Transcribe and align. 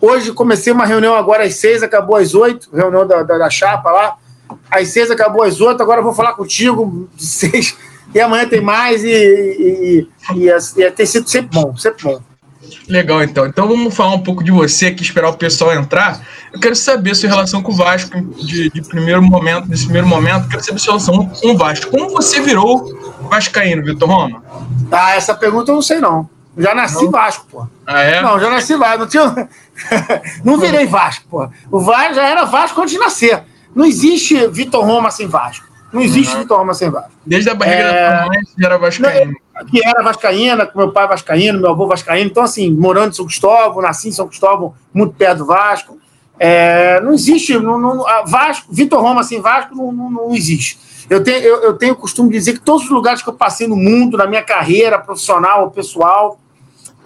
Hoje 0.00 0.32
comecei 0.32 0.72
uma 0.72 0.84
reunião 0.84 1.14
agora 1.14 1.44
às 1.44 1.54
seis, 1.54 1.82
acabou 1.82 2.16
às 2.16 2.34
oito, 2.34 2.68
reunião 2.72 3.06
da, 3.06 3.22
da, 3.22 3.38
da 3.38 3.50
chapa 3.50 3.90
lá. 3.90 4.16
Às 4.70 4.88
seis 4.88 5.10
acabou 5.10 5.42
às 5.42 5.60
oito, 5.60 5.82
agora 5.82 6.00
eu 6.00 6.04
vou 6.04 6.14
falar 6.14 6.34
contigo 6.34 7.08
de 7.16 7.24
seis. 7.24 7.76
E 8.14 8.20
amanhã 8.20 8.46
tem 8.48 8.60
mais 8.60 9.02
e, 9.02 9.08
e, 9.08 10.08
e, 10.34 10.48
e, 10.48 10.82
e 10.82 10.90
tem 10.90 11.06
sido 11.06 11.28
sempre 11.28 11.60
bom, 11.60 11.76
sempre 11.76 12.04
bom. 12.04 12.20
Legal, 12.88 13.22
então. 13.22 13.46
Então 13.46 13.68
vamos 13.68 13.94
falar 13.94 14.14
um 14.14 14.22
pouco 14.22 14.42
de 14.42 14.50
você 14.50 14.86
aqui, 14.86 15.02
esperar 15.02 15.28
o 15.28 15.36
pessoal 15.36 15.72
entrar. 15.74 16.20
Eu 16.52 16.60
quero 16.60 16.76
saber 16.76 17.14
sua 17.14 17.28
relação 17.28 17.62
com 17.62 17.72
o 17.72 17.74
Vasco 17.74 18.20
de, 18.36 18.70
de 18.70 18.82
primeiro 18.82 19.22
momento, 19.22 19.68
nesse 19.68 19.84
primeiro 19.84 20.06
momento. 20.06 20.48
Quero 20.48 20.64
saber 20.64 20.78
sua 20.78 20.92
relação 20.94 21.26
com 21.26 21.48
o 21.48 21.56
Vasco. 21.56 21.90
Como 21.90 22.10
você 22.10 22.40
virou 22.40 23.18
Vascaíno, 23.28 23.84
Vitor 23.84 24.08
Roma? 24.08 24.42
Ah, 24.90 25.14
essa 25.14 25.34
pergunta 25.34 25.70
eu 25.70 25.76
não 25.76 25.82
sei, 25.82 25.98
não. 25.98 26.28
Já 26.56 26.74
nasci 26.74 27.04
não. 27.04 27.10
Vasco, 27.10 27.46
pô. 27.50 27.66
Ah, 27.86 28.00
é? 28.00 28.22
Não, 28.22 28.40
já 28.40 28.48
nasci 28.48 28.74
Vasco. 28.76 28.98
Não, 29.00 29.06
tinha... 29.06 29.48
não 30.42 30.58
virei 30.58 30.86
Vasco, 30.86 31.26
pô. 31.30 31.48
O 31.70 31.80
Vasco 31.80 32.14
já 32.14 32.26
era 32.26 32.44
Vasco 32.44 32.80
antes 32.80 32.92
de 32.92 32.98
nascer. 32.98 33.42
Não 33.74 33.84
existe 33.84 34.46
Vitor 34.48 34.84
Roma 34.84 35.10
sem 35.10 35.26
Vasco. 35.26 35.66
Não 35.92 36.00
existe 36.00 36.34
uhum. 36.34 36.40
Vitor 36.40 36.58
Roma 36.58 36.72
sem 36.72 36.90
Vasco. 36.90 37.10
Desde 37.24 37.50
a 37.50 37.54
barriga 37.54 37.82
é... 37.82 38.10
da 38.10 38.26
mãe, 38.26 38.38
era 38.62 38.78
Vascaíno. 38.78 39.34
Que 39.70 39.86
era 39.86 40.02
Vascaína, 40.02 40.70
meu 40.74 40.92
pai 40.92 41.06
Vascaíno, 41.06 41.60
meu 41.60 41.70
avô 41.70 41.86
Vascaíno. 41.86 42.30
Então, 42.30 42.42
assim, 42.42 42.70
morando 42.70 43.12
em 43.12 43.14
São 43.14 43.26
Cristóvão, 43.26 43.82
nasci 43.82 44.08
em 44.08 44.12
São 44.12 44.26
Cristóvão, 44.26 44.74
muito 44.92 45.14
perto 45.14 45.38
do 45.38 45.46
Vasco. 45.46 45.98
É... 46.38 47.00
não 47.02 47.12
existe. 47.12 47.58
Não, 47.58 47.78
não, 47.78 48.04
Vasco, 48.26 48.66
Vitor 48.70 49.00
Roma 49.00 49.22
sem 49.22 49.40
Vasco 49.40 49.74
não, 49.74 49.92
não, 49.92 50.10
não 50.10 50.34
existe. 50.34 50.78
Eu 51.08 51.22
tenho, 51.22 51.38
eu, 51.38 51.62
eu 51.62 51.74
tenho 51.74 51.92
o 51.92 51.96
costume 51.96 52.30
de 52.30 52.38
dizer 52.38 52.54
que 52.54 52.60
todos 52.60 52.84
os 52.84 52.90
lugares 52.90 53.22
que 53.22 53.28
eu 53.28 53.34
passei 53.34 53.68
no 53.68 53.76
mundo, 53.76 54.16
na 54.16 54.26
minha 54.26 54.42
carreira 54.42 54.98
profissional 54.98 55.64
ou 55.64 55.70
pessoal, 55.70 56.40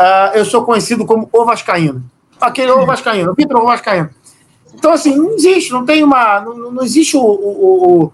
uh, 0.01 0.35
eu 0.35 0.45
sou 0.45 0.65
conhecido 0.65 1.05
como 1.05 1.29
o 1.33 1.45
Vascaíno. 1.45 2.03
Aquele 2.41 2.71
o 2.73 2.87
Vascaíno, 2.87 3.35
Vitor 3.37 3.63
Vascaíno. 3.65 4.11
Então, 4.75 4.93
assim, 4.93 5.15
não 5.15 5.33
existe, 5.35 5.73
não 5.73 5.85
tem 5.85 6.03
uma. 6.03 6.41
Não, 6.41 6.73
não 6.73 6.83
existe 6.83 7.16
o, 7.16 7.21
o, 7.21 8.13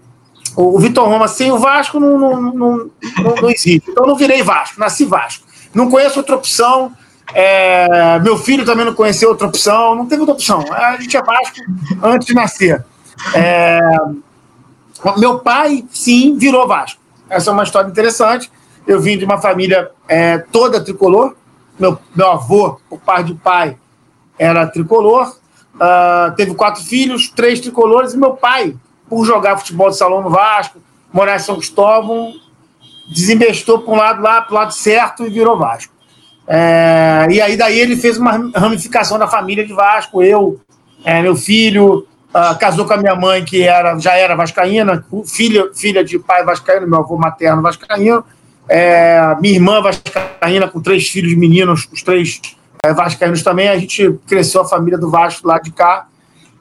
o, 0.55 0.75
o 0.75 0.79
Vitor 0.79 1.07
Roma 1.07 1.27
sem 1.27 1.51
o 1.51 1.57
Vasco, 1.57 1.99
não, 1.99 2.17
não, 2.17 2.41
não, 2.41 2.53
não, 2.53 3.35
não 3.41 3.49
existe. 3.49 3.89
Então, 3.89 4.03
eu 4.03 4.07
não 4.09 4.15
virei 4.15 4.43
Vasco, 4.43 4.79
nasci 4.79 5.05
Vasco. 5.05 5.45
Não 5.73 5.89
conheço 5.89 6.19
outra 6.19 6.35
opção. 6.35 6.91
É, 7.33 8.19
meu 8.19 8.37
filho 8.37 8.65
também 8.65 8.85
não 8.85 8.93
conheceu 8.93 9.29
outra 9.29 9.47
opção, 9.47 9.95
não 9.95 10.05
teve 10.05 10.21
outra 10.21 10.33
opção. 10.33 10.63
A 10.71 10.97
gente 10.97 11.15
é 11.15 11.21
Vasco 11.21 11.57
antes 12.03 12.27
de 12.27 12.33
nascer. 12.33 12.85
É, 13.33 13.79
meu 15.17 15.39
pai, 15.39 15.85
sim, 15.91 16.37
virou 16.37 16.67
Vasco. 16.67 16.99
Essa 17.29 17.49
é 17.49 17.53
uma 17.53 17.63
história 17.63 17.89
interessante. 17.89 18.51
Eu 18.85 19.01
vim 19.01 19.17
de 19.17 19.25
uma 19.25 19.39
família 19.39 19.91
é, 20.07 20.37
toda 20.37 20.83
tricolor. 20.83 21.35
Meu, 21.79 21.99
meu 22.15 22.31
avô, 22.31 22.79
por 22.89 22.99
parte 22.99 23.27
de 23.27 23.33
pai, 23.35 23.77
era 24.37 24.65
tricolor. 24.67 25.35
Uh, 25.75 26.35
teve 26.35 26.55
quatro 26.55 26.83
filhos, 26.83 27.29
três 27.29 27.59
tricolores. 27.59 28.13
E 28.13 28.17
meu 28.17 28.31
pai, 28.31 28.75
por 29.09 29.25
jogar 29.25 29.57
futebol 29.57 29.89
de 29.89 29.97
salão 29.97 30.21
no 30.21 30.29
Vasco, 30.29 30.79
morar 31.11 31.35
em 31.35 31.39
São 31.39 31.55
Cristóvão, 31.55 32.33
desinvestou 33.09 33.79
para 33.79 33.93
um 33.93 33.97
lado 33.97 34.21
lá, 34.21 34.41
para 34.41 34.51
o 34.51 34.55
lado 34.55 34.73
certo 34.73 35.25
e 35.25 35.29
virou 35.29 35.57
Vasco. 35.57 35.93
É, 36.47 37.27
e 37.29 37.41
aí 37.41 37.57
daí 37.57 37.77
ele 37.77 37.97
fez 37.97 38.17
uma 38.17 38.31
ramificação 38.55 39.19
da 39.19 39.27
família 39.27 39.65
de 39.65 39.73
Vasco. 39.73 40.23
Eu, 40.23 40.59
é, 41.03 41.21
meu 41.21 41.35
filho, 41.35 42.07
uh, 42.29 42.57
casou 42.57 42.85
com 42.85 42.93
a 42.93 42.97
minha 42.97 43.15
mãe, 43.15 43.43
que 43.43 43.63
era, 43.63 43.97
já 43.99 44.13
era 44.13 44.35
vascaína, 44.35 45.05
filha, 45.25 45.69
filha 45.73 46.03
de 46.03 46.17
pai 46.17 46.43
vascaíno, 46.43 46.87
meu 46.87 46.99
avô 46.99 47.17
materno 47.17 47.61
vascaíno. 47.61 48.23
É, 48.69 49.35
minha 49.39 49.55
irmã 49.55 49.81
vascaína, 49.81 50.67
com 50.67 50.81
três 50.81 51.07
filhos 51.07 51.33
meninos, 51.35 51.87
os 51.91 52.03
três 52.03 52.41
é, 52.83 52.93
vascaínos 52.93 53.41
também. 53.43 53.69
A 53.69 53.77
gente 53.77 54.17
cresceu 54.27 54.61
a 54.61 54.65
família 54.65 54.97
do 54.97 55.09
Vasco 55.09 55.47
lá 55.47 55.59
de 55.59 55.71
cá. 55.71 56.07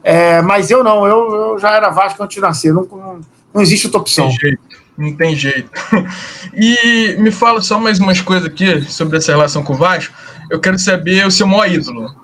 É, 0.03 0.41
mas 0.43 0.71
eu 0.71 0.85
não, 0.85 1.07
eu, 1.07 1.35
eu, 1.35 1.59
já 1.59 1.73
era 1.73 1.91
Vasco 1.91 2.23
antes 2.23 2.37
de 2.37 2.41
nascer. 2.41 2.73
Não, 2.73 2.85
não, 2.85 3.21
não 3.53 3.63
existe 3.63 3.87
outra 3.87 4.01
opção. 4.01 4.27
Não 4.27 4.37
tem 4.37 4.41
jeito. 4.41 4.63
Não 4.97 5.13
tem 5.17 5.37
jeito. 5.37 5.71
E 6.59 7.17
me 7.19 7.31
fala 7.31 7.61
só 7.61 7.79
mais 7.79 7.99
umas 7.99 8.21
coisas 8.21 8.47
aqui 8.47 8.81
sobre 8.83 9.19
essa 9.19 9.33
relação 9.33 9.63
com 9.63 9.75
o 9.75 9.77
Vasco. 9.77 10.15
Eu 10.49 10.59
quero 10.59 10.79
saber 10.79 11.27
o 11.27 11.31
seu 11.31 11.47
maior 11.47 11.71
ídolo. 11.71 12.15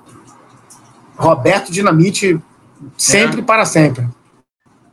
Roberto 1.17 1.71
Dinamite 1.71 2.41
Sempre 2.97 3.41
é. 3.41 3.45
para 3.45 3.65
sempre. 3.65 4.09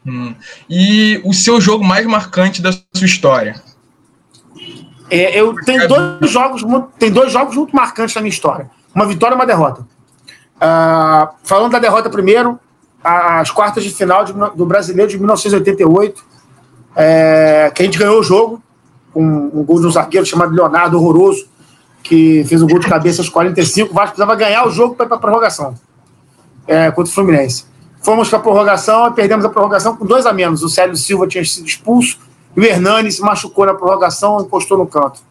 Hum. 0.06 0.34
E 0.70 1.22
o 1.24 1.34
seu 1.34 1.60
jogo 1.60 1.84
mais 1.84 2.06
marcante 2.06 2.62
da 2.62 2.72
sua 2.72 3.06
história? 3.06 3.62
É, 5.10 5.40
eu 5.40 5.56
tenho 5.64 5.88
dois 5.88 6.30
jogos, 6.30 6.64
tem 6.98 7.12
dois 7.12 7.32
jogos 7.32 7.56
muito 7.56 7.76
marcantes 7.76 8.16
na 8.16 8.22
minha 8.22 8.30
história. 8.30 8.70
Uma 8.94 9.06
vitória 9.06 9.34
e 9.34 9.38
uma 9.38 9.46
derrota. 9.46 9.82
Uh, 9.82 11.30
falando 11.44 11.72
da 11.72 11.80
derrota 11.80 12.10
primeiro, 12.10 12.60
as 13.04 13.50
quartas 13.50 13.84
de 13.84 13.92
final 13.92 14.24
de, 14.26 14.34
do 14.34 14.66
Brasileiro 14.66 15.10
de 15.10 15.18
1988, 15.18 16.24
é, 16.96 17.72
que 17.74 17.82
a 17.82 17.86
gente 17.86 17.98
ganhou 17.98 18.20
o 18.20 18.24
jogo 18.24 18.62
com 19.14 19.24
um 19.24 19.64
gol 19.64 19.80
de 19.80 19.88
um 19.88 19.92
zagueiro 19.92 20.26
chamado 20.26 20.54
Leonardo 20.54 20.98
Horroroso, 20.98 21.48
que 22.04 22.44
fez 22.46 22.62
um 22.62 22.68
gol 22.68 22.80
de 22.80 22.88
cabeça 22.88 23.22
aos 23.22 23.30
45. 23.30 23.92
O 23.92 23.94
Vasco 23.94 24.16
precisava 24.16 24.36
ganhar 24.36 24.68
o 24.68 24.72
jogo 24.72 24.96
para 24.96 25.06
ir 25.06 25.10
para 25.10 25.18
a 25.18 25.20
prorrogação 25.20 25.76
é, 26.68 26.92
contra 26.92 27.10
o 27.10 27.14
Fluminense. 27.14 27.66
Fomos 28.02 28.30
para 28.30 28.40
a 28.40 28.42
prorrogação 28.42 29.08
e 29.08 29.12
perdemos 29.12 29.46
a 29.46 29.50
prorrogação 29.50 29.96
com 29.96 30.06
dois 30.06 30.26
a 30.26 30.34
menos. 30.34 30.64
O 30.64 30.70
Célio 30.70 30.96
Silva 30.96 31.28
tinha 31.28 31.44
sido 31.44 31.68
expulso 31.68 32.20
e 32.56 32.60
o 32.60 32.64
Hernani 32.64 33.12
se 33.12 33.22
machucou 33.22 33.66
na 33.66 33.74
prorrogação 33.74 34.40
e 34.40 34.44
encostou 34.44 34.78
no 34.78 34.88
canto. 34.88 35.22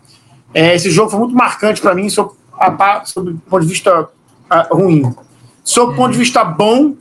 É, 0.54 0.74
esse 0.74 0.90
jogo 0.90 1.10
foi 1.10 1.18
muito 1.18 1.34
marcante 1.34 1.80
para 1.80 1.94
mim 1.94 2.08
sob, 2.08 2.32
a, 2.58 3.02
o 3.16 3.34
ponto 3.50 3.62
de 3.62 3.68
vista 3.68 4.08
a, 4.48 4.68
ruim. 4.72 5.14
Sob 5.62 5.92
o 5.92 5.96
ponto 5.96 6.12
de 6.12 6.18
vista 6.18 6.42
bom, 6.42 6.94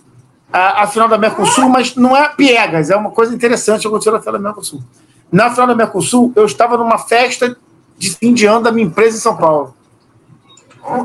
a, 0.51 0.83
a, 0.83 0.87
final 0.87 1.07
da 1.07 1.17
Mercosul, 1.17 1.69
mas 1.69 1.95
não 1.95 2.15
é 2.15 2.29
piegas, 2.29 2.89
é 2.89 2.95
uma 2.95 3.11
coisa 3.11 3.33
interessante 3.33 3.81
que 3.81 3.87
aconteceu 3.87 4.11
na 4.11 4.19
final 4.19 4.33
da 4.33 4.39
Mercosul. 4.39 4.83
Na 5.31 5.49
final 5.49 5.67
da 5.67 5.75
Mercosul, 5.75 6.31
eu 6.35 6.45
estava 6.45 6.77
numa 6.77 6.97
festa 6.97 7.57
de 7.97 8.11
fim 8.11 8.33
de 8.33 8.45
ano 8.45 8.63
da 8.63 8.71
minha 8.71 8.87
empresa 8.87 9.17
em 9.17 9.19
São 9.21 9.35
Paulo. 9.35 9.73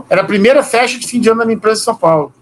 Era 0.08 0.22
a 0.22 0.24
primeira 0.24 0.62
festa 0.62 0.98
de 0.98 1.06
fim 1.06 1.20
de 1.20 1.28
ano 1.28 1.38
da 1.38 1.44
minha 1.44 1.56
empresa 1.56 1.80
em 1.80 1.84
São 1.84 1.94
Paulo. 1.94 2.32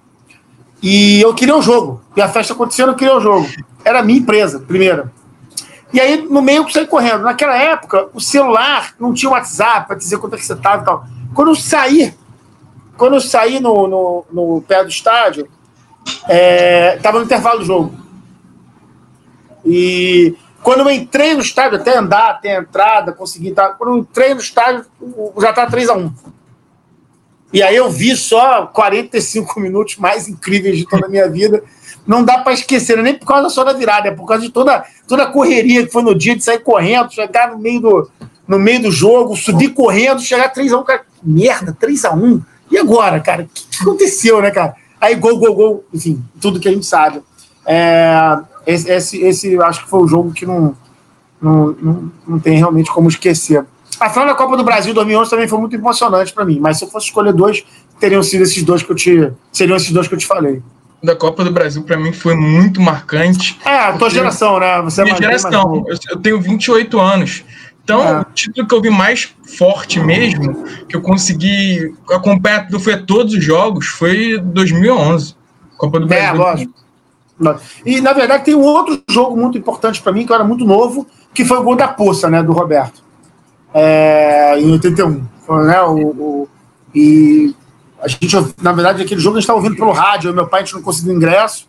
E 0.82 1.20
eu 1.20 1.34
queria 1.34 1.56
o 1.56 1.62
jogo. 1.62 2.02
E 2.16 2.20
a 2.20 2.28
festa 2.28 2.52
acontecendo, 2.52 2.90
eu 2.90 2.94
queria 2.94 3.16
o 3.16 3.20
jogo. 3.20 3.46
Era 3.84 4.00
a 4.00 4.02
minha 4.02 4.18
empresa, 4.18 4.60
primeira. 4.60 5.12
E 5.92 6.00
aí, 6.00 6.22
no 6.22 6.40
meio, 6.40 6.62
eu 6.62 6.68
saí 6.68 6.86
correndo. 6.86 7.22
Naquela 7.22 7.56
época, 7.56 8.08
o 8.14 8.20
celular 8.20 8.94
não 8.98 9.12
tinha 9.12 9.30
WhatsApp 9.30 9.88
para 9.88 9.96
dizer 9.96 10.18
quanto 10.18 10.34
é 10.34 10.38
que 10.38 10.44
você 10.44 10.52
estava 10.52 10.82
e 10.82 10.84
tal. 10.84 11.04
Quando 11.34 11.48
eu 11.48 11.56
saí, 11.56 12.14
quando 12.96 13.14
eu 13.14 13.20
saí 13.20 13.60
no, 13.60 13.86
no, 13.88 14.26
no 14.30 14.62
pé 14.62 14.84
do 14.84 14.90
estádio, 14.90 15.48
estava 16.96 17.16
é, 17.16 17.20
no 17.20 17.24
intervalo 17.24 17.60
do 17.60 17.64
jogo. 17.64 17.94
E 19.64 20.36
quando 20.62 20.80
eu 20.80 20.90
entrei 20.90 21.34
no 21.34 21.40
estádio, 21.40 21.78
até 21.78 21.96
andar, 21.96 22.30
até 22.30 22.56
a 22.56 22.60
entrada, 22.60 23.12
consegui. 23.12 23.52
Tá, 23.52 23.70
quando 23.70 23.90
eu 23.90 23.98
entrei 23.98 24.34
no 24.34 24.40
estádio, 24.40 24.84
já 25.40 25.50
estava 25.50 25.70
3x1. 25.70 26.12
E 27.52 27.62
aí 27.62 27.74
eu 27.74 27.90
vi 27.90 28.16
só 28.16 28.66
45 28.66 29.58
minutos 29.58 29.96
mais 29.96 30.28
incríveis 30.28 30.78
de 30.78 30.86
toda 30.86 31.06
a 31.06 31.08
minha 31.08 31.28
vida. 31.28 31.62
Não 32.06 32.24
dá 32.24 32.38
para 32.38 32.52
esquecer, 32.52 32.98
é 32.98 33.02
nem 33.02 33.14
por 33.14 33.26
causa 33.26 33.48
só 33.48 33.62
da 33.62 33.72
virada, 33.72 34.08
é 34.08 34.10
por 34.10 34.26
causa 34.26 34.42
de 34.42 34.50
toda, 34.50 34.84
toda 35.06 35.24
a 35.24 35.26
correria 35.26 35.86
que 35.86 35.92
foi 35.92 36.02
no 36.02 36.14
dia 36.14 36.34
de 36.34 36.42
sair 36.42 36.58
correndo, 36.60 37.12
chegar 37.12 37.50
no 37.50 37.58
meio 37.58 37.80
do, 37.80 38.10
no 38.48 38.58
meio 38.58 38.82
do 38.82 38.90
jogo, 38.90 39.36
subir 39.36 39.70
correndo, 39.70 40.20
chegar 40.20 40.52
3x1. 40.52 40.84
Cara, 40.84 41.02
merda, 41.22 41.76
3x1. 41.80 42.42
E 42.70 42.78
agora, 42.78 43.20
cara? 43.20 43.42
O 43.42 43.46
que, 43.46 43.66
que, 43.68 43.82
aconteceu, 43.82 44.40
né, 44.40 44.50
cara? 44.50 44.74
Aí 45.00 45.14
gol, 45.14 45.38
gol, 45.38 45.54
gol, 45.54 45.84
enfim, 45.94 46.22
tudo 46.40 46.58
que 46.58 46.68
a 46.68 46.72
gente 46.72 46.86
sabe. 46.86 47.22
É, 47.64 48.38
esse, 48.66 48.90
esse, 48.90 49.22
esse 49.22 49.62
acho 49.62 49.84
que 49.84 49.90
foi 49.90 50.00
o 50.00 50.08
jogo 50.08 50.32
que 50.32 50.44
não, 50.44 50.74
não, 51.40 51.68
não, 51.80 52.12
não 52.26 52.38
tem 52.40 52.56
realmente 52.56 52.90
como 52.90 53.08
esquecer. 53.08 53.64
A 54.00 54.08
final 54.08 54.26
da 54.26 54.34
Copa 54.34 54.56
do 54.56 54.64
Brasil 54.64 54.94
2011 54.94 55.30
também 55.30 55.46
foi 55.46 55.58
muito 55.58 55.76
emocionante 55.76 56.32
para 56.32 56.44
mim, 56.44 56.58
mas 56.58 56.78
se 56.78 56.84
eu 56.84 56.88
fosse 56.88 57.06
escolher 57.06 57.32
dois, 57.32 57.64
teriam 57.98 58.22
sido 58.22 58.42
esses 58.42 58.62
dois 58.62 58.82
que 58.82 58.90
eu 58.90 58.96
te, 58.96 59.32
seriam 59.52 59.76
esses 59.76 59.90
dois 59.92 60.08
que 60.08 60.14
eu 60.14 60.18
te 60.18 60.26
falei. 60.26 60.62
Da 61.02 61.16
Copa 61.16 61.42
do 61.42 61.50
Brasil 61.50 61.82
para 61.82 61.96
mim 61.96 62.12
foi 62.12 62.34
muito 62.34 62.80
marcante. 62.80 63.58
É, 63.64 63.78
a 63.78 63.92
tua 63.94 64.10
geração, 64.10 64.60
né? 64.60 64.82
Você 64.82 65.00
é 65.00 65.04
minha 65.04 65.16
geração. 65.16 65.84
Eu, 65.88 65.96
eu 66.10 66.16
tenho 66.18 66.40
28 66.40 67.00
anos. 67.00 67.44
Então, 67.82 68.06
é. 68.06 68.20
o 68.20 68.24
título 68.24 68.68
que 68.68 68.74
eu 68.74 68.82
vi 68.82 68.90
mais 68.90 69.34
forte 69.58 69.98
mesmo, 69.98 70.64
que 70.86 70.94
eu 70.94 71.00
consegui 71.00 71.94
acompanhar 72.10 72.68
foi 72.78 73.02
todos 73.02 73.32
os 73.34 73.42
jogos, 73.42 73.86
foi 73.86 74.38
2011. 74.38 75.34
Copa 75.78 75.98
do 75.98 76.06
Brasil. 76.06 76.28
É, 76.28 76.32
lógico. 76.32 76.74
E, 77.86 78.00
na 78.02 78.12
verdade, 78.12 78.44
tem 78.44 78.54
um 78.54 78.62
outro 78.62 79.02
jogo 79.08 79.34
muito 79.36 79.56
importante 79.56 80.02
para 80.02 80.12
mim, 80.12 80.26
que 80.26 80.32
eu 80.32 80.36
era 80.36 80.44
muito 80.44 80.66
novo, 80.66 81.06
que 81.32 81.44
foi 81.44 81.56
o 81.56 81.62
gol 81.62 81.74
da 81.74 81.88
Poça, 81.88 82.28
né, 82.28 82.42
do 82.42 82.52
Roberto 82.52 83.02
é, 83.74 84.58
em 84.58 84.72
81. 84.72 85.22
Foi, 85.46 85.66
né, 85.66 85.80
o, 85.82 85.96
o, 85.96 86.48
e 86.94 87.54
a 88.00 88.08
gente, 88.08 88.36
na 88.60 88.72
verdade, 88.72 89.02
aquele 89.02 89.20
jogo 89.20 89.36
a 89.36 89.40
gente 89.40 89.44
estava 89.44 89.58
ouvindo 89.58 89.76
pelo 89.76 89.92
rádio, 89.92 90.32
meu 90.34 90.46
pai 90.46 90.62
a 90.62 90.64
gente 90.64 90.74
não 90.74 90.82
conseguiu 90.82 91.14
ingresso, 91.14 91.68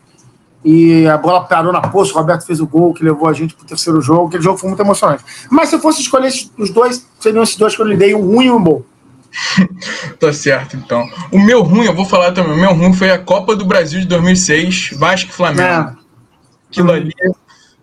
e 0.64 1.08
a 1.08 1.18
bola 1.18 1.44
parou 1.44 1.74
na 1.74 1.82
poça, 1.82 2.12
o 2.12 2.16
Roberto 2.16 2.46
fez 2.46 2.60
o 2.60 2.68
gol 2.68 2.94
que 2.94 3.04
levou 3.04 3.28
a 3.28 3.34
gente 3.34 3.54
para 3.54 3.64
o 3.64 3.68
terceiro 3.68 4.00
jogo, 4.02 4.28
aquele 4.28 4.44
jogo 4.44 4.58
foi 4.58 4.70
muito 4.70 4.82
emocionante. 4.82 5.24
Mas 5.50 5.70
se 5.70 5.76
eu 5.76 5.80
fosse 5.80 6.02
escolher 6.02 6.32
os 6.58 6.70
dois, 6.70 7.08
seriam 7.20 7.44
esses 7.44 7.56
dois 7.56 7.76
que 7.76 7.82
eu 7.82 7.86
lhe 7.86 7.98
dei, 7.98 8.14
um 8.14 8.22
ruim 8.22 8.46
e 8.46 8.52
um 8.52 8.62
bom. 8.62 8.84
tá 10.20 10.32
certo, 10.32 10.76
então. 10.76 11.08
O 11.32 11.40
meu 11.40 11.64
ruim, 11.64 11.86
eu 11.86 11.96
vou 11.96 12.06
falar 12.06 12.32
também, 12.32 12.54
o 12.54 12.60
meu 12.60 12.74
ruim 12.74 12.94
foi 12.94 13.10
a 13.10 13.18
Copa 13.18 13.56
do 13.56 13.66
Brasil 13.66 14.00
de 14.00 14.08
2006, 14.08 14.92
Vasco 14.98 15.30
e 15.30 15.34
Flamengo. 15.34 15.98
É. 15.98 16.02
Aquilo 16.70 16.92
ali 16.92 17.14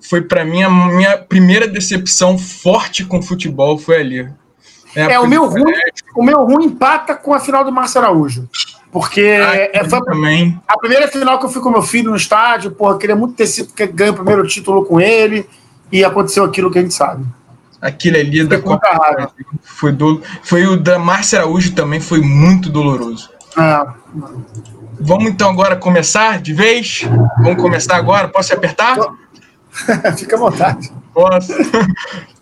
foi 0.01 0.23
para 0.23 0.45
mim 0.45 0.63
a 0.63 0.71
minha 0.71 1.19
primeira 1.19 1.67
decepção 1.69 2.39
forte 2.39 3.05
com 3.05 3.21
futebol 3.21 3.77
foi 3.77 4.01
ali. 4.01 4.29
É, 4.99 5.13
é 5.13 5.21
o 5.21 5.27
meu 5.27 5.47
ruim, 5.47 5.73
o 6.17 6.23
meu 6.23 6.45
ruim 6.45 6.65
empata 6.67 7.15
com 7.15 7.33
a 7.33 7.41
final 7.41 7.65
do 7.65 7.71
Márcio 7.71 8.01
Araújo. 8.01 8.49
Porque 8.91 9.21
ah, 9.21 9.55
é, 9.55 9.85
foi 9.89 10.01
também. 10.03 10.61
a 10.67 10.79
primeira 10.79 11.09
final 11.09 11.39
que 11.39 11.45
eu 11.45 11.51
fui 11.51 11.61
com 11.61 11.71
meu 11.71 11.83
filho 11.83 12.11
no 12.11 12.17
estádio, 12.17 12.71
porra, 12.71 12.99
queria 12.99 13.15
muito 13.15 13.35
ter 13.35 13.47
sido 13.47 13.73
que 13.73 13.87
ganhe 13.87 14.11
o 14.11 14.15
primeiro 14.15 14.47
título 14.47 14.85
com 14.85 15.01
ele, 15.01 15.49
e 15.93 16.05
aconteceu 16.05 16.45
aquilo 16.45 16.71
que 16.71 16.79
a 16.79 16.83
gente 16.83 16.95
sabe. 16.95 17.25
Aquele 17.81 18.19
ali 18.19 18.45
da 18.45 18.61
Copa 18.61 19.31
foi, 19.63 19.93
do, 19.93 20.21
foi 20.43 20.67
o 20.67 20.77
da 20.77 20.99
Márcia 20.99 21.41
Araújo 21.41 21.75
também, 21.75 22.01
foi 22.01 22.21
muito 22.21 22.71
doloroso. 22.71 23.31
É. 23.57 23.87
Vamos 25.01 25.31
então 25.31 25.51
agora 25.51 25.77
começar 25.77 26.41
de 26.41 26.53
vez? 26.53 27.07
Vamos 27.41 27.63
começar 27.63 27.97
agora? 27.97 28.27
Posso 28.29 28.53
apertar? 28.53 28.97
Fica 30.17 30.35
à 30.35 30.39
vontade. 30.39 30.91
Posso. 31.15 31.53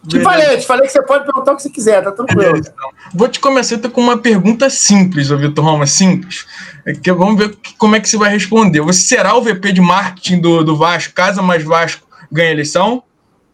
Te 0.09 0.21
falei, 0.21 0.57
te 0.57 0.67
falei 0.67 0.87
que 0.87 0.93
você 0.93 1.03
pode 1.03 1.25
perguntar 1.25 1.53
o 1.53 1.57
que 1.57 1.63
você 1.63 1.71
quiser, 1.71 2.03
tá 2.03 2.13
tranquilo. 2.13 2.57
então. 2.57 2.91
Vou 3.15 3.29
te 3.29 3.41
começar 3.41 3.79
com 3.79 4.01
uma 4.01 4.19
pergunta 4.19 4.71
simples, 4.71 5.31
ô 5.31 5.37
Vitor 5.37 5.65
Roma, 5.65 5.87
simples. 5.87 6.47
É 6.85 6.93
que 6.93 7.13
vamos 7.13 7.37
ver 7.37 7.57
como 7.79 7.97
é 7.97 8.01
que 8.01 8.09
você 8.09 8.17
vai 8.17 8.31
responder. 8.31 8.81
Você 8.81 9.01
será 9.01 9.35
o 9.35 9.43
VP 9.43 9.73
de 9.73 9.81
marketing 9.81 10.41
do, 10.41 10.63
do 10.63 10.77
Vasco, 10.77 11.15
caso 11.15 11.43
mais 11.43 11.65
Vasco 11.65 12.07
ganhe 12.31 12.49
a 12.49 12.53
eleição? 12.53 13.03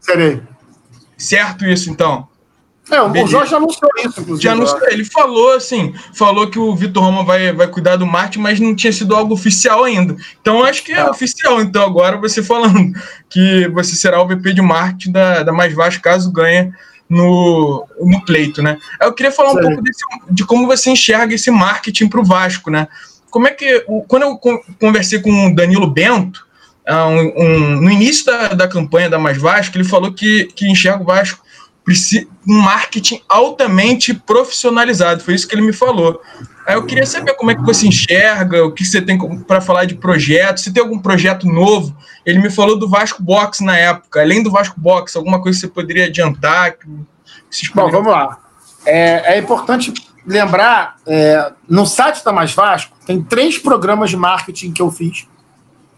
Serei. 0.00 0.42
Certo 1.16 1.64
isso, 1.64 1.90
então? 1.90 2.28
É, 2.92 3.00
o 3.00 3.08
Beleza. 3.08 3.30
Jorge 3.30 3.54
anunciou 3.54 3.90
isso, 3.98 4.20
inclusive. 4.20 4.42
Já 4.42 4.52
anunciou, 4.52 4.86
ele 4.90 5.04
falou 5.04 5.54
assim, 5.54 5.94
falou 6.12 6.50
que 6.50 6.58
o 6.58 6.76
Vitor 6.76 7.02
Roma 7.02 7.24
vai, 7.24 7.50
vai 7.50 7.66
cuidar 7.66 7.96
do 7.96 8.06
marketing, 8.06 8.40
mas 8.40 8.60
não 8.60 8.76
tinha 8.76 8.92
sido 8.92 9.16
algo 9.16 9.32
oficial 9.32 9.84
ainda. 9.84 10.14
Então 10.42 10.62
acho 10.62 10.84
que 10.84 10.92
é, 10.92 10.98
é. 10.98 11.08
oficial. 11.08 11.62
Então 11.62 11.82
agora 11.82 12.18
você 12.18 12.42
falando 12.42 12.92
que 13.30 13.66
você 13.68 13.96
será 13.96 14.20
o 14.20 14.28
VP 14.28 14.52
de 14.52 14.60
marketing 14.60 15.10
da, 15.10 15.42
da 15.42 15.52
Mais 15.52 15.72
Vasco 15.72 16.02
caso 16.02 16.30
ganhe 16.30 16.70
no, 17.08 17.86
no 17.98 18.22
pleito, 18.26 18.62
né? 18.62 18.76
Eu 19.00 19.14
queria 19.14 19.32
falar 19.32 19.52
um 19.52 19.60
pouco 19.60 19.82
desse, 19.82 20.02
de 20.30 20.44
como 20.44 20.66
você 20.66 20.90
enxerga 20.90 21.34
esse 21.34 21.50
marketing 21.50 22.08
para 22.08 22.20
o 22.20 22.24
Vasco, 22.24 22.70
né? 22.70 22.88
Como 23.30 23.48
é 23.48 23.50
que, 23.52 23.86
quando 24.06 24.24
eu 24.24 24.38
conversei 24.78 25.18
com 25.18 25.46
o 25.46 25.54
Danilo 25.54 25.86
Bento, 25.86 26.46
ah, 26.86 27.06
um, 27.06 27.32
um, 27.36 27.80
no 27.80 27.90
início 27.90 28.26
da, 28.26 28.48
da 28.48 28.68
campanha 28.68 29.08
da 29.08 29.18
Mais 29.18 29.38
Vasco, 29.38 29.76
ele 29.76 29.84
falou 29.84 30.12
que, 30.12 30.50
que 30.54 30.70
enxerga 30.70 31.02
o 31.02 31.06
Vasco 31.06 31.42
um 32.46 32.60
marketing 32.60 33.20
altamente 33.28 34.14
profissionalizado. 34.14 35.22
Foi 35.22 35.34
isso 35.34 35.46
que 35.46 35.54
ele 35.54 35.62
me 35.62 35.72
falou. 35.72 36.20
Aí 36.66 36.74
eu 36.74 36.86
queria 36.86 37.04
saber 37.04 37.34
como 37.34 37.50
é 37.50 37.54
que 37.54 37.62
você 37.62 37.88
enxerga, 37.88 38.64
o 38.64 38.72
que 38.72 38.84
você 38.84 39.02
tem 39.02 39.18
para 39.44 39.60
falar 39.60 39.84
de 39.84 39.96
projetos, 39.96 40.62
se 40.62 40.72
tem 40.72 40.82
algum 40.82 40.98
projeto 40.98 41.46
novo. 41.46 41.96
Ele 42.24 42.38
me 42.38 42.50
falou 42.50 42.78
do 42.78 42.88
Vasco 42.88 43.22
Box 43.22 43.60
na 43.60 43.76
época. 43.76 44.20
Além 44.20 44.42
do 44.42 44.50
Vasco 44.50 44.80
Box, 44.80 45.16
alguma 45.16 45.42
coisa 45.42 45.58
que 45.58 45.66
você 45.66 45.72
poderia 45.72 46.06
adiantar? 46.06 46.76
Bom, 47.74 47.90
vamos 47.90 48.12
lá. 48.12 48.38
É, 48.86 49.34
é 49.34 49.38
importante 49.38 49.92
lembrar, 50.24 50.96
é, 51.06 51.52
no 51.68 51.84
site 51.84 52.24
da 52.24 52.32
Mais 52.32 52.54
Vasco, 52.54 52.96
tem 53.04 53.20
três 53.20 53.58
programas 53.58 54.10
de 54.10 54.16
marketing 54.16 54.72
que 54.72 54.80
eu 54.80 54.90
fiz. 54.90 55.26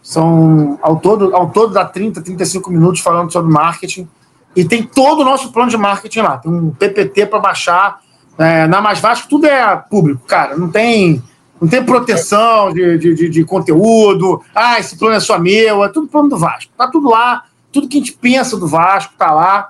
São, 0.01 0.79
ao 0.81 0.99
todo, 0.99 1.35
ao 1.35 1.49
todo 1.49 1.73
dá 1.73 1.85
30, 1.85 2.21
35 2.21 2.71
minutos 2.71 3.01
falando 3.01 3.31
sobre 3.31 3.51
marketing. 3.51 4.07
E 4.55 4.63
tem 4.63 4.83
todo 4.83 5.21
o 5.21 5.25
nosso 5.25 5.51
plano 5.51 5.69
de 5.69 5.77
marketing 5.77 6.21
lá. 6.21 6.37
Tem 6.37 6.51
um 6.51 6.71
PPT 6.71 7.25
para 7.25 7.39
baixar. 7.39 7.99
É, 8.37 8.67
na 8.67 8.81
Mais 8.81 8.99
Vasco, 8.99 9.27
tudo 9.29 9.45
é 9.45 9.75
público, 9.89 10.25
cara. 10.25 10.57
Não 10.57 10.69
tem, 10.69 11.21
não 11.61 11.67
tem 11.67 11.83
proteção 11.83 12.71
de, 12.73 12.97
de, 12.97 13.29
de, 13.29 13.43
conteúdo. 13.43 14.41
Ah, 14.53 14.79
esse 14.79 14.97
plano 14.97 15.15
é 15.15 15.19
só 15.19 15.37
meu. 15.37 15.83
É 15.83 15.89
tudo 15.89 16.07
plano 16.07 16.29
do 16.29 16.37
Vasco. 16.37 16.71
Tá 16.77 16.87
tudo 16.87 17.09
lá. 17.09 17.43
Tudo 17.71 17.89
que 17.89 17.97
a 17.97 17.99
gente 17.99 18.13
pensa 18.13 18.57
do 18.57 18.67
Vasco 18.67 19.13
tá 19.17 19.31
lá. 19.31 19.69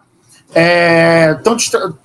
É, 0.53 1.35
então, 1.41 1.57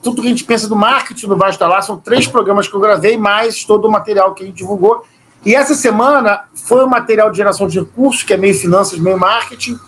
tudo 0.02 0.22
que 0.22 0.28
a 0.28 0.30
gente 0.30 0.44
pensa 0.44 0.66
do 0.66 0.74
marketing 0.74 1.28
do 1.28 1.36
Vasco 1.36 1.58
tá 1.58 1.68
lá. 1.68 1.82
São 1.82 1.98
três 1.98 2.26
programas 2.26 2.66
que 2.66 2.74
eu 2.74 2.80
gravei, 2.80 3.18
mais 3.18 3.64
todo 3.64 3.86
o 3.86 3.90
material 3.90 4.32
que 4.32 4.42
a 4.42 4.46
gente 4.46 4.56
divulgou. 4.56 5.04
E 5.44 5.54
essa 5.54 5.74
semana 5.74 6.44
foi 6.54 6.84
o 6.84 6.88
material 6.88 7.30
de 7.30 7.36
geração 7.36 7.66
de 7.66 7.78
recursos, 7.78 8.22
que 8.22 8.32
é 8.32 8.36
meio 8.36 8.54
finanças, 8.54 8.98
meio 8.98 9.18
marketing 9.18 9.78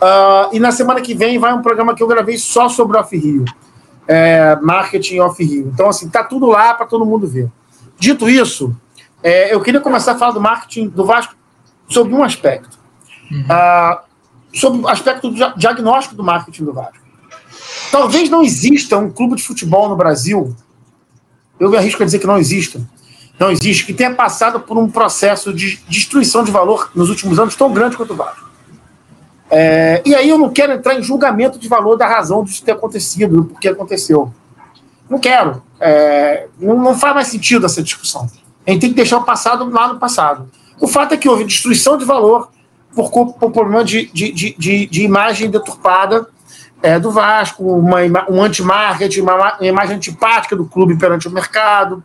Uh, 0.00 0.54
e 0.54 0.60
na 0.60 0.70
semana 0.70 1.00
que 1.00 1.14
vem 1.14 1.38
vai 1.38 1.52
um 1.52 1.62
programa 1.62 1.94
que 1.94 2.02
eu 2.02 2.06
gravei 2.06 2.38
só 2.38 2.68
sobre 2.68 2.96
o 2.96 3.00
Off-Rio. 3.00 3.44
É, 4.06 4.56
marketing 4.62 5.18
Off-Rio. 5.18 5.70
Então, 5.74 5.88
assim, 5.88 6.08
tá 6.08 6.24
tudo 6.24 6.46
lá 6.46 6.72
para 6.72 6.86
todo 6.86 7.04
mundo 7.04 7.26
ver. 7.26 7.50
Dito 7.98 8.28
isso, 8.28 8.74
é, 9.22 9.52
eu 9.52 9.60
queria 9.60 9.80
começar 9.80 10.12
a 10.12 10.18
falar 10.18 10.32
do 10.32 10.40
marketing 10.40 10.88
do 10.88 11.04
Vasco 11.04 11.34
sobre 11.88 12.14
um 12.14 12.22
aspecto. 12.22 12.78
Uhum. 13.30 13.42
Uh, 13.42 13.98
sobre 14.54 14.80
o 14.80 14.88
aspecto 14.88 15.30
do 15.30 15.54
diagnóstico 15.56 16.14
do 16.14 16.24
marketing 16.24 16.64
do 16.64 16.72
Vasco. 16.72 16.98
Talvez 17.90 18.30
não 18.30 18.42
exista 18.42 18.96
um 18.96 19.10
clube 19.10 19.36
de 19.36 19.42
futebol 19.42 19.88
no 19.88 19.96
Brasil, 19.96 20.54
eu 21.58 21.70
me 21.70 21.76
arrisco 21.76 22.02
a 22.02 22.06
dizer 22.06 22.18
que 22.18 22.26
não 22.26 22.38
exista, 22.38 22.80
não 23.38 23.50
existe, 23.50 23.84
que 23.84 23.92
tenha 23.92 24.14
passado 24.14 24.60
por 24.60 24.78
um 24.78 24.88
processo 24.90 25.52
de 25.52 25.80
destruição 25.88 26.44
de 26.44 26.50
valor 26.50 26.90
nos 26.94 27.08
últimos 27.08 27.38
anos 27.38 27.54
tão 27.56 27.72
grande 27.72 27.96
quanto 27.96 28.12
o 28.12 28.16
Vasco. 28.16 28.47
É, 29.50 30.02
e 30.04 30.14
aí 30.14 30.28
eu 30.28 30.38
não 30.38 30.50
quero 30.50 30.72
entrar 30.72 30.94
em 30.94 31.02
julgamento 31.02 31.58
de 31.58 31.68
valor 31.68 31.96
da 31.96 32.06
razão 32.06 32.44
disso 32.44 32.62
ter 32.62 32.72
acontecido, 32.72 33.42
do 33.42 33.54
que 33.54 33.68
aconteceu. 33.68 34.32
Não 35.08 35.18
quero. 35.18 35.62
É, 35.80 36.48
não, 36.58 36.76
não, 36.76 36.98
faz 36.98 37.14
mais 37.14 37.28
sentido 37.28 37.64
essa 37.64 37.82
discussão. 37.82 38.28
A 38.66 38.70
gente 38.70 38.80
tem 38.80 38.90
que 38.90 38.96
deixar 38.96 39.18
o 39.18 39.24
passado 39.24 39.68
lá 39.70 39.88
no 39.92 39.98
passado. 39.98 40.50
O 40.80 40.86
fato 40.86 41.14
é 41.14 41.16
que 41.16 41.28
houve 41.28 41.44
destruição 41.44 41.96
de 41.96 42.04
valor 42.04 42.50
por, 42.94 43.10
por 43.10 43.50
problema 43.50 43.84
de, 43.84 44.10
de, 44.12 44.32
de, 44.32 44.86
de, 44.86 45.02
imagem 45.02 45.50
deturpada 45.50 46.28
é, 46.82 46.98
do 46.98 47.10
Vasco, 47.10 47.64
uma, 47.64 47.98
um 48.28 48.42
anti-marketing, 48.42 49.20
uma, 49.20 49.34
uma, 49.34 49.66
imagem 49.66 49.96
antipática 49.96 50.54
do 50.54 50.66
clube 50.66 50.96
perante 50.96 51.26
o 51.26 51.30
mercado. 51.30 52.02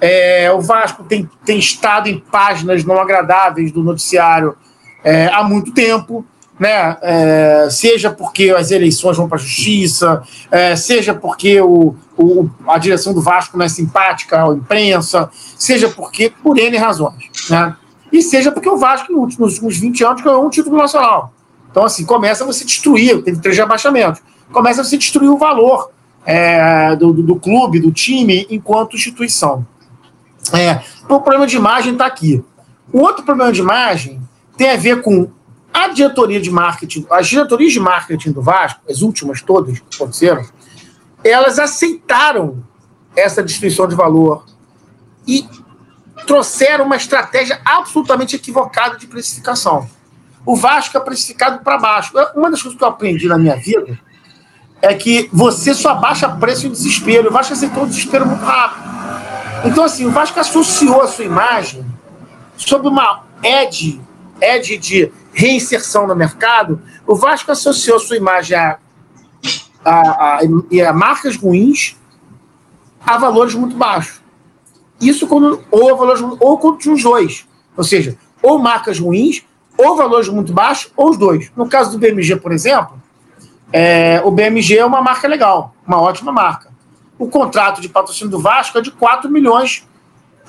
É, 0.00 0.52
o 0.52 0.60
Vasco 0.60 1.02
tem, 1.04 1.28
tem 1.44 1.58
estado 1.58 2.08
em 2.08 2.18
páginas 2.18 2.84
não 2.84 3.00
agradáveis 3.00 3.72
do 3.72 3.82
noticiário 3.82 4.56
é, 5.02 5.26
há 5.26 5.42
muito 5.42 5.72
tempo 5.72 6.24
né? 6.64 6.96
É, 7.02 7.68
seja 7.70 8.10
porque 8.10 8.48
as 8.50 8.70
eleições 8.70 9.18
vão 9.18 9.28
para 9.28 9.36
a 9.36 9.40
justiça, 9.40 10.22
é, 10.50 10.74
seja 10.74 11.12
porque 11.12 11.60
o, 11.60 11.94
o, 12.16 12.48
a 12.66 12.78
direção 12.78 13.12
do 13.12 13.20
Vasco 13.20 13.58
não 13.58 13.66
é 13.66 13.68
simpática 13.68 14.42
à 14.42 14.48
imprensa, 14.54 15.28
seja 15.58 15.90
porque 15.90 16.32
por 16.42 16.58
N 16.58 16.74
razões, 16.78 17.28
né? 17.50 17.76
E 18.10 18.22
seja 18.22 18.50
porque 18.50 18.68
o 18.68 18.78
Vasco, 18.78 19.12
nos 19.12 19.42
últimos 19.42 19.76
20 19.76 20.04
anos, 20.04 20.22
ganhou 20.22 20.46
um 20.46 20.48
título 20.48 20.78
nacional. 20.78 21.34
Então, 21.70 21.84
assim, 21.84 22.06
começa 22.06 22.44
a 22.44 22.46
você 22.46 22.64
destruir, 22.64 23.22
teve 23.22 23.40
três 23.40 23.58
rebaixamentos, 23.58 24.22
começa 24.50 24.80
a 24.80 24.84
você 24.84 24.96
destruir 24.96 25.28
o 25.28 25.36
valor 25.36 25.90
é, 26.24 26.96
do, 26.96 27.12
do, 27.12 27.22
do, 27.22 27.36
clube, 27.36 27.78
do 27.78 27.92
time, 27.92 28.46
enquanto 28.48 28.96
instituição. 28.96 29.66
É, 30.50 30.80
o 31.02 31.20
problema 31.20 31.46
de 31.46 31.56
imagem 31.56 31.92
está 31.92 32.06
aqui. 32.06 32.42
O 32.90 33.00
outro 33.00 33.22
problema 33.22 33.52
de 33.52 33.60
imagem 33.60 34.18
tem 34.56 34.70
a 34.70 34.76
ver 34.76 35.02
com 35.02 35.28
a 35.74 35.88
diretoria 35.88 36.40
de 36.40 36.52
marketing, 36.52 37.04
as 37.10 37.26
diretorias 37.26 37.72
de 37.72 37.80
marketing 37.80 38.30
do 38.30 38.40
Vasco, 38.40 38.80
as 38.88 39.02
últimas 39.02 39.42
todas 39.42 39.80
que 39.80 39.96
aconteceram, 39.96 40.46
elas 41.24 41.58
aceitaram 41.58 42.64
essa 43.16 43.42
destruição 43.42 43.88
de 43.88 43.96
valor 43.96 44.46
e 45.26 45.44
trouxeram 46.28 46.84
uma 46.84 46.94
estratégia 46.94 47.60
absolutamente 47.64 48.36
equivocada 48.36 48.96
de 48.96 49.08
precificação. 49.08 49.88
O 50.46 50.54
Vasco 50.54 50.96
é 50.96 51.00
precificado 51.00 51.64
para 51.64 51.76
baixo. 51.76 52.12
Uma 52.36 52.50
das 52.50 52.62
coisas 52.62 52.78
que 52.78 52.84
eu 52.84 52.88
aprendi 52.88 53.26
na 53.26 53.36
minha 53.36 53.56
vida 53.56 53.98
é 54.80 54.94
que 54.94 55.28
você 55.32 55.74
só 55.74 55.94
baixa 55.94 56.28
preço 56.28 56.66
em 56.66 56.70
desespero. 56.70 57.30
O 57.30 57.32
Vasco 57.32 57.52
aceitou 57.52 57.82
o 57.82 57.86
desespero 57.86 58.26
muito 58.26 58.44
rápido. 58.44 58.94
Então, 59.64 59.84
assim, 59.84 60.04
o 60.04 60.10
Vasco 60.10 60.38
associou 60.38 61.02
a 61.02 61.08
sua 61.08 61.24
imagem 61.24 61.84
sob 62.56 62.86
uma 62.86 63.24
edge, 63.42 64.00
edge 64.40 64.76
de 64.76 65.10
reinserção 65.34 66.06
no 66.06 66.14
mercado, 66.14 66.80
o 67.06 67.14
Vasco 67.14 67.50
associou 67.50 67.98
sua 67.98 68.16
imagem 68.16 68.56
a, 68.56 68.78
a, 69.84 70.38
a, 70.38 70.40
a 70.88 70.92
marcas 70.92 71.36
ruins 71.36 71.96
a 73.04 73.18
valores 73.18 73.54
muito 73.54 73.76
baixos. 73.76 74.22
Isso 75.00 75.26
quando, 75.26 75.62
ou 75.70 75.92
a 75.92 75.96
valores 75.96 76.22
ou 76.40 76.58
quando 76.58 76.80
os 76.86 77.02
dois. 77.02 77.46
Ou 77.76 77.84
seja, 77.84 78.16
ou 78.40 78.58
marcas 78.58 78.98
ruins, 78.98 79.42
ou 79.76 79.96
valores 79.96 80.28
muito 80.28 80.52
baixos, 80.52 80.90
ou 80.96 81.10
os 81.10 81.18
dois. 81.18 81.50
No 81.56 81.68
caso 81.68 81.90
do 81.90 81.98
BMG, 81.98 82.36
por 82.36 82.52
exemplo, 82.52 83.00
é, 83.72 84.22
o 84.24 84.30
BMG 84.30 84.78
é 84.78 84.86
uma 84.86 85.02
marca 85.02 85.26
legal, 85.26 85.74
uma 85.86 86.00
ótima 86.00 86.32
marca. 86.32 86.72
O 87.18 87.28
contrato 87.28 87.80
de 87.80 87.88
patrocínio 87.88 88.30
do 88.30 88.38
Vasco 88.38 88.78
é 88.78 88.80
de 88.80 88.90
4 88.90 89.30
milhões 89.30 89.86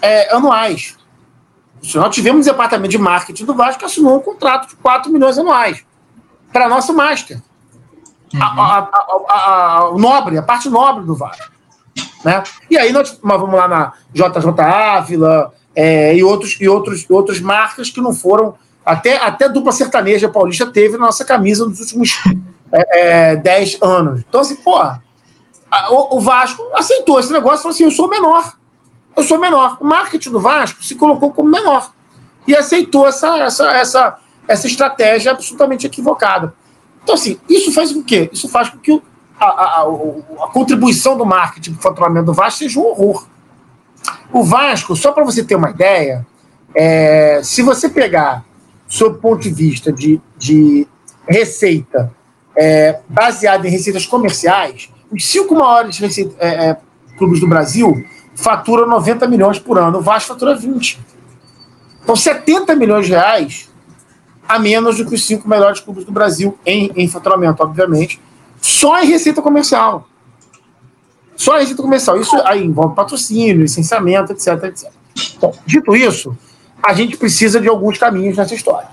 é, 0.02 0.34
anuais. 0.34 0.96
Nós 1.96 2.16
tivemos 2.16 2.46
um 2.46 2.50
departamento 2.50 2.92
de 2.92 2.98
marketing 2.98 3.46
do 3.46 3.54
Vasco 3.54 3.80
que 3.80 3.86
assinou 3.86 4.18
um 4.18 4.20
contrato 4.20 4.70
de 4.70 4.76
4 4.78 5.12
milhões 5.12 5.38
anuais 5.38 5.84
para 6.52 6.70
nosso 6.70 6.94
master. 6.94 7.42
Uhum. 8.34 8.42
A, 8.42 8.90
a, 9.28 9.30
a, 9.30 9.92
nobre, 9.98 10.38
a 10.38 10.44
parte 10.44 10.70
nobre 10.70 11.06
do 11.06 11.16
Vasco. 11.16 11.52
Né? 12.24 12.44
E 12.70 12.78
aí 12.78 12.92
nós, 12.92 13.20
vamos 13.22 13.54
lá 13.54 13.68
na 13.68 13.94
JJ 14.14 14.60
Ávila 14.60 15.54
é, 15.76 16.16
e, 16.16 16.24
outros, 16.24 16.58
e 16.60 16.68
outros, 16.68 17.06
outras 17.10 17.40
marcas 17.40 17.90
que 17.90 18.02
não 18.02 18.14
foram. 18.14 18.56
Até, 18.84 19.18
até 19.18 19.50
dupla 19.50 19.72
sertaneja 19.72 20.30
paulista 20.30 20.66
teve 20.66 20.98
na 20.98 21.06
nossa 21.06 21.26
camisa 21.26 21.66
nos 21.66 21.80
últimos 21.80 22.22
é, 22.72 23.32
é, 23.32 23.36
10 23.36 23.80
anos. 23.82 24.24
Então, 24.28 24.42
assim, 24.42 24.56
porra, 24.56 25.04
o, 25.90 26.18
o 26.18 26.20
Vasco 26.20 26.64
aceitou 26.74 27.20
esse 27.20 27.32
negócio 27.32 27.60
e 27.60 27.62
falou 27.64 27.74
assim: 27.74 27.84
eu 27.84 27.92
sou 27.92 28.08
menor. 28.08 28.54
Eu 29.16 29.24
sou 29.24 29.40
menor. 29.40 29.78
O 29.80 29.86
marketing 29.86 30.32
do 30.32 30.40
Vasco 30.40 30.84
se 30.84 30.96
colocou 30.96 31.32
como 31.32 31.50
menor. 31.50 31.92
E 32.48 32.56
aceitou 32.56 33.08
essa, 33.08 33.38
essa, 33.40 33.72
essa, 33.72 34.20
essa 34.48 34.68
estratégia 34.68 35.32
absolutamente 35.32 35.88
equivocada. 35.88 36.54
Então, 37.04 37.16
assim, 37.16 37.40
isso 37.50 37.72
faz 37.72 37.92
com 37.92 38.04
que? 38.04 38.30
Isso 38.32 38.50
faz 38.50 38.70
com 38.70 38.78
que 38.78 39.02
a, 39.40 39.46
a, 39.46 39.82
a, 39.84 40.48
contribuição 40.52 41.18
do 41.18 41.26
marketing 41.26 41.74
para 41.74 41.80
o 41.80 41.84
faturamento 41.84 42.26
do 42.28 42.34
Vasco 42.34 42.60
seja 42.60 42.80
um 42.80 42.84
horror. 42.84 43.28
O 44.32 44.44
Vasco, 44.44 44.96
só 44.96 45.12
para 45.12 45.24
você 45.24 45.44
ter 45.44 45.56
uma 45.56 45.70
ideia, 45.70 46.26
é, 46.74 47.42
se 47.44 47.62
você 47.62 47.90
pegar, 47.90 48.44
sob 48.88 49.18
o 49.18 49.20
ponto 49.20 49.42
de 49.42 49.50
vista 49.50 49.92
de, 49.92 50.22
de 50.38 50.88
receita 51.28 52.14
é, 52.56 53.00
baseada 53.10 53.68
em 53.68 53.72
receitas 53.72 54.06
comerciais, 54.06 54.90
os 55.12 55.26
cinco 55.26 55.56
maiores 55.56 55.98
receita, 55.98 56.36
é, 56.40 56.70
é 56.70 56.78
clubes 57.18 57.40
do 57.40 57.48
Brasil 57.48 58.06
faturam 58.36 58.88
90 58.88 59.28
milhões 59.28 59.60
por 59.60 59.78
ano, 59.78 60.00
o 60.00 60.02
Vasco 60.02 60.30
fatura 60.30 60.56
20. 60.56 61.00
Então, 62.04 62.16
70 62.16 62.76
milhões 62.76 63.08
de 63.08 63.14
reais 63.14 63.70
a 64.48 64.60
menos 64.60 64.98
do 64.98 65.06
que 65.06 65.16
os 65.16 65.26
cinco 65.26 65.50
melhores 65.50 65.80
clubes 65.80 66.06
do 66.06 66.12
Brasil 66.12 66.58
em, 66.66 66.92
em 66.96 67.08
faturamento, 67.08 67.64
obviamente, 67.64 68.22
só 68.62 69.02
em 69.02 69.08
receita 69.08 69.42
comercial. 69.42 70.08
Só 71.36 71.58
em 71.58 71.62
receita 71.62 71.82
comercial. 71.82 72.20
Isso 72.20 72.36
aí 72.46 72.64
envolve 72.64 72.96
patrocínio, 72.96 73.62
licenciamento, 73.62 74.32
etc, 74.32 74.64
etc. 74.66 74.92
Bom, 75.40 75.54
dito 75.66 75.96
isso, 75.96 76.38
a 76.82 76.94
gente 76.94 77.18
precisa 77.18 77.60
de 77.60 77.68
alguns 77.68 77.98
caminhos 77.98 78.38
nessa 78.38 78.54
história. 78.54 78.88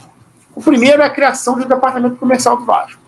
O 0.55 0.63
primeiro 0.63 1.03
é 1.03 1.07
a 1.07 1.11
criação 1.11 1.59
de 1.59 1.65
um 1.65 1.69
departamento 1.69 2.17
comercial 2.17 2.57
do 2.57 2.65
Vasco. 2.65 3.01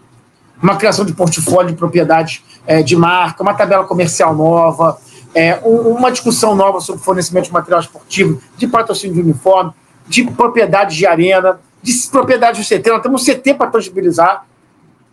Uma 0.62 0.76
criação 0.76 1.04
de 1.04 1.12
portfólio 1.12 1.72
de 1.72 1.76
propriedades 1.76 2.42
é, 2.66 2.82
de 2.82 2.96
marca, 2.96 3.42
uma 3.42 3.54
tabela 3.54 3.84
comercial 3.84 4.34
nova, 4.34 4.98
é, 5.34 5.60
um, 5.64 5.88
uma 5.88 6.10
discussão 6.10 6.54
nova 6.54 6.80
sobre 6.80 7.02
fornecimento 7.02 7.46
de 7.46 7.52
material 7.52 7.80
esportivo, 7.80 8.40
de 8.56 8.66
patrocínio 8.66 9.14
de 9.16 9.20
uniforme, 9.20 9.72
de 10.06 10.24
propriedades 10.30 10.96
de 10.96 11.06
arena, 11.06 11.60
de 11.82 11.92
propriedade 12.10 12.60
do 12.60 12.66
CT. 12.66 12.90
Nós 12.90 13.02
temos 13.02 13.22
um 13.22 13.32
CT 13.32 13.54
para 13.54 13.70
tangibilizar. 13.70 14.46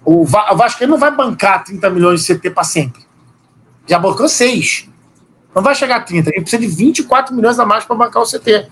O, 0.04 0.24
Vasco 0.26 0.86
não 0.88 0.98
vai 0.98 1.12
bancar 1.12 1.64
30 1.64 1.90
milhões 1.90 2.24
de 2.24 2.36
CT 2.36 2.52
para 2.52 2.64
sempre. 2.64 3.02
Já 3.88 4.00
bancou 4.00 4.30
6. 4.30 4.90
Não 5.54 5.62
vai 5.62 5.76
chegar 5.76 5.98
a 5.98 6.02
30. 6.02 6.30
Ele 6.30 6.42
precisa 6.42 6.62
de 6.62 6.68
24 6.68 7.36
milhões 7.36 7.60
a 7.60 7.66
mais 7.66 7.84
para 7.84 7.96
bancar 7.96 8.22
o 8.22 8.26
CT, 8.26 8.68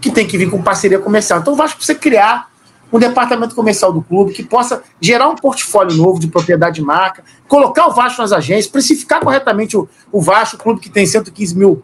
que 0.00 0.10
tem 0.10 0.26
que 0.26 0.38
vir 0.38 0.50
com 0.50 0.62
parceria 0.62 0.98
comercial. 0.98 1.40
Então 1.40 1.52
o 1.52 1.56
Vasco 1.56 1.78
precisa 1.78 1.98
criar 1.98 2.50
um 2.92 2.98
departamento 2.98 3.54
comercial 3.54 3.92
do 3.92 4.02
clube 4.02 4.32
que 4.32 4.42
possa 4.42 4.82
gerar 5.00 5.28
um 5.28 5.34
portfólio 5.34 5.96
novo 5.96 6.20
de 6.20 6.28
propriedade 6.28 6.76
de 6.76 6.82
marca, 6.82 7.24
colocar 7.48 7.86
o 7.86 7.92
Vasco 7.92 8.20
nas 8.20 8.32
agências, 8.32 8.66
precificar 8.66 9.20
corretamente 9.20 9.76
o, 9.76 9.88
o 10.10 10.20
Vasco, 10.20 10.56
o 10.56 10.58
clube 10.58 10.80
que 10.80 10.90
tem 10.90 11.06
115 11.06 11.56
mil 11.56 11.82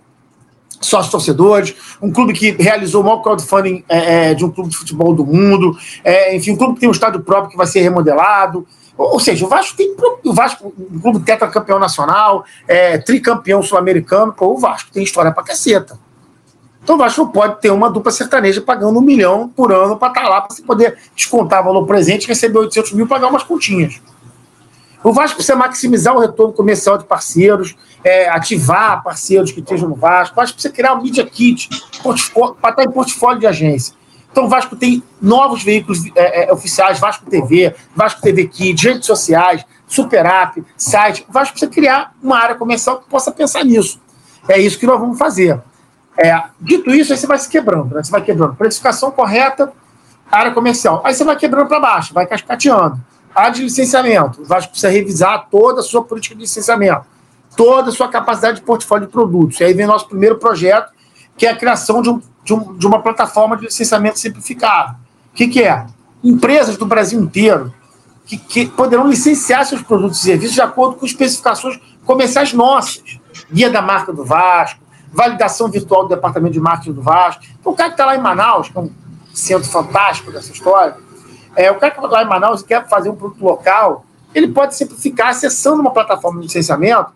sócios 0.80 1.10
torcedores, 1.10 1.74
um 2.00 2.12
clube 2.12 2.32
que 2.32 2.50
realizou 2.52 3.02
o 3.02 3.04
maior 3.04 3.18
crowdfunding 3.18 3.84
é, 3.88 4.30
é, 4.30 4.34
de 4.34 4.44
um 4.44 4.50
clube 4.50 4.70
de 4.70 4.76
futebol 4.76 5.14
do 5.14 5.24
mundo, 5.24 5.76
é, 6.04 6.36
enfim, 6.36 6.52
um 6.52 6.56
clube 6.56 6.74
que 6.74 6.80
tem 6.80 6.88
um 6.88 6.92
estádio 6.92 7.20
próprio 7.20 7.50
que 7.50 7.56
vai 7.56 7.66
ser 7.66 7.80
remodelado. 7.80 8.66
Ou, 8.96 9.14
ou 9.14 9.20
seja, 9.20 9.44
o 9.44 9.48
Vasco 9.48 9.76
tem 9.76 9.94
o 10.24 10.32
Vasco, 10.32 10.72
um 10.78 11.00
clube 11.00 11.20
tetracampeão 11.20 11.78
nacional, 11.78 12.44
é, 12.66 12.98
tricampeão 12.98 13.62
sul-americano, 13.62 14.32
pô, 14.32 14.54
o 14.54 14.58
Vasco 14.58 14.90
tem 14.92 15.02
história 15.02 15.32
pra 15.32 15.42
caceta. 15.42 15.98
Então 16.88 16.96
o 16.96 16.98
Vasco 17.00 17.28
pode 17.28 17.60
ter 17.60 17.70
uma 17.70 17.90
dupla 17.90 18.10
sertaneja 18.10 18.62
pagando 18.62 18.98
um 18.98 19.02
milhão 19.02 19.46
por 19.46 19.70
ano 19.70 19.98
para 19.98 20.08
estar 20.08 20.22
tá 20.22 20.28
lá, 20.30 20.40
para 20.40 20.56
você 20.56 20.62
poder 20.62 20.96
descontar 21.14 21.62
valor 21.62 21.84
presente 21.84 22.26
receber 22.26 22.60
800 22.60 22.92
mil 22.94 23.04
e 23.04 23.08
pagar 23.08 23.28
umas 23.28 23.42
continhas. 23.42 24.00
O 25.04 25.12
Vasco 25.12 25.36
precisa 25.36 25.54
maximizar 25.54 26.16
o 26.16 26.18
retorno 26.18 26.50
comercial 26.54 26.96
de 26.96 27.04
parceiros, 27.04 27.76
é, 28.02 28.30
ativar 28.30 29.02
parceiros 29.02 29.52
que 29.52 29.60
estejam 29.60 29.86
no 29.86 29.96
Vasco. 29.96 30.32
O 30.32 30.36
Vasco 30.36 30.54
precisa 30.54 30.72
criar 30.72 30.94
um 30.94 31.02
Media 31.02 31.26
Kit 31.26 31.68
para 32.02 32.70
estar 32.70 32.84
em 32.84 32.90
portfólio 32.90 33.38
de 33.38 33.46
agência. 33.46 33.94
Então 34.32 34.46
o 34.46 34.48
Vasco 34.48 34.74
tem 34.74 35.02
novos 35.20 35.62
veículos 35.62 35.98
é, 36.16 36.48
é, 36.48 36.52
oficiais, 36.54 36.98
Vasco 36.98 37.26
TV, 37.28 37.74
Vasco 37.94 38.22
TV 38.22 38.48
Kids, 38.48 38.82
redes 38.82 39.04
sociais, 39.04 39.62
Super 39.86 40.24
App, 40.24 40.64
site. 40.74 41.26
O 41.28 41.32
Vasco 41.34 41.52
precisa 41.52 41.70
criar 41.70 42.14
uma 42.22 42.38
área 42.38 42.54
comercial 42.54 42.98
que 42.98 43.10
possa 43.10 43.30
pensar 43.30 43.62
nisso. 43.62 44.00
É 44.48 44.58
isso 44.58 44.78
que 44.78 44.86
nós 44.86 44.98
vamos 44.98 45.18
fazer. 45.18 45.60
É, 46.20 46.42
dito 46.60 46.90
isso, 46.90 47.12
aí 47.12 47.18
você 47.18 47.28
vai 47.28 47.38
se 47.38 47.48
quebrando, 47.48 47.94
né? 47.94 48.02
Você 48.02 48.10
vai 48.10 48.20
quebrando. 48.20 48.56
Precificação 48.56 49.12
correta, 49.12 49.72
área 50.30 50.50
comercial. 50.50 51.00
Aí 51.04 51.14
você 51.14 51.22
vai 51.22 51.36
quebrando 51.36 51.68
para 51.68 51.78
baixo, 51.78 52.12
vai 52.12 52.26
cascateando. 52.26 53.00
A 53.32 53.50
de 53.50 53.62
licenciamento. 53.62 54.44
Vasco 54.44 54.72
precisa 54.72 54.92
revisar 54.92 55.46
toda 55.48 55.80
a 55.80 55.82
sua 55.82 56.02
política 56.02 56.34
de 56.34 56.40
licenciamento, 56.40 57.06
toda 57.56 57.90
a 57.90 57.92
sua 57.92 58.08
capacidade 58.08 58.58
de 58.58 58.66
portfólio 58.66 59.06
de 59.06 59.12
produtos. 59.12 59.60
E 59.60 59.64
aí 59.64 59.72
vem 59.72 59.86
nosso 59.86 60.08
primeiro 60.08 60.38
projeto, 60.38 60.92
que 61.36 61.46
é 61.46 61.50
a 61.50 61.56
criação 61.56 62.02
de, 62.02 62.10
um, 62.10 62.20
de, 62.42 62.52
um, 62.52 62.76
de 62.76 62.84
uma 62.84 63.00
plataforma 63.00 63.56
de 63.56 63.66
licenciamento 63.66 64.18
simplificado. 64.18 64.96
O 65.32 65.36
que, 65.36 65.46
que 65.46 65.62
é? 65.62 65.86
Empresas 66.24 66.76
do 66.76 66.84
Brasil 66.84 67.20
inteiro 67.20 67.72
que, 68.26 68.36
que, 68.36 68.66
poderão 68.66 69.08
licenciar 69.08 69.64
seus 69.64 69.82
produtos 69.82 70.20
e 70.20 70.24
serviços 70.24 70.54
de 70.54 70.60
acordo 70.60 70.96
com 70.96 71.06
especificações 71.06 71.78
comerciais 72.04 72.52
nossas. 72.52 73.20
Guia 73.50 73.70
da 73.70 73.80
marca 73.80 74.12
do 74.12 74.24
Vasco, 74.24 74.80
validação 75.12 75.68
virtual 75.68 76.04
do 76.04 76.08
departamento 76.08 76.52
de 76.52 76.60
marketing 76.60 76.92
do 76.92 77.02
Vasco. 77.02 77.42
Então, 77.58 77.72
o 77.72 77.76
cara 77.76 77.90
que 77.90 77.94
está 77.94 78.06
lá 78.06 78.16
em 78.16 78.20
Manaus, 78.20 78.68
que 78.68 78.78
é 78.78 78.80
um 78.80 78.90
centro 79.32 79.68
fantástico 79.68 80.30
dessa 80.30 80.52
história, 80.52 80.96
é, 81.56 81.70
o 81.70 81.76
cara 81.76 81.92
que 81.92 82.00
lá 82.00 82.22
em 82.22 82.28
Manaus 82.28 82.62
quer 82.62 82.86
fazer 82.88 83.08
um 83.10 83.16
produto 83.16 83.42
local, 83.42 84.04
ele 84.34 84.48
pode 84.48 84.76
simplificar 84.76 85.28
acessando 85.28 85.80
uma 85.80 85.90
plataforma 85.90 86.40
de 86.40 86.46
licenciamento, 86.46 87.10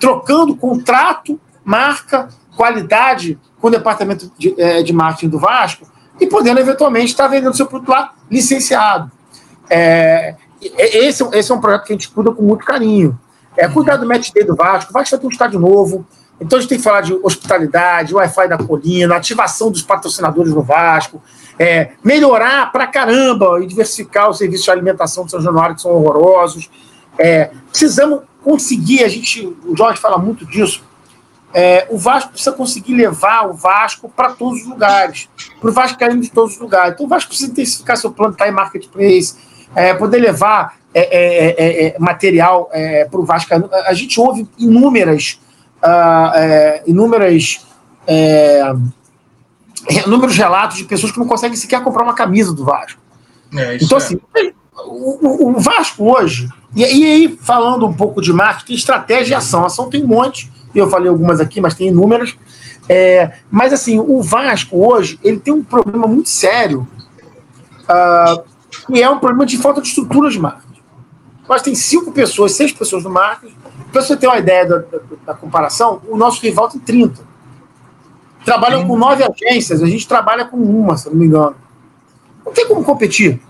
trocando 0.00 0.56
contrato, 0.56 1.38
marca, 1.64 2.28
qualidade 2.56 3.38
com 3.60 3.68
o 3.68 3.70
departamento 3.70 4.30
de, 4.38 4.60
é, 4.60 4.82
de 4.82 4.92
marketing 4.92 5.28
do 5.28 5.38
Vasco 5.38 5.86
e 6.20 6.26
podendo 6.26 6.58
eventualmente 6.58 7.06
estar 7.06 7.28
vendendo 7.28 7.56
seu 7.56 7.66
produto 7.66 7.90
lá 7.90 8.14
licenciado. 8.30 9.10
É, 9.68 10.34
esse, 10.60 11.22
esse 11.32 11.52
é 11.52 11.54
um 11.54 11.60
projeto 11.60 11.84
que 11.84 11.92
a 11.92 11.96
gente 11.96 12.08
cuida 12.08 12.32
com 12.32 12.42
muito 12.42 12.64
carinho. 12.64 13.18
É 13.56 13.68
cuidar 13.68 13.96
do 13.96 14.06
match 14.06 14.32
day 14.32 14.44
do 14.44 14.54
Vasco. 14.54 14.90
O 14.90 14.92
Vasco 14.92 15.10
vai 15.10 15.20
ter 15.20 15.26
um 15.26 15.30
estádio 15.30 15.60
novo. 15.60 16.06
Então 16.40 16.58
a 16.58 16.60
gente 16.60 16.68
tem 16.68 16.78
que 16.78 16.84
falar 16.84 17.00
de 17.00 17.14
hospitalidade, 17.14 18.14
Wi-Fi 18.14 18.48
da 18.48 18.58
colina, 18.58 19.16
ativação 19.16 19.70
dos 19.70 19.82
patrocinadores 19.82 20.52
no 20.52 20.62
Vasco, 20.62 21.22
é, 21.58 21.92
melhorar 22.04 22.70
pra 22.70 22.86
caramba 22.86 23.58
e 23.62 23.66
diversificar 23.66 24.28
os 24.28 24.38
serviços 24.38 24.64
de 24.64 24.70
alimentação 24.70 25.24
de 25.24 25.30
São 25.30 25.40
Januário, 25.40 25.74
que 25.74 25.82
são 25.82 25.92
horrorosos. 25.92 26.70
É, 27.18 27.50
precisamos 27.70 28.20
conseguir, 28.44 29.02
a 29.02 29.08
gente, 29.08 29.46
o 29.64 29.74
Jorge 29.74 29.98
fala 29.98 30.18
muito 30.18 30.44
disso, 30.44 30.84
é, 31.54 31.86
o 31.88 31.96
Vasco 31.96 32.30
precisa 32.30 32.52
conseguir 32.52 32.94
levar 32.94 33.48
o 33.48 33.54
Vasco 33.54 34.12
para 34.14 34.30
todos 34.32 34.60
os 34.60 34.66
lugares, 34.66 35.28
para 35.58 35.70
o 35.70 35.72
Vasco 35.72 35.98
caindo 35.98 36.20
de 36.20 36.30
todos 36.30 36.54
os 36.54 36.60
lugares. 36.60 36.92
Então 36.92 37.06
o 37.06 37.08
Vasco 37.08 37.28
precisa 37.28 37.50
intensificar 37.50 37.96
seu 37.96 38.10
plano 38.10 38.34
time 38.34 38.50
marketplace, 38.50 39.36
é, 39.74 39.94
poder 39.94 40.18
levar 40.18 40.76
é, 40.92 41.88
é 41.88 41.98
material 41.98 42.70
para 43.10 43.20
o 43.20 43.24
Vasco. 43.24 43.52
A 43.86 43.92
gente 43.92 44.18
ouve 44.18 44.48
inúmeras, 44.58 45.38
uh, 45.82 46.82
inúmeras 46.86 47.64
inúmeros 50.06 50.36
relatos 50.36 50.76
de 50.76 50.84
pessoas 50.84 51.12
que 51.12 51.18
não 51.18 51.26
conseguem 51.26 51.56
sequer 51.56 51.82
comprar 51.82 52.02
uma 52.04 52.14
camisa 52.14 52.52
do 52.52 52.64
Vasco. 52.64 53.00
É, 53.54 53.76
então, 53.76 53.98
é. 53.98 54.00
assim, 54.00 54.20
o, 54.84 55.50
o, 55.50 55.60
Vasco 55.60 56.12
hoje, 56.12 56.48
e, 56.74 56.82
e, 56.82 57.04
aí 57.04 57.38
falando 57.40 57.86
um 57.86 57.92
pouco 57.92 58.20
de 58.20 58.32
marketing, 58.32 58.74
estratégia 58.74 59.34
e 59.34 59.36
ação. 59.36 59.64
Ação 59.64 59.88
tem 59.88 60.04
um 60.04 60.06
monte, 60.06 60.50
eu 60.74 60.88
falei 60.90 61.08
algumas 61.08 61.40
aqui, 61.40 61.60
mas 61.60 61.74
tem 61.74 61.88
inúmeras. 61.88 62.36
É, 62.88 63.32
mas 63.50 63.72
assim, 63.72 63.98
o 63.98 64.22
Vasco 64.22 64.86
hoje, 64.86 65.18
ele 65.22 65.38
tem 65.38 65.52
um 65.52 65.62
problema 65.62 66.06
muito 66.06 66.28
sério, 66.28 66.86
uh, 67.82 68.44
que 68.86 69.02
é 69.02 69.08
um 69.08 69.18
problema 69.18 69.46
de 69.46 69.56
falta 69.58 69.80
de 69.80 69.88
estrutura 69.88 70.30
de 70.30 70.38
marketing. 70.38 70.82
Mas 71.48 71.62
tem 71.62 71.74
cinco 71.74 72.12
pessoas, 72.12 72.52
seis 72.52 72.72
pessoas 72.72 73.04
no 73.04 73.10
marketing. 73.10 73.54
Para 73.92 74.02
você 74.02 74.16
ter 74.16 74.26
uma 74.26 74.38
ideia 74.38 74.66
da, 74.66 74.78
da, 74.78 74.98
da 75.26 75.34
comparação, 75.34 76.02
o 76.08 76.16
nosso 76.16 76.42
rival 76.42 76.68
tem 76.68 76.80
30. 76.80 77.22
Trabalham 78.44 78.86
com 78.86 78.96
nove 78.96 79.24
agências, 79.24 79.82
a 79.82 79.86
gente 79.86 80.06
trabalha 80.06 80.44
com 80.44 80.56
uma, 80.56 80.96
se 80.96 81.08
não 81.08 81.16
me 81.16 81.26
engano. 81.26 81.56
Não 82.44 82.52
tem 82.52 82.66
como 82.68 82.84
competir. 82.84 83.40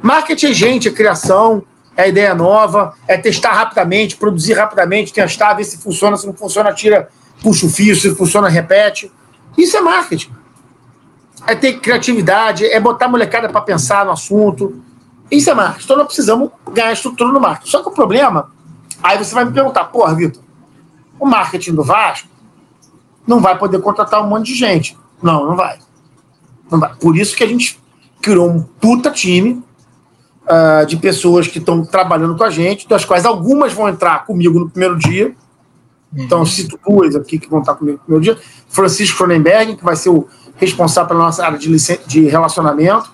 Marketing 0.00 0.46
é 0.46 0.52
gente, 0.52 0.88
é 0.88 0.90
criação, 0.90 1.62
é 1.96 2.08
ideia 2.08 2.34
nova, 2.34 2.94
é 3.06 3.18
testar 3.18 3.52
rapidamente, 3.52 4.16
produzir 4.16 4.54
rapidamente, 4.54 5.12
testar, 5.12 5.54
ver 5.54 5.64
se 5.64 5.78
funciona, 5.78 6.16
se 6.16 6.26
não 6.26 6.32
funciona, 6.32 6.72
tira, 6.72 7.08
puxa 7.42 7.66
o 7.66 7.68
fio, 7.68 7.94
se 7.96 8.14
funciona, 8.14 8.48
repete. 8.48 9.12
Isso 9.56 9.76
é 9.76 9.80
marketing. 9.80 10.30
É 11.46 11.54
ter 11.54 11.80
criatividade, 11.80 12.64
é 12.64 12.78
botar 12.78 13.06
a 13.06 13.08
molecada 13.08 13.48
para 13.48 13.60
pensar 13.60 14.04
no 14.06 14.12
assunto. 14.12 14.80
Isso 15.30 15.50
é 15.50 15.54
marketing. 15.54 15.84
Então 15.84 15.96
nós 15.96 16.06
precisamos 16.06 16.50
ganhar 16.72 16.92
estrutura 16.92 17.32
no 17.32 17.40
marketing. 17.40 17.70
Só 17.70 17.82
que 17.82 17.88
o 17.88 17.92
problema, 17.92 18.50
aí 19.02 19.18
você 19.18 19.34
vai 19.34 19.44
me 19.44 19.52
perguntar, 19.52 19.84
porra, 19.84 20.14
Vitor, 20.14 20.42
o 21.18 21.26
marketing 21.26 21.74
do 21.74 21.82
Vasco 21.82 22.28
não 23.26 23.40
vai 23.40 23.58
poder 23.58 23.80
contratar 23.80 24.24
um 24.24 24.28
monte 24.28 24.46
de 24.46 24.54
gente. 24.54 24.96
Não, 25.22 25.46
não 25.46 25.56
vai. 25.56 25.78
Não 26.70 26.78
vai. 26.78 26.94
Por 26.94 27.16
isso 27.16 27.36
que 27.36 27.44
a 27.44 27.46
gente 27.46 27.80
criou 28.22 28.48
um 28.48 28.62
puta 28.62 29.10
time 29.10 29.62
uh, 30.44 30.86
de 30.86 30.96
pessoas 30.96 31.46
que 31.46 31.58
estão 31.58 31.84
trabalhando 31.84 32.36
com 32.36 32.44
a 32.44 32.50
gente, 32.50 32.88
das 32.88 33.04
quais 33.04 33.26
algumas 33.26 33.72
vão 33.72 33.88
entrar 33.88 34.24
comigo 34.24 34.58
no 34.58 34.70
primeiro 34.70 34.96
dia. 34.96 35.34
Então, 36.16 36.44
cito 36.46 36.78
duas 36.86 37.14
aqui 37.14 37.38
que 37.38 37.50
vão 37.50 37.60
estar 37.60 37.74
comigo 37.74 37.98
no 37.98 38.04
primeiro 38.04 38.24
dia. 38.24 38.44
Francisco 38.68 39.18
Cronenberg, 39.18 39.76
que 39.76 39.84
vai 39.84 39.94
ser 39.94 40.08
o 40.08 40.26
responsável 40.56 41.08
pela 41.08 41.24
nossa 41.24 41.44
área 41.44 41.58
de, 41.58 41.68
de 42.06 42.26
relacionamento. 42.28 43.12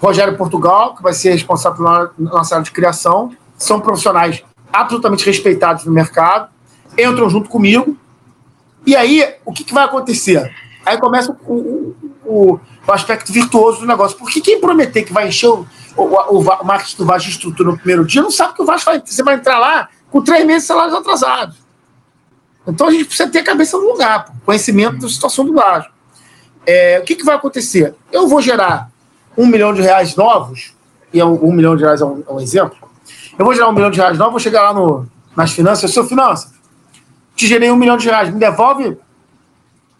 Rogério 0.00 0.36
Portugal, 0.36 0.94
que 0.94 1.02
vai 1.02 1.12
ser 1.12 1.32
responsável 1.32 1.76
pela 1.76 2.12
nossa 2.18 2.54
área 2.54 2.64
de 2.64 2.70
criação. 2.70 3.32
São 3.56 3.80
profissionais 3.80 4.44
absolutamente 4.72 5.24
respeitados 5.24 5.84
no 5.84 5.92
mercado. 5.92 6.50
Entram 6.98 7.28
junto 7.28 7.48
comigo. 7.48 7.96
E 8.86 8.96
aí, 8.96 9.36
o 9.44 9.52
que, 9.52 9.64
que 9.64 9.74
vai 9.74 9.84
acontecer? 9.84 10.54
Aí 10.84 10.98
começa 10.98 11.36
o, 11.46 11.94
o, 12.24 12.60
o, 12.86 12.92
aspecto 12.92 13.32
virtuoso 13.32 13.80
do 13.80 13.86
negócio. 13.86 14.16
Porque 14.16 14.40
quem 14.40 14.60
prometer 14.60 15.02
que 15.02 15.12
vai 15.12 15.28
encher 15.28 15.48
o, 15.48 15.66
o, 15.96 16.38
o, 16.38 16.64
marketing 16.64 16.96
do 16.96 17.06
Vasco 17.06 17.28
de 17.28 17.34
estrutura 17.34 17.70
no 17.70 17.76
primeiro 17.76 18.04
dia 18.04 18.22
não 18.22 18.30
sabe 18.30 18.54
que 18.54 18.62
o 18.62 18.66
Vasco 18.66 18.90
vai, 18.90 19.02
você 19.04 19.22
vai 19.22 19.34
entrar 19.34 19.58
lá 19.58 19.88
com 20.10 20.22
três 20.22 20.46
meses 20.46 20.62
de 20.62 20.68
salários 20.68 20.94
atrasados. 20.94 21.56
Então 22.66 22.86
a 22.86 22.90
gente 22.90 23.06
precisa 23.06 23.28
ter 23.28 23.40
a 23.40 23.44
cabeça 23.44 23.78
no 23.78 23.84
lugar, 23.92 24.26
pô, 24.26 24.32
conhecimento 24.46 24.98
da 24.98 25.08
situação 25.08 25.44
do 25.44 25.54
Vasco. 25.54 25.92
É, 26.66 26.98
o 27.00 27.04
que, 27.04 27.14
que 27.16 27.24
vai 27.24 27.36
acontecer? 27.36 27.94
Eu 28.12 28.28
vou 28.28 28.42
gerar 28.42 28.90
um 29.36 29.46
milhão 29.46 29.72
de 29.72 29.80
reais 29.80 30.14
novos, 30.16 30.74
e 31.12 31.20
é 31.20 31.24
um, 31.24 31.48
um 31.48 31.52
milhão 31.52 31.76
de 31.76 31.82
reais 31.82 32.00
é 32.00 32.04
um, 32.04 32.22
é 32.28 32.32
um, 32.32 32.40
exemplo. 32.40 32.76
Eu 33.38 33.44
vou 33.44 33.54
gerar 33.54 33.68
um 33.68 33.72
milhão 33.72 33.90
de 33.90 33.98
reais 33.98 34.18
novos, 34.18 34.32
vou 34.32 34.40
chegar 34.40 34.62
lá 34.62 34.74
no, 34.74 35.06
nas 35.36 35.52
finanças, 35.52 35.92
seu 35.92 36.04
finança, 36.04 36.52
te 37.36 37.46
gerei 37.46 37.70
um 37.70 37.76
milhão 37.76 37.96
de 37.96 38.06
reais, 38.06 38.32
me 38.32 38.40
devolve 38.40 38.98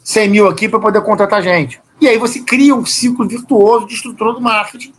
100 0.02 0.28
mil 0.28 0.48
aqui 0.48 0.68
para 0.68 0.80
poder 0.80 1.00
contratar 1.02 1.42
gente. 1.42 1.80
E 2.00 2.08
aí 2.08 2.18
você 2.18 2.40
cria 2.40 2.74
um 2.74 2.84
ciclo 2.84 3.26
virtuoso 3.26 3.86
de 3.86 3.94
estrutura 3.94 4.32
do 4.32 4.40
marketing 4.40 4.92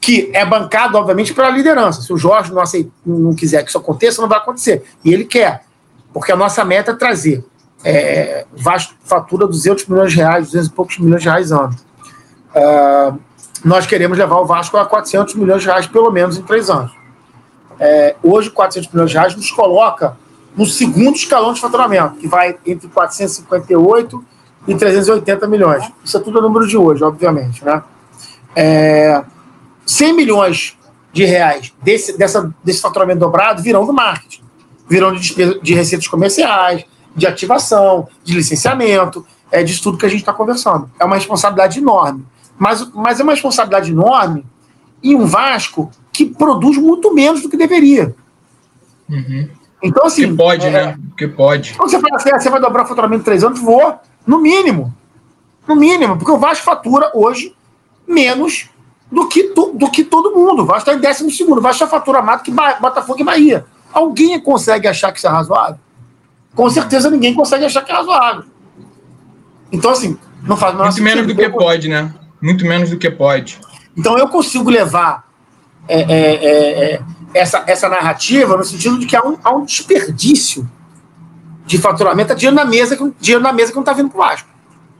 que 0.00 0.30
é 0.34 0.44
bancado, 0.44 0.98
obviamente, 0.98 1.32
pela 1.32 1.48
liderança. 1.48 2.02
Se 2.02 2.12
o 2.12 2.16
Jorge 2.16 2.52
não, 2.52 2.60
aceita, 2.60 2.90
não 3.06 3.32
quiser 3.34 3.62
que 3.62 3.68
isso 3.68 3.78
aconteça, 3.78 4.20
não 4.20 4.28
vai 4.28 4.38
acontecer. 4.38 4.82
E 5.04 5.12
ele 5.14 5.24
quer, 5.24 5.64
porque 6.12 6.32
a 6.32 6.36
nossa 6.36 6.64
meta 6.64 6.90
é 6.90 6.94
trazer. 6.94 7.44
É, 7.84 8.44
Vasco 8.52 8.94
fatura 9.04 9.46
200 9.46 9.86
milhões 9.86 10.10
de 10.10 10.18
reais, 10.18 10.46
200 10.46 10.68
e 10.68 10.72
poucos 10.72 10.98
milhões 10.98 11.22
de 11.22 11.28
reais 11.28 11.52
ano. 11.52 11.74
Uh, 12.54 13.18
nós 13.64 13.86
queremos 13.86 14.18
levar 14.18 14.38
o 14.38 14.44
Vasco 14.44 14.76
a 14.76 14.84
400 14.84 15.36
milhões 15.36 15.62
de 15.62 15.68
reais, 15.68 15.86
pelo 15.86 16.10
menos, 16.10 16.36
em 16.36 16.42
três 16.42 16.68
anos. 16.68 16.92
É, 17.78 18.16
hoje, 18.22 18.50
400 18.50 18.92
milhões 18.92 19.10
de 19.10 19.16
reais 19.16 19.34
nos 19.34 19.50
coloca 19.50 20.16
no 20.56 20.66
segundo 20.66 21.16
escalão 21.16 21.52
de 21.52 21.60
faturamento, 21.60 22.16
que 22.16 22.28
vai 22.28 22.56
entre 22.66 22.88
458 22.88 24.24
e 24.68 24.74
380 24.74 25.46
milhões. 25.48 25.90
Isso 26.04 26.16
é 26.16 26.20
tudo 26.20 26.38
o 26.38 26.42
número 26.42 26.66
de 26.66 26.76
hoje, 26.76 27.02
obviamente. 27.02 27.64
Né? 27.64 27.82
É, 28.54 29.24
100 29.86 30.12
milhões 30.14 30.76
de 31.12 31.24
reais 31.24 31.72
desse, 31.82 32.16
dessa, 32.16 32.54
desse 32.62 32.80
faturamento 32.80 33.20
dobrado 33.20 33.62
virão 33.62 33.84
do 33.84 33.92
marketing, 33.92 34.42
virão 34.88 35.12
de, 35.12 35.20
despesa, 35.20 35.58
de 35.60 35.74
receitas 35.74 36.08
comerciais, 36.08 36.84
de 37.14 37.26
ativação, 37.26 38.08
de 38.24 38.34
licenciamento, 38.34 39.26
é 39.50 39.62
disso 39.62 39.82
tudo 39.82 39.98
que 39.98 40.06
a 40.06 40.08
gente 40.08 40.20
está 40.20 40.32
conversando. 40.32 40.90
É 40.98 41.04
uma 41.04 41.16
responsabilidade 41.16 41.78
enorme. 41.78 42.24
Mas, 42.58 42.90
mas 42.94 43.20
é 43.20 43.22
uma 43.22 43.32
responsabilidade 43.32 43.90
enorme 43.90 44.46
em 45.02 45.14
um 45.14 45.26
Vasco 45.26 45.90
que 46.12 46.26
produz 46.26 46.76
muito 46.76 47.12
menos 47.14 47.42
do 47.42 47.48
que 47.48 47.56
deveria. 47.56 48.14
Uhum. 49.08 49.48
Então, 49.82 50.06
assim. 50.06 50.28
Que 50.28 50.34
pode, 50.34 50.66
é, 50.66 50.70
né? 50.70 50.98
Que 51.16 51.26
pode. 51.26 51.74
Quando 51.74 51.90
você 51.90 51.98
fala 51.98 52.16
assim, 52.16 52.30
ah, 52.32 52.38
você 52.38 52.50
vai 52.50 52.60
dobrar 52.60 52.84
o 52.84 52.86
faturamento 52.86 53.22
em 53.22 53.24
três 53.24 53.42
anos, 53.42 53.60
vou, 53.60 53.98
no 54.26 54.38
mínimo. 54.38 54.94
No 55.66 55.76
mínimo, 55.76 56.16
porque 56.16 56.30
o 56.30 56.38
Vasco 56.38 56.64
fatura 56.64 57.10
hoje 57.14 57.54
menos 58.06 58.68
do 59.10 59.28
que, 59.28 59.44
tu, 59.44 59.72
do 59.74 59.90
que 59.90 60.04
todo 60.04 60.34
mundo. 60.34 60.62
O 60.62 60.66
Vasco 60.66 60.90
está 60.90 60.94
em 60.94 61.00
décimo 61.00 61.30
segundo. 61.30 61.58
O 61.58 61.62
Vasco 61.62 61.80
já 61.80 61.86
fatura 61.86 62.20
mais 62.20 62.40
do 62.40 62.44
que 62.44 62.50
Botafogo 62.50 63.20
e 63.20 63.24
Bahia. 63.24 63.64
Alguém 63.92 64.40
consegue 64.40 64.88
achar 64.88 65.12
que 65.12 65.18
isso 65.18 65.26
é 65.26 65.30
razoável? 65.30 65.78
Com 66.54 66.68
certeza 66.68 67.10
ninguém 67.10 67.34
consegue 67.34 67.64
achar 67.64 67.82
que 67.82 67.92
é 67.92 67.94
razoável. 67.94 68.44
Então, 69.70 69.90
assim, 69.90 70.18
não 70.42 70.56
faz 70.56 70.74
Muito 70.74 71.02
menos 71.02 71.26
do 71.26 71.34
que 71.34 71.48
pode, 71.48 71.88
né? 71.88 72.12
Muito 72.40 72.64
menos 72.66 72.90
do 72.90 72.98
que 72.98 73.10
pode. 73.10 73.58
Então, 73.96 74.18
eu 74.18 74.28
consigo 74.28 74.68
levar 74.68 75.31
é, 75.88 76.00
é, 76.00 76.34
é, 76.34 76.94
é, 76.94 77.02
essa, 77.34 77.64
essa 77.66 77.88
narrativa 77.88 78.56
no 78.56 78.64
sentido 78.64 78.98
de 78.98 79.06
que 79.06 79.16
há 79.16 79.22
um, 79.22 79.38
há 79.42 79.54
um 79.54 79.64
desperdício 79.64 80.68
de 81.66 81.78
faturamento, 81.78 82.34
dinheiro 82.34 82.56
na 82.56 82.64
mesa, 82.64 82.96
dinheiro 83.20 83.42
na 83.42 83.52
mesa 83.52 83.70
que 83.70 83.76
não 83.76 83.82
está 83.82 83.92
vindo 83.92 84.10
para 84.10 84.18
o 84.18 84.24
Vasco. 84.24 84.48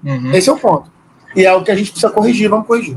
Uhum. 0.04 0.32
Esse 0.32 0.48
é 0.48 0.52
o 0.52 0.56
ponto. 0.56 0.90
E 1.34 1.44
é 1.44 1.52
o 1.52 1.62
que 1.62 1.70
a 1.70 1.76
gente 1.76 1.90
precisa 1.90 2.12
corrigir, 2.12 2.48
vamos 2.48 2.66
corrigir. 2.66 2.96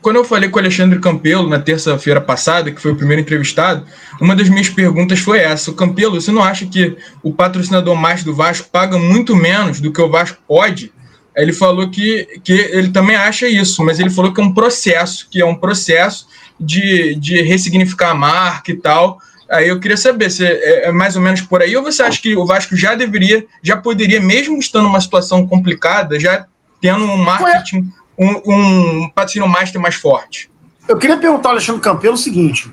Quando 0.00 0.16
eu 0.16 0.24
falei 0.24 0.48
com 0.48 0.56
o 0.56 0.60
Alexandre 0.60 0.98
Campelo 1.00 1.48
na 1.48 1.58
terça-feira 1.58 2.20
passada, 2.20 2.70
que 2.70 2.80
foi 2.80 2.92
o 2.92 2.96
primeiro 2.96 3.22
entrevistado, 3.22 3.84
uma 4.20 4.34
das 4.34 4.48
minhas 4.48 4.68
perguntas 4.68 5.18
foi 5.18 5.40
essa: 5.40 5.70
o 5.70 5.74
Campelo, 5.74 6.20
você 6.20 6.30
não 6.30 6.42
acha 6.42 6.66
que 6.66 6.96
o 7.22 7.32
patrocinador 7.32 7.96
mais 7.96 8.22
do 8.22 8.34
Vasco 8.34 8.68
paga 8.70 8.96
muito 8.96 9.34
menos 9.34 9.80
do 9.80 9.92
que 9.92 10.00
o 10.00 10.08
Vasco 10.08 10.38
pode? 10.46 10.92
Ele 11.36 11.52
falou 11.52 11.88
que, 11.88 12.40
que 12.42 12.52
ele 12.52 12.90
também 12.90 13.16
acha 13.16 13.48
isso, 13.48 13.84
mas 13.84 14.00
ele 14.00 14.10
falou 14.10 14.32
que 14.32 14.40
é 14.40 14.44
um 14.44 14.52
processo, 14.52 15.28
que 15.30 15.40
é 15.40 15.44
um 15.44 15.54
processo 15.54 16.26
de, 16.58 17.14
de 17.16 17.42
ressignificar 17.42 18.10
a 18.10 18.14
marca 18.14 18.70
e 18.70 18.76
tal. 18.76 19.18
Aí 19.50 19.68
eu 19.68 19.80
queria 19.80 19.96
saber 19.96 20.30
se 20.30 20.44
é, 20.44 20.88
é 20.88 20.92
mais 20.92 21.16
ou 21.16 21.22
menos 21.22 21.40
por 21.40 21.62
aí, 21.62 21.76
ou 21.76 21.82
você 21.82 22.02
acha 22.02 22.20
que 22.20 22.36
o 22.36 22.44
Vasco 22.44 22.76
já 22.76 22.94
deveria, 22.94 23.46
já 23.62 23.76
poderia, 23.76 24.20
mesmo 24.20 24.58
estando 24.58 24.84
numa 24.84 25.00
situação 25.00 25.46
complicada, 25.46 26.20
já 26.20 26.46
tendo 26.80 27.04
um 27.04 27.16
marketing 27.16 27.90
um, 28.18 28.42
um 28.52 29.08
patrocínio 29.10 29.48
master 29.48 29.80
mais 29.80 29.94
forte. 29.94 30.50
Eu 30.88 30.98
queria 30.98 31.16
perguntar 31.16 31.50
ao 31.50 31.52
Alexandre 31.52 31.80
Campelo 31.80 32.14
o 32.14 32.18
seguinte: 32.18 32.70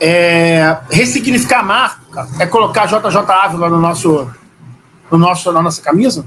é, 0.00 0.78
ressignificar 0.90 1.60
a 1.60 1.62
marca 1.62 2.28
é 2.40 2.46
colocar 2.46 2.86
JJ 2.86 3.16
Ávila 3.28 3.68
no 3.68 3.78
nosso, 3.78 4.30
no 5.10 5.18
nosso, 5.18 5.52
na 5.52 5.62
nossa 5.62 5.82
camisa? 5.82 6.24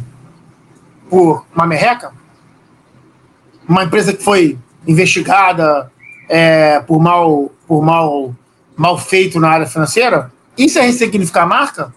Por 1.09 1.45
uma 1.55 1.65
merreca? 1.65 2.13
Uma 3.67 3.83
empresa 3.83 4.13
que 4.13 4.23
foi 4.23 4.59
investigada 4.87 5.91
é, 6.29 6.79
por, 6.81 6.99
mal, 6.99 7.51
por 7.67 7.83
mal, 7.83 8.35
mal 8.75 8.97
feito 8.97 9.39
na 9.39 9.49
área 9.49 9.67
financeira? 9.67 10.31
Isso 10.57 10.79
é 10.79 10.83
ressignificar 10.83 11.43
a 11.43 11.47
marca? 11.47 11.93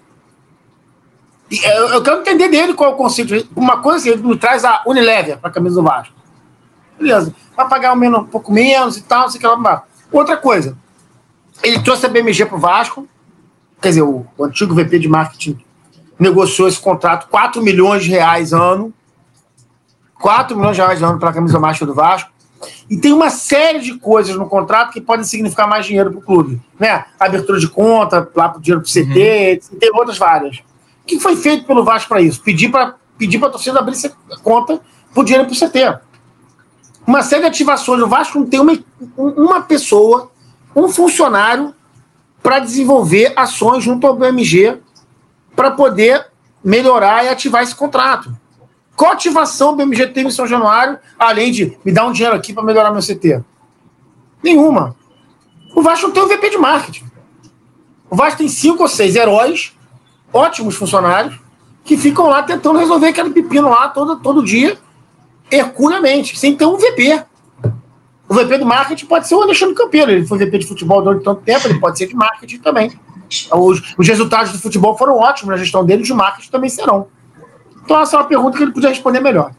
Eu 1.50 2.02
quero 2.02 2.20
entender 2.20 2.48
dele 2.48 2.74
qual 2.74 2.90
é 2.90 2.94
o 2.94 2.96
conceito. 2.96 3.48
Uma 3.56 3.78
coisa 3.78 3.98
assim, 3.98 4.10
ele 4.10 4.22
me 4.22 4.36
traz 4.36 4.64
a 4.64 4.82
Unilever 4.86 5.38
para 5.38 5.48
a 5.48 5.52
camisa 5.52 5.76
do 5.76 5.82
Vasco. 5.82 6.14
Beleza. 6.98 7.34
Vai 7.56 7.68
pagar 7.68 7.92
um, 7.92 7.96
menos, 7.96 8.20
um 8.20 8.24
pouco 8.24 8.52
menos 8.52 8.96
e 8.96 9.02
tal, 9.02 9.30
sei 9.30 9.40
que 9.40 9.46
lá. 9.46 9.84
Outra 10.12 10.36
coisa, 10.36 10.76
ele 11.62 11.80
trouxe 11.80 12.06
a 12.06 12.08
BMG 12.08 12.44
para 12.46 12.56
o 12.56 12.60
Vasco, 12.60 13.08
quer 13.80 13.88
dizer, 13.88 14.02
o, 14.02 14.26
o, 14.36 14.44
antigo 14.44 14.74
VP 14.74 14.98
de 14.98 15.08
marketing 15.08 15.58
negociou 16.18 16.68
esse 16.68 16.80
contrato, 16.80 17.28
4 17.28 17.62
milhões 17.62 18.04
de 18.04 18.10
reais 18.10 18.52
ano. 18.52 18.92
4 20.20 20.56
milhões 20.56 20.76
de 20.76 20.82
reais 20.82 21.02
ano 21.02 21.18
para 21.18 21.30
a 21.30 21.32
camisa 21.32 21.60
master 21.60 21.86
do 21.86 21.94
Vasco. 21.94 22.30
E 22.90 22.96
tem 22.96 23.12
uma 23.12 23.30
série 23.30 23.80
de 23.80 23.98
coisas 23.98 24.34
no 24.36 24.48
contrato 24.48 24.92
que 24.92 25.00
podem 25.00 25.24
significar 25.24 25.68
mais 25.68 25.86
dinheiro 25.86 26.10
para 26.10 26.18
o 26.18 26.22
clube. 26.22 26.60
Né? 26.78 27.04
Abertura 27.18 27.58
de 27.58 27.68
conta, 27.68 28.28
lá 28.34 28.48
para 28.48 28.58
o 28.58 28.60
dinheiro 28.60 28.82
para 28.82 28.88
o 28.88 28.92
CT, 28.92 29.60
uhum. 29.72 29.78
tem 29.78 29.90
outras 29.94 30.18
várias. 30.18 30.58
O 30.58 31.06
que 31.06 31.20
foi 31.20 31.36
feito 31.36 31.64
pelo 31.64 31.84
Vasco 31.84 32.08
para 32.08 32.20
isso? 32.20 32.42
Pedir 32.42 32.70
para 32.70 32.94
pedir 33.16 33.42
a 33.44 33.50
torcida 33.50 33.78
abrir 33.80 33.96
conta 34.42 34.80
para 35.12 35.20
o 35.20 35.24
dinheiro 35.24 35.46
para 35.46 35.54
o 35.54 35.68
CT 35.68 36.08
uma 37.08 37.22
série 37.22 37.40
de 37.40 37.48
ativações. 37.48 38.02
O 38.02 38.06
Vasco 38.06 38.38
não 38.38 38.46
tem 38.46 38.60
uma, 38.60 38.78
uma 39.16 39.62
pessoa, 39.62 40.30
um 40.76 40.90
funcionário 40.90 41.74
para 42.42 42.58
desenvolver 42.58 43.32
ações 43.34 43.82
junto 43.82 44.06
ao 44.06 44.14
BMG 44.14 44.78
para 45.56 45.70
poder 45.70 46.26
melhorar 46.62 47.24
e 47.24 47.30
ativar 47.30 47.62
esse 47.62 47.74
contrato. 47.74 48.36
Qual 48.98 49.12
ativação 49.12 49.70
o 49.70 49.76
BMG 49.76 50.08
teve 50.08 50.26
em 50.26 50.32
São 50.32 50.44
Januário, 50.44 50.98
além 51.16 51.52
de 51.52 51.78
me 51.84 51.92
dar 51.92 52.04
um 52.04 52.10
dinheiro 52.10 52.34
aqui 52.34 52.52
para 52.52 52.64
melhorar 52.64 52.90
meu 52.90 53.00
CT? 53.00 53.44
Nenhuma. 54.42 54.96
O 55.72 55.80
Vasco 55.80 56.08
não 56.08 56.12
tem 56.12 56.20
um 56.20 56.26
VP 56.26 56.50
de 56.50 56.58
marketing. 56.58 57.04
O 58.10 58.16
Vasco 58.16 58.38
tem 58.38 58.48
cinco 58.48 58.82
ou 58.82 58.88
seis 58.88 59.14
heróis, 59.14 59.72
ótimos 60.32 60.74
funcionários, 60.74 61.38
que 61.84 61.96
ficam 61.96 62.26
lá 62.26 62.42
tentando 62.42 62.76
resolver 62.80 63.06
aquele 63.06 63.30
pepino 63.30 63.68
lá 63.68 63.88
todo, 63.88 64.16
todo 64.16 64.44
dia 64.44 64.76
herculeamente, 65.48 66.36
sem 66.36 66.56
ter 66.56 66.66
um 66.66 66.76
VP. 66.76 67.22
O 68.28 68.34
VP 68.34 68.58
do 68.58 68.66
marketing 68.66 69.06
pode 69.06 69.28
ser 69.28 69.36
o 69.36 69.42
Alexandre 69.42 69.76
Campeiro, 69.76 70.10
ele 70.10 70.26
foi 70.26 70.38
VP 70.38 70.58
de 70.58 70.66
futebol 70.66 71.00
durante 71.00 71.22
tanto 71.22 71.40
tempo, 71.42 71.68
ele 71.68 71.78
pode 71.78 71.96
ser 71.96 72.08
de 72.08 72.16
marketing 72.16 72.58
também. 72.58 72.90
Os, 73.52 73.94
os 73.96 74.08
resultados 74.08 74.50
do 74.50 74.58
futebol 74.58 74.98
foram 74.98 75.16
ótimos 75.18 75.54
na 75.54 75.56
gestão 75.56 75.84
dele, 75.84 76.02
de 76.02 76.12
marketing 76.12 76.50
também 76.50 76.68
serão. 76.68 77.06
Então, 77.88 78.02
essa 78.02 78.16
é 78.16 78.20
uma 78.20 78.28
pergunta 78.28 78.58
que 78.58 78.62
ele 78.62 78.72
podia 78.72 78.90
responder 78.90 79.18
melhor. 79.18 79.50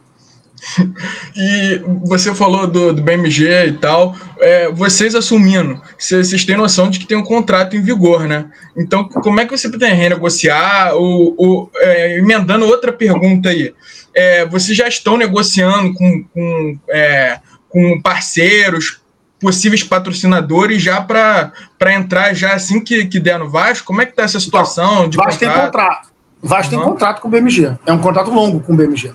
e 1.34 1.82
você 2.04 2.32
falou 2.32 2.64
do, 2.64 2.92
do 2.92 3.02
BMG 3.02 3.66
e 3.66 3.72
tal, 3.72 4.14
é, 4.38 4.70
vocês 4.70 5.16
assumindo, 5.16 5.82
vocês 5.98 6.44
têm 6.44 6.56
noção 6.56 6.88
de 6.88 7.00
que 7.00 7.06
tem 7.06 7.16
um 7.16 7.24
contrato 7.24 7.76
em 7.76 7.82
vigor, 7.82 8.28
né? 8.28 8.48
Então, 8.76 9.08
como 9.08 9.40
é 9.40 9.46
que 9.46 9.56
você 9.56 9.68
pretende 9.68 9.94
renegociar? 9.94 10.94
Ou, 10.94 11.34
ou 11.36 11.70
é, 11.74 12.18
emendando 12.18 12.66
outra 12.66 12.92
pergunta 12.92 13.48
aí, 13.48 13.74
é, 14.14 14.46
vocês 14.46 14.78
já 14.78 14.86
estão 14.86 15.16
negociando 15.16 15.92
com, 15.94 16.22
com, 16.32 16.78
é, 16.88 17.40
com 17.68 18.00
parceiros, 18.00 19.00
possíveis 19.40 19.82
patrocinadores 19.82 20.80
já 20.80 21.00
para 21.00 21.52
entrar 21.88 22.32
já 22.32 22.54
assim 22.54 22.78
que, 22.78 23.06
que 23.06 23.18
der 23.18 23.40
no 23.40 23.50
Vasco? 23.50 23.88
Como 23.88 24.00
é 24.00 24.06
que 24.06 24.12
está 24.12 24.22
essa 24.22 24.38
situação? 24.38 25.08
De 25.08 25.16
Vasco 25.16 25.32
contrato? 25.32 25.54
tem 25.56 25.64
contrato. 25.64 26.09
Vasco 26.42 26.74
uhum. 26.74 26.80
tem 26.80 26.90
contrato 26.90 27.20
com 27.20 27.28
o 27.28 27.30
BMG. 27.30 27.76
É 27.84 27.92
um 27.92 27.98
contrato 27.98 28.30
longo 28.30 28.60
com 28.60 28.72
o 28.72 28.76
BMG. 28.76 29.12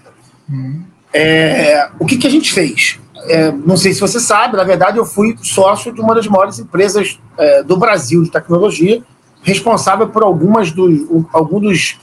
Uhum. 0.50 0.84
É, 1.14 1.90
o 1.98 2.06
que, 2.06 2.18
que 2.18 2.28
a 2.28 2.30
gente 2.30 2.52
fez? 2.54 3.00
É, 3.28 3.52
não 3.52 3.78
sei 3.78 3.94
se 3.94 4.02
você 4.02 4.20
sabe, 4.20 4.58
na 4.58 4.64
verdade, 4.64 4.98
eu 4.98 5.06
fui 5.06 5.36
sócio 5.42 5.92
de 5.92 6.02
uma 6.02 6.14
das 6.14 6.28
maiores 6.28 6.60
empresas 6.60 7.20
é, 7.38 7.64
do 7.64 7.78
Brasil 7.78 8.22
de 8.22 8.30
tecnologia, 8.30 9.02
responsável 9.42 10.08
por 10.10 10.24
algumas 10.24 10.72
dos, 10.72 11.26
alguns 11.34 11.62
dos 11.62 12.00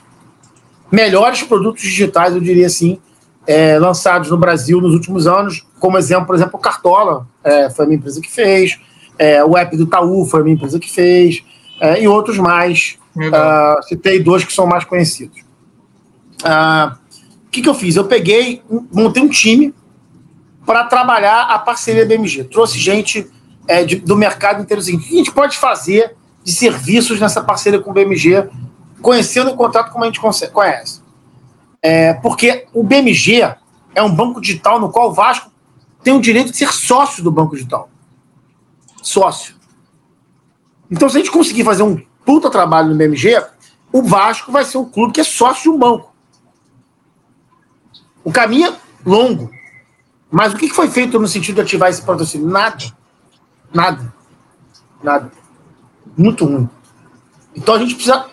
melhores 0.91 1.43
produtos 1.43 1.83
digitais, 1.83 2.35
eu 2.35 2.41
diria 2.41 2.67
assim, 2.67 2.99
é, 3.47 3.79
lançados 3.79 4.31
no 4.31 4.37
Brasil 4.37 4.81
nos 4.81 4.95
últimos 4.95 5.27
anos. 5.27 5.65
Como 5.79 5.99
exemplo, 5.99 6.27
por 6.27 6.35
exemplo, 6.35 6.57
o 6.57 6.59
Cartola 6.59 7.27
é, 7.43 7.71
foi 7.71 7.85
a 7.85 7.89
minha 7.89 7.99
empresa 7.99 8.21
que 8.21 8.31
fez, 8.31 8.79
é, 9.19 9.45
o 9.45 9.57
app 9.57 9.77
do 9.77 9.85
Itaú 9.85 10.27
foi 10.27 10.41
a 10.41 10.45
minha 10.45 10.55
empresa 10.55 10.79
que 10.79 10.91
fez, 10.91 11.43
e 12.01 12.09
outros 12.09 12.39
mais. 12.39 12.99
Uh, 13.17 13.83
citei 13.89 14.23
dois 14.23 14.45
que 14.45 14.53
são 14.53 14.67
mais 14.67 14.85
conhecidos. 14.85 15.41
Uh, 16.41 16.97
que, 17.53 17.61
que 17.61 17.69
eu 17.69 17.75
fiz? 17.75 17.95
Eu 17.95 18.07
peguei, 18.07 18.63
montei 18.91 19.23
um 19.23 19.29
time 19.29 19.75
para 20.65 20.85
trabalhar 20.85 21.43
a 21.43 21.59
parceria 21.59 22.07
BMG. 22.07 22.45
Trouxe 22.45 22.79
gente 22.79 23.31
é, 23.69 23.85
de, 23.85 23.97
do 23.97 24.17
mercado 24.17 24.63
inteiro. 24.63 24.81
Assim, 24.81 24.97
o 24.97 25.01
que 25.01 25.15
a 25.15 25.19
gente 25.19 25.31
pode 25.31 25.59
fazer 25.59 26.17
de 26.43 26.51
serviços 26.51 27.21
nessa 27.21 27.43
parceria 27.43 27.79
com 27.79 27.91
o 27.91 27.93
BMG, 27.93 28.49
conhecendo 29.03 29.51
o 29.51 29.57
contrato 29.57 29.93
como 29.93 30.03
a 30.03 30.07
gente 30.07 30.19
conhece? 30.21 31.03
É, 31.83 32.15
porque 32.15 32.67
o 32.73 32.83
BMG 32.83 33.55
é 33.95 34.03
um 34.03 34.13
banco 34.13 34.41
digital 34.41 34.81
no 34.81 34.91
qual 34.91 35.11
o 35.11 35.13
Vasco 35.13 35.53
tem 36.03 36.15
o 36.15 36.21
direito 36.21 36.51
de 36.51 36.57
ser 36.57 36.73
sócio 36.73 37.23
do 37.23 37.31
banco 37.31 37.55
digital. 37.55 37.91
Sócio. 39.03 39.55
Então, 40.93 41.09
se 41.09 41.17
a 41.17 41.21
gente 41.21 41.33
conseguir 41.33 41.65
fazer 41.65 41.83
um 41.83 41.99
puta 42.23 42.51
trabalho 42.51 42.91
no 42.91 42.95
BMG, 42.95 43.43
o 43.91 44.03
Vasco 44.03 44.53
vai 44.53 44.63
ser 44.63 44.77
um 44.77 44.85
clube 44.85 45.15
que 45.15 45.23
é 45.23 45.25
sócio 45.25 45.63
de 45.63 45.71
um 45.71 45.79
banco. 45.79 46.13
O 48.23 48.31
caminho 48.31 48.71
é 48.71 48.77
longo. 49.05 49.51
Mas 50.31 50.53
o 50.53 50.57
que 50.59 50.69
foi 50.69 50.91
feito 50.91 51.19
no 51.19 51.27
sentido 51.27 51.57
de 51.57 51.61
ativar 51.63 51.89
esse 51.89 52.03
patrocínio? 52.03 52.47
Nada. 52.47 52.95
Nada. 53.73 54.13
Nada. 55.03 55.33
Muito 56.15 56.45
ruim. 56.45 56.69
Então 57.57 57.75
a 57.75 57.79
gente 57.79 57.95
precisa. 57.95 58.27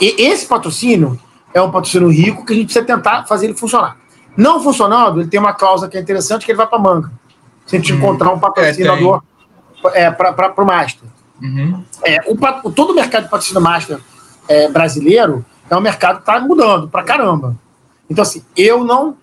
Esse 0.00 0.46
patrocínio 0.46 1.20
é 1.52 1.60
um 1.60 1.70
patrocínio 1.70 2.08
rico 2.08 2.44
que 2.44 2.54
a 2.54 2.56
gente 2.56 2.66
precisa 2.66 2.86
tentar 2.86 3.24
fazer 3.26 3.46
ele 3.46 3.54
funcionar. 3.54 3.98
Não 4.34 4.62
funcionando, 4.62 5.20
ele 5.20 5.28
tem 5.28 5.38
uma 5.38 5.52
cláusula 5.52 5.90
que 5.90 5.98
é 5.98 6.00
interessante 6.00 6.46
que 6.46 6.52
ele 6.52 6.56
vai 6.56 6.66
para 6.66 6.78
manga. 6.78 7.12
Se 7.66 7.76
a 7.76 7.78
gente 7.78 7.92
hum. 7.92 7.96
encontrar 7.96 8.32
um 8.32 8.38
patrocinador 8.38 9.22
é, 9.92 10.04
é 10.04 10.10
para 10.10 10.54
o 10.56 10.64
Master. 10.64 11.08
Uhum. 11.42 11.84
É, 12.04 12.18
o, 12.26 12.70
todo 12.70 12.90
o 12.90 12.94
mercado 12.94 13.24
de 13.24 13.30
patrocínio 13.30 13.62
Master 13.62 14.00
é, 14.48 14.68
brasileiro 14.68 15.44
é 15.70 15.76
um 15.76 15.80
mercado 15.80 16.16
que 16.16 16.22
está 16.22 16.40
mudando 16.40 16.88
para 16.88 17.02
caramba. 17.02 17.56
Então, 18.08 18.22
assim, 18.22 18.42
eu 18.56 18.84
não 18.84 19.16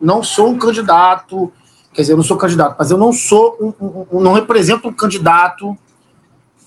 não 0.00 0.22
sou 0.22 0.48
um 0.48 0.58
candidato, 0.58 1.50
quer 1.92 2.02
dizer, 2.02 2.12
eu 2.12 2.16
não 2.16 2.24
sou 2.24 2.36
candidato, 2.36 2.76
mas 2.78 2.90
eu 2.90 2.98
não 2.98 3.12
sou, 3.12 3.56
um, 3.60 3.84
um, 3.84 4.06
um, 4.12 4.20
não 4.20 4.32
represento 4.34 4.88
um 4.88 4.92
candidato 4.92 5.76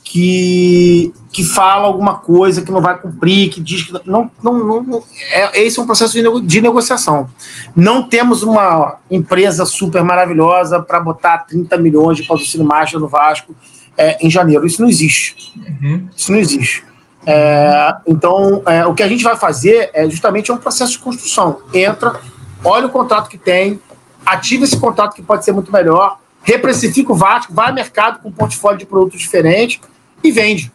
que, 0.03 1.13
que 1.31 1.43
fala 1.43 1.85
alguma 1.85 2.15
coisa 2.15 2.61
que 2.61 2.71
não 2.71 2.81
vai 2.81 2.97
cumprir, 2.97 3.49
que 3.49 3.61
diz 3.61 3.83
que 3.83 3.93
não, 4.09 4.31
não, 4.41 4.81
não 4.81 5.03
é, 5.31 5.61
esse 5.61 5.77
é 5.77 5.81
um 5.81 5.85
processo 5.85 6.13
de, 6.13 6.23
nego, 6.23 6.41
de 6.41 6.61
negociação. 6.61 7.29
Não 7.75 8.07
temos 8.07 8.41
uma 8.41 8.97
empresa 9.11 9.65
super 9.65 10.03
maravilhosa 10.03 10.81
para 10.81 10.99
botar 10.99 11.39
30 11.39 11.77
milhões 11.77 12.17
de 12.17 12.23
patrocínio 12.23 12.65
marcha 12.65 12.97
no 12.97 13.07
Vasco 13.07 13.53
é, 13.97 14.25
em 14.25 14.29
janeiro. 14.29 14.65
Isso 14.65 14.81
não 14.81 14.89
existe. 14.89 15.53
Uhum. 15.81 16.07
Isso 16.15 16.31
não 16.31 16.39
existe. 16.39 16.85
É, 17.25 17.95
então, 18.05 18.61
é, 18.65 18.85
o 18.85 18.93
que 18.93 19.03
a 19.03 19.07
gente 19.07 19.23
vai 19.23 19.35
fazer 19.35 19.89
é 19.93 20.09
justamente 20.09 20.51
é 20.51 20.53
um 20.53 20.57
processo 20.57 20.93
de 20.93 20.99
construção. 20.99 21.59
Entra 21.73 22.19
olha 22.63 22.87
o 22.87 22.89
contrato 22.89 23.29
que 23.29 23.37
tem, 23.37 23.79
ativa 24.25 24.63
esse 24.63 24.77
contrato 24.77 25.13
que 25.13 25.21
pode 25.21 25.45
ser 25.45 25.51
muito 25.51 25.71
melhor, 25.71 26.19
reprecifica 26.43 27.11
o 27.11 27.15
Vasco, 27.15 27.53
vai 27.53 27.69
ao 27.69 27.73
mercado 27.73 28.21
com 28.21 28.29
um 28.29 28.31
portfólio 28.31 28.77
de 28.77 28.85
produtos 28.85 29.19
diferentes 29.19 29.79
e 30.23 30.31
vende. 30.31 30.71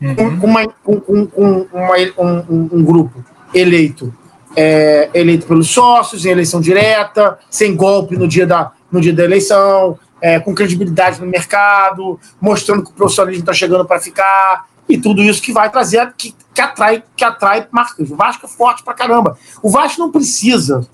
Uhum. 0.00 0.38
Com, 0.38 0.46
uma, 0.46 0.68
com, 0.82 1.00
com, 1.00 1.26
com 1.26 1.66
uma, 1.72 1.94
um, 2.18 2.68
um, 2.72 2.84
grupo 2.84 3.24
eleito 3.54 4.12
é, 4.56 5.08
eleito 5.14 5.46
pelos 5.46 5.70
sócios, 5.70 6.26
em 6.26 6.30
eleição 6.30 6.60
direta, 6.60 7.38
sem 7.48 7.76
golpe 7.76 8.16
no 8.16 8.26
dia 8.26 8.46
da, 8.46 8.72
no 8.90 9.00
dia 9.00 9.12
da 9.12 9.22
eleição, 9.22 9.98
é, 10.22 10.38
com 10.38 10.54
credibilidade 10.54 11.20
no 11.20 11.26
mercado, 11.26 12.18
mostrando 12.40 12.84
que 12.84 12.90
o 12.90 12.94
profissionalismo 12.94 13.42
está 13.42 13.52
chegando 13.52 13.84
para 13.84 14.00
ficar, 14.00 14.66
e 14.88 14.96
tudo 14.96 15.20
isso 15.20 15.42
que 15.42 15.52
vai 15.52 15.68
trazer, 15.68 16.14
que, 16.16 16.32
que 16.54 16.60
atrai, 16.60 17.02
que 17.16 17.24
atrai 17.24 17.66
marcas. 17.72 18.08
O 18.08 18.14
Vasco 18.14 18.46
é 18.46 18.48
forte 18.48 18.84
pra 18.84 18.94
caramba. 18.94 19.36
O 19.60 19.68
Vasco 19.68 20.00
não 20.00 20.12
precisa 20.12 20.86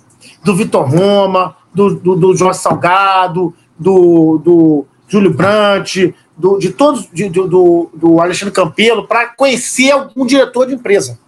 do 0.43 0.57
Vitor 0.57 0.89
Roma, 0.89 1.57
do, 1.75 1.95
do, 1.95 2.17
do 2.17 2.37
Jorge 2.37 2.59
Salgado, 2.61 3.55
do, 3.79 4.39
do 4.39 4.87
Júlio 5.07 5.35
Brandt, 5.35 6.15
do, 6.37 6.59
de 6.59 6.71
todos, 6.71 7.09
de, 7.13 7.29
do, 7.29 7.91
do 7.93 8.21
Alexandre 8.21 8.55
Campelo, 8.55 9.07
para 9.07 9.27
conhecer 9.27 9.93
um 10.17 10.25
diretor 10.25 10.67
de 10.67 10.75
empresa. 10.75 11.19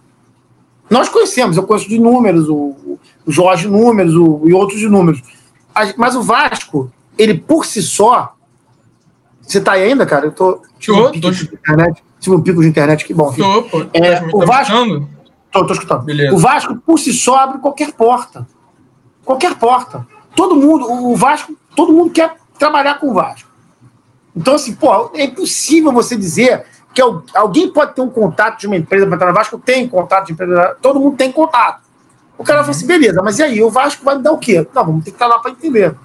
Nós 0.89 1.07
conhecemos, 1.07 1.55
eu 1.55 1.63
conheço 1.63 1.87
de 1.87 1.99
números, 1.99 2.49
o, 2.49 2.97
o 3.25 3.31
Jorge 3.31 3.67
Números 3.67 4.15
o, 4.15 4.41
e 4.45 4.53
outros 4.53 4.79
de 4.79 4.89
números. 4.89 5.21
Mas 5.97 6.15
o 6.15 6.21
Vasco, 6.21 6.91
ele 7.17 7.35
por 7.35 7.65
si 7.65 7.81
só. 7.81 8.35
Você 9.41 9.57
está 9.57 9.73
aí 9.73 9.83
ainda, 9.83 10.05
cara? 10.05 10.27
Eu 10.27 10.31
tô. 10.31 10.61
Tô, 10.83 11.11
tô, 11.11 11.29
internet 11.29 12.03
tive 12.21 12.35
um 12.35 12.41
pico 12.41 12.61
de 12.61 12.67
internet, 12.67 13.03
que 13.03 13.13
bom. 13.13 13.33
Tô, 13.33 13.63
pô, 13.63 13.85
é, 13.91 14.19
tá 14.19 14.27
o 14.31 14.45
Vasco, 14.45 14.73
escutando? 14.73 15.09
Tô, 15.51 15.65
tô 15.65 15.73
escutando. 15.73 16.03
Beleza. 16.03 16.35
O 16.35 16.37
Vasco, 16.37 16.75
por 16.77 16.99
si 16.99 17.11
só, 17.11 17.37
abre 17.37 17.57
qualquer 17.57 17.91
porta. 17.91 18.47
Qualquer 19.25 19.55
porta. 19.55 20.07
Todo 20.35 20.55
mundo, 20.55 20.89
o 20.89 21.15
Vasco, 21.15 21.53
todo 21.75 21.91
mundo 21.91 22.11
quer 22.11 22.35
trabalhar 22.57 22.99
com 22.99 23.09
o 23.09 23.13
Vasco. 23.13 23.49
Então, 24.35 24.55
assim, 24.55 24.73
pô, 24.75 25.11
é 25.15 25.25
impossível 25.25 25.91
você 25.91 26.15
dizer 26.15 26.63
que 26.93 27.01
alguém 27.33 27.71
pode 27.71 27.95
ter 27.95 28.01
um 28.01 28.09
contato 28.09 28.59
de 28.59 28.67
uma 28.67 28.77
empresa 28.77 29.05
para 29.05 29.15
entrar 29.15 29.27
no 29.27 29.33
Vasco, 29.33 29.57
tem 29.57 29.87
contato 29.87 30.27
de 30.27 30.33
empresa, 30.33 30.77
todo 30.81 30.99
mundo 30.99 31.17
tem 31.17 31.31
contato. 31.31 31.81
O 32.37 32.43
cara 32.43 32.59
uhum. 32.59 32.65
fala 32.65 32.75
assim, 32.75 32.87
beleza, 32.87 33.21
mas 33.23 33.39
e 33.39 33.43
aí, 33.43 33.63
o 33.63 33.69
Vasco 33.69 34.05
vai 34.05 34.15
me 34.15 34.23
dar 34.23 34.31
o 34.31 34.37
quê? 34.37 34.65
Não, 34.73 34.85
vamos 34.85 35.03
ter 35.03 35.11
que 35.11 35.15
estar 35.15 35.27
lá 35.27 35.39
para 35.39 35.51
entender. 35.51 35.95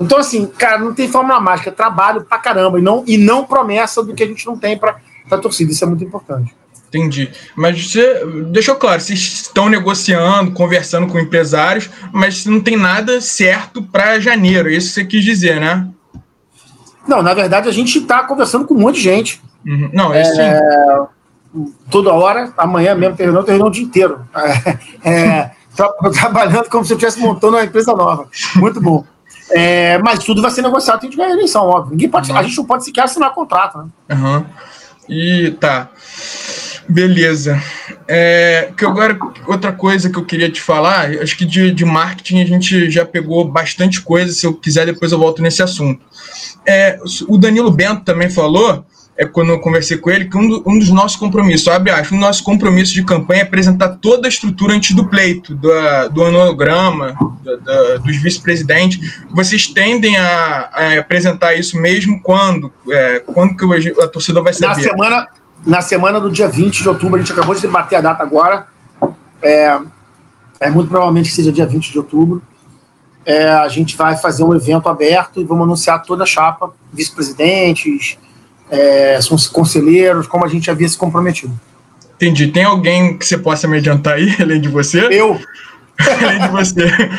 Então, 0.00 0.18
assim, 0.18 0.46
cara, 0.46 0.78
não 0.78 0.94
tem 0.94 1.08
fórmula 1.08 1.38
mágica, 1.38 1.70
trabalho 1.70 2.24
pra 2.24 2.38
caramba 2.38 2.78
e 2.78 2.82
não, 2.82 3.04
e 3.06 3.18
não 3.18 3.44
promessa 3.44 4.02
do 4.02 4.14
que 4.14 4.22
a 4.22 4.26
gente 4.26 4.46
não 4.46 4.56
tem 4.56 4.78
pra, 4.78 4.96
pra 5.28 5.38
torcida. 5.38 5.70
Isso 5.70 5.84
é 5.84 5.86
muito 5.86 6.02
importante. 6.02 6.56
Entendi. 6.88 7.30
Mas 7.54 7.92
você 7.92 8.24
deixou 8.46 8.74
claro, 8.74 9.00
vocês 9.00 9.20
estão 9.20 9.68
negociando, 9.68 10.50
conversando 10.52 11.06
com 11.06 11.20
empresários, 11.20 11.88
mas 12.12 12.44
não 12.46 12.60
tem 12.60 12.76
nada 12.76 13.20
certo 13.20 13.82
para 13.82 14.18
janeiro. 14.18 14.68
É 14.68 14.72
isso 14.72 14.88
que 14.88 14.94
você 14.94 15.04
quis 15.04 15.24
dizer, 15.24 15.60
né? 15.60 15.86
Não, 17.06 17.22
na 17.22 17.32
verdade 17.32 17.68
a 17.68 17.72
gente 17.72 17.98
está 17.98 18.24
conversando 18.24 18.66
com 18.66 18.74
um 18.74 18.80
monte 18.80 18.96
de 18.96 19.02
gente. 19.02 19.40
Uhum. 19.64 19.90
Não, 19.92 20.12
é, 20.12 20.22
é 20.22 20.60
Toda 21.90 22.12
hora, 22.12 22.52
amanhã 22.56 22.94
mesmo 22.94 23.16
terminou, 23.16 23.42
terminou 23.42 23.68
o 23.68 23.72
dia 23.72 23.84
inteiro. 23.84 24.20
É, 25.04 25.10
é, 25.10 25.50
trabalhando 26.14 26.68
como 26.68 26.84
se 26.84 26.92
eu 26.92 26.96
estivesse 26.96 27.18
montando 27.18 27.56
uma 27.56 27.64
empresa 27.64 27.92
nova. 27.92 28.28
Muito 28.56 28.80
bom. 28.80 29.04
É, 29.50 29.98
mas 29.98 30.20
tudo 30.20 30.40
vai 30.40 30.50
ser 30.50 30.62
negociado 30.62 31.00
a 31.00 31.04
gente 31.04 31.16
ganha 31.16 31.30
a 31.30 31.32
eleição, 31.32 31.66
óbvio. 31.66 31.92
Ninguém 31.92 32.08
pode, 32.08 32.30
uhum. 32.30 32.38
A 32.38 32.42
gente 32.42 32.56
não 32.56 32.64
pode 32.64 32.84
sequer 32.84 33.04
assinar 33.04 33.34
contrato. 33.34 33.78
Né? 33.78 33.88
Uhum. 34.10 34.44
E 35.08 35.50
tá. 35.58 35.88
Beleza. 36.88 37.60
É, 38.08 38.72
que 38.76 38.84
agora, 38.84 39.16
outra 39.46 39.72
coisa 39.72 40.10
que 40.10 40.18
eu 40.18 40.24
queria 40.24 40.50
te 40.50 40.60
falar, 40.60 41.10
acho 41.22 41.36
que 41.36 41.44
de, 41.44 41.70
de 41.70 41.84
marketing 41.84 42.42
a 42.42 42.46
gente 42.46 42.90
já 42.90 43.04
pegou 43.04 43.44
bastante 43.44 44.00
coisa. 44.02 44.32
Se 44.32 44.46
eu 44.46 44.54
quiser, 44.54 44.86
depois 44.86 45.12
eu 45.12 45.18
volto 45.18 45.40
nesse 45.40 45.62
assunto. 45.62 46.04
É, 46.66 46.98
o 47.28 47.38
Danilo 47.38 47.70
Bento 47.70 48.04
também 48.04 48.28
falou 48.28 48.84
é 49.20 49.26
quando 49.26 49.50
eu 49.50 49.60
conversei 49.60 49.98
com 49.98 50.08
ele, 50.08 50.24
que 50.24 50.36
um, 50.38 50.48
do, 50.48 50.62
um 50.66 50.78
dos 50.78 50.88
nossos 50.88 51.14
compromissos, 51.14 51.68
abre 51.68 51.90
aspas, 51.90 52.12
um 52.12 52.16
dos 52.16 52.26
nossos 52.26 52.40
compromissos 52.40 52.94
de 52.94 53.04
campanha 53.04 53.42
é 53.42 53.44
apresentar 53.44 53.90
toda 54.00 54.26
a 54.26 54.30
estrutura 54.30 54.72
antes 54.72 54.96
do 54.96 55.08
pleito, 55.08 55.54
do, 55.54 55.68
do 56.10 56.24
anograma, 56.24 57.14
do, 57.42 57.58
do, 57.58 57.98
dos 57.98 58.16
vice-presidentes. 58.16 59.22
Vocês 59.30 59.66
tendem 59.66 60.16
a, 60.16 60.70
a, 60.72 60.98
apresentar 60.98 61.52
isso 61.54 61.78
mesmo 61.78 62.18
quando? 62.22 62.72
É, 62.90 63.20
quando 63.20 63.54
que 63.54 64.02
a 64.02 64.08
torcida 64.08 64.40
vai 64.40 64.54
saber? 64.54 64.68
Na 64.68 64.74
semana, 64.90 65.28
na 65.66 65.80
semana 65.82 66.18
do 66.18 66.30
dia 66.30 66.48
20 66.48 66.82
de 66.82 66.88
outubro, 66.88 67.16
a 67.16 67.18
gente 67.18 67.32
acabou 67.32 67.54
de 67.54 67.60
debater 67.60 67.98
a 67.98 68.00
data 68.00 68.22
agora. 68.22 68.68
É, 69.42 69.78
é 70.60 70.70
muito 70.70 70.88
provavelmente 70.88 71.28
que 71.28 71.34
seja 71.34 71.52
dia 71.52 71.66
20 71.66 71.92
de 71.92 71.98
outubro. 71.98 72.42
é, 73.26 73.50
a 73.50 73.68
gente 73.68 73.98
vai 73.98 74.16
fazer 74.16 74.44
um 74.44 74.54
evento 74.54 74.88
aberto 74.88 75.42
e 75.42 75.44
vamos 75.44 75.64
anunciar 75.64 76.02
toda 76.02 76.22
a 76.22 76.26
chapa, 76.26 76.72
vice-presidentes, 76.90 78.16
é, 78.70 79.18
conselheiros, 79.52 80.26
como 80.26 80.44
a 80.44 80.48
gente 80.48 80.70
havia 80.70 80.88
se 80.88 80.96
comprometido. 80.96 81.52
Entendi. 82.14 82.48
Tem 82.48 82.64
alguém 82.64 83.16
que 83.16 83.26
você 83.26 83.38
possa 83.38 83.66
me 83.66 83.78
adiantar 83.78 84.14
aí, 84.14 84.36
além 84.40 84.60
de 84.60 84.68
você? 84.68 85.00
Eu. 85.10 85.40
Além 86.22 86.40
de 86.40 86.48
você. 86.48 87.10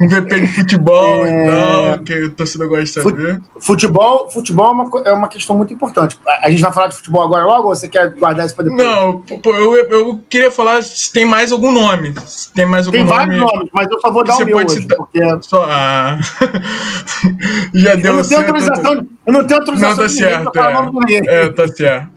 Um 0.00 0.08
VP 0.08 0.40
de 0.40 0.46
futebol 0.48 1.26
é... 1.26 1.46
e 1.46 1.50
tal, 1.50 1.98
que 2.00 2.24
o 2.24 2.30
torcedor 2.30 2.68
gosta 2.68 2.84
de 2.84 2.90
saber. 2.90 3.40
Futebol, 3.60 4.30
futebol 4.30 4.66
é 4.66 4.70
uma, 4.70 5.02
é 5.06 5.12
uma 5.12 5.28
questão 5.28 5.56
muito 5.56 5.72
importante. 5.72 6.18
A 6.42 6.50
gente 6.50 6.62
vai 6.62 6.72
falar 6.72 6.88
de 6.88 6.96
futebol 6.96 7.22
agora 7.22 7.44
logo 7.44 7.68
ou 7.68 7.74
você 7.74 7.88
quer 7.88 8.10
guardar 8.10 8.46
isso 8.46 8.54
para 8.54 8.64
depois? 8.64 8.82
Não, 8.82 9.22
eu, 9.44 9.74
eu 9.74 10.20
queria 10.28 10.50
falar 10.50 10.82
se 10.82 11.12
tem 11.12 11.24
mais 11.24 11.52
algum 11.52 11.72
nome. 11.72 12.14
Se 12.26 12.52
tem 12.52 12.66
mais 12.66 12.86
algum 12.86 12.98
tem 12.98 13.06
nome. 13.06 13.16
Vários 13.16 13.40
nomes, 13.40 13.70
mas 13.72 13.88
eu 13.90 14.00
só 14.00 14.10
vou 14.10 14.24
dar 14.24 14.36
o 14.36 14.44
meu 14.44 14.56
hoje, 14.56 14.86
porque... 14.86 15.20
Só, 15.42 15.66
ah... 15.68 16.18
Já 17.74 17.94
deu 17.94 18.12
eu 18.12 18.16
não 18.16 18.28
tenho 18.28 18.40
autorização, 18.40 19.06
eu 19.26 19.32
não 19.32 19.44
tenho 19.44 19.60
autorização 19.60 19.96
não, 19.96 20.02
tá 20.02 20.08
certo, 20.08 20.52
é. 21.08 21.44
é, 21.44 21.48
tá 21.50 21.68
certo. 21.68 22.08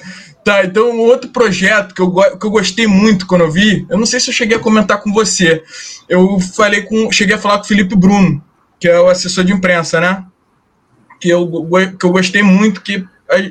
Tá, 0.44 0.66
então 0.66 0.90
um 0.90 1.02
outro 1.02 1.30
projeto 1.30 1.94
que 1.94 2.02
eu, 2.02 2.12
que 2.12 2.46
eu 2.46 2.50
gostei 2.50 2.88
muito 2.88 3.28
quando 3.28 3.42
eu 3.42 3.52
vi, 3.52 3.86
eu 3.90 3.98
não 3.98 4.08
sei 4.08 4.20
se 4.20 4.32
eu 4.32 4.34
cheguei 4.34 4.58
a 4.58 4.60
comentar 4.60 5.00
com 5.00 5.14
você. 5.14 5.64
Eu 6.10 6.40
falei 6.40 6.82
com. 6.82 7.12
Cheguei 7.12 7.36
a 7.36 7.40
falar 7.40 7.58
com 7.60 7.66
o 7.66 7.68
Felipe 7.68 7.96
Bruno, 7.96 8.44
que 8.80 8.88
é 8.88 9.00
o 9.00 9.08
assessor 9.08 9.44
de 9.44 9.54
imprensa, 9.54 10.02
né? 10.02 10.26
Que 11.20 11.30
eu, 11.30 11.68
que 12.00 12.06
eu 12.06 12.10
gostei 12.10 12.42
muito, 12.42 12.82
que 12.82 13.06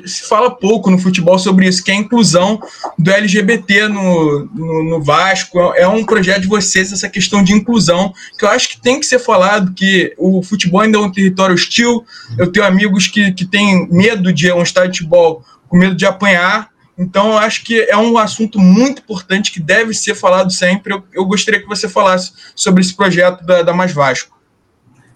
se 0.05 0.27
fala 0.27 0.51
pouco 0.51 0.91
no 0.91 0.97
futebol 0.97 1.39
sobre 1.39 1.67
isso, 1.67 1.83
que 1.83 1.91
é 1.91 1.93
a 1.93 1.97
inclusão 1.97 2.61
do 2.97 3.11
LGBT 3.11 3.87
no, 3.87 4.45
no, 4.53 4.83
no, 4.83 5.01
Vasco. 5.01 5.57
É 5.75 5.87
um 5.87 6.05
projeto 6.05 6.41
de 6.41 6.47
vocês, 6.47 6.91
essa 6.91 7.09
questão 7.09 7.43
de 7.43 7.53
inclusão, 7.53 8.13
que 8.37 8.45
eu 8.45 8.49
acho 8.49 8.69
que 8.69 8.81
tem 8.81 8.99
que 8.99 9.05
ser 9.05 9.19
falado, 9.19 9.73
que 9.73 10.13
o 10.17 10.43
futebol 10.43 10.81
ainda 10.81 10.97
é 10.97 11.01
um 11.01 11.11
território 11.11 11.55
hostil. 11.55 12.05
Eu 12.37 12.51
tenho 12.51 12.65
amigos 12.65 13.07
que, 13.07 13.31
que 13.31 13.45
têm 13.45 13.87
medo 13.89 14.31
de 14.31 14.51
um 14.51 14.61
estádio 14.61 14.91
de 14.91 14.97
futebol 14.99 15.43
com 15.67 15.77
medo 15.77 15.95
de 15.95 16.05
apanhar, 16.05 16.69
então, 17.01 17.31
eu 17.31 17.37
acho 17.39 17.63
que 17.63 17.81
é 17.81 17.97
um 17.97 18.15
assunto 18.15 18.59
muito 18.59 19.01
importante 19.01 19.51
que 19.51 19.59
deve 19.59 19.91
ser 19.91 20.13
falado 20.13 20.51
sempre. 20.51 20.93
Eu, 20.93 21.03
eu 21.11 21.25
gostaria 21.25 21.59
que 21.59 21.67
você 21.67 21.89
falasse 21.89 22.31
sobre 22.55 22.81
esse 22.81 22.93
projeto 22.93 23.43
da, 23.43 23.63
da 23.63 23.73
Mais 23.73 23.91
Vasco. 23.91 24.39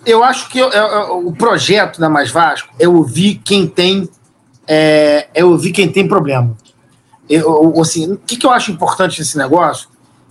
Eu 0.04 0.24
acho 0.24 0.50
que 0.50 0.58
eu, 0.58 0.68
eu, 0.70 1.28
o 1.28 1.32
projeto 1.32 2.00
da 2.00 2.10
Mais 2.10 2.32
Vasco 2.32 2.74
é 2.80 2.88
ouvir 2.88 3.40
quem 3.46 3.68
tem 3.68 4.10
é, 4.68 5.28
é 5.32 5.46
ouvir 5.46 5.72
quem 5.72 5.88
tem 5.92 6.08
problema. 6.08 6.58
Eu, 7.30 7.80
assim, 7.80 8.14
o 8.14 8.18
que, 8.18 8.36
que 8.36 8.48
eu 8.48 8.52
acho 8.52 8.72
importante 8.72 9.20
nesse 9.20 9.38
negócio? 9.38 9.88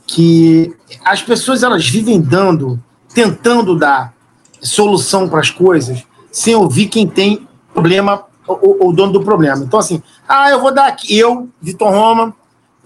Que 0.08 0.74
as 1.04 1.22
pessoas 1.22 1.62
elas 1.62 1.88
vivem 1.88 2.20
dando, 2.20 2.82
tentando 3.14 3.78
dar 3.78 4.12
solução 4.60 5.28
para 5.28 5.38
as 5.38 5.50
coisas, 5.50 6.02
sem 6.32 6.56
ouvir 6.56 6.88
quem 6.88 7.06
tem 7.06 7.46
problema 7.72 8.24
o, 8.46 8.88
o, 8.88 8.92
dono 8.92 9.12
do 9.12 9.22
problema. 9.22 9.64
Então, 9.64 9.78
assim, 9.78 10.02
ah, 10.28 10.50
eu 10.50 10.60
vou 10.60 10.72
dar 10.72 10.86
aqui, 10.86 11.18
eu, 11.18 11.48
Vitor 11.60 11.90
Roma, 11.90 12.34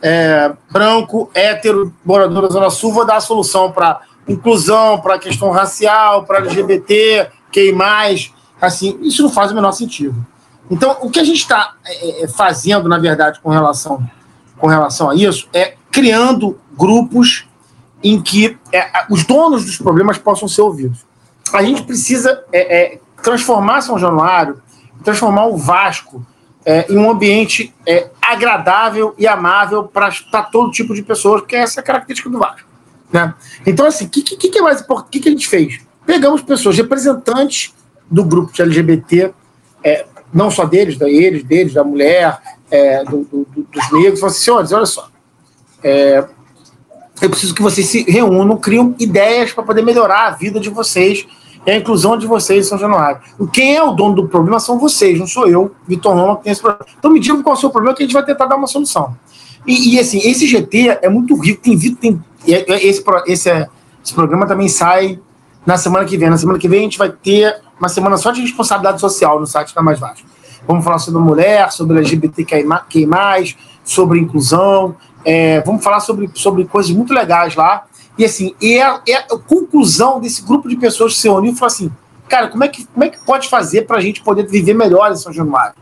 é, 0.01 0.53
branco, 0.71 1.31
hétero, 1.35 1.93
morador 2.05 2.43
da 2.43 2.49
Zona 2.49 2.71
Sul, 2.71 2.93
vou 2.93 3.05
dar 3.05 3.17
a 3.17 3.21
solução 3.21 3.73
para 3.73 4.01
inclusão, 4.29 5.01
para 5.01 5.19
questão 5.19 5.51
racial, 5.51 6.25
para 6.25 6.39
LGBT, 6.39 7.31
quem 7.51 7.73
mais, 7.73 8.33
assim, 8.61 8.99
isso 9.03 9.23
não 9.23 9.31
faz 9.31 9.51
o 9.51 9.55
menor 9.55 9.73
sentido. 9.73 10.15
Então, 10.71 10.99
o 11.01 11.11
que 11.11 11.19
a 11.19 11.25
gente 11.25 11.39
está 11.39 11.75
é, 11.85 12.25
é, 12.25 12.29
fazendo, 12.29 12.89
na 12.89 12.99
verdade, 12.99 13.41
com 13.41 13.51
relação, 13.51 14.07
com 14.59 14.67
relação 14.67 15.11
a 15.11 15.15
isso, 15.15 15.49
é 15.53 15.75
criando 15.91 16.59
grupos 16.77 17.47
em 18.03 18.21
que 18.21 18.57
é, 18.73 18.91
os 19.11 19.25
donos 19.25 19.65
dos 19.65 19.79
problemas 19.79 20.19
possam 20.19 20.47
ser 20.47 20.61
ouvidos. 20.61 21.07
A 21.53 21.63
gente 21.63 21.83
precisa 21.83 22.45
é, 22.53 22.95
é 22.95 23.01
transformar 23.23 23.81
São 23.81 23.99
Januário 23.99 24.61
transformar 25.03 25.47
o 25.47 25.57
Vasco 25.57 26.25
é, 26.65 26.91
em 26.93 26.99
um 26.99 27.11
ambiente 27.11 27.75
é, 27.87 28.11
agradável 28.21 29.15
e 29.17 29.27
amável 29.27 29.85
para 29.85 30.11
todo 30.53 30.71
tipo 30.71 30.95
de 30.95 31.03
pessoas, 31.03 31.41
porque 31.41 31.57
essa 31.57 31.81
é 31.81 31.83
a 31.83 31.85
característica 31.85 32.29
do 32.29 32.39
Vasco. 32.39 32.69
Né? 33.13 33.35
Então, 33.67 33.87
assim, 33.87 34.07
o 34.07 34.09
que, 34.09 34.23
que, 34.23 34.49
que, 34.49 34.59
é 34.59 34.63
mais 34.63 34.81
importante? 34.81 35.07
O 35.07 35.11
que, 35.11 35.21
que 35.21 35.29
a 35.29 35.33
gente 35.33 35.49
fez? 35.49 35.81
Pegamos 36.05 36.43
pessoas, 36.43 36.77
representantes 36.77 37.75
do 38.11 38.25
grupo 38.25 38.53
de 38.53 38.63
LGBT, 38.63 39.33
é, 39.83 40.07
não 40.33 40.51
só 40.51 40.65
deles, 40.65 40.99
da 40.99 41.09
eles, 41.09 41.43
deles, 41.43 41.73
da 41.73 41.85
mulher, 41.85 42.39
é, 42.71 43.05
do, 43.05 43.25
do, 43.25 43.47
dos 43.55 43.93
negros, 43.93 44.21
e 44.21 44.27
assim, 44.27 44.45
senhores, 44.45 44.73
olha 44.73 44.87
só, 44.87 45.09
é, 45.83 46.25
eu 47.21 47.31
preciso 47.31 47.55
que 47.55 47.63
vocês 47.63 47.87
se 47.87 48.03
reúnam, 48.03 48.57
criam 48.57 48.95
ideias 48.99 49.53
para 49.53 49.65
poder 49.65 49.83
melhorar 49.83 50.27
a 50.27 50.31
vida 50.31 50.61
de 50.61 50.69
vocês 50.69 51.27
é 51.69 51.75
a 51.75 51.77
inclusão 51.77 52.17
de 52.17 52.27
vocês 52.27 52.65
em 52.65 52.69
São 52.69 52.79
Januário. 52.79 53.21
Quem 53.53 53.77
é 53.77 53.83
o 53.83 53.93
dono 53.93 54.15
do 54.15 54.29
problema 54.29 54.59
são 54.59 54.79
vocês, 54.79 55.19
não 55.19 55.27
sou 55.27 55.47
eu, 55.47 55.75
Vitor 55.87 56.15
Roma, 56.15 56.37
que 56.39 56.45
tem 56.45 56.53
esse 56.53 56.63
problema. 56.63 56.87
Então 56.99 57.11
me 57.11 57.21
digam 57.21 57.43
qual 57.43 57.55
é 57.55 57.59
o 57.59 57.61
seu 57.61 57.69
problema 57.69 57.95
que 57.95 58.03
a 58.03 58.07
gente 58.07 58.15
vai 58.15 58.25
tentar 58.25 58.47
dar 58.47 58.57
uma 58.57 58.67
solução. 58.67 59.15
E, 59.67 59.95
e 59.95 60.01
assim, 60.01 60.19
esse 60.19 60.47
GT 60.47 61.01
é 61.03 61.09
muito 61.11 61.39
rico, 61.39 61.61
tem 61.63 61.79
tem, 61.79 62.25
esse, 62.47 63.05
esse, 63.27 63.69
esse 64.03 64.15
programa 64.15 64.47
também 64.47 64.67
sai 64.67 65.21
na 65.67 65.77
semana 65.77 66.07
que 66.07 66.17
vem. 66.17 66.31
Na 66.31 66.39
semana 66.39 66.59
que 66.59 66.67
vem 66.67 66.81
a 66.81 66.83
gente 66.85 66.97
vai 66.97 67.11
ter 67.11 67.61
uma 67.79 67.91
semana 67.91 68.17
só 68.17 68.31
de 68.31 68.41
responsabilidade 68.41 68.99
social 68.99 69.39
no 69.39 69.47
site 69.47 69.75
da 69.75 69.83
Mais 69.83 70.01
Vasco. 70.01 70.27
Vamos 70.67 70.83
falar 70.83 70.99
sobre 70.99 71.21
mulher, 71.21 71.71
sobre 71.71 71.99
LGBTQI+, 71.99 72.65
sobre 73.85 74.19
inclusão, 74.19 74.97
é, 75.23 75.61
vamos 75.61 75.85
falar 75.85 76.01
sobre, 76.01 76.31
sobre 76.33 76.65
coisas 76.65 76.91
muito 76.93 77.13
legais 77.13 77.55
lá. 77.55 77.85
E 78.19 78.25
assim, 78.25 78.55
e 78.61 78.81
a, 78.81 79.01
é, 79.07 79.13
é 79.13 79.17
a 79.17 79.39
conclusão 79.39 80.21
desse 80.21 80.43
grupo 80.43 80.69
de 80.69 80.77
pessoas 80.77 81.15
que 81.15 81.21
se 81.21 81.29
uniu 81.29 81.55
foi 81.55 81.69
assim: 81.69 81.91
cara, 82.29 82.49
como 82.49 82.65
é 82.65 82.69
que, 82.69 82.85
como 82.87 83.05
é 83.05 83.09
que 83.09 83.25
pode 83.25 83.49
fazer 83.49 83.83
para 83.83 83.99
a 83.99 84.01
gente 84.01 84.23
poder 84.23 84.47
viver 84.47 84.75
melhor 84.75 85.11
em 85.13 85.17
São 85.17 85.33
Januário? 85.33 85.75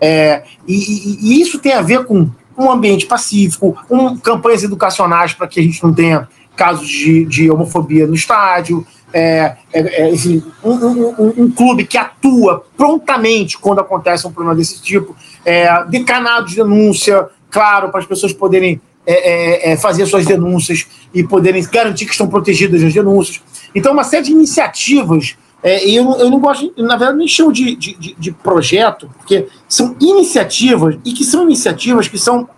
É, 0.00 0.42
e, 0.66 1.18
e, 1.20 1.40
isso 1.40 1.58
tem 1.58 1.74
a 1.74 1.82
ver 1.82 2.04
com 2.04 2.28
um 2.56 2.70
ambiente 2.70 3.06
pacífico, 3.06 3.76
um, 3.90 4.16
campanhas 4.16 4.62
educacionais 4.62 5.34
para 5.34 5.46
que 5.46 5.60
a 5.60 5.62
gente 5.62 5.82
não 5.82 5.92
tenha 5.92 6.28
casos 6.56 6.88
de, 6.88 7.24
de 7.26 7.50
homofobia 7.50 8.06
no 8.06 8.14
estádio, 8.14 8.86
é, 9.12 9.56
é, 9.72 10.02
é 10.02 10.10
enfim, 10.10 10.42
um, 10.64 10.72
um, 10.72 11.34
um, 11.44 11.50
clube 11.50 11.86
que 11.86 11.98
atua 11.98 12.64
prontamente 12.76 13.58
quando 13.58 13.80
acontece 13.80 14.26
um 14.26 14.32
problema 14.32 14.56
desse 14.56 14.80
tipo, 14.82 15.14
decanado 15.88 16.46
de 16.46 16.56
denúncia, 16.56 17.28
claro, 17.50 17.90
para 17.90 18.00
as 18.00 18.06
pessoas 18.06 18.32
poderem 18.32 18.80
é, 19.06 19.70
é, 19.70 19.72
é, 19.72 19.76
fazer 19.76 20.06
suas 20.06 20.24
denúncias 20.24 20.86
e 21.12 21.24
poderem 21.24 21.62
garantir 21.64 22.06
que 22.06 22.12
estão 22.12 22.28
protegidas 22.28 22.82
as 22.82 22.94
denúncias. 22.94 23.40
Então, 23.74 23.92
uma 23.92 24.04
série 24.04 24.24
de 24.24 24.32
iniciativas. 24.32 25.36
É, 25.62 25.88
eu, 25.88 26.12
eu 26.16 26.28
não 26.28 26.40
gosto, 26.40 26.72
na 26.76 26.96
verdade, 26.96 27.18
nem 27.18 27.28
chamo 27.28 27.52
de, 27.52 27.76
de, 27.76 28.16
de, 28.18 28.32
projeto, 28.32 29.08
porque 29.16 29.46
são 29.68 29.94
iniciativas 30.00 30.98
e 31.04 31.12
que 31.12 31.24
são 31.24 31.44
iniciativas 31.44 32.08
que 32.08 32.18
são 32.18 32.48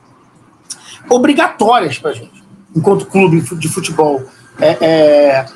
obrigatórias 1.11 1.99
para 1.99 2.13
a 2.13 2.15
gente, 2.15 2.43
enquanto 2.75 3.05
clube 3.05 3.43
de 3.59 3.69
futebol 3.69 4.25
é, 4.59 4.79
é, 4.81 5.47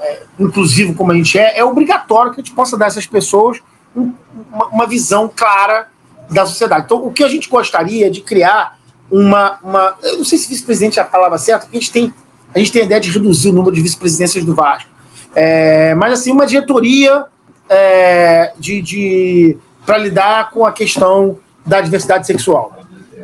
é, 0.00 0.22
inclusivo 0.38 0.94
como 0.94 1.12
a 1.12 1.14
gente 1.14 1.38
é, 1.38 1.58
é 1.58 1.64
obrigatório 1.64 2.32
que 2.32 2.40
a 2.40 2.44
gente 2.44 2.54
possa 2.56 2.76
dar 2.76 2.86
a 2.86 2.88
essas 2.88 3.06
pessoas 3.06 3.60
um, 3.94 4.12
uma, 4.52 4.66
uma 4.66 4.86
visão 4.86 5.30
clara 5.34 5.88
da 6.28 6.44
sociedade. 6.44 6.86
Então, 6.86 7.06
o 7.06 7.12
que 7.12 7.22
a 7.22 7.28
gente 7.28 7.48
gostaria 7.48 8.10
de 8.10 8.20
criar 8.20 8.75
uma, 9.10 9.58
uma. 9.62 9.94
Eu 10.02 10.18
não 10.18 10.24
sei 10.24 10.38
se 10.38 10.48
vice-presidente 10.48 10.98
é 10.98 11.02
a 11.02 11.04
palavra 11.04 11.38
certa, 11.38 11.66
porque 11.66 11.76
a 11.76 11.80
gente 11.80 11.92
tem, 11.92 12.14
a 12.54 12.58
gente 12.58 12.72
tem 12.72 12.82
a 12.82 12.84
ideia 12.84 13.00
de 13.00 13.10
reduzir 13.10 13.50
o 13.50 13.52
número 13.52 13.74
de 13.74 13.82
vice-presidências 13.82 14.44
do 14.44 14.54
Vasco. 14.54 14.90
É, 15.34 15.94
mas 15.94 16.14
assim, 16.14 16.32
uma 16.32 16.46
diretoria 16.46 17.26
é, 17.68 18.52
de, 18.58 18.80
de 18.80 19.58
para 19.84 19.98
lidar 19.98 20.50
com 20.50 20.64
a 20.64 20.72
questão 20.72 21.38
da 21.64 21.80
diversidade 21.80 22.26
sexual. 22.26 22.76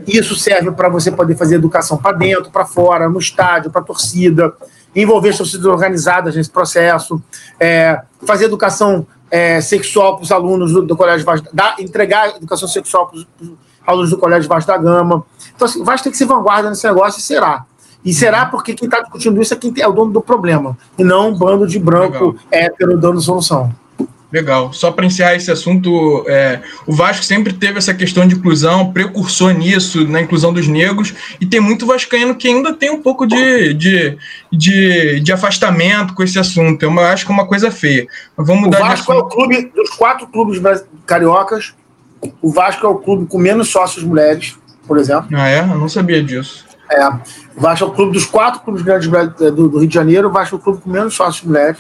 Isso 0.07 0.35
serve 0.35 0.71
para 0.73 0.89
você 0.89 1.11
poder 1.11 1.37
fazer 1.37 1.57
educação 1.57 1.97
para 1.97 2.17
dentro, 2.17 2.51
para 2.51 2.65
fora, 2.65 3.09
no 3.09 3.19
estádio, 3.19 3.71
para 3.71 3.81
a 3.81 3.85
torcida, 3.85 4.53
envolver 4.95 5.31
as 5.31 5.39
torcidas 5.39 5.67
organizadas 5.67 6.35
nesse 6.35 6.51
processo, 6.51 7.23
é, 7.59 8.01
fazer 8.27 8.47
educação 8.47 9.07
é, 9.31 9.61
sexual 9.61 10.17
para 10.17 10.25
os 10.25 10.33
alunos 10.33 10.73
do, 10.73 10.83
do 10.83 10.97
Colégio 10.97 11.25
Vasco, 11.25 11.49
da, 11.53 11.77
entregar 11.79 12.37
educação 12.37 12.69
sexual 12.69 13.07
para 13.09 13.17
os 13.19 13.27
alunos 13.87 14.11
do 14.11 14.19
Colégio 14.19 14.49
Vasco 14.49 14.71
da 14.71 14.77
Gama. 14.77 15.25
Então, 15.63 15.71
assim, 15.71 15.85
vai 15.85 15.97
ter 15.97 16.11
que 16.11 16.17
ser 16.17 16.25
vanguarda 16.25 16.69
nesse 16.69 16.85
negócio 16.87 17.21
e 17.21 17.23
será. 17.23 17.65
E 18.05 18.13
será 18.13 18.47
porque 18.47 18.75
quem 18.75 18.87
está 18.87 19.01
discutindo 19.01 19.41
isso 19.41 19.55
é 19.55 19.57
quem 19.57 19.73
é 19.79 19.87
o 19.87 19.93
dono 19.93 20.13
do 20.13 20.21
problema, 20.21 20.77
e 20.99 21.05
não 21.05 21.29
um 21.29 21.39
bando 21.39 21.69
de 21.69 21.79
branco 21.79 22.33
Legal. 22.33 22.37
hétero 22.51 22.99
dando 22.99 23.21
solução. 23.21 23.73
Legal. 24.33 24.73
Só 24.73 24.91
para 24.91 25.07
encerrar 25.07 25.37
esse 25.37 25.53
assunto, 25.53 26.25
é, 26.27 26.63
o 26.85 26.93
Vasco 26.93 27.23
sempre 27.23 27.53
teve 27.53 27.79
essa 27.79 27.95
questão 27.95 28.27
de 28.27 28.35
inclusão, 28.35 28.93
precursor 28.93 29.53
nisso, 29.53 30.09
na 30.09 30.23
inclusão 30.23 30.53
dos 30.53 30.67
negros, 30.67 31.15
e 31.41 31.47
tem 31.47 31.61
muito 31.61 31.87
vascaíno 31.87 32.35
que 32.35 32.49
ainda 32.49 32.73
tem 32.73 32.91
um 32.91 33.01
pouco 33.01 33.25
de, 33.25 33.75
de, 33.75 34.19
de, 34.51 35.21
de 35.21 35.33
afastamento 35.33 36.15
com 36.15 36.25
esse 36.25 36.39
assunto. 36.41 36.83
Eu 36.83 36.99
acho 36.99 37.25
que 37.25 37.31
é 37.31 37.35
uma 37.35 37.47
coisa 37.47 37.71
feia. 37.71 38.09
Mas 38.37 38.47
vamos 38.47 38.65
mudar 38.65 38.81
o 38.81 38.89
Vasco 38.89 39.13
é 39.13 39.17
o 39.17 39.25
clube, 39.27 39.71
dos 39.77 39.91
quatro 39.91 40.27
clubes 40.27 40.61
cariocas, 41.07 41.75
o 42.41 42.51
Vasco 42.51 42.87
é 42.87 42.89
o 42.89 42.97
clube 42.97 43.27
com 43.27 43.39
menos 43.39 43.69
sócios 43.69 44.05
mulheres, 44.05 44.57
por 44.87 44.99
exemplo. 44.99 45.29
Ah, 45.35 45.49
é? 45.49 45.61
Eu 45.61 45.79
não 45.79 45.89
sabia 45.89 46.23
disso. 46.23 46.65
É. 46.91 47.07
O 47.57 47.61
Vasco 47.61 47.85
é 47.85 47.89
o 47.89 47.93
clube 47.93 48.13
dos 48.13 48.25
quatro 48.25 48.61
clubes 48.61 48.83
grandes 48.83 49.09
do, 49.09 49.69
do 49.69 49.79
Rio 49.79 49.89
de 49.89 49.95
Janeiro, 49.95 50.29
o 50.29 50.33
Vasco 50.33 50.57
é 50.57 50.59
o 50.59 50.63
clube 50.63 50.83
com 50.83 50.91
menos 50.91 51.15
sócios 51.15 51.45
mulheres. 51.45 51.79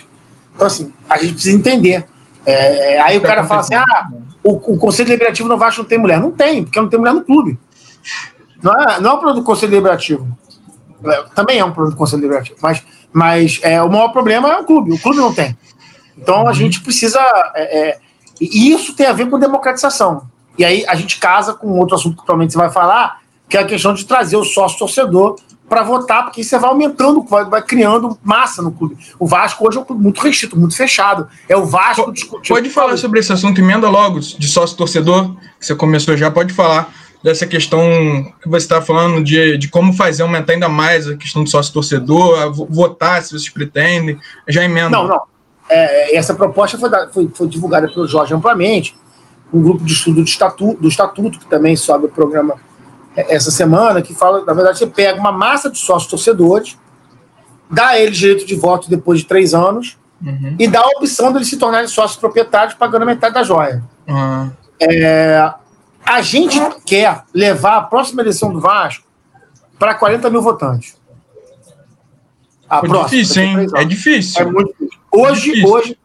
Então, 0.54 0.66
assim, 0.66 0.92
a 1.08 1.18
gente 1.18 1.34
precisa 1.34 1.56
entender. 1.56 2.06
É, 2.44 3.00
aí 3.00 3.18
o 3.18 3.22
cara 3.22 3.44
fala 3.44 3.60
assim: 3.60 3.74
ah, 3.74 4.08
o, 4.42 4.74
o 4.74 4.78
Conselho 4.78 5.08
Deliberativo 5.08 5.48
no 5.48 5.56
Vasco 5.56 5.82
não 5.82 5.88
tem 5.88 5.98
mulher. 5.98 6.20
Não 6.20 6.30
tem, 6.30 6.64
porque 6.64 6.80
não 6.80 6.88
tem 6.88 6.98
mulher 6.98 7.14
no 7.14 7.22
clube. 7.22 7.58
Não 8.62 8.72
é, 8.72 9.00
não 9.00 9.10
é 9.10 9.14
um 9.14 9.16
problema 9.18 9.40
do 9.40 9.44
Conselho 9.44 9.70
Deliberativo. 9.70 10.28
É, 11.04 11.24
também 11.34 11.58
é 11.58 11.64
um 11.64 11.72
problema 11.72 11.94
do 11.94 11.98
Conselho 11.98 12.22
Deliberativo. 12.22 12.58
Mas, 12.62 12.82
mas 13.12 13.60
é, 13.62 13.82
o 13.82 13.88
maior 13.88 14.08
problema 14.08 14.50
é 14.50 14.58
o 14.58 14.64
clube. 14.64 14.92
O 14.92 14.98
clube 14.98 15.18
não 15.18 15.32
tem. 15.32 15.56
Então 16.16 16.42
a 16.42 16.44
uhum. 16.44 16.54
gente 16.54 16.80
precisa. 16.80 17.20
É, 17.54 17.90
é, 17.90 17.98
e 18.40 18.72
isso 18.72 18.94
tem 18.94 19.06
a 19.06 19.12
ver 19.12 19.28
com 19.30 19.38
democratização. 19.38 20.28
E 20.58 20.64
aí 20.64 20.84
a 20.86 20.94
gente 20.94 21.18
casa 21.18 21.54
com 21.54 21.78
outro 21.78 21.96
assunto 21.96 22.16
que 22.16 22.24
provavelmente 22.24 22.52
você 22.52 22.58
vai 22.58 22.70
falar, 22.70 23.20
que 23.48 23.56
é 23.56 23.60
a 23.60 23.66
questão 23.66 23.94
de 23.94 24.04
trazer 24.04 24.36
o 24.36 24.44
sócio 24.44 24.78
torcedor 24.78 25.36
para 25.68 25.82
votar, 25.82 26.24
porque 26.24 26.44
você 26.44 26.58
vai 26.58 26.68
aumentando, 26.68 27.22
vai, 27.22 27.46
vai, 27.46 27.62
criando 27.62 28.18
massa 28.22 28.60
no 28.60 28.70
clube. 28.70 28.94
O 29.18 29.26
Vasco 29.26 29.66
hoje 29.66 29.78
é 29.78 29.80
um 29.80 29.84
clube 29.84 30.02
muito 30.02 30.20
restrito, 30.20 30.58
muito 30.58 30.76
fechado. 30.76 31.26
É 31.48 31.56
o 31.56 31.64
Vasco 31.64 32.12
discutindo. 32.12 32.54
Pode 32.54 32.68
falar 32.68 32.96
sobre 32.98 33.20
esse 33.20 33.32
assunto, 33.32 33.58
emenda 33.58 33.88
logo, 33.88 34.20
de 34.20 34.48
sócio 34.48 34.76
torcedor, 34.76 35.34
que 35.58 35.64
você 35.64 35.74
começou 35.74 36.14
já, 36.14 36.30
pode 36.30 36.52
falar 36.52 36.92
dessa 37.22 37.46
questão 37.46 37.80
que 38.42 38.48
você 38.48 38.66
está 38.66 38.82
falando 38.82 39.24
de, 39.24 39.56
de 39.56 39.68
como 39.68 39.94
fazer 39.94 40.22
aumentar 40.24 40.52
ainda 40.52 40.68
mais 40.68 41.08
a 41.08 41.16
questão 41.16 41.42
do 41.42 41.48
sócio 41.48 41.72
torcedor, 41.72 42.52
votar 42.52 43.22
se 43.22 43.30
vocês 43.30 43.48
pretendem. 43.48 44.18
Já 44.48 44.64
emenda. 44.64 44.90
Não, 44.90 45.08
não. 45.08 45.22
É, 45.70 46.14
essa 46.14 46.34
proposta 46.34 46.78
foi, 46.78 46.90
foi, 47.12 47.30
foi 47.32 47.48
divulgada 47.48 47.88
pelo 47.88 48.06
Jorge 48.06 48.34
amplamente, 48.34 48.94
um 49.52 49.62
grupo 49.62 49.84
de 49.84 49.92
estudo 49.92 50.16
do 50.16 50.24
estatuto, 50.24 50.80
do 50.80 50.88
estatuto 50.88 51.38
que 51.38 51.46
também 51.46 51.76
sobe 51.76 52.06
o 52.06 52.08
programa 52.08 52.54
é, 53.16 53.34
essa 53.34 53.50
semana, 53.50 54.00
que 54.00 54.14
fala, 54.14 54.44
na 54.44 54.54
verdade, 54.54 54.78
você 54.78 54.86
pega 54.86 55.20
uma 55.20 55.32
massa 55.32 55.70
de 55.70 55.78
sócios 55.78 56.10
torcedores, 56.10 56.78
dá 57.70 57.88
a 57.88 57.98
eles 57.98 58.16
direito 58.16 58.46
de 58.46 58.54
voto 58.54 58.88
depois 58.88 59.20
de 59.20 59.26
três 59.26 59.54
anos 59.54 59.98
uhum. 60.24 60.56
e 60.58 60.66
dá 60.66 60.80
a 60.80 60.98
opção 60.98 61.32
deles 61.32 61.48
se 61.48 61.58
tornarem 61.58 61.88
sócios 61.88 62.18
proprietários 62.18 62.74
pagando 62.74 63.04
metade 63.04 63.34
da 63.34 63.42
joia. 63.42 63.82
Uhum. 64.08 64.50
É, 64.80 65.52
a 66.04 66.22
gente 66.22 66.58
quer 66.84 67.22
levar 67.32 67.76
a 67.76 67.82
próxima 67.82 68.22
eleição 68.22 68.52
do 68.52 68.60
Vasco 68.60 69.04
para 69.78 69.94
40 69.94 70.30
mil 70.30 70.42
votantes. 70.42 70.96
A 72.68 72.78
é 72.78 72.80
próxima, 72.80 73.08
difícil, 73.08 73.42
hein? 73.42 73.66
É 73.74 73.84
difícil. 73.84 74.40
É 74.40 74.44
muito. 74.44 74.74
Hoje, 75.10 75.50
é 75.50 75.54
difícil. 75.54 75.74
hoje, 75.74 75.98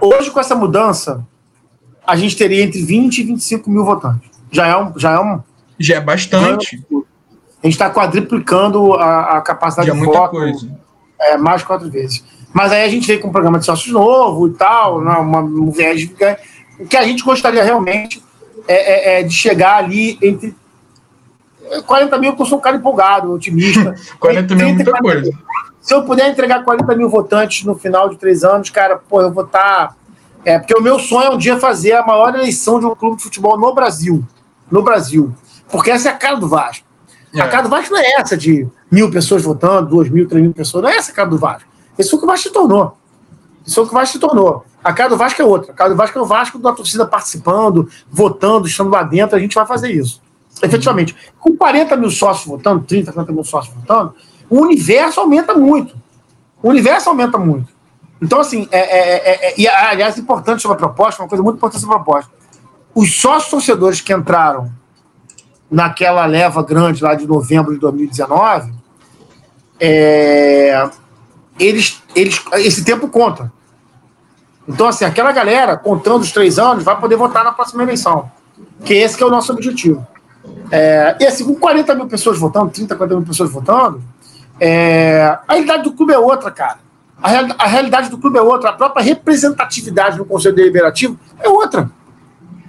hoje, 0.00 0.30
com 0.30 0.40
essa 0.40 0.54
mudança, 0.54 1.24
a 2.08 2.16
gente 2.16 2.34
teria 2.38 2.64
entre 2.64 2.82
20 2.82 3.18
e 3.18 3.22
25 3.22 3.70
mil 3.70 3.84
votantes. 3.84 4.30
Já 4.50 4.66
é 4.66 4.74
um, 4.74 4.98
já 4.98 5.12
é 5.12 5.20
um, 5.20 5.42
já 5.78 5.96
é 5.96 6.00
bastante. 6.00 6.82
A 6.90 7.66
gente 7.66 7.74
está 7.74 7.90
quadriplicando 7.90 8.94
a, 8.94 9.36
a 9.36 9.40
capacidade 9.42 9.88
Já 9.88 9.92
de 9.92 9.98
muita 9.98 10.18
voto. 10.18 10.30
Coisa. 10.30 10.80
É, 11.20 11.36
mais 11.36 11.62
quatro 11.62 11.90
vezes. 11.90 12.24
Mas 12.50 12.72
aí 12.72 12.82
a 12.82 12.88
gente 12.88 13.06
veio 13.06 13.20
com 13.20 13.28
um 13.28 13.32
programa 13.32 13.58
de 13.58 13.66
sócios 13.66 13.92
novo 13.92 14.48
e 14.48 14.52
tal, 14.52 15.02
né, 15.02 15.12
uma, 15.12 15.40
um 15.40 15.70
viés. 15.70 16.08
O 16.80 16.86
que 16.86 16.96
a 16.96 17.02
gente 17.02 17.22
gostaria 17.22 17.62
realmente 17.62 18.22
é, 18.66 18.74
é, 18.74 19.20
é, 19.20 19.22
de 19.22 19.34
chegar 19.34 19.76
ali 19.76 20.18
entre 20.22 20.56
40 21.86 22.16
mil, 22.16 22.30
porque 22.30 22.42
eu 22.44 22.46
sou 22.46 22.58
um 22.58 22.62
cara 22.62 22.76
empolgado, 22.76 23.34
otimista. 23.34 23.94
40 24.18 24.54
mil 24.54 24.68
é 24.68 24.72
muita 24.72 24.92
coisa. 24.92 25.30
Se 25.82 25.92
eu 25.92 26.04
puder 26.04 26.30
entregar 26.30 26.64
40 26.64 26.96
mil 26.96 27.10
votantes 27.10 27.66
no 27.66 27.74
final 27.74 28.08
de 28.08 28.16
três 28.16 28.44
anos, 28.44 28.70
cara, 28.70 28.96
pô, 28.96 29.20
eu 29.20 29.30
vou 29.30 29.44
estar. 29.44 29.88
Tá, 29.88 29.96
é, 30.44 30.58
porque 30.58 30.74
o 30.74 30.82
meu 30.82 30.98
sonho 30.98 31.26
é 31.26 31.34
um 31.34 31.38
dia 31.38 31.58
fazer 31.58 31.92
a 31.92 32.06
maior 32.06 32.34
eleição 32.34 32.78
de 32.78 32.86
um 32.86 32.94
clube 32.94 33.16
de 33.16 33.22
futebol 33.24 33.58
no 33.58 33.74
Brasil. 33.74 34.24
No 34.70 34.82
Brasil. 34.82 35.34
Porque 35.70 35.90
essa 35.90 36.08
é 36.08 36.12
a 36.12 36.16
cara 36.16 36.36
do 36.36 36.48
Vasco. 36.48 36.86
É. 37.34 37.40
A 37.40 37.48
cara 37.48 37.64
do 37.64 37.68
Vasco 37.68 37.92
não 37.92 38.00
é 38.00 38.12
essa 38.18 38.36
de 38.36 38.66
mil 38.90 39.10
pessoas 39.10 39.42
votando, 39.42 39.90
duas 39.90 40.08
mil, 40.08 40.26
três 40.26 40.42
mil 40.42 40.54
pessoas. 40.54 40.82
Não 40.82 40.90
é 40.90 40.96
essa 40.96 41.12
a 41.12 41.14
cara 41.14 41.28
do 41.28 41.38
Vasco. 41.38 41.68
Isso 41.98 42.14
é 42.14 42.16
o 42.16 42.18
que 42.18 42.24
o 42.24 42.28
Vasco 42.28 42.48
se 42.48 42.52
tornou. 42.52 42.96
Isso 43.66 43.78
é 43.78 43.82
o 43.82 43.86
que 43.86 43.92
o 43.92 43.94
Vasco 43.94 44.12
se 44.12 44.18
tornou. 44.18 44.64
A 44.82 44.92
cara 44.92 45.10
do 45.10 45.16
Vasco 45.16 45.42
é 45.42 45.44
outra. 45.44 45.72
A 45.72 45.74
cara 45.74 45.90
do 45.90 45.96
Vasco 45.96 46.18
é 46.18 46.22
o 46.22 46.24
Vasco 46.24 46.58
da 46.58 46.72
torcida 46.72 47.04
participando, 47.06 47.88
votando, 48.10 48.66
estando 48.66 48.90
lá 48.90 49.02
dentro. 49.02 49.36
A 49.36 49.40
gente 49.40 49.54
vai 49.54 49.66
fazer 49.66 49.90
isso. 49.90 50.22
Efetivamente. 50.62 51.14
Com 51.38 51.56
40 51.56 51.96
mil 51.96 52.10
sócios 52.10 52.46
votando, 52.46 52.84
30, 52.84 53.12
40 53.12 53.32
mil 53.32 53.44
sócios 53.44 53.74
votando, 53.74 54.14
o 54.48 54.60
universo 54.60 55.20
aumenta 55.20 55.54
muito. 55.54 55.94
O 56.62 56.70
universo 56.70 57.08
aumenta 57.10 57.36
muito. 57.36 57.77
Então, 58.20 58.40
assim, 58.40 58.68
é, 58.70 58.78
é, 58.78 59.16
é, 59.16 59.48
é 59.50 59.60
e 59.60 59.68
aliás, 59.68 60.18
importante 60.18 60.60
sobre 60.60 60.76
a 60.76 60.78
proposta, 60.78 61.22
uma 61.22 61.28
coisa 61.28 61.42
muito 61.42 61.56
importante 61.56 61.80
sobre 61.80 61.96
a 61.96 62.00
proposta. 62.00 62.30
Os 62.94 63.20
sócios 63.20 63.50
torcedores 63.50 64.00
que 64.00 64.12
entraram 64.12 64.72
naquela 65.70 66.24
leva 66.26 66.62
grande 66.62 67.02
lá 67.02 67.14
de 67.14 67.26
novembro 67.26 67.72
de 67.72 67.78
2019, 67.78 68.72
é, 69.80 70.88
eles, 71.58 72.02
eles, 72.14 72.42
esse 72.54 72.84
tempo 72.84 73.08
conta. 73.08 73.52
Então, 74.66 74.88
assim, 74.88 75.04
aquela 75.04 75.32
galera, 75.32 75.76
contando 75.76 76.22
os 76.22 76.32
três 76.32 76.58
anos, 76.58 76.84
vai 76.84 76.98
poder 76.98 77.16
votar 77.16 77.44
na 77.44 77.52
próxima 77.52 77.82
eleição. 77.82 78.30
Que 78.84 78.94
esse 78.94 79.16
que 79.16 79.22
é 79.22 79.26
o 79.26 79.30
nosso 79.30 79.52
objetivo. 79.52 80.06
É, 80.70 81.16
e 81.20 81.26
assim, 81.26 81.44
com 81.44 81.54
40 81.54 81.94
mil 81.94 82.06
pessoas 82.06 82.38
votando, 82.38 82.70
30, 82.70 82.94
40 82.94 83.16
mil 83.16 83.26
pessoas 83.26 83.50
votando, 83.50 84.02
é, 84.60 85.38
a 85.46 85.52
realidade 85.52 85.84
do 85.84 85.92
clube 85.92 86.12
é 86.12 86.18
outra, 86.18 86.50
cara. 86.50 86.78
A, 87.22 87.28
real, 87.28 87.46
a 87.58 87.66
realidade 87.66 88.08
do 88.08 88.18
clube 88.18 88.38
é 88.38 88.42
outra. 88.42 88.70
A 88.70 88.72
própria 88.72 89.02
representatividade 89.02 90.18
no 90.18 90.24
Conselho 90.24 90.54
Deliberativo 90.54 91.18
é 91.38 91.48
outra. 91.48 91.90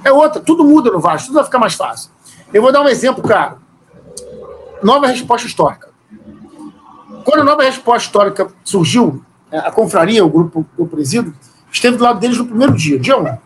É 0.04 0.12
outra. 0.12 0.42
Tudo 0.42 0.64
muda 0.64 0.92
no 0.92 1.00
Vasco, 1.00 1.28
tudo 1.28 1.36
vai 1.36 1.44
ficar 1.44 1.60
mais 1.60 1.76
fácil. 1.76 2.10
Eu 2.54 2.62
vou 2.62 2.72
dar 2.72 2.82
um 2.82 2.88
exemplo, 2.88 3.24
cara. 3.24 3.58
Nova 4.82 5.08
resposta 5.08 5.48
histórica. 5.48 5.90
Quando 7.24 7.42
a 7.42 7.44
nova 7.44 7.64
resposta 7.64 8.08
histórica 8.08 8.48
surgiu, 8.64 9.24
é, 9.52 9.60
a 9.60 9.72
confraria, 9.72 10.26
o 10.26 10.30
grupo 10.30 10.66
eu 10.78 10.88
presido, 10.88 11.34
esteve 11.72 11.98
do 11.98 12.04
lado 12.04 12.20
deles 12.20 12.38
no 12.38 12.46
primeiro 12.46 12.74
dia, 12.74 12.98
dia 12.98 13.18
1. 13.18 13.38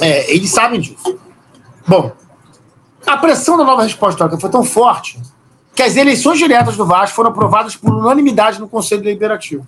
É, 0.00 0.34
eles 0.34 0.50
sabem 0.50 0.80
disso. 0.80 1.18
Bom, 1.86 2.12
a 3.06 3.16
pressão 3.16 3.58
da 3.58 3.64
nova 3.64 3.82
resposta 3.82 4.14
histórica 4.14 4.40
foi 4.40 4.50
tão 4.50 4.64
forte 4.64 5.20
que 5.74 5.82
as 5.82 5.96
eleições 5.96 6.38
diretas 6.38 6.76
do 6.76 6.86
Vasco 6.86 7.16
foram 7.16 7.30
aprovadas 7.30 7.76
por 7.76 7.92
unanimidade 7.92 8.58
no 8.58 8.68
Conselho 8.68 9.02
Deliberativo. 9.02 9.66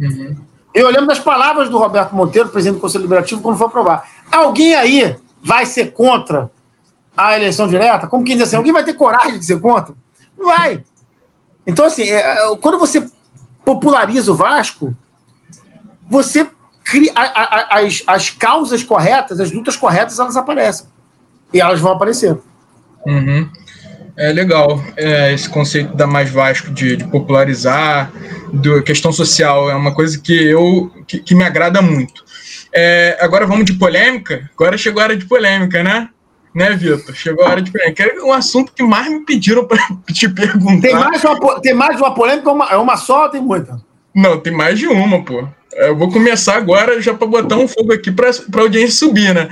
Uhum. 0.00 0.36
Eu 0.74 0.88
lembro 0.88 1.06
das 1.06 1.18
palavras 1.18 1.70
do 1.70 1.78
Roberto 1.78 2.14
Monteiro, 2.14 2.50
presidente 2.50 2.76
do 2.76 2.80
Conselho 2.80 3.02
Deliberativo, 3.02 3.40
quando 3.40 3.56
foi 3.56 3.66
aprovar. 3.66 4.08
Alguém 4.30 4.74
aí 4.74 5.16
vai 5.42 5.64
ser 5.64 5.92
contra 5.92 6.50
a 7.16 7.34
eleição 7.34 7.66
direta, 7.66 8.06
como 8.06 8.24
quem 8.24 8.36
diz 8.36 8.46
assim, 8.46 8.56
alguém 8.56 8.72
vai 8.72 8.84
ter 8.84 8.92
coragem 8.92 9.38
de 9.38 9.44
ser 9.46 9.58
contra? 9.58 9.94
Não 10.36 10.46
vai. 10.46 10.84
Então, 11.66 11.86
assim, 11.86 12.02
é, 12.02 12.20
é, 12.20 12.56
quando 12.60 12.78
você 12.78 13.08
populariza 13.64 14.30
o 14.30 14.34
Vasco, 14.34 14.94
você 16.08 16.48
cria 16.84 17.10
a, 17.14 17.22
a, 17.22 17.80
as, 17.80 18.02
as 18.06 18.30
causas 18.30 18.82
corretas, 18.84 19.40
as 19.40 19.50
lutas 19.50 19.76
corretas, 19.76 20.18
elas 20.18 20.36
aparecem. 20.36 20.86
E 21.52 21.60
elas 21.60 21.80
vão 21.80 21.92
aparecer. 21.92 22.38
Uhum. 23.06 23.50
É 24.16 24.32
legal 24.32 24.82
é, 24.96 25.32
esse 25.32 25.48
conceito 25.48 25.94
da 25.94 26.06
Mais 26.06 26.30
Vasco 26.30 26.70
de, 26.70 26.96
de 26.96 27.04
popularizar, 27.04 28.10
da 28.52 28.82
questão 28.82 29.12
social, 29.12 29.70
é 29.70 29.74
uma 29.74 29.94
coisa 29.94 30.18
que 30.18 30.32
eu 30.32 30.90
que, 31.06 31.18
que 31.18 31.34
me 31.34 31.44
agrada 31.44 31.82
muito. 31.82 32.24
É, 32.72 33.18
agora 33.20 33.46
vamos 33.46 33.64
de 33.66 33.74
polêmica. 33.74 34.50
Agora 34.54 34.78
chegou 34.78 35.00
a 35.00 35.04
hora 35.04 35.16
de 35.16 35.26
polêmica, 35.26 35.82
né? 35.82 36.08
né, 36.56 36.74
Vitor? 36.74 37.14
Chegou 37.14 37.44
a 37.44 37.50
hora 37.50 37.62
de 37.62 37.70
perguntar. 37.70 37.94
Quero 37.94 38.26
um 38.26 38.32
assunto 38.32 38.72
que 38.72 38.82
mais 38.82 39.08
me 39.10 39.20
pediram 39.26 39.66
para 39.66 39.78
te 40.10 40.26
perguntar. 40.26 40.80
Tem 40.80 40.94
mais 40.94 41.22
uma, 41.22 41.60
tem 41.60 41.74
mais 41.74 42.00
uma 42.00 42.14
polêmica? 42.14 42.50
É 42.70 42.76
uma 42.76 42.96
só 42.96 43.28
tem 43.28 43.42
muita? 43.42 43.78
Não, 44.16 44.40
tem 44.40 44.50
mais 44.50 44.78
de 44.78 44.86
uma, 44.86 45.22
pô. 45.22 45.46
Eu 45.74 45.94
vou 45.94 46.10
começar 46.10 46.56
agora 46.56 47.02
já 47.02 47.12
para 47.12 47.26
botar 47.26 47.56
um 47.56 47.68
fogo 47.68 47.92
aqui 47.92 48.10
para 48.10 48.30
a 48.30 48.60
audiência 48.60 48.96
subir, 48.96 49.34
né? 49.34 49.50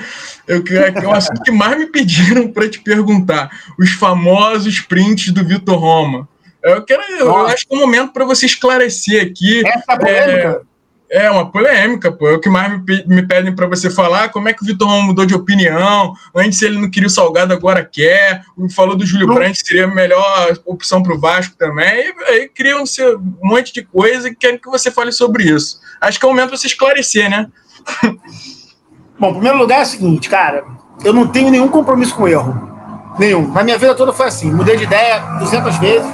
Eu, 0.49 0.65
é, 0.71 1.07
um 1.07 1.13
assunto 1.13 1.43
que 1.43 1.51
mais 1.51 1.79
me 1.79 1.85
pediram 1.87 2.49
para 2.51 2.67
te 2.67 2.81
perguntar. 2.81 3.51
Os 3.79 3.91
famosos 3.91 4.81
prints 4.81 5.31
do 5.31 5.45
Vitor 5.45 5.77
Roma. 5.79 6.27
Eu 6.63 6.83
quero, 6.83 7.03
eu 7.19 7.47
acho 7.47 7.67
que 7.67 7.75
é 7.75 7.77
um 7.77 7.81
momento 7.83 8.13
para 8.15 8.25
você 8.25 8.47
esclarecer 8.47 9.23
aqui. 9.23 9.63
Essa 9.67 9.93
é 9.93 9.99
polêmica. 9.99 10.63
É, 11.11 11.31
uma 11.31 11.51
polêmica, 11.51 12.11
pô. 12.11 12.29
É 12.29 12.33
o 12.33 12.41
que 12.41 12.49
mais 12.49 12.73
me, 12.83 13.05
me 13.07 13.23
pedem 13.27 13.55
para 13.55 13.67
você 13.67 13.91
falar. 13.91 14.31
Como 14.31 14.49
é 14.49 14.53
que 14.53 14.63
o 14.63 14.67
Vitor 14.67 14.89
mudou 15.03 15.27
de 15.27 15.35
opinião? 15.35 16.15
Antes 16.35 16.61
ele 16.63 16.79
não 16.79 16.91
queria 16.91 17.07
o 17.07 17.11
Salgado, 17.11 17.53
agora 17.53 17.85
quer. 17.85 18.43
Falou 18.75 18.97
do 18.97 19.07
Júlio 19.07 19.27
Brandt, 19.27 19.61
seria 19.65 19.85
a 19.85 19.89
melhor 19.89 20.59
opção 20.65 21.03
para 21.03 21.15
o 21.15 21.21
Vasco 21.21 21.57
também. 21.57 22.13
E 22.29 22.31
aí 22.31 22.49
criam 22.49 22.83
um 22.83 23.49
monte 23.49 23.73
de 23.73 23.83
coisa 23.83 24.29
e 24.29 24.35
querem 24.35 24.59
que 24.59 24.69
você 24.69 24.91
fale 24.91 25.13
sobre 25.13 25.45
isso. 25.45 25.79
Acho 26.01 26.19
que 26.19 26.25
é 26.25 26.29
o 26.29 26.33
momento 26.33 26.49
para 26.49 26.57
você 26.57 26.67
esclarecer, 26.67 27.31
né? 27.31 27.49
Bom, 29.19 29.29
em 29.29 29.35
primeiro 29.35 29.59
lugar 29.59 29.81
é 29.81 29.83
o 29.83 29.87
seguinte, 29.87 30.29
cara. 30.29 30.65
Eu 31.05 31.13
não 31.13 31.29
tenho 31.29 31.51
nenhum 31.51 31.69
compromisso 31.69 32.15
com 32.17 32.27
erro. 32.27 32.73
Nenhum. 33.19 33.53
Na 33.53 33.63
minha 33.63 33.79
vida 33.79 33.95
toda 33.95 34.13
foi 34.13 34.27
assim. 34.27 34.51
Mudei 34.51 34.77
de 34.77 34.85
ideia 34.85 35.21
200 35.39 35.79
vezes. 35.79 36.13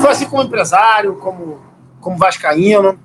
Foi 0.00 0.10
assim 0.10 0.24
como 0.26 0.42
empresário, 0.42 1.16
como, 1.16 1.60
como 2.00 2.16
vascaíno 2.16 2.98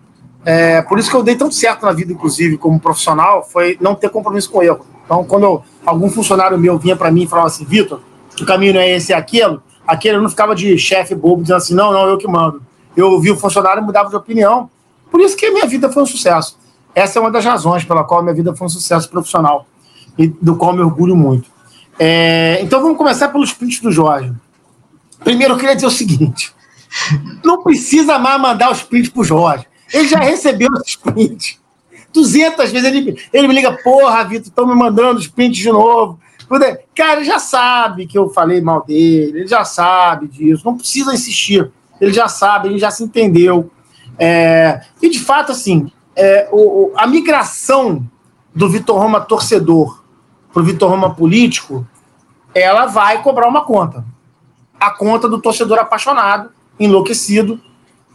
é, 0.45 0.81
por 0.81 0.99
isso 0.99 1.09
que 1.09 1.15
eu 1.15 1.23
dei 1.23 1.35
tão 1.35 1.51
certo 1.51 1.85
na 1.85 1.93
vida, 1.93 2.11
inclusive, 2.11 2.57
como 2.57 2.79
profissional, 2.79 3.43
foi 3.43 3.77
não 3.79 3.95
ter 3.95 4.09
compromisso 4.09 4.49
com 4.51 4.61
erro. 4.61 4.85
Então, 5.05 5.23
quando 5.23 5.61
algum 5.85 6.09
funcionário 6.09 6.57
meu 6.57 6.77
vinha 6.77 6.95
para 6.95 7.11
mim 7.11 7.23
e 7.23 7.27
falava 7.27 7.47
assim, 7.47 7.65
Vitor, 7.65 8.01
o 8.39 8.45
caminho 8.45 8.73
não 8.73 8.81
é 8.81 8.91
esse 8.91 9.11
e 9.11 9.15
aquilo, 9.15 9.61
aquele 9.87 10.17
eu 10.17 10.21
não 10.21 10.29
ficava 10.29 10.55
de 10.55 10.77
chefe 10.77 11.13
bobo 11.15 11.41
dizendo 11.41 11.57
assim, 11.57 11.73
não, 11.73 11.91
não, 11.91 12.07
eu 12.07 12.17
que 12.17 12.27
mando. 12.27 12.61
Eu 12.95 13.19
vi 13.19 13.31
o 13.31 13.37
funcionário 13.37 13.81
e 13.81 13.85
mudava 13.85 14.09
de 14.09 14.15
opinião. 14.15 14.69
Por 15.11 15.21
isso 15.21 15.35
que 15.35 15.45
a 15.45 15.51
minha 15.51 15.65
vida 15.65 15.91
foi 15.91 16.03
um 16.03 16.05
sucesso. 16.05 16.57
essa 16.95 17.19
é 17.19 17.21
uma 17.21 17.31
das 17.31 17.43
razões 17.43 17.83
pela 17.83 18.03
qual 18.03 18.19
a 18.19 18.23
minha 18.23 18.35
vida 18.35 18.55
foi 18.55 18.65
um 18.65 18.69
sucesso 18.69 19.09
profissional 19.09 19.65
e 20.17 20.27
do 20.27 20.55
qual 20.55 20.73
me 20.73 20.81
orgulho 20.81 21.15
muito. 21.15 21.51
É, 21.99 22.59
então 22.61 22.81
vamos 22.81 22.97
começar 22.97 23.29
pelos 23.29 23.53
prints 23.53 23.79
do 23.79 23.91
Jorge. 23.91 24.33
Primeiro 25.23 25.53
eu 25.53 25.57
queria 25.57 25.75
dizer 25.75 25.87
o 25.87 25.91
seguinte: 25.91 26.53
não 27.43 27.63
precisa 27.63 28.17
mais 28.19 28.41
mandar 28.41 28.71
os 28.71 28.81
prints 28.81 29.09
pro 29.09 29.23
Jorge. 29.23 29.65
Ele 29.93 30.07
já 30.07 30.19
recebeu 30.19 30.69
os 30.71 30.95
prints. 30.95 31.61
200 32.11 32.71
vezes 32.71 32.87
ele, 32.87 33.17
ele 33.31 33.47
me 33.47 33.53
liga, 33.53 33.71
porra, 33.83 34.23
Vitor, 34.23 34.47
estão 34.47 34.67
me 34.67 34.75
mandando 34.75 35.19
os 35.19 35.27
prints 35.27 35.57
de 35.57 35.71
novo. 35.71 36.19
Cara, 36.95 37.19
ele 37.19 37.25
já 37.25 37.39
sabe 37.39 38.05
que 38.05 38.17
eu 38.17 38.29
falei 38.29 38.61
mal 38.61 38.83
dele, 38.83 39.39
ele 39.39 39.47
já 39.47 39.63
sabe 39.63 40.27
disso, 40.27 40.63
não 40.65 40.77
precisa 40.77 41.13
insistir. 41.13 41.71
Ele 41.99 42.13
já 42.13 42.27
sabe, 42.27 42.67
ele 42.67 42.77
já 42.77 42.91
se 42.91 43.03
entendeu. 43.03 43.71
É, 44.19 44.81
e 45.01 45.09
de 45.09 45.19
fato, 45.19 45.51
assim, 45.51 45.91
é, 46.15 46.47
o, 46.51 46.91
a 46.95 47.07
migração 47.07 48.05
do 48.53 48.69
Vitor 48.69 48.97
Roma 48.97 49.21
torcedor 49.21 50.03
para 50.51 50.61
o 50.61 50.65
Vitor 50.65 50.89
Roma 50.89 51.15
político, 51.15 51.87
ela 52.53 52.85
vai 52.85 53.23
cobrar 53.23 53.47
uma 53.47 53.65
conta. 53.65 54.05
A 54.79 54.91
conta 54.91 55.27
do 55.27 55.41
torcedor 55.41 55.79
apaixonado, 55.79 56.51
enlouquecido, 56.79 57.59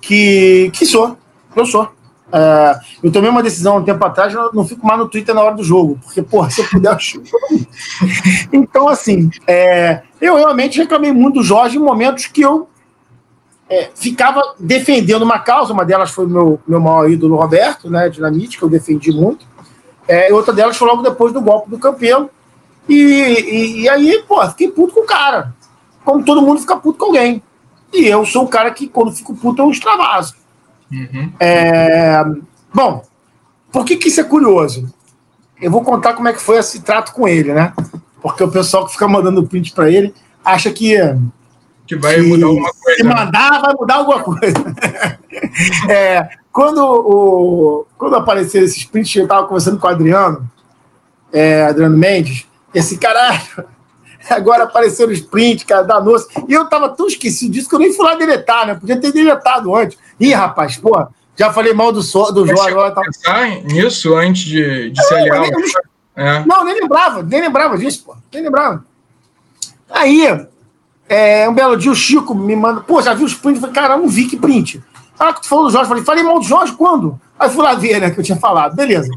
que, 0.01 0.71
que 0.73 0.87
sou. 0.87 1.17
Eu 1.61 1.67
sou. 1.67 1.89
É, 2.31 2.79
eu 3.03 3.11
tomei 3.11 3.31
uma 3.31 3.43
decisão 3.43 3.79
um 3.79 3.85
tempo 3.85 4.05
atrás, 4.05 4.35
eu 4.35 4.53
não 4.53 4.67
fico 4.67 4.87
mais 4.87 4.99
no 4.99 5.09
Twitter 5.09 5.35
na 5.35 5.43
hora 5.43 5.55
do 5.55 5.65
jogo, 5.65 5.99
porque, 6.05 6.21
porra, 6.21 6.51
se 6.51 6.61
eu 6.61 6.69
puder, 6.69 6.93
eu 6.93 6.99
chuto. 6.99 7.31
Então, 8.53 8.89
assim, 8.89 9.31
é, 9.47 10.03
eu 10.21 10.37
realmente 10.37 10.79
reclamei 10.79 11.13
muito 11.13 11.37
do 11.37 11.43
Jorge 11.43 11.77
em 11.77 11.81
momentos 11.81 12.27
que 12.27 12.43
eu 12.43 12.69
é, 13.69 13.91
ficava 13.95 14.43
defendendo 14.59 15.23
uma 15.23 15.39
causa, 15.39 15.73
uma 15.73 15.85
delas 15.85 16.11
foi 16.11 16.27
meu, 16.27 16.61
meu 16.67 16.81
maior 16.81 17.11
ídolo 17.11 17.37
Roberto, 17.37 17.91
né, 17.91 18.09
Dinamite, 18.09 18.59
que 18.59 18.63
eu 18.63 18.69
defendi 18.69 19.11
muito, 19.11 19.47
é, 20.07 20.33
outra 20.33 20.53
delas 20.53 20.77
foi 20.77 20.89
logo 20.89 21.03
depois 21.03 21.33
do 21.33 21.41
golpe 21.41 21.71
do 21.71 21.79
Campelo, 21.79 22.31
e, 22.89 22.95
e, 22.95 23.81
e, 23.83 23.89
aí, 23.89 24.25
pô, 24.27 24.47
fiquei 24.49 24.69
puto 24.69 24.95
com 24.95 25.01
o 25.01 25.07
cara, 25.07 25.55
como 26.05 26.25
todo 26.25 26.43
mundo 26.43 26.61
fica 26.61 26.77
puto 26.77 26.99
com 26.99 27.07
alguém, 27.07 27.43
e 27.93 28.07
eu 28.07 28.25
sou 28.27 28.45
o 28.45 28.49
cara 28.49 28.71
que, 28.71 28.89
quando 28.89 29.13
fico 29.13 29.35
puto, 29.35 29.63
eu 29.63 29.71
extravaso. 29.71 30.35
Uhum. 30.91 31.33
É, 31.39 32.25
bom, 32.73 33.05
por 33.71 33.85
que, 33.85 33.97
que 33.97 34.09
isso 34.09 34.21
é 34.21 34.25
curioso? 34.25 34.93
Eu 35.61 35.71
vou 35.71 35.83
contar 35.83 36.15
como 36.15 36.29
é 36.29 36.33
que 36.33 36.41
foi 36.41 36.57
esse 36.57 36.81
trato 36.81 37.13
com 37.13 37.27
ele, 37.27 37.53
né? 37.53 37.73
Porque 38.23 38.43
o 38.43 38.51
pessoal 38.51 38.87
que 38.87 38.93
fica 38.93 39.09
mandando 39.09 39.47
print 39.47 39.73
para 39.73 39.91
ele 39.91 40.15
acha 40.45 40.71
que 40.71 40.97
que 41.89 41.97
vai 41.97 42.17
que 42.17 42.23
mudar 42.23 42.47
alguma 42.47 42.73
coisa. 42.73 42.97
Se 42.99 43.03
né? 43.03 43.15
mandar, 43.15 43.61
vai 43.63 43.75
mudar 43.75 43.95
alguma 43.95 44.23
coisa. 44.23 44.57
é, 45.89 46.29
quando, 46.53 46.83
o, 46.85 47.87
quando 47.97 48.17
apareceram 48.17 48.67
esses 48.67 48.85
prints, 48.85 49.17
eu 49.17 49.23
estava 49.23 49.47
conversando 49.47 49.79
com 49.79 49.87
o 49.87 49.91
Adriano, 49.91 50.49
é, 51.33 51.65
Adriano 51.65 51.97
Mendes, 51.97 52.47
esse 52.75 52.99
caralho, 52.99 53.65
agora 54.35 54.65
apareceram 54.65 55.13
os 55.13 55.21
prints, 55.21 55.65
cara, 55.65 55.83
da 55.83 56.01
noce. 56.01 56.29
E 56.49 56.53
eu 56.53 56.67
tava 56.67 56.89
tão 56.91 57.07
esquecido 57.07 57.53
disso 57.53 57.69
que 57.69 57.75
eu 57.75 57.79
nem 57.79 57.93
fui 57.93 58.05
lá 58.05 58.15
deletar, 58.15 58.67
né? 58.67 58.75
Podia 58.75 59.01
ter 59.01 59.13
deletado 59.13 59.75
antes. 59.75 59.99
Ih, 60.19 60.33
rapaz, 60.33 60.77
pô, 60.77 61.07
já 61.37 61.53
falei 61.53 61.73
mal 61.73 61.93
do, 61.93 62.03
so, 62.03 62.31
do 62.33 62.47
João 62.47 62.67
agora. 62.67 62.91
Tá... 62.91 63.01
pensar 63.03 63.49
nisso 63.65 64.15
antes 64.17 64.45
de, 64.45 64.91
de 64.91 65.01
não, 65.01 65.05
se 65.05 65.15
aliar? 65.15 65.41
Nem, 65.41 65.51
é. 66.17 66.45
Não, 66.45 66.65
nem 66.65 66.81
lembrava, 66.81 67.23
nem 67.23 67.41
lembrava 67.41 67.79
disso, 67.79 68.05
pô. 68.05 68.17
Nem 68.33 68.43
lembrava. 68.43 68.85
Aí, 69.89 70.47
é, 71.09 71.49
um 71.49 71.55
belo 71.55 71.77
dia 71.77 71.91
o 71.91 71.95
Chico 71.95 72.35
me 72.35 72.55
manda, 72.57 72.81
pô, 72.81 73.01
já 73.01 73.15
viu 73.15 73.25
os 73.25 73.35
prints? 73.35 73.63
Eu 73.63 73.69
falei, 73.69 73.75
cara, 73.75 73.95
eu 73.95 73.99
não 73.99 74.09
vi 74.09 74.27
que 74.27 74.37
print. 74.37 74.83
Ah, 75.19 75.33
que 75.33 75.43
tu 75.43 75.49
falou 75.49 75.65
do 75.67 75.71
Jorge. 75.71 75.85
Eu 75.85 75.89
falei, 75.89 76.05
falei 76.05 76.23
mal 76.23 76.39
do 76.39 76.45
Jorge 76.45 76.73
quando? 76.75 77.19
Aí 77.39 77.51
fui 77.51 77.63
lá 77.63 77.75
ver, 77.75 78.01
né, 78.01 78.11
que 78.11 78.21
eu 78.21 78.25
tinha 78.25 78.39
falado. 78.39 78.77
Beleza. 78.77 79.11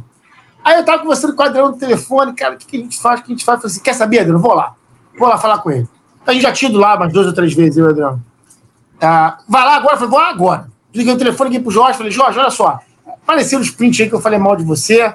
Aí 0.63 0.77
eu 0.77 0.85
tava 0.85 1.01
conversando 1.01 1.35
com 1.35 1.41
o 1.41 1.45
Adriano 1.45 1.69
no 1.69 1.77
telefone, 1.77 2.33
cara, 2.33 2.55
o 2.55 2.57
que, 2.57 2.65
que, 2.65 2.77
a 2.77 2.79
gente 2.79 2.99
faz? 2.99 3.19
O 3.19 3.23
que 3.23 3.31
a 3.31 3.35
gente 3.35 3.45
faz? 3.45 3.57
Eu 3.57 3.61
falei 3.61 3.73
assim, 3.73 3.83
quer 3.83 3.93
saber, 3.93 4.19
Adriano? 4.19 4.39
Vou 4.39 4.53
lá. 4.53 4.75
Vou 5.17 5.27
lá 5.27 5.37
falar 5.37 5.59
com 5.59 5.71
ele. 5.71 5.87
A 6.25 6.33
gente 6.33 6.43
já 6.43 6.51
tinha 6.51 6.69
ido 6.69 6.79
lá 6.79 6.95
umas 6.95 7.11
duas 7.11 7.27
ou 7.27 7.33
três 7.33 7.53
vezes, 7.53 7.77
eu 7.77 7.85
e 7.85 7.87
o 7.87 7.91
Adriano. 7.91 8.23
Ah, 9.01 9.39
vai 9.47 9.65
lá 9.65 9.75
agora? 9.77 9.93
Eu 9.93 9.97
falei, 9.97 10.09
vou 10.11 10.19
lá 10.19 10.29
agora. 10.29 10.71
Liguei 10.93 11.13
o 11.13 11.17
telefone 11.17 11.49
aqui 11.49 11.59
pro 11.59 11.71
Jorge, 11.71 11.97
falei, 11.97 12.11
Jorge, 12.11 12.37
olha 12.37 12.49
só, 12.49 12.79
apareceram 13.07 13.61
os 13.61 13.71
prints 13.71 14.01
aí 14.01 14.09
que 14.09 14.15
eu 14.15 14.21
falei 14.21 14.37
mal 14.37 14.55
de 14.55 14.63
você, 14.63 15.13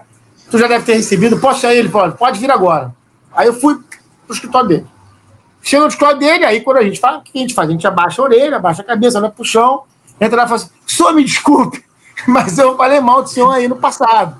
tu 0.50 0.58
já 0.58 0.66
deve 0.66 0.84
ter 0.84 0.94
recebido, 0.94 1.38
posso 1.38 1.60
sair? 1.60 1.78
Ele 1.78 1.88
falou, 1.88 2.12
pode 2.12 2.40
vir 2.40 2.50
agora. 2.50 2.94
Aí 3.34 3.46
eu 3.46 3.52
fui 3.52 3.78
pro 4.26 4.34
escritório 4.34 4.68
dele. 4.68 4.86
Chega 5.62 5.82
no 5.82 5.88
escritório 5.88 6.18
dele, 6.18 6.44
aí 6.44 6.60
quando 6.62 6.78
a 6.78 6.82
gente 6.82 6.98
fala, 6.98 7.18
o 7.18 7.22
que 7.22 7.30
a 7.34 7.40
gente 7.40 7.54
faz? 7.54 7.68
A 7.68 7.72
gente 7.72 7.86
abaixa 7.86 8.22
a 8.22 8.24
orelha, 8.24 8.56
abaixa 8.56 8.82
a 8.82 8.84
cabeça, 8.84 9.18
olha 9.18 9.30
pro 9.30 9.44
chão, 9.44 9.82
entra 10.20 10.36
lá 10.36 10.44
e 10.44 10.48
fala 10.48 10.60
assim, 10.60 10.70
senhor, 10.86 11.12
me 11.12 11.24
desculpe, 11.24 11.84
mas 12.26 12.58
eu 12.58 12.76
falei 12.76 13.00
mal 13.00 13.22
do 13.22 13.28
senhor 13.28 13.50
aí 13.50 13.68
no 13.68 13.76
passado. 13.76 14.36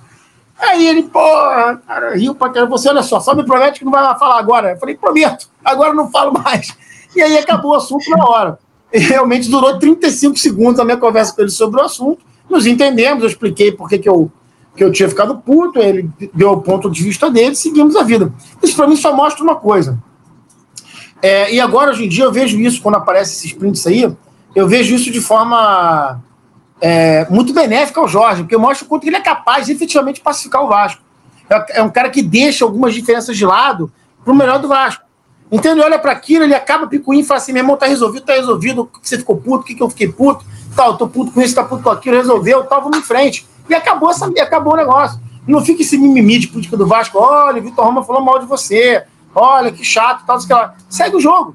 Aí 0.59 0.87
ele, 0.87 1.03
porra, 1.05 1.81
cara, 1.87 2.17
riu 2.17 2.35
pra 2.35 2.49
caramba. 2.49 2.77
Você, 2.77 2.89
olha 2.89 3.03
só, 3.03 3.21
só 3.21 3.35
me 3.35 3.45
promete 3.45 3.79
que 3.79 3.85
não 3.85 3.93
vai 3.93 4.19
falar 4.19 4.39
agora. 4.39 4.73
Eu 4.73 4.79
falei, 4.79 4.97
prometo, 4.97 5.49
agora 5.65 5.93
não 5.93 6.11
falo 6.11 6.33
mais. 6.33 6.75
E 7.15 7.23
aí 7.23 7.37
acabou 7.39 7.73
o 7.73 7.75
assunto 7.75 8.09
na 8.11 8.25
hora. 8.25 8.59
E 8.93 8.99
realmente 8.99 9.51
durou 9.51 9.79
35 9.79 10.39
segundos 10.39 10.81
a 10.81 10.85
minha 10.85 10.97
conversa 10.97 11.35
com 11.35 11.43
ele 11.43 11.51
sobre 11.51 11.81
o 11.81 11.85
assunto. 11.85 12.25
Nos 12.49 12.67
entendemos, 12.67 13.23
eu 13.23 13.29
expliquei 13.29 13.73
por 13.73 13.89
que, 13.89 13.99
que, 13.99 14.09
eu, 14.09 14.31
que 14.77 14.83
eu 14.83 14.93
tinha 14.93 15.09
ficado 15.09 15.37
puto, 15.39 15.81
ele 15.81 16.09
deu 16.33 16.53
o 16.53 16.63
ponto 16.63 16.91
de 16.91 17.03
vista 17.03 17.31
dele, 17.31 17.55
seguimos 17.55 17.97
a 17.97 18.03
vida. 18.03 18.33
Isso 18.63 18.77
para 18.77 18.87
mim 18.87 18.97
só 18.97 19.15
mostra 19.15 19.43
uma 19.43 19.57
coisa. 19.57 19.99
É, 21.21 21.53
e 21.53 21.61
agora, 21.61 21.91
hoje 21.91 22.05
em 22.05 22.09
dia, 22.09 22.25
eu 22.25 22.33
vejo 22.33 22.59
isso, 22.61 22.81
quando 22.81 22.97
aparecem 22.97 23.35
esses 23.35 23.53
prints 23.53 23.87
aí, 23.87 24.11
eu 24.55 24.69
vejo 24.69 24.95
isso 24.95 25.11
de 25.11 25.21
forma 25.21 26.23
é, 26.81 27.27
muito 27.31 27.53
benéfica 27.53 28.01
ao 28.01 28.09
Jorge, 28.09 28.43
porque 28.43 28.57
mostra 28.57 28.85
o 28.85 28.89
quanto 28.89 29.07
ele 29.07 29.17
é 29.17 29.21
capaz 29.21 29.67
de 29.67 29.73
efetivamente 29.73 30.21
pacificar 30.21 30.63
o 30.63 30.69
Vasco. 30.69 31.03
É, 31.49 31.79
é 31.79 31.83
um 31.83 31.91
cara 31.91 32.11
que 32.11 32.23
deixa 32.23 32.65
algumas 32.65 32.95
diferenças 32.95 33.37
de 33.37 33.47
lado 33.47 33.91
para 34.25 34.33
o 34.33 34.37
melhor 34.37 34.59
do 34.59 34.69
Vasco. 34.69 35.05
Então 35.51 35.73
ele 35.73 35.81
olha 35.81 35.99
para 35.99 36.13
aquilo, 36.13 36.45
ele 36.45 36.55
acaba 36.55 36.87
picuinho 36.87 37.23
e 37.23 37.25
fala 37.25 37.39
assim: 37.39 37.53
meu 37.53 37.63
irmão, 37.63 37.77
tá 37.77 37.87
resolvido, 37.87 38.25
tá 38.25 38.35
resolvido, 38.35 38.83
o 38.83 38.87
que 38.87 39.09
você 39.09 39.19
ficou 39.19 39.37
puto, 39.37 39.63
o 39.63 39.65
que, 39.65 39.81
eu 39.81 39.89
fiquei 39.89 40.09
puto, 40.09 40.45
tal, 40.75 40.97
tô 40.97 41.07
puto 41.07 41.31
com 41.31 41.41
isso, 41.41 41.55
tá 41.55 41.63
puto 41.63 41.83
com 41.83 41.91
aquilo, 41.91 42.17
resolveu, 42.17 42.65
tal, 42.65 42.83
vamos 42.83 42.99
em 42.99 43.03
frente. 43.03 43.47
E 43.69 43.75
acabou, 43.75 44.11
essa, 44.11 44.27
acabou 44.27 44.75
o 44.75 44.77
negócio. 44.77 45.21
Não 45.47 45.65
fica 45.65 45.83
esse 45.83 45.97
mimimi 45.97 46.41
de 46.41 46.49
política 46.49 46.77
do 46.77 46.87
Vasco, 46.87 47.19
olha, 47.19 47.61
Vitor 47.61 47.85
Roma 47.85 48.03
falou 48.03 48.21
mal 48.21 48.41
de 48.41 48.47
você, 48.47 49.05
olha, 49.33 49.71
que 49.71 49.85
chato, 49.85 50.27
tal, 50.27 50.39
que 50.39 50.53
lá. 50.53 50.75
Segue 50.89 51.17
o 51.17 51.21
jogo. 51.21 51.55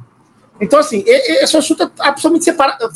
Então, 0.61 0.79
assim, 0.79 1.03
esse 1.05 1.57
assunto 1.57 1.83
é 1.83 1.89
absolutamente 1.99 2.45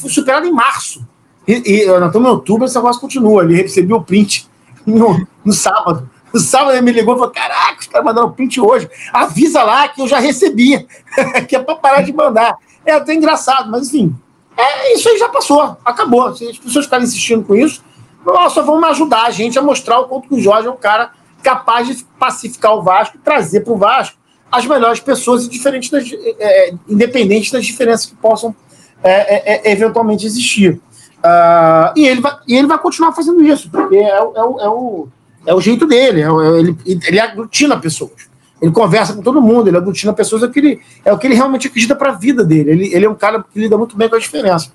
superado 0.10 0.48
em 0.48 0.52
março. 0.52 1.06
E, 1.48 1.84
e 1.84 1.86
nós 1.88 2.08
estamos 2.08 2.28
em 2.28 2.32
outubro, 2.32 2.66
esse 2.66 2.76
negócio 2.76 3.02
continua. 3.02 3.44
Ele 3.44 3.62
recebeu 3.62 3.98
o 3.98 4.04
print 4.04 4.50
no, 4.86 5.26
no 5.44 5.54
sábado. 5.54 6.10
No 6.34 6.40
sábado 6.40 6.72
ele 6.72 6.82
me 6.82 6.92
ligou 6.92 7.16
e 7.16 7.18
falou: 7.18 7.34
Caraca, 7.34 7.80
os 7.80 7.88
caras 7.88 8.06
mandaram 8.06 8.32
print 8.32 8.60
hoje. 8.60 8.90
Avisa 9.14 9.64
lá 9.64 9.88
que 9.88 10.02
eu 10.02 10.08
já 10.08 10.20
recebi, 10.20 10.86
que 11.48 11.56
é 11.56 11.60
para 11.60 11.76
parar 11.76 12.02
de 12.02 12.12
mandar. 12.12 12.58
É 12.86 12.94
até 12.94 13.14
engraçado, 13.14 13.70
mas 13.72 13.88
enfim. 13.88 14.16
É, 14.58 14.94
isso 14.94 15.10
aí 15.10 15.18
já 15.18 15.30
passou, 15.30 15.78
acabou. 15.84 16.34
Se 16.36 16.48
as 16.48 16.58
pessoas 16.58 16.86
ficarem 16.86 17.06
insistindo 17.06 17.44
com 17.44 17.56
isso, 17.56 17.84
nós 18.26 18.54
só 18.54 18.64
vão 18.64 18.84
ajudar 18.86 19.24
a 19.24 19.32
gente 19.32 19.60
a 19.60 19.62
mostrar 19.62 20.00
o 20.00 20.08
quanto 20.08 20.30
que 20.30 20.36
o 20.36 20.40
Jorge 20.40 20.68
é 20.68 20.72
um 20.72 20.78
cara 20.78 21.12
capaz 21.44 21.88
de 21.88 22.04
pacificar 22.18 22.74
o 22.74 22.82
Vasco, 22.82 23.18
trazer 23.24 23.62
para 23.62 23.74
o 23.74 23.78
Vasco 23.78 24.18
as 24.52 24.66
melhores 24.66 25.00
pessoas, 25.00 25.48
diferentes 25.48 25.90
das, 25.90 26.10
é, 26.40 26.74
independentes 26.88 27.52
das 27.52 27.66
diferenças 27.66 28.06
que 28.06 28.16
possam 28.16 28.56
é, 29.04 29.54
é, 29.56 29.70
é 29.70 29.72
eventualmente 29.72 30.26
existir. 30.26 30.82
Uh, 31.26 31.90
e, 31.96 32.08
ele 32.08 32.22
vai, 32.22 32.38
e 32.48 32.56
ele 32.56 32.68
vai 32.68 32.78
continuar 32.78 33.12
fazendo 33.12 33.44
isso, 33.44 33.68
porque 33.72 33.96
é, 33.96 34.10
é, 34.10 34.22
o, 34.22 34.60
é, 34.60 34.70
o, 34.70 35.08
é 35.48 35.56
o 35.56 35.60
jeito 35.60 35.88
dele, 35.88 36.22
é, 36.22 36.28
ele, 36.60 36.78
ele 36.86 37.20
aglutina 37.20 37.80
pessoas. 37.80 38.30
Ele 38.62 38.72
conversa 38.72 39.14
com 39.14 39.24
todo 39.24 39.42
mundo, 39.42 39.68
ele 39.68 39.78
aglutina 39.78 40.14
pessoas, 40.14 40.44
é 40.44 40.46
o 40.46 40.52
que 40.52 40.60
ele, 40.60 40.82
é 41.04 41.12
o 41.12 41.18
que 41.18 41.26
ele 41.26 41.34
realmente 41.34 41.68
acredita 41.68 41.96
para 41.96 42.12
a 42.12 42.14
vida 42.14 42.44
dele. 42.44 42.72
Ele, 42.72 42.94
ele 42.94 43.06
é 43.06 43.10
um 43.10 43.16
cara 43.16 43.44
que 43.44 43.60
lida 43.60 43.76
muito 43.76 43.98
bem 43.98 44.08
com 44.08 44.16
a 44.16 44.20
diferença. 44.20 44.72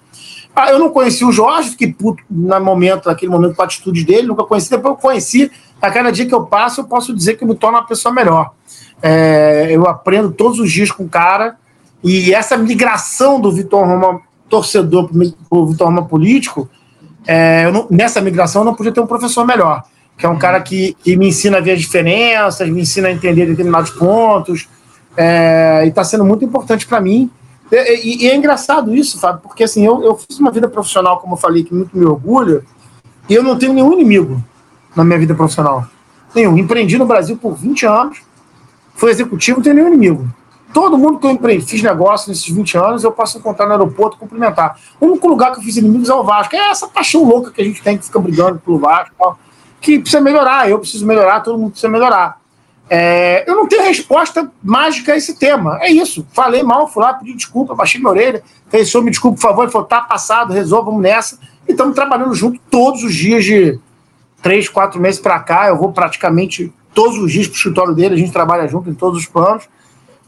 Ah, 0.54 0.70
eu 0.72 0.78
não 0.80 0.90
conheci 0.90 1.24
o 1.24 1.30
Jorge, 1.30 1.70
fiquei 1.70 1.92
puto 1.92 2.22
no 2.28 2.60
momento, 2.60 3.06
naquele 3.06 3.30
momento 3.30 3.54
com 3.54 3.62
a 3.62 3.64
atitude 3.64 4.04
dele, 4.04 4.26
nunca 4.26 4.42
conheci, 4.42 4.68
depois 4.68 4.94
eu 4.94 5.00
conheci. 5.00 5.52
A 5.80 5.90
cada 5.90 6.10
dia 6.10 6.26
que 6.26 6.34
eu 6.34 6.44
passo, 6.44 6.80
eu 6.80 6.84
posso 6.84 7.14
dizer 7.14 7.36
que 7.36 7.44
eu 7.44 7.48
me 7.48 7.54
torno 7.54 7.78
uma 7.78 7.86
pessoa 7.86 8.12
melhor. 8.12 8.50
É, 9.00 9.68
eu 9.70 9.86
aprendo 9.86 10.32
todos 10.32 10.58
os 10.58 10.70
dias 10.70 10.90
com 10.90 11.04
o 11.04 11.08
cara, 11.08 11.56
e 12.02 12.34
essa 12.34 12.56
migração 12.56 13.40
do 13.40 13.52
Vitor 13.52 13.86
Roma 13.86 14.20
torcedor 14.50 15.08
para 15.08 15.58
o 15.58 15.72
Roma 15.72 16.04
político, 16.04 16.68
é, 17.26 17.70
não, 17.70 17.86
nessa 17.88 18.20
migração 18.20 18.62
eu 18.62 18.66
não 18.66 18.74
podia 18.74 18.92
ter 18.92 19.00
um 19.00 19.06
professor 19.06 19.46
melhor, 19.46 19.84
que 20.18 20.26
é 20.26 20.28
um 20.28 20.36
cara 20.36 20.60
que, 20.60 20.94
que 21.02 21.16
me 21.16 21.28
ensina 21.28 21.58
a 21.58 21.60
ver 21.60 21.72
as 21.72 21.80
diferenças, 21.80 22.68
me 22.68 22.82
ensina 22.82 23.08
a 23.08 23.12
entender 23.12 23.46
determinados 23.46 23.90
pontos, 23.90 24.68
é, 25.16 25.82
e 25.84 25.88
está 25.88 26.02
sendo 26.02 26.24
muito 26.24 26.44
importante 26.44 26.86
para 26.86 27.00
mim. 27.00 27.30
E, 27.70 27.76
e, 27.76 28.24
e, 28.24 28.28
é 28.28 28.34
engraçado 28.34 28.94
isso, 28.94 29.18
Fábio, 29.20 29.40
porque 29.42 29.64
assim, 29.64 29.86
eu, 29.86 30.02
eu 30.02 30.16
fiz 30.16 30.38
uma 30.40 30.50
vida 30.50 30.68
profissional, 30.68 31.20
como 31.20 31.34
eu 31.34 31.38
falei, 31.38 31.62
que 31.62 31.72
muito 31.72 31.96
me 31.96 32.04
orgulha, 32.04 32.62
e 33.28 33.34
eu 33.34 33.42
não 33.42 33.56
tenho 33.56 33.72
nenhum 33.72 33.92
inimigo 33.92 34.42
na 34.96 35.04
minha 35.04 35.18
vida 35.18 35.34
profissional. 35.34 35.86
Nenhum. 36.34 36.58
Empreendi 36.58 36.98
no 36.98 37.06
Brasil 37.06 37.36
por 37.36 37.54
20 37.54 37.86
anos, 37.86 38.22
fui 38.94 39.10
executivo, 39.10 39.58
não 39.58 39.64
tenho 39.64 39.76
nenhum 39.76 39.88
inimigo. 39.88 40.28
Todo 40.72 40.96
mundo 40.96 41.18
que 41.18 41.26
eu 41.26 41.30
empreendi, 41.30 41.64
fiz 41.66 41.82
negócio 41.82 42.28
nesses 42.28 42.48
20 42.48 42.78
anos, 42.78 43.04
eu 43.04 43.10
posso 43.10 43.38
encontrar 43.38 43.66
no 43.66 43.72
aeroporto 43.72 44.16
cumprimentar. 44.16 44.78
O 45.00 45.06
único 45.06 45.26
lugar 45.28 45.52
que 45.52 45.58
eu 45.58 45.62
fiz 45.62 45.76
inimigos 45.76 46.08
é 46.08 46.14
o 46.14 46.22
Vasco. 46.22 46.54
É 46.54 46.70
essa 46.70 46.86
paixão 46.86 47.24
louca 47.24 47.50
que 47.50 47.60
a 47.60 47.64
gente 47.64 47.82
tem 47.82 47.98
que 47.98 48.04
fica 48.04 48.18
brigando 48.20 48.60
pelo 48.60 48.78
Vasco. 48.78 49.14
Tal. 49.18 49.38
que 49.80 49.98
precisa 49.98 50.20
melhorar, 50.20 50.68
eu 50.70 50.78
preciso 50.78 51.06
melhorar, 51.06 51.40
todo 51.40 51.58
mundo 51.58 51.70
precisa 51.70 51.90
melhorar. 51.90 52.38
É, 52.92 53.48
eu 53.48 53.54
não 53.54 53.68
tenho 53.68 53.84
resposta 53.84 54.50
mágica 54.62 55.12
a 55.12 55.16
esse 55.16 55.38
tema. 55.38 55.78
É 55.80 55.90
isso. 55.90 56.26
Falei 56.32 56.62
mal, 56.62 56.88
fui 56.88 57.02
lá, 57.02 57.14
pedi 57.14 57.34
desculpa, 57.34 57.74
baixei 57.74 58.00
minha 58.00 58.10
orelha. 58.10 58.42
Senhor, 58.84 59.02
me 59.02 59.10
desculpe, 59.10 59.40
por 59.40 59.48
favor. 59.48 59.62
Ele 59.62 59.72
falou, 59.72 59.86
tá 59.86 60.00
passado, 60.00 60.52
resolvamos 60.52 61.00
nessa. 61.00 61.38
E 61.68 61.72
estamos 61.72 61.94
trabalhando 61.94 62.34
junto 62.34 62.60
todos 62.68 63.04
os 63.04 63.14
dias 63.14 63.44
de 63.44 63.78
três, 64.42 64.68
quatro 64.68 65.00
meses 65.00 65.20
para 65.20 65.38
cá. 65.38 65.68
Eu 65.68 65.76
vou 65.76 65.92
praticamente 65.92 66.72
todos 66.92 67.16
os 67.18 67.30
dias 67.30 67.46
para 67.46 67.54
o 67.54 67.56
escritório 67.56 67.94
dele, 67.94 68.14
a 68.14 68.18
gente 68.18 68.32
trabalha 68.32 68.66
junto 68.66 68.90
em 68.90 68.94
todos 68.94 69.20
os 69.20 69.26
planos. 69.26 69.68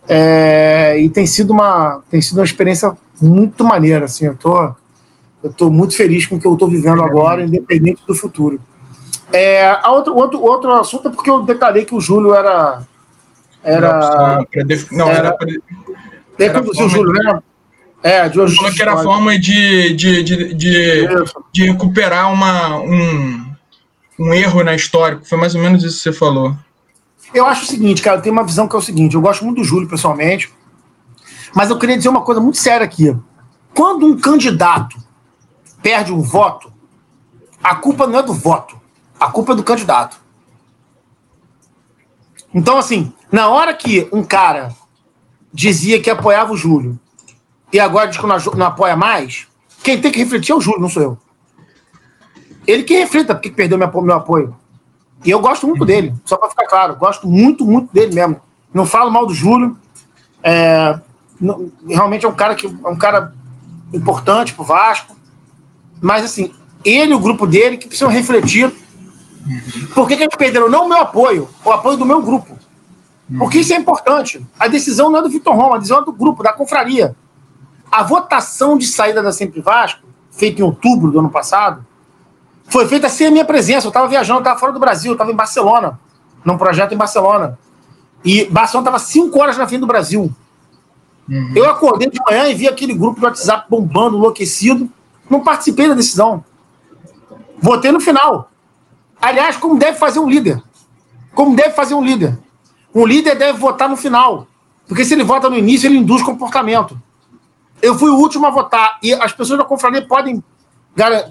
É, 0.09 0.99
e 0.99 1.09
tem 1.09 1.27
sido 1.27 1.53
uma 1.53 2.03
tem 2.11 2.21
sido 2.21 2.39
uma 2.39 2.45
experiência 2.45 2.97
muito 3.21 3.65
maneira. 3.65 4.07
Assim, 4.07 4.27
eu 4.27 4.37
tô, 4.37 4.75
eu 5.43 5.53
tô 5.53 5.71
muito 5.71 5.97
feliz 5.97 6.27
com 6.27 6.37
o 6.37 6.41
que 6.41 6.47
eu 6.47 6.55
estou 6.55 6.69
vivendo 6.69 7.03
agora, 7.03 7.43
independente 7.43 8.03
do 8.07 8.15
futuro. 8.15 8.61
É, 9.33 9.67
a 9.71 9.91
outro, 9.91 10.15
outro, 10.15 10.43
outro 10.43 10.73
assunto 10.73 11.09
é 11.09 11.11
porque 11.11 11.31
eu 11.31 11.43
declarei 11.43 11.85
que 11.85 11.95
o 11.95 12.01
Júlio 12.01 12.35
era. 12.35 12.83
Era. 13.65 14.45
Não, 14.91 15.09
era. 15.09 15.37
o 16.59 16.89
Júlio, 16.89 17.13
né? 17.13 17.43
É, 18.03 18.29
de 18.29 18.41
hoje. 18.41 18.57
Falou 18.57 18.73
que 18.73 18.83
era 18.83 18.95
a 18.95 19.03
forma 19.03 19.39
de, 19.39 19.95
de, 19.95 20.23
de, 20.23 20.55
de, 20.55 21.09
de 21.53 21.65
recuperar 21.71 22.33
uma, 22.33 22.79
um, 22.79 23.47
um 24.19 24.35
erro 24.35 24.65
na 24.65 24.75
história. 24.75 25.21
Foi 25.23 25.39
mais 25.39 25.55
ou 25.55 25.61
menos 25.61 25.85
isso 25.85 25.99
que 25.99 26.03
você 26.03 26.13
falou. 26.13 26.55
Eu 27.35 27.47
acho 27.47 27.65
o 27.65 27.67
seguinte, 27.67 28.03
cara, 28.03 28.19
eu 28.19 28.23
tenho 28.23 28.35
uma 28.35 28.45
visão 28.45 28.69
que 28.69 28.77
é 28.77 28.79
o 28.79 28.83
seguinte: 28.83 29.15
eu 29.15 29.21
gosto 29.21 29.45
muito 29.45 29.59
do 29.59 29.65
Júlio, 29.65 29.89
pessoalmente, 29.89 30.53
mas 31.55 31.71
eu 31.71 31.79
queria 31.79 31.97
dizer 31.97 32.09
uma 32.09 32.23
coisa 32.23 32.41
muito 32.41 32.59
séria 32.59 32.85
aqui. 32.85 33.17
Quando 33.75 34.07
um 34.07 34.19
candidato 34.19 34.97
perde 35.83 36.13
um 36.13 36.21
voto, 36.21 36.73
a 37.63 37.75
culpa 37.75 38.07
não 38.07 38.19
é 38.19 38.23
do 38.23 38.35
voto. 38.35 38.81
A 39.19 39.31
culpa 39.31 39.53
é 39.53 39.57
do 39.57 39.63
candidato. 39.63 40.21
Então, 42.53 42.77
assim, 42.77 43.13
na 43.31 43.49
hora 43.49 43.73
que 43.73 44.09
um 44.13 44.23
cara 44.23 44.75
dizia 45.53 46.01
que 46.01 46.11
apoiava 46.11 46.53
o 46.53 46.57
Júlio 46.57 46.99
e 47.73 47.81
agora 47.81 48.09
diz 48.09 48.19
que 48.19 48.27
não, 48.27 48.37
não 48.57 48.67
apoia 48.67 48.97
mais, 48.97 49.47
quem 49.83 50.01
tem 50.01 50.13
que 50.13 50.19
refletir 50.19 50.53
é 50.53 50.55
o 50.55 50.61
Júlio, 50.61 50.81
não 50.81 50.89
sou 50.89 51.03
eu. 51.03 51.19
Ele 52.67 52.83
que 52.83 52.97
reflita 52.97 53.35
porque 53.35 53.51
perdeu 53.51 53.79
meu, 53.79 54.15
apoio. 54.15 54.55
E 55.25 55.31
eu 55.31 55.41
gosto 55.41 55.67
muito 55.67 55.85
dele, 55.85 56.15
só 56.25 56.37
para 56.37 56.51
ficar 56.51 56.67
claro. 56.67 56.97
Gosto 56.97 57.29
muito, 57.29 57.65
muito 57.65 57.93
dele 57.93 58.15
mesmo. 58.15 58.41
Não 58.73 58.87
falo 58.87 59.11
mal 59.11 59.27
do 59.27 59.35
Júlio. 59.35 59.77
É, 60.43 60.99
não, 61.41 61.71
realmente 61.87 62.27
é 62.27 62.29
um 62.29 62.35
cara 62.35 62.55
que 62.55 62.67
é 62.67 62.89
um 62.89 62.97
cara 62.97 63.33
importante 63.93 64.55
pro 64.55 64.65
Vasco. 64.65 65.17
Mas 66.01 66.25
assim, 66.25 66.53
ele 66.85 67.13
e 67.13 67.15
o 67.15 67.21
grupo 67.21 67.47
dele 67.47 67.77
que 67.77 67.87
precisam 67.87 68.11
refletir 68.11 68.73
por 69.95 70.07
que, 70.07 70.17
que 70.17 70.23
eles 70.23 70.37
perderam? 70.37 70.69
Não 70.69 70.87
o 70.87 70.89
meu 70.89 70.99
apoio, 70.99 71.49
o 71.65 71.71
apoio 71.71 71.97
do 71.97 72.07
meu 72.07 72.23
grupo. 72.23 72.57
Porque 73.39 73.59
isso 73.59 73.73
é 73.73 73.77
importante. 73.77 74.45
A 74.59 74.69
decisão 74.69 75.11
não 75.11 75.19
é 75.19 75.23
do 75.23 75.29
Vitor 75.29 75.55
Roma, 75.55 75.77
a 75.77 75.79
decisão 75.79 76.01
é 76.01 76.05
do 76.05 76.13
grupo, 76.13 76.43
da 76.43 76.53
confraria. 76.53 77.17
A 77.91 78.03
votação 78.03 78.77
de 78.77 78.87
saída 78.87 79.23
da 79.23 79.33
Sempre 79.33 79.61
Vasco, 79.61 80.07
feita 80.31 80.61
em 80.61 80.65
outubro 80.65 81.11
do 81.11 81.19
ano 81.19 81.31
passado, 81.31 81.85
foi 82.73 82.89
feita 82.89 83.07
sem 83.11 83.27
a 83.27 83.31
minha 83.31 83.45
presença. 83.45 83.87
Eu 83.87 83.91
estava 83.91 84.09
viajando, 84.09 84.39
eu 84.39 84.43
estava 84.43 84.59
fora 84.59 84.73
do 84.73 84.81
Brasil, 84.81 85.11
eu 85.11 85.15
estava 85.15 85.31
em 85.31 85.37
Barcelona, 85.37 86.01
num 86.43 86.57
projeto 86.57 86.95
em 86.95 86.97
Barcelona. 86.97 87.59
E 88.25 88.47
Barcelona 88.47 88.89
estava 88.89 88.99
cinco 88.99 89.41
horas 89.41 89.59
na 89.59 89.69
frente 89.69 89.83
do 89.83 89.87
Brasil. 89.87 90.35
Uhum. 91.29 91.53
Eu 91.55 91.69
acordei 91.69 92.09
de 92.09 92.19
manhã 92.27 92.49
e 92.49 92.55
vi 92.55 92.67
aquele 92.67 92.95
grupo 92.95 93.21
do 93.21 93.27
WhatsApp 93.27 93.67
bombando, 93.69 94.17
enlouquecido. 94.17 94.91
Não 95.29 95.41
participei 95.41 95.87
da 95.87 95.95
decisão. 95.95 96.43
Votei 97.61 97.93
no 97.93 98.01
final. 98.01 98.51
Aliás, 99.21 99.59
como 99.59 99.79
deve 99.79 99.99
fazer 99.99 100.19
um 100.19 100.29
líder. 100.29 100.63
Como 101.35 101.55
deve 101.55 101.71
fazer 101.71 101.95
um 101.95 102.03
líder. 102.03 102.39
Um 102.95 103.05
líder 103.05 103.37
deve 103.37 103.59
votar 103.59 103.89
no 103.89 103.99
final. 103.99 104.47
Porque 104.89 105.05
se 105.05 105.13
ele 105.13 105.25
vota 105.25 105.51
no 105.51 105.59
início, 105.59 105.87
ele 105.87 105.99
induz 105.99 106.23
comportamento. 106.23 106.99
Eu 107.83 107.99
fui 107.99 108.09
o 108.09 108.17
último 108.17 108.47
a 108.47 108.51
votar. 108.51 108.99
E 109.03 109.13
as 109.13 109.33
pessoas 109.33 109.59
da 109.59 109.65
confraria 109.65 110.07
podem, 110.07 110.43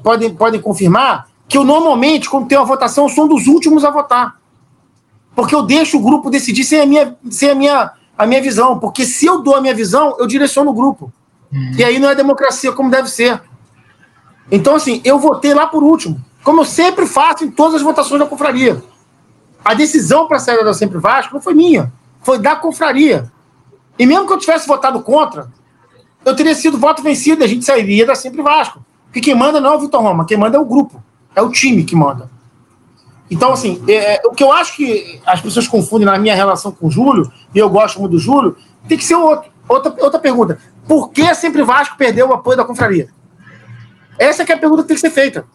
podem, 0.04 0.36
podem 0.36 0.62
confirmar 0.62 1.31
que 1.52 1.58
eu 1.58 1.66
normalmente, 1.66 2.30
quando 2.30 2.48
tem 2.48 2.58
uma 2.58 2.66
votação, 2.66 3.10
sou 3.10 3.26
um 3.26 3.28
dos 3.28 3.46
últimos 3.46 3.84
a 3.84 3.92
votar. 3.92 4.40
Porque 5.36 5.54
eu 5.54 5.64
deixo 5.64 5.98
o 5.98 6.02
grupo 6.02 6.30
decidir 6.30 6.64
sem 6.64 6.80
a 6.80 6.86
minha, 6.86 7.18
sem 7.30 7.50
a 7.50 7.56
minha, 7.56 7.92
a 8.18 8.26
minha 8.26 8.42
visão. 8.42 8.80
Porque 8.80 9.06
se 9.06 9.26
eu 9.26 9.42
dou 9.42 9.58
a 9.58 9.60
minha 9.62 9.76
visão, 9.76 10.16
eu 10.18 10.26
direciono 10.26 10.72
o 10.72 10.74
grupo. 10.74 11.12
Hum. 11.54 11.74
E 11.78 11.84
aí 11.84 12.00
não 12.00 12.10
é 12.10 12.16
democracia 12.16 12.72
como 12.72 12.90
deve 12.90 13.10
ser. 13.10 13.42
Então, 14.50 14.76
assim, 14.76 15.02
eu 15.04 15.20
votei 15.20 15.54
lá 15.54 15.68
por 15.68 15.84
último 15.84 16.24
como 16.42 16.62
eu 16.62 16.66
sempre 16.66 17.06
faço 17.06 17.44
em 17.44 17.52
todas 17.52 17.76
as 17.76 17.82
votações 17.82 18.20
da 18.20 18.26
confraria. 18.26 18.82
A 19.64 19.74
decisão 19.74 20.28
para 20.28 20.38
a 20.38 20.40
saída 20.40 20.64
da 20.64 20.74
Sempre 20.74 21.00
Vasco 21.00 21.34
não 21.34 21.42
foi 21.42 21.54
minha, 21.54 21.92
foi 22.22 22.40
da 22.40 22.56
confraria. 22.56 23.30
E 24.00 24.06
mesmo 24.06 24.26
que 24.26 24.34
eu 24.34 24.38
tivesse 24.38 24.68
votado 24.68 25.04
contra, 25.04 25.52
eu 26.26 26.34
teria 26.34 26.56
sido 26.56 26.80
voto 26.80 27.04
vencido, 27.04 27.44
a 27.44 27.48
gente 27.48 27.64
sairia 27.66 28.06
da 28.06 28.16
Sempre 28.16 28.42
Vasco. 28.42 28.84
Porque 29.06 29.20
quem 29.20 29.36
manda 29.36 29.60
não 29.60 29.74
é 29.74 29.76
o 29.76 29.80
Vitor 29.80 30.02
Roma, 30.02 30.26
quem 30.26 30.38
manda 30.38 30.58
é 30.58 30.60
o 30.60 30.66
grupo, 30.66 31.04
é 31.36 31.42
o 31.42 31.50
time 31.50 31.84
que 31.84 31.96
manda. 31.96 32.30
Então, 33.30 33.54
assim, 33.54 33.82
é, 33.88 34.16
é, 34.16 34.22
o 34.26 34.32
que 34.32 34.44
eu 34.44 34.52
acho 34.52 34.76
que 34.76 35.22
as 35.26 35.40
pessoas 35.40 35.68
confundem 35.68 36.06
na 36.06 36.18
minha 36.18 36.36
relação 36.36 36.72
com 36.72 36.88
o 36.88 36.92
Júlio, 36.92 37.32
e 37.56 37.60
eu 37.60 37.70
gosto 37.70 38.00
muito 38.00 38.12
do 38.14 38.20
Júlio, 38.20 38.58
tem 38.88 38.98
que 38.98 39.06
ser 39.06 39.16
outro, 39.16 39.50
outra, 39.68 39.96
outra 40.00 40.20
pergunta. 40.20 40.58
Por 40.88 41.10
que 41.12 41.34
Sempre 41.34 41.64
Vasco 41.64 41.96
perdeu 41.98 42.30
o 42.30 42.34
apoio 42.34 42.58
da 42.58 42.66
confraria? 42.66 43.10
Essa 44.20 44.44
é 44.44 44.54
a 44.54 44.58
pergunta 44.58 44.82
que 44.82 44.90
tem 44.90 44.96
que 44.96 45.02
ser 45.02 45.12
feita 45.12 45.46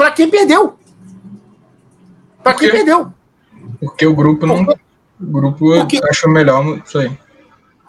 para 0.00 0.12
quem 0.12 0.30
perdeu. 0.30 0.78
Para 2.42 2.54
quem 2.54 2.70
perdeu. 2.70 3.12
Porque 3.78 4.06
o 4.06 4.14
grupo 4.14 4.46
não. 4.46 4.62
O 4.62 5.26
grupo 5.26 5.74
Porque... 5.74 6.00
achou 6.08 6.30
melhor 6.30 6.64
isso 6.82 6.98
aí. 6.98 7.12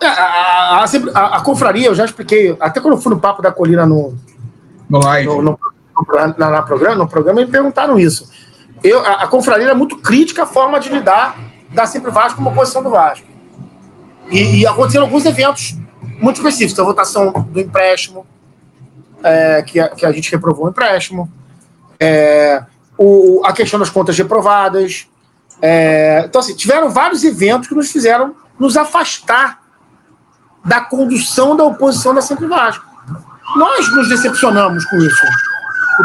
É, 0.02 0.08
a, 0.08 0.84
a, 0.84 0.84
a, 0.84 1.38
a, 1.38 1.42
confraria, 1.42 1.88
eu 1.88 1.96
já 1.96 2.04
expliquei, 2.04 2.58
até 2.60 2.82
quando 2.82 2.96
eu 2.96 3.02
fui 3.02 3.14
no 3.14 3.22
Papo 3.22 3.42
da 3.42 3.50
Colina 3.50 3.86
no. 3.86 4.14
No 4.90 5.00
live. 5.00 5.26
No, 5.26 5.42
no, 5.42 5.60
na, 6.38 6.50
na 6.50 6.62
programa, 6.62 6.96
no 6.96 7.08
programa, 7.08 7.42
me 7.42 7.48
perguntaram 7.48 8.00
isso. 8.00 8.30
Eu, 8.84 9.00
a, 9.06 9.24
a 9.24 9.28
confraria 9.28 9.70
é 9.70 9.74
muito 9.74 9.98
crítica 9.98 10.44
à 10.44 10.46
forma 10.46 10.80
de 10.80 10.90
lidar 10.90 11.38
da 11.70 11.86
Sempre 11.86 12.12
Vasco 12.12 12.38
como 12.38 12.50
oposição 12.50 12.82
do 12.82 12.90
Vasco. 12.90 13.28
E, 14.30 14.62
e 14.62 14.68
aconteceram 14.68 15.06
alguns 15.06 15.26
eventos 15.26 15.76
muito 16.20 16.38
específicos. 16.38 16.80
A 16.80 16.84
votação 16.84 17.32
do 17.32 17.60
empréstimo, 17.60 18.26
é, 19.24 19.62
que, 19.62 19.80
a, 19.80 19.90
que 19.90 20.06
a 20.06 20.12
gente 20.12 20.32
reprovou 20.32 20.66
o 20.66 20.70
empréstimo 20.70 21.32
é, 22.00 22.64
o, 22.98 23.42
a 23.46 23.54
questão 23.54 23.80
das 23.80 23.90
contas 23.90 24.18
reprovadas. 24.18 25.08
É, 25.62 26.24
então, 26.26 26.42
assim, 26.42 26.56
tiveram 26.56 26.90
vários 26.90 27.24
eventos 27.24 27.68
que 27.68 27.76
nos 27.76 27.92
fizeram 27.92 28.36
nos 28.60 28.76
afastar 28.76 29.62
da 30.66 30.82
condução 30.82 31.56
da 31.56 31.64
oposição 31.64 32.14
da 32.14 32.22
Sempre 32.22 32.48
Vasco. 32.48 32.86
Nós 33.56 33.94
nos 33.94 34.10
decepcionamos 34.10 34.86
com 34.86 34.98
isso. 34.98 35.28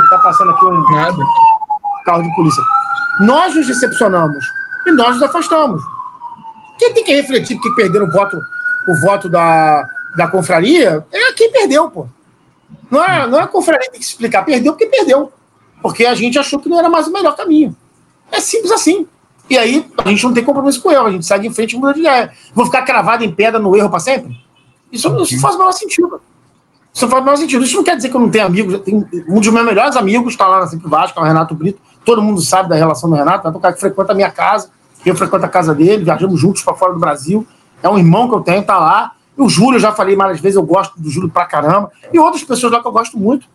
Está 0.04 0.18
passando 0.18 0.50
aqui 0.52 0.64
um 0.64 0.82
Nada. 0.90 1.16
carro 2.04 2.22
de 2.22 2.34
polícia. 2.34 2.62
Nós 3.20 3.54
nos 3.54 3.66
decepcionamos 3.66 4.44
e 4.86 4.92
nós 4.92 5.14
nos 5.14 5.22
afastamos. 5.22 5.82
Quem 6.78 6.92
tem 6.92 7.04
que 7.04 7.14
refletir 7.14 7.58
que 7.58 7.74
perderam 7.74 8.06
o 8.06 8.10
voto, 8.10 8.36
o 8.36 9.00
voto 9.00 9.28
da, 9.28 9.88
da 10.16 10.28
confraria 10.28 11.04
é 11.10 11.32
quem 11.32 11.50
perdeu, 11.50 11.90
pô. 11.90 12.06
Não 12.90 13.02
é, 13.02 13.26
não 13.26 13.38
é 13.38 13.42
a 13.42 13.46
confraria 13.46 13.86
que 13.86 13.92
tem 13.92 14.00
que 14.00 14.06
explicar. 14.06 14.44
Perdeu 14.44 14.72
porque 14.72 14.86
perdeu 14.86 15.32
porque 15.86 16.04
a 16.04 16.14
gente 16.14 16.38
achou 16.38 16.58
que 16.58 16.68
não 16.68 16.78
era 16.78 16.88
mais 16.88 17.06
o 17.06 17.12
melhor 17.12 17.36
caminho. 17.36 17.76
É 18.32 18.40
simples 18.40 18.72
assim. 18.72 19.06
E 19.48 19.56
aí 19.56 19.88
a 19.98 20.08
gente 20.08 20.24
não 20.24 20.34
tem 20.34 20.42
compromisso 20.42 20.82
com 20.82 20.88
o 20.88 20.92
erro, 20.92 21.06
a 21.06 21.10
gente 21.12 21.24
sai 21.24 21.38
de 21.38 21.48
frente 21.50 21.74
e 21.74 21.78
muda 21.78 21.94
de 21.94 22.00
ideia. 22.00 22.32
Vou 22.52 22.66
ficar 22.66 22.82
cravado 22.82 23.22
em 23.22 23.32
pedra 23.32 23.60
no 23.60 23.76
erro 23.76 23.88
para 23.88 24.00
sempre? 24.00 24.36
Isso, 24.90 25.08
isso 25.22 25.40
faz 25.40 25.54
o 25.54 25.58
menor 25.58 25.70
sentido. 25.70 26.20
Isso 26.96 27.06
faz 27.08 27.20
o 27.20 27.24
menor 27.26 27.36
sentido. 27.36 27.62
Isso 27.62 27.76
não 27.76 27.84
quer 27.84 27.94
dizer 27.94 28.08
que 28.08 28.16
eu 28.16 28.20
não 28.20 28.30
tenho 28.30 28.46
amigos. 28.46 28.80
Tenho, 28.80 29.06
um 29.28 29.38
dos 29.38 29.52
meus 29.52 29.66
melhores 29.66 29.96
amigos 29.96 30.32
está 30.32 30.46
lá 30.46 30.60
na 30.60 30.66
Sempre 30.66 30.88
Vasco, 30.88 31.20
é 31.20 31.22
o 31.22 31.26
Renato 31.26 31.54
Brito. 31.54 31.78
Todo 32.06 32.22
mundo 32.22 32.40
sabe 32.40 32.70
da 32.70 32.74
relação 32.74 33.10
do 33.10 33.16
Renato. 33.16 33.46
É 33.46 33.50
um 33.50 33.60
cara 33.60 33.74
que 33.74 33.80
frequenta 33.80 34.12
a 34.12 34.14
minha 34.14 34.30
casa, 34.30 34.70
eu 35.04 35.14
frequento 35.14 35.44
a 35.44 35.48
casa 35.48 35.74
dele, 35.74 36.04
viajamos 36.04 36.40
juntos 36.40 36.62
para 36.62 36.72
fora 36.72 36.94
do 36.94 36.98
Brasil. 36.98 37.46
É 37.82 37.88
um 37.90 37.98
irmão 37.98 38.26
que 38.30 38.34
eu 38.34 38.40
tenho, 38.40 38.62
tá 38.62 38.78
lá. 38.78 39.12
E 39.36 39.42
o 39.42 39.46
Júlio, 39.46 39.76
eu 39.76 39.80
já 39.80 39.92
falei 39.92 40.16
várias 40.16 40.40
vezes, 40.40 40.56
eu 40.56 40.62
gosto 40.62 40.98
do 40.98 41.10
Júlio 41.10 41.28
pra 41.28 41.44
caramba. 41.44 41.92
E 42.10 42.18
outras 42.18 42.42
pessoas 42.42 42.72
lá 42.72 42.80
que 42.80 42.88
eu 42.88 42.92
gosto 42.92 43.18
muito. 43.18 43.46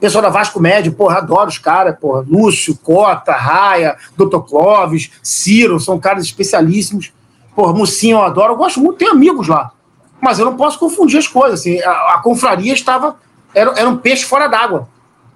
Pessoal 0.00 0.22
da 0.22 0.30
Vasco 0.30 0.58
Médio, 0.58 0.90
porra, 0.94 1.18
adoro 1.18 1.50
os 1.50 1.58
caras, 1.58 1.94
porra. 2.00 2.24
Lúcio, 2.26 2.74
Cota, 2.82 3.32
Raia, 3.32 3.94
Dr. 4.16 4.38
Clóvis, 4.38 5.10
Ciro, 5.22 5.78
são 5.78 5.98
caras 5.98 6.24
especialíssimos. 6.24 7.12
Porra, 7.54 7.74
Mucinho 7.74 8.16
eu 8.16 8.22
adoro, 8.22 8.54
eu 8.54 8.56
gosto 8.56 8.80
muito, 8.80 8.96
tenho 8.96 9.12
amigos 9.12 9.48
lá. 9.48 9.72
Mas 10.20 10.38
eu 10.38 10.44
não 10.44 10.56
posso 10.56 10.78
confundir 10.78 11.18
as 11.18 11.28
coisas. 11.28 11.60
Assim, 11.60 11.80
a, 11.80 12.14
a 12.14 12.20
confraria 12.22 12.72
estava. 12.72 13.16
Era, 13.54 13.72
era 13.78 13.88
um 13.88 13.96
peixe 13.96 14.24
fora 14.24 14.46
d'água 14.46 14.88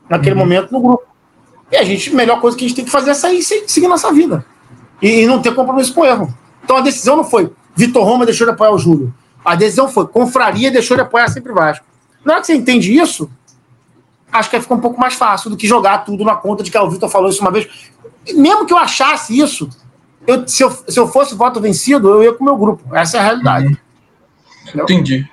naquele 0.08 0.34
uhum. 0.34 0.40
momento 0.40 0.72
no 0.72 0.80
grupo. 0.80 1.04
E 1.70 1.76
a 1.76 1.84
gente, 1.84 2.10
a 2.10 2.14
melhor 2.14 2.40
coisa 2.40 2.56
que 2.56 2.64
a 2.64 2.68
gente 2.68 2.76
tem 2.76 2.84
que 2.84 2.90
fazer 2.90 3.10
é 3.10 3.14
sair 3.14 3.38
e 3.38 3.42
seguir 3.42 3.86
nossa 3.88 4.12
vida. 4.12 4.44
E, 5.00 5.22
e 5.22 5.26
não 5.26 5.40
ter 5.40 5.54
compromisso 5.54 5.94
com 5.94 6.00
o 6.00 6.04
erro. 6.04 6.34
Então 6.62 6.76
a 6.76 6.80
decisão 6.80 7.16
não 7.16 7.24
foi 7.24 7.50
Vitor 7.74 8.04
Roma 8.04 8.26
deixou 8.26 8.46
de 8.46 8.52
apoiar 8.52 8.72
o 8.72 8.78
Júlio. 8.78 9.14
A 9.44 9.54
decisão 9.54 9.88
foi 9.88 10.06
confraria 10.06 10.70
deixou 10.70 10.96
de 10.96 11.02
apoiar 11.02 11.28
sempre 11.28 11.52
Vasco. 11.52 11.86
Na 12.24 12.34
hora 12.34 12.40
que 12.42 12.48
você 12.48 12.54
entende 12.54 12.94
isso, 12.94 13.30
acho 14.30 14.50
que 14.50 14.60
fica 14.60 14.74
um 14.74 14.80
pouco 14.80 15.00
mais 15.00 15.14
fácil 15.14 15.48
do 15.48 15.56
que 15.56 15.66
jogar 15.66 16.04
tudo 16.04 16.24
na 16.24 16.36
conta 16.36 16.62
de 16.62 16.70
que 16.70 16.76
ah, 16.76 16.82
o 16.82 16.90
Vitor 16.90 17.08
falou 17.08 17.30
isso 17.30 17.40
uma 17.40 17.50
vez. 17.50 17.68
mesmo 18.34 18.66
que 18.66 18.72
eu 18.72 18.78
achasse 18.78 19.38
isso, 19.38 19.68
eu, 20.26 20.46
se, 20.46 20.62
eu, 20.62 20.70
se 20.70 21.00
eu 21.00 21.08
fosse 21.08 21.34
voto 21.34 21.60
vencido, 21.60 22.08
eu 22.10 22.22
ia 22.22 22.32
com 22.34 22.42
o 22.42 22.46
meu 22.46 22.56
grupo. 22.56 22.94
Essa 22.94 23.16
é 23.16 23.20
a 23.20 23.22
realidade. 23.22 23.66
Uhum. 23.68 23.76
Entendi. 24.74 25.26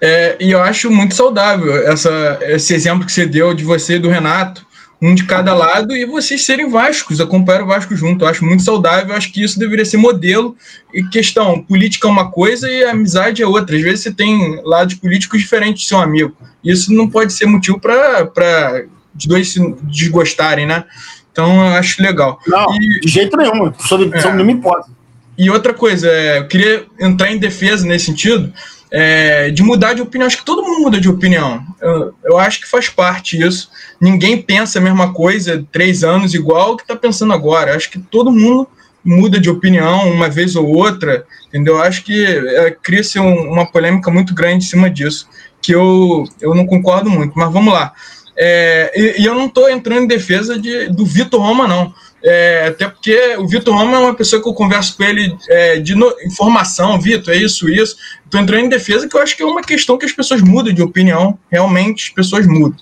É, 0.00 0.36
e 0.40 0.50
eu 0.50 0.62
acho 0.62 0.90
muito 0.90 1.14
saudável 1.14 1.74
essa, 1.86 2.38
esse 2.42 2.74
exemplo 2.74 3.06
que 3.06 3.12
você 3.12 3.26
deu 3.26 3.54
de 3.54 3.64
você 3.64 3.96
e 3.96 3.98
do 3.98 4.08
Renato, 4.08 4.66
um 5.00 5.14
de 5.14 5.24
cada 5.24 5.54
lado, 5.54 5.94
e 5.94 6.06
vocês 6.06 6.44
serem 6.44 6.70
Vascos, 6.70 7.20
acompanhar 7.20 7.62
o 7.62 7.66
Vasco 7.66 7.94
junto. 7.94 8.24
Eu 8.24 8.28
acho 8.28 8.44
muito 8.44 8.62
saudável, 8.62 9.10
eu 9.10 9.16
acho 9.16 9.32
que 9.32 9.42
isso 9.42 9.58
deveria 9.58 9.84
ser 9.84 9.98
modelo. 9.98 10.56
E 10.92 11.02
questão, 11.04 11.62
política 11.62 12.08
é 12.08 12.10
uma 12.10 12.30
coisa 12.30 12.70
e 12.70 12.84
amizade 12.84 13.42
é 13.42 13.46
outra. 13.46 13.76
Às 13.76 13.82
vezes 13.82 14.00
você 14.00 14.12
tem 14.12 14.60
lados 14.64 14.94
políticos 14.94 15.40
diferentes 15.40 15.82
de 15.82 15.88
seu 15.88 15.98
amigo. 15.98 16.34
Isso 16.62 16.92
não 16.92 17.08
pode 17.08 17.32
ser 17.32 17.46
motivo 17.46 17.78
para 17.78 18.84
os 19.16 19.26
dois 19.26 19.52
se 19.52 19.60
desgostarem, 19.82 20.66
né? 20.66 20.84
Então 21.30 21.66
eu 21.66 21.74
acho 21.74 22.02
legal. 22.02 22.38
Não, 22.46 22.74
e, 22.74 23.00
de 23.00 23.08
jeito 23.08 23.36
nenhum, 23.36 23.72
sobre, 23.80 24.10
é, 24.12 24.20
sobre 24.20 24.36
nenhuma 24.36 24.52
hipótese. 24.52 24.94
E 25.36 25.50
outra 25.50 25.74
coisa, 25.74 26.08
é, 26.08 26.38
eu 26.38 26.46
queria 26.46 26.86
entrar 26.98 27.30
em 27.30 27.38
defesa 27.38 27.84
nesse 27.86 28.06
sentido, 28.06 28.52
é, 28.96 29.50
de 29.50 29.60
mudar 29.60 29.92
de 29.92 30.02
opinião. 30.02 30.28
Acho 30.28 30.38
que 30.38 30.44
todo 30.44 30.62
mundo 30.62 30.82
muda 30.82 31.00
de 31.00 31.08
opinião. 31.08 31.60
Eu, 31.82 32.14
eu, 32.22 32.38
acho 32.38 32.60
que 32.60 32.68
faz 32.68 32.88
parte 32.88 33.36
isso. 33.44 33.68
Ninguém 34.00 34.40
pensa 34.40 34.78
a 34.78 34.82
mesma 34.82 35.12
coisa 35.12 35.66
três 35.72 36.04
anos 36.04 36.32
igual 36.32 36.76
que 36.76 36.84
está 36.84 36.94
pensando 36.94 37.32
agora. 37.32 37.74
Acho 37.74 37.90
que 37.90 37.98
todo 37.98 38.30
mundo 38.30 38.68
muda 39.04 39.40
de 39.40 39.50
opinião 39.50 40.08
uma 40.08 40.30
vez 40.30 40.54
ou 40.54 40.68
outra, 40.68 41.26
entendeu? 41.48 41.74
Eu 41.74 41.82
acho 41.82 42.04
que 42.04 42.24
é, 42.24 42.70
cria-se 42.70 43.18
um, 43.18 43.50
uma 43.50 43.66
polêmica 43.66 44.12
muito 44.12 44.32
grande 44.32 44.64
em 44.64 44.68
cima 44.68 44.88
disso, 44.88 45.28
que 45.60 45.74
eu, 45.74 46.24
eu 46.40 46.54
não 46.54 46.64
concordo 46.64 47.10
muito. 47.10 47.32
Mas 47.36 47.52
vamos 47.52 47.74
lá. 47.74 47.92
É, 48.38 48.92
e, 48.94 49.22
e, 49.22 49.26
eu 49.26 49.34
não 49.34 49.46
estou 49.46 49.68
entrando 49.68 50.04
em 50.04 50.06
defesa 50.06 50.56
de, 50.56 50.88
do 50.88 51.04
Vitor 51.04 51.40
Roma, 51.40 51.66
não. 51.66 51.92
É, 52.26 52.68
até 52.68 52.88
porque 52.88 53.36
o 53.36 53.46
Vitor 53.46 53.76
Roma 53.76 53.98
é 53.98 54.00
uma 54.00 54.14
pessoa 54.14 54.42
que 54.42 54.48
eu 54.48 54.54
converso 54.54 54.96
com 54.96 55.02
ele 55.02 55.36
é, 55.46 55.78
de 55.78 55.94
no, 55.94 56.10
informação, 56.24 56.98
Vitor, 56.98 57.34
é 57.34 57.36
isso, 57.36 57.68
isso. 57.68 57.96
Estou 58.24 58.40
entrando 58.40 58.64
em 58.64 58.68
defesa 58.70 59.06
que 59.06 59.14
eu 59.14 59.20
acho 59.20 59.36
que 59.36 59.42
é 59.42 59.46
uma 59.46 59.60
questão 59.60 59.98
que 59.98 60.06
as 60.06 60.12
pessoas 60.12 60.40
mudam 60.40 60.72
de 60.72 60.82
opinião, 60.82 61.38
realmente 61.50 62.08
as 62.08 62.14
pessoas 62.14 62.46
mudam. 62.46 62.78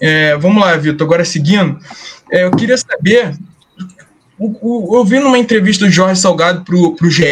É, 0.00 0.36
vamos 0.36 0.60
lá, 0.60 0.76
Vitor, 0.76 1.06
agora 1.06 1.24
seguindo. 1.24 1.78
É, 2.32 2.44
eu 2.44 2.50
queria 2.50 2.76
saber. 2.76 3.32
O, 4.36 4.94
o, 4.94 4.96
eu 4.98 5.04
vi 5.04 5.20
numa 5.20 5.38
entrevista 5.38 5.84
do 5.84 5.90
Jorge 5.90 6.20
Salgado 6.20 6.64
para 6.64 6.74
o 6.76 7.10
GE, 7.10 7.24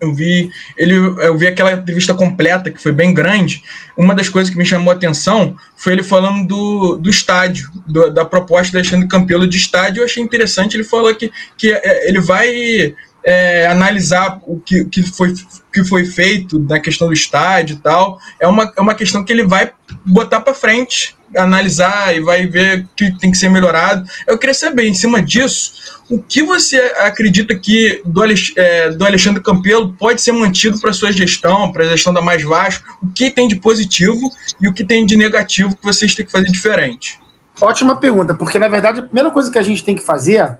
eu 0.00 0.14
vi 0.14 0.50
ele 0.76 0.94
eu 0.94 1.36
vi 1.36 1.46
aquela 1.46 1.72
entrevista 1.72 2.14
completa 2.14 2.70
que 2.70 2.82
foi 2.82 2.92
bem 2.92 3.12
grande. 3.12 3.62
Uma 3.96 4.14
das 4.14 4.28
coisas 4.28 4.50
que 4.50 4.58
me 4.58 4.64
chamou 4.64 4.92
a 4.92 4.94
atenção 4.96 5.56
foi 5.76 5.92
ele 5.92 6.02
falando 6.02 6.46
do, 6.46 6.96
do 6.96 7.10
estádio 7.10 7.70
do, 7.86 8.10
da 8.10 8.24
proposta 8.24 8.72
do 8.72 8.78
Alexandre 8.78 9.08
Campelo 9.08 9.46
de 9.46 9.56
estádio. 9.56 10.00
Eu 10.00 10.04
achei 10.04 10.22
interessante 10.22 10.76
ele 10.76 10.84
falou 10.84 11.14
que, 11.14 11.30
que 11.56 11.72
é, 11.72 12.08
ele 12.08 12.20
vai 12.20 12.94
é, 13.24 13.66
analisar 13.66 14.40
o 14.46 14.58
que, 14.58 14.84
que, 14.84 15.02
foi, 15.02 15.34
que 15.72 15.84
foi 15.84 16.04
feito 16.04 16.58
na 16.58 16.80
questão 16.80 17.08
do 17.08 17.12
estádio 17.12 17.76
e 17.76 17.78
tal 17.78 18.18
é 18.38 18.46
uma, 18.46 18.72
é 18.76 18.80
uma 18.80 18.94
questão 18.94 19.24
que 19.24 19.32
ele 19.32 19.44
vai 19.44 19.72
botar 20.04 20.40
para 20.40 20.54
frente 20.54 21.16
analisar 21.36 22.14
e 22.16 22.20
vai 22.20 22.46
ver 22.46 22.80
o 22.80 22.88
que 22.96 23.16
tem 23.18 23.30
que 23.30 23.38
ser 23.38 23.48
melhorado. 23.48 24.04
Eu 24.26 24.36
queria 24.38 24.54
saber, 24.54 24.88
em 24.88 24.94
cima 24.94 25.22
disso, 25.22 26.02
o 26.08 26.20
que 26.20 26.42
você 26.42 26.76
acredita 26.98 27.54
que 27.54 28.02
do, 28.04 28.22
é, 28.56 28.90
do 28.90 29.04
Alexandre 29.04 29.42
Campelo 29.42 29.94
pode 29.94 30.20
ser 30.20 30.32
mantido 30.32 30.80
para 30.80 30.92
sua 30.92 31.12
gestão, 31.12 31.70
para 31.70 31.84
a 31.84 31.88
gestão 31.88 32.12
da 32.12 32.20
Mais 32.20 32.42
Vasco? 32.42 32.84
O 33.02 33.08
que 33.12 33.30
tem 33.30 33.46
de 33.46 33.56
positivo 33.56 34.30
e 34.60 34.68
o 34.68 34.72
que 34.72 34.84
tem 34.84 35.06
de 35.06 35.16
negativo 35.16 35.76
que 35.76 35.84
vocês 35.84 36.14
têm 36.14 36.26
que 36.26 36.32
fazer 36.32 36.50
diferente? 36.50 37.20
Ótima 37.60 37.96
pergunta, 37.96 38.34
porque 38.34 38.58
na 38.58 38.68
verdade 38.68 39.00
a 39.00 39.02
primeira 39.02 39.30
coisa 39.30 39.50
que 39.50 39.58
a 39.58 39.62
gente 39.62 39.84
tem 39.84 39.94
que 39.94 40.02
fazer 40.02 40.58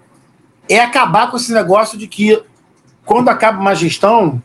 é 0.68 0.78
acabar 0.78 1.30
com 1.30 1.36
esse 1.36 1.52
negócio 1.52 1.98
de 1.98 2.06
que 2.06 2.40
quando 3.10 3.28
acaba 3.28 3.58
uma 3.58 3.74
gestão, 3.74 4.40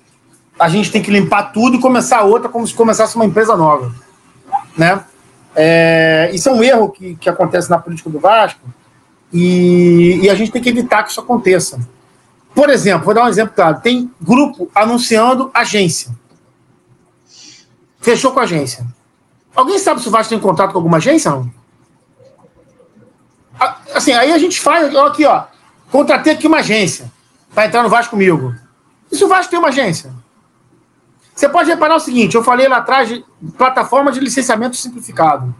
a 0.60 0.68
gente 0.68 0.92
tem 0.92 1.00
que 1.00 1.12
limpar 1.12 1.54
tudo 1.54 1.78
e 1.78 1.80
começar 1.80 2.24
outra 2.24 2.50
como 2.50 2.66
se 2.66 2.74
começasse 2.74 3.16
uma 3.16 3.24
empresa 3.24 3.56
nova, 3.56 3.94
né? 4.76 5.06
É, 5.56 6.32
isso 6.34 6.50
é 6.50 6.52
um 6.52 6.64
erro 6.64 6.90
que, 6.90 7.16
que 7.18 7.30
acontece 7.30 7.70
na 7.70 7.78
política 7.78 8.10
do 8.10 8.20
Vasco 8.20 8.68
e, 9.32 10.20
e, 10.24 10.30
a 10.32 10.34
gente 10.34 10.52
tem 10.52 10.64
que 10.64 10.70
evitar 10.70 11.04
que 11.04 11.12
isso 11.12 11.20
aconteça. 11.20 11.80
Por 12.56 12.72
exemplo, 12.72 13.06
vou 13.06 13.14
dar 13.14 13.26
um 13.26 13.28
exemplo 13.28 13.54
claro: 13.54 13.82
tem 13.82 14.10
grupo 14.20 14.68
anunciando 14.74 15.52
agência. 15.54 16.10
Fechou 18.02 18.32
com 18.32 18.40
a 18.40 18.44
agência. 18.44 18.84
Alguém 19.56 19.78
sabe 19.78 20.02
se 20.02 20.08
o 20.08 20.12
Vasco 20.12 20.32
tem 20.32 20.40
contato 20.40 20.72
com 20.72 20.80
alguma 20.80 20.98
agência? 20.98 21.30
Não? 21.30 21.52
Assim, 23.94 24.12
aí 24.12 24.32
a 24.32 24.40
gente 24.40 24.60
faz, 24.60 24.94
aqui, 24.96 25.24
ó, 25.24 25.44
contratei 25.92 26.34
aqui 26.34 26.48
uma 26.48 26.58
agência 26.58 27.14
para 27.56 27.66
entrar 27.68 27.82
no 27.82 27.90
Vasco 27.90 28.12
comigo. 28.12 28.54
E 29.10 29.16
se 29.16 29.24
o 29.24 29.30
Vasco 29.30 29.50
tem 29.50 29.58
uma 29.58 29.70
agência? 29.70 30.14
Você 31.34 31.48
pode 31.48 31.70
reparar 31.70 31.96
o 31.96 32.00
seguinte: 32.00 32.36
eu 32.36 32.44
falei 32.44 32.68
lá 32.68 32.78
atrás 32.78 33.08
de 33.08 33.26
plataforma 33.58 34.12
de 34.12 34.20
licenciamento 34.20 34.76
simplificado. 34.76 35.56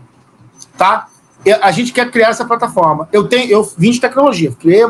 Tá? 0.78 1.08
A 1.62 1.72
gente 1.72 1.94
quer 1.94 2.12
criar 2.12 2.30
essa 2.30 2.44
plataforma. 2.44 3.08
Eu 3.12 3.28
tenho, 3.28 3.50
eu 3.50 3.64
vim 3.78 3.92
de 3.92 4.02
tecnologia, 4.02 4.52
criei, 4.60 4.86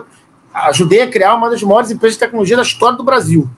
ajudei 0.54 1.02
a 1.02 1.10
criar 1.10 1.36
uma 1.36 1.50
das 1.50 1.62
maiores 1.62 1.92
empresas 1.92 2.16
de 2.16 2.20
tecnologia 2.20 2.56
da 2.56 2.64
história 2.64 2.98
do 2.98 3.04
Brasil. 3.04 3.50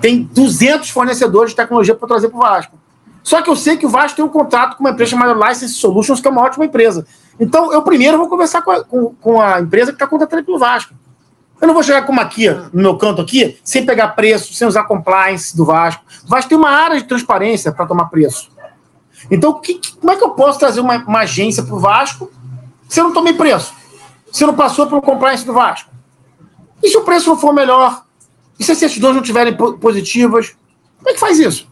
Tem 0.00 0.22
200 0.22 0.90
fornecedores 0.90 1.50
de 1.50 1.56
tecnologia 1.56 1.94
para 1.94 2.06
trazer 2.06 2.28
para 2.28 2.36
o 2.36 2.40
Vasco. 2.40 2.78
Só 3.22 3.42
que 3.42 3.50
eu 3.50 3.56
sei 3.56 3.76
que 3.76 3.84
o 3.84 3.88
Vasco 3.88 4.16
tem 4.16 4.24
um 4.24 4.28
contrato 4.28 4.76
com 4.76 4.84
uma 4.84 4.90
empresa 4.90 5.10
chamada 5.10 5.48
License 5.48 5.74
Solutions, 5.74 6.20
que 6.20 6.28
é 6.28 6.30
uma 6.30 6.42
ótima 6.42 6.64
empresa. 6.64 7.06
Então, 7.40 7.72
eu 7.72 7.82
primeiro 7.82 8.16
vou 8.16 8.28
conversar 8.28 8.62
com 8.62 8.70
a, 8.70 8.84
com, 8.84 9.14
com 9.14 9.40
a 9.40 9.60
empresa 9.60 9.90
que 9.90 9.96
está 9.96 10.06
contratando 10.06 10.44
pelo 10.44 10.58
Vasco. 10.58 10.94
Eu 11.60 11.66
não 11.66 11.74
vou 11.74 11.82
chegar 11.82 12.02
como 12.06 12.20
aqui, 12.20 12.48
no 12.72 12.82
meu 12.82 12.96
canto 12.96 13.20
aqui, 13.20 13.58
sem 13.64 13.84
pegar 13.84 14.08
preço, 14.08 14.54
sem 14.54 14.66
usar 14.66 14.84
compliance 14.84 15.56
do 15.56 15.64
Vasco. 15.64 16.04
O 16.24 16.28
Vasco 16.28 16.48
tem 16.48 16.58
uma 16.58 16.70
área 16.70 17.00
de 17.00 17.04
transparência 17.06 17.72
para 17.72 17.86
tomar 17.86 18.06
preço. 18.06 18.50
Então, 19.30 19.60
que, 19.60 19.80
como 19.98 20.12
é 20.12 20.16
que 20.16 20.22
eu 20.22 20.30
posso 20.30 20.58
trazer 20.58 20.80
uma, 20.80 20.96
uma 20.98 21.20
agência 21.20 21.62
para 21.62 21.74
o 21.74 21.80
Vasco 21.80 22.30
se 22.88 23.00
eu 23.00 23.04
não 23.04 23.12
tomei 23.12 23.32
preço? 23.32 23.74
Se 24.30 24.44
eu 24.44 24.48
não 24.48 24.54
passou 24.54 24.86
pelo 24.86 25.02
compliance 25.02 25.44
do 25.44 25.52
Vasco? 25.52 25.90
E 26.82 26.88
se 26.88 26.96
o 26.96 27.02
preço 27.02 27.28
não 27.28 27.36
for 27.36 27.52
melhor? 27.52 28.04
E 28.58 28.64
se 28.64 28.72
as 28.72 28.78
certidões 28.78 29.14
não 29.14 29.22
estiverem 29.22 29.56
positivas? 29.56 30.56
Como 30.98 31.10
é 31.10 31.12
que 31.14 31.20
faz 31.20 31.40
isso? 31.40 31.68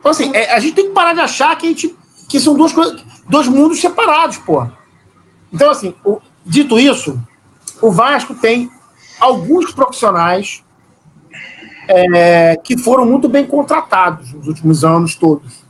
Então, 0.00 0.10
assim, 0.10 0.34
é, 0.34 0.52
a 0.52 0.58
gente 0.58 0.74
tem 0.74 0.88
que 0.88 0.92
parar 0.92 1.14
de 1.14 1.20
achar 1.20 1.56
que, 1.56 1.66
a 1.66 1.68
gente, 1.68 1.96
que 2.28 2.40
são 2.40 2.54
duas 2.56 2.72
coisas, 2.72 3.00
dois 3.28 3.46
mundos 3.46 3.80
separados, 3.80 4.38
pô. 4.38 4.66
Então, 5.52 5.70
assim, 5.70 5.94
o, 6.04 6.20
dito 6.44 6.78
isso, 6.78 7.20
o 7.82 7.90
Vasco 7.90 8.34
tem 8.34 8.70
alguns 9.20 9.72
profissionais 9.72 10.64
é, 11.88 12.56
que 12.56 12.78
foram 12.78 13.04
muito 13.04 13.28
bem 13.28 13.44
contratados 13.44 14.32
nos 14.32 14.46
últimos 14.46 14.84
anos 14.84 15.16
todos. 15.16 15.64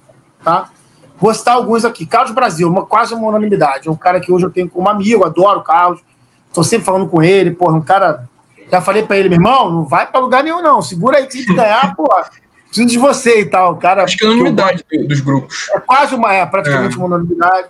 Tá? 0.45 0.71
Vou 1.19 1.33
citar 1.33 1.55
alguns 1.55 1.85
aqui. 1.85 2.05
Carlos 2.05 2.33
Brasil, 2.33 2.69
uma, 2.69 2.85
quase 2.85 3.15
uma 3.15 3.29
unanimidade. 3.29 3.89
É 3.89 3.91
um 3.91 3.97
cara 3.97 4.21
que 4.21 4.31
hoje 4.31 4.45
eu 4.45 4.51
tenho 4.51 4.69
como 4.69 4.89
amigo, 4.89 5.25
adoro 5.25 5.61
o 5.61 5.63
Carlos. 5.63 6.01
Estou 6.49 6.63
sempre 6.63 6.85
falando 6.85 7.09
com 7.09 7.23
ele. 7.23 7.53
Porra, 7.53 7.75
um 7.77 7.81
cara. 7.81 8.29
Já 8.71 8.81
falei 8.81 9.03
para 9.03 9.17
ele, 9.19 9.29
meu 9.29 9.37
irmão, 9.37 9.71
não 9.71 9.85
vai 9.85 10.07
para 10.07 10.21
lugar 10.21 10.43
nenhum, 10.43 10.63
não. 10.63 10.83
Segura 10.83 11.19
aí 11.19 11.27
que 11.27 11.43
se 11.43 11.55
ganhar, 11.55 11.95
porra. 11.97 12.31
Preciso 12.67 12.89
de 12.89 12.99
você 12.99 13.41
e 13.41 13.47
tal. 13.47 13.77
Cara, 13.77 14.05
Acho 14.05 14.17
que 14.17 14.25
é 14.25 14.29
unanimidade 14.29 14.85
eu, 14.91 15.07
dos 15.07 15.21
grupos. 15.21 15.69
É 15.75 15.81
quase 15.81 16.15
uma, 16.15 16.33
é, 16.33 16.45
praticamente 16.45 16.95
é. 16.95 16.99
uma 16.99 17.07
unanimidade. 17.07 17.69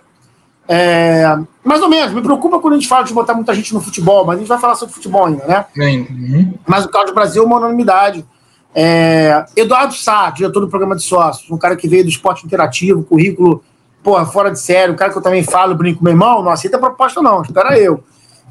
É, 0.67 1.37
mais 1.63 1.81
ou 1.81 1.89
menos, 1.89 2.13
me 2.13 2.21
preocupa 2.21 2.59
quando 2.59 2.73
a 2.73 2.77
gente 2.77 2.87
fala 2.87 3.03
de 3.03 3.13
botar 3.13 3.33
muita 3.33 3.53
gente 3.53 3.73
no 3.73 3.81
futebol, 3.81 4.25
mas 4.25 4.37
a 4.37 4.39
gente 4.39 4.47
vai 4.47 4.59
falar 4.59 4.75
sobre 4.75 4.93
futebol 4.93 5.25
ainda, 5.25 5.45
né? 5.45 5.65
Uhum. 5.77 6.53
Mas 6.65 6.85
o 6.85 6.89
Carlos 6.89 7.13
Brasil 7.13 7.43
é 7.43 7.45
uma 7.45 7.57
unanimidade. 7.57 8.25
É, 8.73 9.45
Eduardo 9.55 9.93
Sá, 9.93 10.29
diretor 10.31 10.61
do 10.61 10.67
programa 10.67 10.95
de 10.95 11.03
sócios, 11.03 11.49
um 11.51 11.57
cara 11.57 11.75
que 11.75 11.87
veio 11.87 12.03
do 12.03 12.09
esporte 12.09 12.45
interativo, 12.45 13.03
currículo, 13.03 13.63
porra, 14.01 14.25
fora 14.25 14.51
de 14.51 14.59
sério, 14.59 14.93
um 14.93 14.97
cara 14.97 15.11
que 15.11 15.17
eu 15.17 15.21
também 15.21 15.43
falo, 15.43 15.75
brinco, 15.75 16.03
meu 16.03 16.13
irmão, 16.13 16.41
não 16.41 16.51
aceita 16.51 16.79
proposta 16.79 17.21
não, 17.21 17.41
espera 17.41 17.77
eu. 17.77 18.03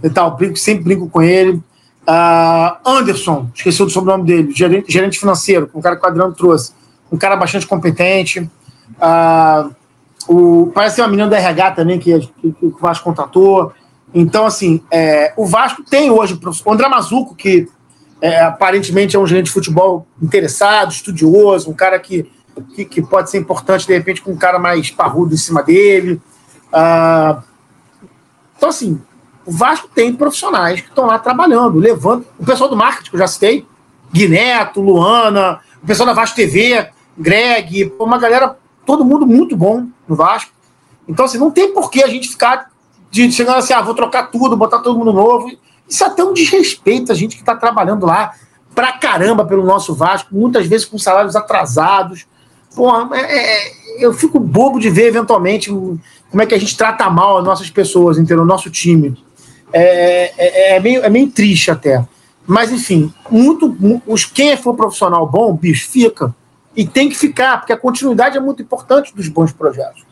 E 0.03 0.09
tal, 0.11 0.37
brinco, 0.37 0.57
sempre 0.57 0.85
brinco 0.85 1.09
com 1.09 1.23
ele. 1.23 1.63
Uh, 2.03 2.77
Anderson, 2.85 3.49
esqueci 3.55 3.83
o 3.83 3.89
sobrenome 3.89 4.25
dele, 4.25 4.53
gerente, 4.53 4.93
gerente 4.93 5.19
financeiro, 5.19 5.71
um 5.75 5.81
cara 5.81 5.97
que 5.97 6.05
o 6.05 6.09
Adriano 6.09 6.35
trouxe, 6.35 6.73
um 7.11 7.17
cara 7.17 7.37
bastante 7.37 7.67
competente. 7.67 8.41
Uh, 8.41 9.75
o, 10.29 10.71
parece 10.75 11.01
uma 11.01 11.09
menina 11.09 11.29
da 11.29 11.37
RH 11.37 11.73
também 11.73 11.99
que, 11.99 12.19
que, 12.19 12.53
que 12.53 12.67
o 12.67 12.77
Vasco 12.81 13.05
contratou. 13.05 13.73
Então, 14.15 14.47
assim, 14.47 14.83
é, 14.91 15.33
o 15.37 15.47
Vasco 15.47 15.83
tem 15.83 16.11
hoje 16.11 16.39
o 16.65 16.73
André 16.73 16.89
Mazuco, 16.89 17.35
que 17.35 17.69
é, 18.21 18.41
aparentemente 18.41 19.17
é 19.17 19.19
um 19.19 19.27
gerente 19.27 19.47
de 19.47 19.53
futebol 19.53 20.07
interessado, 20.23 20.93
estudioso, 20.93 21.71
um 21.71 21.75
cara 21.75 21.99
que, 21.99 22.31
que, 22.75 22.85
que, 22.85 23.03
pode 23.03 23.31
ser 23.31 23.39
importante, 23.39 23.87
de 23.87 23.93
repente, 23.93 24.23
com 24.23 24.33
um 24.33 24.37
cara 24.37 24.59
mais 24.59 24.91
parrudo 24.91 25.35
em 25.35 25.39
cima 25.39 25.63
dele. 25.63 26.21
Ah, 26.73 27.43
então, 28.57 28.69
assim, 28.69 29.01
o 29.45 29.51
Vasco 29.51 29.89
tem 29.93 30.15
profissionais 30.15 30.81
que 30.81 30.89
estão 30.89 31.07
lá 31.07 31.19
trabalhando, 31.19 31.79
levando. 31.79 32.25
O 32.39 32.45
pessoal 32.45 32.71
do 32.71 32.77
marketing, 32.77 33.11
que 33.11 33.17
eu 33.17 33.21
já 33.21 33.27
citei, 33.27 33.67
Guineto, 34.13 34.81
Luana, 34.81 35.61
o 35.83 35.87
pessoal 35.87 36.07
da 36.07 36.13
Vasco 36.13 36.37
TV, 36.37 36.89
Greg, 37.19 37.93
uma 37.99 38.19
galera 38.19 38.57
todo 38.87 39.05
mundo 39.05 39.27
muito 39.27 39.57
bom 39.57 39.87
no 40.13 40.17
Vasco. 40.17 40.53
Então, 41.09 41.25
assim, 41.25 41.39
não 41.39 41.51
tem 41.51 41.73
por 41.73 41.91
que 41.91 42.03
a 42.03 42.07
gente 42.07 42.29
ficar 42.29 42.71
de 43.11 43.31
chegando 43.31 43.59
assim, 43.59 43.75
ah, 43.75 43.83
vou 43.83 43.95
trocar 43.95 44.31
tudo, 44.31 44.57
botar 44.57 44.79
todo 44.79 44.99
mundo 44.99 45.13
novo. 45.13 45.51
Isso 45.89 46.03
é 46.03 46.07
até 46.07 46.25
um 46.25 46.33
desrespeito 46.33 47.13
a 47.13 47.15
gente 47.15 47.37
que 47.37 47.43
está 47.43 47.55
trabalhando 47.55 48.07
lá 48.07 48.33
pra 48.75 48.93
caramba 48.93 49.45
pelo 49.45 49.65
nosso 49.65 49.95
Vasco, 49.95 50.35
muitas 50.35 50.67
vezes 50.67 50.87
com 50.87 50.97
salários 50.97 51.37
atrasados. 51.37 52.27
Porra, 52.75 53.15
é, 53.15 53.21
é, 53.21 53.73
eu 53.99 54.15
fico 54.15 54.41
bobo 54.41 54.81
de 54.81 54.89
ver 54.89 55.09
eventualmente 55.09 55.69
como 55.69 56.43
é 56.43 56.47
que 56.47 56.55
a 56.55 56.59
gente 56.59 56.77
trata 56.77 57.11
mal 57.11 57.37
as 57.37 57.45
nossas 57.45 57.69
pessoas, 57.69 58.17
entendeu? 58.17 58.45
O 58.45 58.47
nosso 58.47 58.71
time. 58.71 59.23
É, 59.71 60.33
é, 60.39 60.77
é, 60.77 60.81
meio, 60.81 61.05
é 61.05 61.11
meio 61.11 61.31
triste 61.31 61.71
até. 61.71 62.03
Mas, 62.47 62.73
enfim, 62.73 63.13
muito, 63.31 63.77
os, 64.07 64.25
quem 64.25 64.57
for 64.57 64.75
profissional 64.75 65.27
bom, 65.27 65.55
bicho, 65.55 65.89
fica. 65.91 66.35
E 66.75 66.87
tem 66.87 67.09
que 67.09 67.15
ficar, 67.15 67.59
porque 67.59 67.73
a 67.73 67.77
continuidade 67.77 68.37
é 68.37 68.41
muito 68.41 68.63
importante 68.63 69.15
dos 69.15 69.29
bons 69.29 69.53
projetos. 69.53 70.03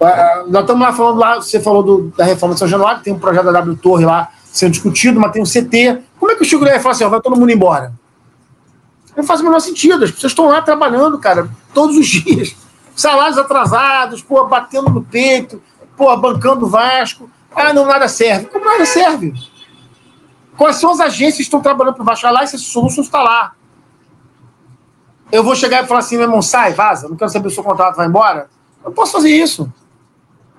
Uh, 0.00 0.50
nós 0.50 0.62
estamos 0.62 0.82
lá 0.82 0.92
falando 0.92 1.18
lá, 1.18 1.36
você 1.36 1.60
falou 1.60 1.82
do, 1.82 2.12
da 2.16 2.24
reforma 2.24 2.54
de 2.54 2.58
São 2.58 2.68
Januário, 2.68 3.02
tem 3.02 3.12
um 3.12 3.18
projeto 3.18 3.44
da 3.44 3.52
W 3.52 3.76
Torre 3.76 4.04
lá 4.04 4.30
sendo 4.52 4.72
discutido, 4.72 5.18
mas 5.18 5.32
tem 5.32 5.42
um 5.42 5.46
CT. 5.46 6.02
Como 6.18 6.30
é 6.30 6.34
que 6.34 6.42
o 6.42 6.44
Chico 6.44 6.64
vai 6.64 6.78
falar 6.78 6.92
assim, 6.92 7.04
ó, 7.04 7.08
vai 7.08 7.20
todo 7.20 7.36
mundo 7.36 7.50
embora? 7.50 7.92
Não 9.16 9.24
faz 9.24 9.40
o 9.40 9.44
menor 9.44 9.60
sentido. 9.60 10.04
As 10.04 10.10
pessoas 10.10 10.32
estão 10.32 10.46
lá 10.46 10.60
trabalhando, 10.60 11.18
cara, 11.18 11.48
todos 11.72 11.96
os 11.96 12.06
dias. 12.08 12.54
Salários 12.94 13.38
atrasados, 13.38 14.22
pô, 14.22 14.44
batendo 14.46 14.90
no 14.90 15.02
peito, 15.02 15.62
pô, 15.96 16.14
bancando 16.16 16.66
o 16.66 16.68
Vasco. 16.68 17.30
Ah, 17.54 17.72
não, 17.72 17.86
nada 17.86 18.08
serve. 18.08 18.46
Como 18.46 18.64
nada 18.64 18.84
serve? 18.84 19.32
Quais 20.56 20.76
são 20.76 20.90
as 20.90 21.00
agências 21.00 21.36
que 21.36 21.42
estão 21.42 21.60
trabalhando 21.60 21.94
para 21.94 22.02
o 22.02 22.06
Vasco? 22.06 22.26
Lá, 22.26 22.44
esse 22.44 22.58
solução 22.58 23.02
está 23.02 23.22
lá. 23.22 23.54
Eu 25.32 25.42
vou 25.42 25.56
chegar 25.56 25.82
e 25.82 25.86
falar 25.86 26.00
assim, 26.00 26.16
meu 26.16 26.26
irmão, 26.26 26.42
sai, 26.42 26.74
vaza, 26.74 27.08
não 27.08 27.16
quero 27.16 27.30
saber 27.30 27.48
o 27.48 27.50
seu 27.50 27.64
contrato 27.64 27.96
vai 27.96 28.06
embora. 28.06 28.50
Eu 28.84 28.90
não 28.90 28.92
posso 28.92 29.12
fazer 29.12 29.30
isso. 29.30 29.72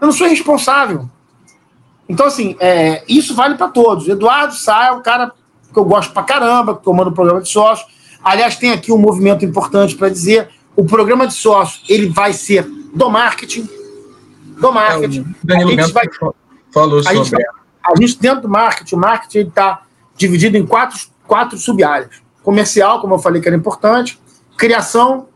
Eu 0.01 0.07
não 0.07 0.11
sou 0.11 0.27
responsável. 0.27 1.07
Então, 2.09 2.25
assim, 2.25 2.55
é, 2.59 3.03
isso 3.07 3.35
vale 3.35 3.55
para 3.55 3.69
todos. 3.69 4.07
Eduardo 4.07 4.55
Sá 4.55 4.87
é 4.87 4.91
um 4.91 5.01
cara 5.01 5.31
que 5.71 5.79
eu 5.79 5.85
gosto 5.85 6.11
pra 6.11 6.23
caramba, 6.23 6.75
que 6.75 6.83
comanda 6.83 7.09
o 7.09 7.13
programa 7.13 7.41
de 7.41 7.49
sócios. 7.49 7.87
Aliás, 8.23 8.55
tem 8.55 8.71
aqui 8.71 8.91
um 8.91 8.97
movimento 8.97 9.45
importante 9.45 9.95
para 9.95 10.09
dizer: 10.09 10.49
o 10.75 10.83
programa 10.85 11.27
de 11.27 11.33
sócios 11.33 11.83
ele 11.89 12.09
vai 12.09 12.33
ser 12.33 12.67
do 12.93 13.09
marketing. 13.09 13.69
Do 14.59 14.71
marketing. 14.71 15.35
É, 15.49 15.55
a 15.55 15.67
gente 15.67 15.91
vai, 15.91 16.05
falou 16.73 16.99
a. 16.99 17.13
Gente, 17.13 17.35
a 17.35 17.99
gente, 17.99 18.19
dentro 18.19 18.41
do 18.43 18.49
marketing, 18.49 18.95
o 18.95 18.99
marketing 18.99 19.47
está 19.47 19.83
dividido 20.15 20.57
em 20.57 20.65
quatro, 20.65 20.99
quatro 21.27 21.57
sub-áreas. 21.57 22.21
Comercial, 22.41 23.01
como 23.01 23.15
eu 23.15 23.19
falei 23.19 23.41
que 23.41 23.47
era 23.47 23.57
importante. 23.57 24.19
Criação, 24.57 25.27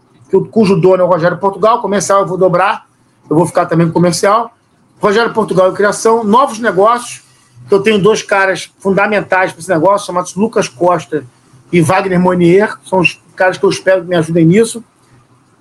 cujo 0.52 0.80
dono 0.80 1.02
é 1.02 1.06
o 1.06 1.08
Rogério 1.08 1.38
Portugal. 1.38 1.82
Comercial 1.82 2.22
eu 2.22 2.28
vou 2.28 2.38
dobrar, 2.38 2.88
eu 3.30 3.36
vou 3.36 3.46
ficar 3.46 3.66
também 3.66 3.88
com 3.88 3.94
comercial. 3.94 4.52
Rogério 5.00 5.34
Portugal 5.34 5.72
e 5.72 5.76
Criação, 5.76 6.24
novos 6.24 6.60
negócios, 6.60 7.24
que 7.68 7.74
eu 7.74 7.82
tenho 7.82 8.02
dois 8.02 8.24
caras 8.24 8.72
fundamentais 8.80 9.52
para 9.52 9.60
esse 9.60 9.70
negócio, 9.70 10.08
chamados 10.08 10.34
Lucas 10.36 10.68
Costa 10.68 11.26
e 11.72 11.82
Wagner 11.82 12.20
Monier, 12.20 12.76
são 12.86 13.00
os 13.00 13.22
caras 13.36 13.58
que 13.58 13.66
eu 13.66 13.70
espero 13.70 14.02
que 14.02 14.08
me 14.08 14.16
ajudem 14.16 14.46
nisso. 14.46 14.84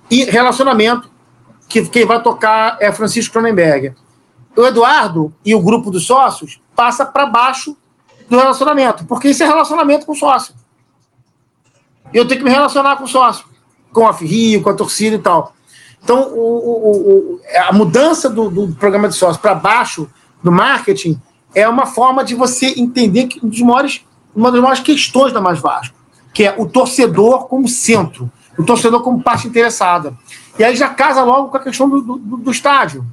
E 0.09 0.23
relacionamento, 0.23 1.09
que 1.67 1.85
quem 1.87 2.05
vai 2.05 2.21
tocar 2.23 2.77
é 2.79 2.91
Francisco 2.91 3.33
Cronenberger. 3.33 3.93
O 4.55 4.65
Eduardo 4.65 5.33
e 5.45 5.53
o 5.53 5.61
grupo 5.61 5.91
dos 5.91 6.05
sócios 6.05 6.59
passa 6.75 7.05
para 7.05 7.25
baixo 7.25 7.77
do 8.29 8.37
relacionamento, 8.37 9.05
porque 9.05 9.29
isso 9.29 9.43
é 9.43 9.45
relacionamento 9.45 10.05
com 10.05 10.15
sócio. 10.15 10.55
Eu 12.13 12.27
tenho 12.27 12.39
que 12.39 12.45
me 12.45 12.51
relacionar 12.51 12.95
com 12.97 13.03
o 13.03 13.07
sócio, 13.07 13.45
com 13.91 14.07
a 14.07 14.11
Rio, 14.11 14.61
com 14.61 14.69
a 14.69 14.73
torcida 14.73 15.15
e 15.15 15.19
tal. 15.19 15.53
Então, 16.03 16.31
o, 16.33 16.39
o, 16.39 17.35
o, 17.35 17.41
a 17.67 17.73
mudança 17.73 18.29
do, 18.29 18.49
do 18.49 18.75
programa 18.75 19.09
de 19.09 19.15
sócio 19.15 19.41
para 19.41 19.53
baixo 19.53 20.09
do 20.41 20.51
marketing 20.51 21.19
é 21.53 21.67
uma 21.67 21.85
forma 21.85 22.23
de 22.23 22.35
você 22.35 22.73
entender 22.77 23.27
que 23.27 23.45
um 23.45 23.49
dos 23.49 23.61
maiores, 23.61 24.05
uma 24.35 24.51
das 24.51 24.61
maiores 24.61 24.81
questões 24.81 25.33
da 25.33 25.41
Mais 25.41 25.59
Vasco, 25.59 25.95
que 26.33 26.43
é 26.43 26.55
o 26.57 26.67
torcedor 26.67 27.47
como 27.47 27.67
centro, 27.67 28.31
o 28.57 28.63
torcedor 28.63 29.01
como 29.01 29.21
parte 29.21 29.47
interessada. 29.47 30.15
E 30.57 30.63
aí 30.63 30.75
já 30.75 30.89
casa 30.89 31.23
logo 31.23 31.49
com 31.49 31.57
a 31.57 31.59
questão 31.59 31.89
do, 31.89 32.01
do, 32.01 32.37
do 32.37 32.51
estádio. 32.51 33.05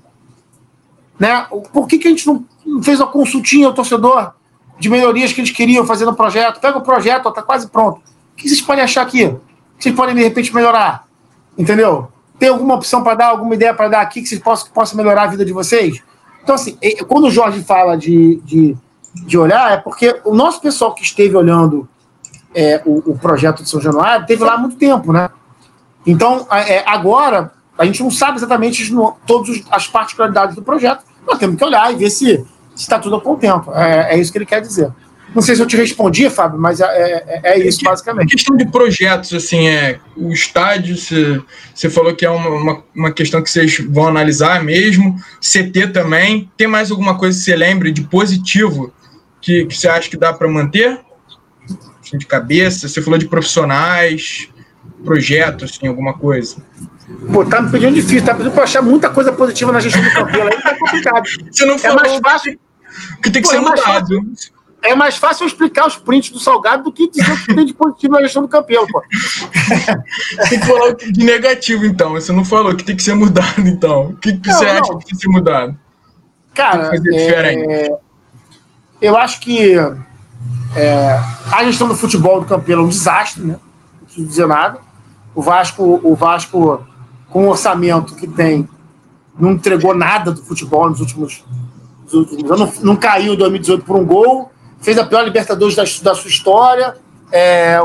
Né? 1.18 1.47
Por 1.72 1.86
que, 1.86 1.99
que 1.99 2.09
a 2.09 2.11
gente 2.11 2.26
não 2.26 2.45
fez 2.82 3.01
uma 3.01 3.09
consultinha 3.09 3.66
ao 3.66 3.74
torcedor 3.74 4.34
de 4.78 4.88
melhorias 4.88 5.32
que 5.32 5.40
eles 5.40 5.51
queriam 5.51 5.86
fazer 5.86 6.05
no 6.05 6.14
projeto? 6.14 6.61
Pega 6.61 6.78
o 6.78 6.82
projeto, 6.82 7.28
está 7.28 7.42
quase 7.42 7.68
pronto. 7.68 8.01
O 8.35 8.37
que 8.37 8.49
vocês 8.49 8.61
podem 8.61 8.85
achar 8.85 9.03
aqui? 9.03 9.24
O 9.24 9.41
que 9.78 9.85
vocês 9.85 9.95
podem, 9.95 10.14
de 10.14 10.22
repente, 10.22 10.55
melhorar? 10.55 11.07
Entendeu? 11.57 12.09
Tem 12.39 12.49
alguma 12.49 12.74
opção 12.74 13.03
para 13.03 13.14
dar, 13.14 13.26
alguma 13.28 13.55
ideia 13.55 13.72
para 13.72 13.89
dar 13.89 14.01
aqui 14.01 14.20
que 14.20 14.28
vocês 14.28 14.41
possam, 14.41 14.66
que 14.66 14.72
possa 14.72 14.97
melhorar 14.97 15.22
a 15.22 15.26
vida 15.28 15.45
de 15.45 15.53
vocês? 15.53 16.03
Então, 16.43 16.57
assim, 16.57 16.76
quando 17.09 17.28
o 17.28 17.30
Jorge 17.30 17.62
fala 17.62 17.97
de, 17.97 18.37
de, 18.45 18.76
de 19.14 19.39
olhar, 19.39 19.72
é 19.72 19.76
porque 19.78 20.20
o 20.24 20.35
nosso 20.35 20.61
pessoal 20.61 20.95
que 20.95 21.03
esteve 21.03 21.35
olhando 21.37 21.89
é, 22.55 22.82
o, 22.85 23.12
o, 23.12 23.18
projeto 23.18 23.62
de 23.62 23.68
São 23.68 23.80
Januário 23.80 24.26
teve 24.26 24.45
lá 24.45 24.55
há 24.55 24.59
muito 24.59 24.76
tempo, 24.76 25.12
né? 25.12 25.30
Então, 26.07 26.47
é, 26.51 26.85
agora, 26.87 27.53
a 27.78 27.85
gente 27.85 28.03
não 28.03 28.11
sabe 28.11 28.37
exatamente 28.37 28.95
todas 29.26 29.62
as 29.70 29.87
particularidades 29.87 30.55
do 30.55 30.62
projeto, 30.62 31.03
nós 31.26 31.39
temos 31.39 31.57
que 31.57 31.64
olhar 31.64 31.93
e 31.93 31.97
ver 31.97 32.11
se 32.11 32.45
está 32.76 32.99
tudo 32.99 33.16
a 33.16 33.20
contento. 33.20 33.72
É, 33.72 34.14
é 34.14 34.18
isso 34.18 34.30
que 34.30 34.39
ele 34.39 34.47
quer 34.47 34.61
dizer. 34.61 34.93
Não 35.35 35.43
sei 35.43 35.57
se 35.57 35.62
eu 35.62 35.66
te 35.66 35.76
respondi, 35.76 36.30
Fábio, 36.30 36.61
mas 36.61 36.80
é, 36.80 36.85
é, 36.85 37.41
é 37.43 37.59
isso, 37.66 37.82
basicamente. 37.82 38.28
A 38.28 38.37
questão 38.37 38.57
de 38.57 38.70
projetos, 38.70 39.35
assim, 39.35 39.68
é 39.68 39.99
o 40.16 40.32
estádio, 40.32 40.97
você, 40.97 41.91
falou 41.91 42.14
que 42.14 42.24
é 42.24 42.30
uma, 42.30 42.49
uma, 42.49 42.85
uma, 42.95 43.12
questão 43.12 43.43
que 43.43 43.51
vocês 43.51 43.78
vão 43.89 44.07
analisar 44.07 44.62
mesmo, 44.62 45.16
CT 45.41 45.89
também. 45.89 46.49
Tem 46.57 46.68
mais 46.68 46.91
alguma 46.91 47.18
coisa 47.18 47.37
que 47.37 47.45
você 47.45 47.57
lembre 47.57 47.91
de 47.91 48.03
positivo 48.03 48.93
que, 49.45 49.66
que 49.66 49.76
você 49.76 49.89
acha 49.89 50.09
que 50.09 50.16
dá 50.16 50.32
para 50.32 50.49
manter? 50.49 50.99
Assim, 52.03 52.16
de 52.16 52.24
cabeça, 52.24 52.89
você 52.89 53.03
falou 53.03 53.18
de 53.18 53.28
profissionais, 53.28 54.49
projetos, 55.05 55.70
assim, 55.70 55.87
alguma 55.87 56.14
coisa. 56.14 56.57
Pô, 57.30 57.45
tá 57.45 57.61
me 57.61 57.70
pedindo 57.70 57.93
difícil, 57.93 58.24
tá 58.24 58.35
pedindo 58.35 58.53
para 58.53 58.64
achar 58.64 58.80
muita 58.80 59.11
coisa 59.11 59.30
positiva 59.32 59.70
na 59.70 59.80
gestão 59.80 60.03
do 60.03 60.11
Campelo, 60.12 60.49
aí 60.49 60.62
tá 60.62 60.74
complicado. 60.78 61.24
Você 61.51 61.66
não 61.66 61.78
falou 61.78 62.01
é 62.05 62.09
mais 62.09 62.20
fácil 62.20 62.59
que 63.22 63.30
tem 63.30 63.43
que 63.43 63.49
Pô, 63.49 63.51
ser 63.51 63.57
é 63.57 63.61
mudado. 63.61 64.20
É 64.85 64.95
mais 64.95 65.16
fácil 65.16 65.45
eu 65.45 65.49
explicar 65.49 65.87
os 65.87 65.97
prints 65.97 66.30
do 66.30 66.39
Salgado 66.39 66.85
do 66.85 66.93
que 66.93 67.11
dizer 67.11 67.32
o 67.32 67.37
que 67.37 67.55
tem 67.55 67.64
de 67.64 67.72
positivo 67.72 68.12
na 68.12 68.22
gestão 68.22 68.43
do 68.43 68.49
campeão, 68.49 68.87
pô. 68.87 69.03
tem 70.49 70.61
que 70.61 70.66
falar 70.66 70.93
de 70.93 71.24
negativo, 71.24 71.87
então. 71.87 72.12
Você 72.12 72.32
não 72.32 72.45
falou 72.45 72.76
que 72.76 72.85
tem 72.85 72.95
que 72.95 73.03
ser 73.03 73.14
mudado, 73.14 73.61
então. 73.61 74.11
O 74.11 74.16
que, 74.16 74.37
que 74.37 74.49
não, 74.49 74.59
você 74.59 74.64
não. 74.66 74.72
acha 74.72 74.99
que 74.99 75.07
tem 75.07 75.16
que 75.16 75.22
ser 75.22 75.28
mudado? 75.28 75.78
Cara, 76.53 76.91
é... 77.14 77.89
eu 79.01 79.16
acho 79.16 79.41
que 79.41 79.74
é... 80.76 81.20
a 81.51 81.64
gestão 81.64 81.89
do 81.89 81.97
futebol 81.97 82.41
do 82.41 82.47
campeão 82.47 82.80
é 82.80 82.82
um 82.85 82.89
desastre, 82.89 83.43
né? 83.43 83.57
Não 84.01 84.05
preciso 84.05 84.28
dizer 84.28 84.47
nada. 84.47 84.78
O 85.35 85.41
Vasco, 85.41 85.99
o 86.03 86.14
Vasco, 86.14 86.87
com 87.30 87.47
o 87.47 87.49
orçamento 87.49 88.14
que 88.14 88.28
tem, 88.28 88.68
não 89.37 89.53
entregou 89.53 89.95
nada 89.95 90.30
do 90.30 90.43
futebol 90.43 90.91
nos 90.91 91.01
últimos, 91.01 91.43
nos 92.05 92.12
últimos 92.12 92.51
anos. 92.51 92.78
Não, 92.80 92.93
não 92.93 92.97
caiu 92.97 93.32
em 93.32 93.37
2018 93.37 93.85
por 93.85 93.97
um 93.97 94.05
gol 94.05 94.53
fez 94.85 94.99
a 94.99 95.05
pior 95.05 95.24
Libertadores 95.24 95.74
da, 95.74 95.82
da 96.03 96.14
sua 96.14 96.28
história. 96.28 96.95
É, 97.32 97.80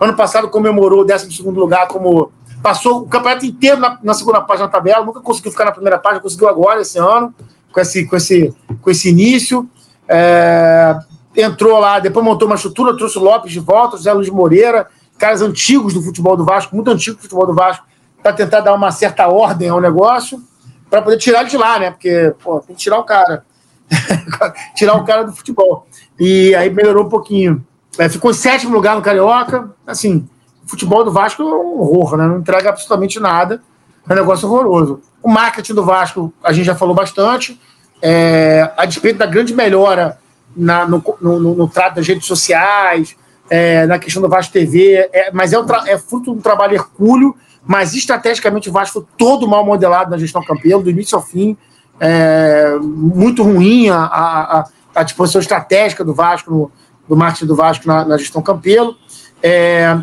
ano 0.00 0.16
passado 0.16 0.48
comemorou 0.48 1.02
o 1.02 1.04
12 1.04 1.42
lugar, 1.42 1.86
como 1.88 2.32
passou 2.62 3.02
o 3.02 3.06
campeonato 3.06 3.44
inteiro 3.44 3.78
na, 3.78 3.98
na, 4.02 4.14
segunda 4.14 4.40
página 4.40 4.66
da 4.66 4.72
tabela, 4.72 5.04
nunca 5.04 5.20
conseguiu 5.20 5.52
ficar 5.52 5.66
na 5.66 5.72
primeira 5.72 5.98
página, 5.98 6.20
conseguiu 6.20 6.48
agora 6.48 6.80
esse 6.80 6.98
ano, 6.98 7.32
com 7.70 7.80
esse, 7.80 8.06
com 8.06 8.16
esse, 8.16 8.54
com 8.80 8.90
esse 8.90 9.10
início. 9.10 9.68
É, 10.08 10.98
entrou 11.36 11.78
lá, 11.78 11.98
depois 11.98 12.24
montou 12.24 12.48
uma 12.48 12.56
estrutura, 12.56 12.96
trouxe 12.96 13.18
o 13.18 13.22
Lopes 13.22 13.52
de 13.52 13.60
volta, 13.60 13.98
José 13.98 14.12
Luiz 14.12 14.30
Moreira, 14.30 14.88
caras 15.18 15.42
antigos 15.42 15.92
do 15.92 16.02
futebol 16.02 16.36
do 16.36 16.44
Vasco, 16.44 16.74
muito 16.74 16.90
antigos 16.90 17.18
do 17.18 17.22
futebol 17.22 17.46
do 17.46 17.54
Vasco, 17.54 17.86
para 18.22 18.32
tentar 18.32 18.60
dar 18.60 18.74
uma 18.74 18.90
certa 18.90 19.28
ordem 19.28 19.68
ao 19.68 19.80
negócio, 19.80 20.42
para 20.88 21.02
poder 21.02 21.18
tirar 21.18 21.40
ele 21.40 21.50
de 21.50 21.58
lá, 21.58 21.78
né? 21.78 21.90
Porque 21.90 22.34
pô, 22.42 22.58
tem 22.60 22.74
que 22.74 22.82
tirar 22.82 22.98
o 22.98 23.04
cara. 23.04 23.44
tirar 24.74 24.94
o 24.94 25.04
cara 25.04 25.24
do 25.24 25.32
futebol. 25.32 25.86
E 26.18 26.54
aí 26.54 26.70
melhorou 26.70 27.04
um 27.04 27.08
pouquinho. 27.08 27.64
É, 27.98 28.08
ficou 28.08 28.30
em 28.30 28.34
sétimo 28.34 28.74
lugar 28.74 28.96
no 28.96 29.02
Carioca. 29.02 29.70
Assim, 29.86 30.28
o 30.64 30.70
futebol 30.70 31.04
do 31.04 31.10
Vasco 31.10 31.42
é 31.42 31.44
um 31.44 31.80
horror, 31.80 32.16
né? 32.16 32.26
Não 32.26 32.38
entrega 32.38 32.70
absolutamente 32.70 33.20
nada. 33.20 33.62
É 34.08 34.12
um 34.12 34.16
negócio 34.16 34.48
horroroso. 34.48 35.00
O 35.22 35.28
marketing 35.28 35.74
do 35.74 35.84
Vasco, 35.84 36.32
a 36.42 36.52
gente 36.52 36.64
já 36.64 36.74
falou 36.74 36.94
bastante. 36.94 37.60
É, 38.00 38.70
a 38.76 38.84
despeito 38.84 39.18
da 39.18 39.26
grande 39.26 39.54
melhora 39.54 40.18
na, 40.56 40.86
no, 40.86 41.02
no, 41.20 41.40
no, 41.40 41.54
no, 41.54 41.68
trato 41.68 41.96
das 41.96 42.06
redes 42.06 42.26
sociais, 42.26 43.16
é, 43.50 43.86
na 43.86 43.98
questão 43.98 44.22
do 44.22 44.28
Vasco 44.28 44.52
TV, 44.52 45.08
é, 45.12 45.30
mas 45.32 45.52
é, 45.52 45.58
um 45.58 45.66
é 45.86 45.98
fruto 45.98 46.32
de 46.32 46.38
um 46.38 46.40
trabalho 46.40 46.74
hercúleo, 46.74 47.34
mas 47.64 47.94
estrategicamente 47.94 48.68
o 48.68 48.72
Vasco 48.72 49.06
todo 49.16 49.48
mal 49.48 49.64
modelado 49.64 50.10
na 50.10 50.16
gestão 50.16 50.42
campeã, 50.42 50.78
do 50.78 50.90
início 50.90 51.16
ao 51.16 51.22
fim. 51.22 51.56
É, 52.00 52.76
muito 52.80 53.42
ruim 53.42 53.88
a, 53.88 53.98
a, 53.98 54.60
a 54.60 54.64
disposição 55.02 55.40
estratégica 55.40 56.04
do 56.04 56.14
Vasco, 56.14 56.50
no, 56.50 56.72
do 57.08 57.16
marketing 57.16 57.46
do 57.46 57.56
Vasco 57.56 57.86
na, 57.86 58.04
na 58.04 58.16
gestão 58.18 58.42
Campelo. 58.42 58.96
É, 59.42 59.96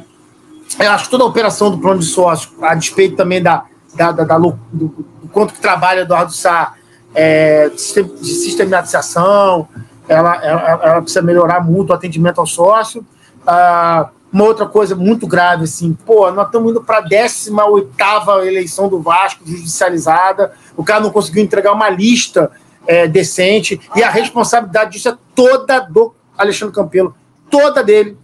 eu 0.80 0.91
acho 0.91 1.06
que 1.06 1.12
toda 1.12 1.24
a 1.24 1.28
operação 1.28 1.72
do 1.72 1.78
plano 1.78 2.00
de 2.00 2.06
sócio, 2.06 2.52
a 2.62 2.74
despeito 2.76 3.16
também 3.16 3.41
da, 3.41 3.66
da, 3.96 4.12
da, 4.12 4.24
da 4.24 4.38
do, 4.38 4.60
do, 4.72 5.06
quanto 5.32 5.54
que 5.54 5.60
trabalha 5.60 6.02
Eduardo 6.02 6.34
Sá, 6.34 6.74
é, 7.14 7.70
de 7.70 7.80
sistematização, 7.80 9.68
ela, 10.08 10.36
ela, 10.43 10.62
ela, 10.84 11.02
precisa 11.02 11.22
melhorar 11.22 11.64
muito 11.64 11.89
o 11.89 11.93
atendimento 11.93 12.39
ao 12.39 12.46
sócio. 12.46 13.06
Ah, 13.48 14.10
uma 14.32 14.43
outra 14.43 14.66
coisa 14.66 14.96
muito 14.96 15.26
grave, 15.26 15.64
assim, 15.64 15.93
pô, 16.06 16.30
nós 16.32 16.48
estamos 16.48 16.72
indo 16.72 16.84
para 16.84 16.98
a 16.98 17.02
18 17.02 18.46
eleição 18.46 18.89
do 18.89 19.00
Vasco, 19.00 19.43
judicializada, 19.46 20.52
o 20.76 20.84
cara 20.84 21.00
não 21.00 21.10
conseguiu 21.10 21.41
entregar 21.41 21.72
uma 21.72 21.89
lista 21.89 22.52
é, 22.88 23.08
decente, 23.08 23.80
e 23.96 24.04
a 24.04 24.10
responsabilidade 24.10 24.92
disso 24.92 25.10
é 25.10 25.18
toda 25.34 25.80
do 25.80 26.14
Alexandre 26.38 26.76
Campelo, 26.76 27.16
toda 27.50 27.84
dele, 27.84 28.18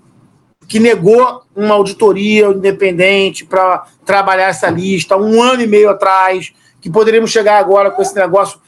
que 0.68 0.80
negou 0.80 1.44
uma 1.56 1.76
auditoria 1.76 2.48
independente 2.48 3.46
para 3.46 3.86
trabalhar 4.06 4.48
essa 4.48 4.70
lista 4.70 5.18
um 5.18 5.42
ano 5.42 5.62
e 5.62 5.68
meio 5.68 5.90
atrás, 5.90 6.54
que 6.80 6.90
poderíamos 6.90 7.32
chegar 7.32 7.60
agora 7.60 7.92
com 7.92 8.02
esse 8.02 8.16
negócio 8.16 8.60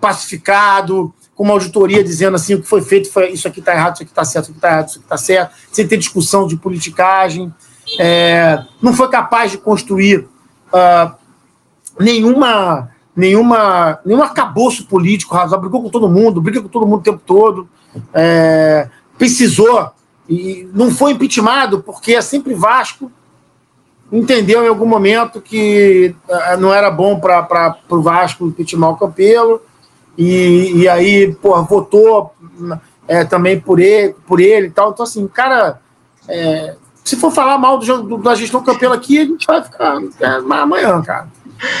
pacificado, 0.00 1.12
com 1.34 1.44
uma 1.44 1.54
auditoria 1.54 2.02
dizendo 2.02 2.34
assim 2.34 2.54
o 2.54 2.62
que 2.62 2.68
foi 2.68 2.82
feito, 2.82 3.10
foi 3.10 3.30
isso 3.30 3.46
aqui 3.46 3.60
está 3.60 3.72
errado, 3.72 3.94
isso 3.94 4.02
aqui 4.02 4.12
está 4.12 4.24
certo, 4.24 4.44
isso 4.44 4.50
aqui 4.52 4.58
está 4.58 4.68
errado, 4.68 4.88
isso 4.88 4.98
aqui 4.98 5.06
está 5.06 5.16
certo, 5.16 5.54
sem 5.72 5.88
ter 5.88 5.96
discussão 5.96 6.46
de 6.46 6.56
politicagem. 6.56 7.52
É, 7.98 8.64
não 8.80 8.92
foi 8.92 9.08
capaz 9.08 9.50
de 9.50 9.58
construir 9.58 10.28
uh, 10.72 11.14
nenhuma, 11.98 12.90
nenhuma, 13.14 13.98
nenhum 14.04 14.22
arcabouço 14.22 14.86
político 14.86 15.34
razoável, 15.34 15.60
brigou 15.60 15.82
com 15.82 15.90
todo 15.90 16.08
mundo, 16.08 16.40
briga 16.40 16.62
com 16.62 16.68
todo 16.68 16.86
mundo 16.86 17.00
o 17.00 17.04
tempo 17.04 17.20
todo, 17.24 17.68
é, 18.12 18.88
precisou, 19.18 19.90
e 20.28 20.68
não 20.72 20.90
foi 20.90 21.12
impeachmentado, 21.12 21.80
porque 21.80 22.14
é 22.14 22.20
sempre 22.20 22.54
Vasco, 22.54 23.10
entendeu 24.10 24.64
em 24.64 24.68
algum 24.68 24.86
momento 24.86 25.40
que 25.40 26.14
uh, 26.28 26.60
não 26.60 26.72
era 26.72 26.90
bom 26.90 27.18
para 27.18 27.76
o 27.88 28.02
Vasco 28.02 28.46
impeachment 28.46 28.90
o 28.90 28.96
Campelo, 28.96 29.62
e, 30.16 30.82
e 30.82 30.88
aí, 30.88 31.34
porra, 31.34 31.62
votou 31.62 32.34
é, 33.08 33.24
também 33.24 33.58
por 33.58 33.80
ele, 33.80 34.14
por 34.26 34.40
ele 34.40 34.66
e 34.66 34.70
tal. 34.70 34.90
Então, 34.90 35.04
assim, 35.04 35.26
cara, 35.26 35.80
é, 36.28 36.76
se 37.02 37.16
for 37.16 37.30
falar 37.30 37.58
mal 37.58 37.78
do, 37.78 38.02
do, 38.02 38.18
da 38.18 38.34
gestão 38.34 38.62
Campelo 38.62 38.92
aqui, 38.92 39.18
a 39.18 39.24
gente 39.24 39.46
vai 39.46 39.62
ficar 39.62 40.00
é, 40.20 40.26
amanhã, 40.26 41.00
cara. 41.02 41.28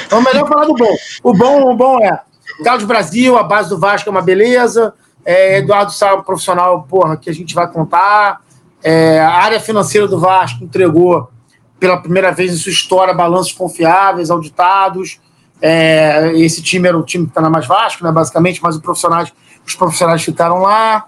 Então, 0.06 0.18
é 0.18 0.22
melhor 0.22 0.48
falar 0.48 0.64
do 0.64 0.74
bom. 0.74 0.96
O 1.22 1.34
bom, 1.34 1.72
o 1.72 1.76
bom 1.76 1.98
é 2.00 2.20
Carlos 2.62 2.84
Brasil, 2.84 3.36
a 3.36 3.42
base 3.42 3.68
do 3.68 3.78
Vasco 3.78 4.08
é 4.08 4.12
uma 4.12 4.22
beleza. 4.22 4.94
É, 5.24 5.58
Eduardo 5.58 5.92
Sá, 5.92 6.14
um 6.14 6.22
profissional, 6.22 6.82
porra, 6.82 7.16
que 7.16 7.30
a 7.30 7.34
gente 7.34 7.54
vai 7.54 7.70
contar. 7.70 8.40
É, 8.82 9.20
a 9.20 9.30
área 9.30 9.60
financeira 9.60 10.08
do 10.08 10.18
Vasco 10.18 10.64
entregou 10.64 11.30
pela 11.78 11.96
primeira 11.96 12.32
vez 12.32 12.52
em 12.52 12.56
sua 12.56 12.72
história 12.72 13.14
balanços 13.14 13.52
confiáveis, 13.52 14.30
auditados. 14.30 15.20
É, 15.60 16.32
esse 16.34 16.62
time 16.62 16.88
era 16.88 16.98
o 16.98 17.02
time 17.04 17.24
que 17.24 17.30
está 17.30 17.40
na 17.40 17.50
Mais 17.50 17.66
Vasco, 17.66 18.04
né, 18.04 18.10
basicamente, 18.10 18.60
mas 18.62 18.76
os 18.76 18.82
profissionais, 18.82 19.32
os 19.66 19.74
profissionais 19.74 20.22
ficaram 20.22 20.58
lá. 20.58 21.06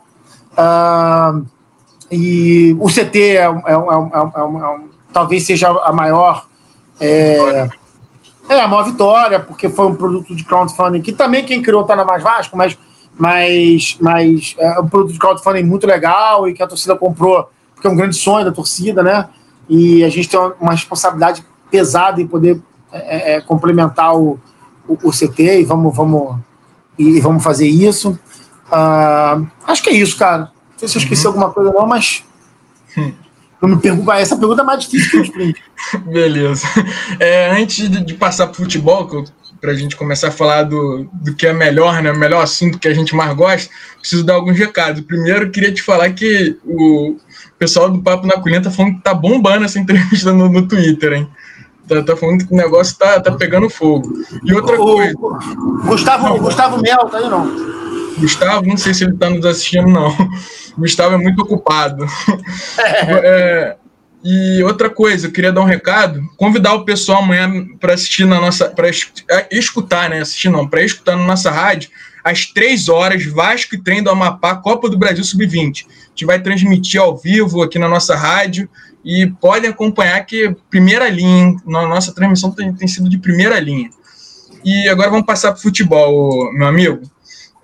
Uh, 0.53 1.45
e 2.11 2.77
o 2.79 2.89
CT 2.89 3.19
é, 3.19 3.35
é, 3.37 3.45
é, 3.45 3.47
é 3.47 4.81
talvez 5.13 5.45
seja 5.45 5.69
a 5.69 5.93
maior. 5.93 6.47
É, 8.49 8.55
é, 8.55 8.61
a 8.61 8.69
maior 8.69 8.85
vitória, 8.85 9.41
porque 9.41 9.69
foi 9.69 9.87
um 9.87 9.95
produto 9.95 10.35
de 10.35 10.45
crowdfunding 10.45 11.01
que 11.01 11.13
também 11.13 11.45
quem 11.45 11.63
criou 11.63 11.83
está 11.83 11.97
na 11.97 12.05
Mais 12.05 12.23
Vasco, 12.23 12.57
mas, 12.57 12.79
mas, 13.19 13.97
mas 14.01 14.55
é 14.59 14.81
um 14.81 14.89
produto 14.89 15.13
de 15.13 15.19
crowdfunding 15.19 15.65
muito 15.65 15.87
legal 15.87 16.49
e 16.49 16.55
que 16.55 16.63
a 16.63 16.67
torcida 16.67 16.97
comprou, 16.97 17.49
porque 17.75 17.87
é 17.87 17.91
um 17.91 17.97
grande 17.97 18.17
sonho 18.17 18.45
da 18.45 18.53
torcida, 18.53 19.03
né? 19.03 19.29
E 19.69 20.05
a 20.05 20.09
gente 20.09 20.29
tem 20.29 20.39
uma 20.61 20.73
responsabilidade 20.73 21.45
pesada 21.71 22.21
em 22.21 22.27
poder 22.27 22.61
é, 22.93 23.35
é, 23.35 23.41
complementar 23.41 24.15
o, 24.17 24.39
o, 24.87 25.09
o, 25.09 25.11
CT 25.11 25.61
e 25.61 25.65
vamos, 25.65 25.97
vamos, 25.97 26.37
e 26.99 27.21
vamos 27.21 27.43
fazer 27.43 27.67
isso. 27.67 28.19
Uh, 28.69 29.47
acho 29.67 29.83
que 29.83 29.91
é 29.91 29.95
isso, 29.95 30.17
cara. 30.17 30.53
Não 30.73 30.79
sei 30.79 30.89
se 30.89 30.99
eu 30.99 31.03
esqueci 31.03 31.27
uhum. 31.27 31.33
alguma 31.33 31.51
coisa 31.51 31.73
não, 31.73 31.87
mas. 31.87 32.25
Hum. 32.97 33.13
Não 33.67 33.77
me 33.77 33.81
pergunta, 33.81 34.15
essa 34.19 34.37
pergunta 34.37 34.61
é 34.61 34.65
mais 34.65 34.85
difícil 34.85 35.11
que 35.11 35.17
o 35.17 35.23
sprint. 35.23 35.63
Beleza. 36.07 36.67
É, 37.19 37.51
antes 37.51 37.89
de, 37.89 38.05
de 38.05 38.15
passar 38.15 38.47
para 38.49 38.53
o 38.53 38.57
futebol, 38.57 39.09
para 39.59 39.73
a 39.73 39.75
gente 39.75 39.97
começar 39.97 40.29
a 40.29 40.31
falar 40.31 40.65
do, 40.65 41.09
do 41.11 41.35
que 41.35 41.47
é 41.47 41.53
melhor, 41.55 42.03
né? 42.03 42.13
O 42.13 42.19
melhor 42.19 42.43
assunto 42.43 42.79
que 42.79 42.87
a 42.87 42.93
gente 42.93 43.17
mais 43.17 43.35
gosta, 43.35 43.71
preciso 43.99 44.23
dar 44.23 44.35
alguns 44.35 44.59
recados. 44.59 45.01
Primeiro, 45.01 45.51
queria 45.51 45.73
te 45.73 45.83
falar 45.83 46.11
que 46.13 46.59
o 46.67 47.17
pessoal 47.59 47.89
do 47.89 48.03
Papo 48.03 48.27
na 48.27 48.35
Colina 48.35 48.63
tá 48.63 48.71
falando 48.71 48.97
que 48.97 49.03
tá 49.03 49.15
bombando 49.15 49.65
essa 49.65 49.79
entrevista 49.79 50.31
no, 50.33 50.51
no 50.51 50.69
Twitter, 50.69 51.15
hein? 51.15 51.29
Tá, 51.89 52.03
tá 52.03 52.15
falando 52.15 52.47
que 52.47 52.53
o 52.53 52.57
negócio 52.57 52.99
tá, 52.99 53.19
tá 53.19 53.33
pegando 53.33 53.71
fogo. 53.71 54.13
E 54.45 54.53
outra 54.53 54.79
o, 54.79 54.85
coisa. 54.85 55.15
Gustavo, 55.87 56.29
não, 56.29 56.39
Gustavo 56.39 56.83
Mel, 56.83 57.09
tá 57.11 57.19
aí 57.19 57.31
não? 57.31 57.84
Gustavo, 58.19 58.67
não 58.67 58.77
sei 58.77 58.95
se 58.95 59.05
ele 59.05 59.17
tá 59.17 59.29
nos 59.31 59.45
assistindo, 59.45 59.89
não. 59.89 60.15
Gustavo 60.79 61.15
é 61.15 61.19
muito 61.19 61.43
ocupado. 61.43 62.07
É. 62.79 63.03
é, 63.13 63.77
e 64.25 64.63
outra 64.63 64.89
coisa, 64.89 65.27
eu 65.27 65.33
queria 65.33 65.53
dar 65.53 65.61
um 65.61 65.67
recado, 65.67 66.23
convidar 66.37 66.73
o 66.75 66.85
pessoal 66.85 67.23
amanhã 67.23 67.67
para 67.79 67.93
assistir 67.93 68.25
na 68.25 68.41
nossa. 68.41 68.71
para 68.71 68.89
é, 68.89 69.49
escutar, 69.53 70.09
né? 70.09 70.21
Assistir 70.21 70.49
não, 70.49 70.67
para 70.67 70.83
escutar 70.83 71.17
na 71.17 71.25
nossa 71.25 71.51
rádio, 71.51 71.91
às 72.25 72.47
três 72.47 72.89
horas, 72.89 73.25
Vasco 73.27 73.75
e 73.75 73.83
Trem 73.83 74.03
do 74.03 74.09
Amapá, 74.09 74.57
Copa 74.57 74.89
do 74.89 74.97
Brasil 74.97 75.23
Sub-20. 75.23 75.85
A 75.87 76.09
gente 76.09 76.25
vai 76.25 76.41
transmitir 76.41 77.01
ao 77.01 77.17
vivo 77.17 77.63
aqui 77.63 77.79
na 77.79 77.89
nossa 77.89 78.17
rádio 78.17 78.69
e 79.05 79.27
podem 79.27 79.69
acompanhar 79.69 80.25
que 80.25 80.57
primeira 80.71 81.11
linha, 81.11 81.55
na 81.67 81.87
nossa 81.87 82.15
transmissão 82.15 82.51
tem, 82.51 82.73
tem 82.73 82.89
sido 82.89 83.11
de 83.11 83.19
primeira 83.19 83.61
linha. 83.61 83.91
E 84.65 84.89
agora 84.89 85.11
vamos 85.11 85.27
passar 85.27 85.53
para 85.53 85.59
o 85.59 85.63
futebol, 85.63 86.51
meu 86.55 86.67
amigo. 86.67 87.03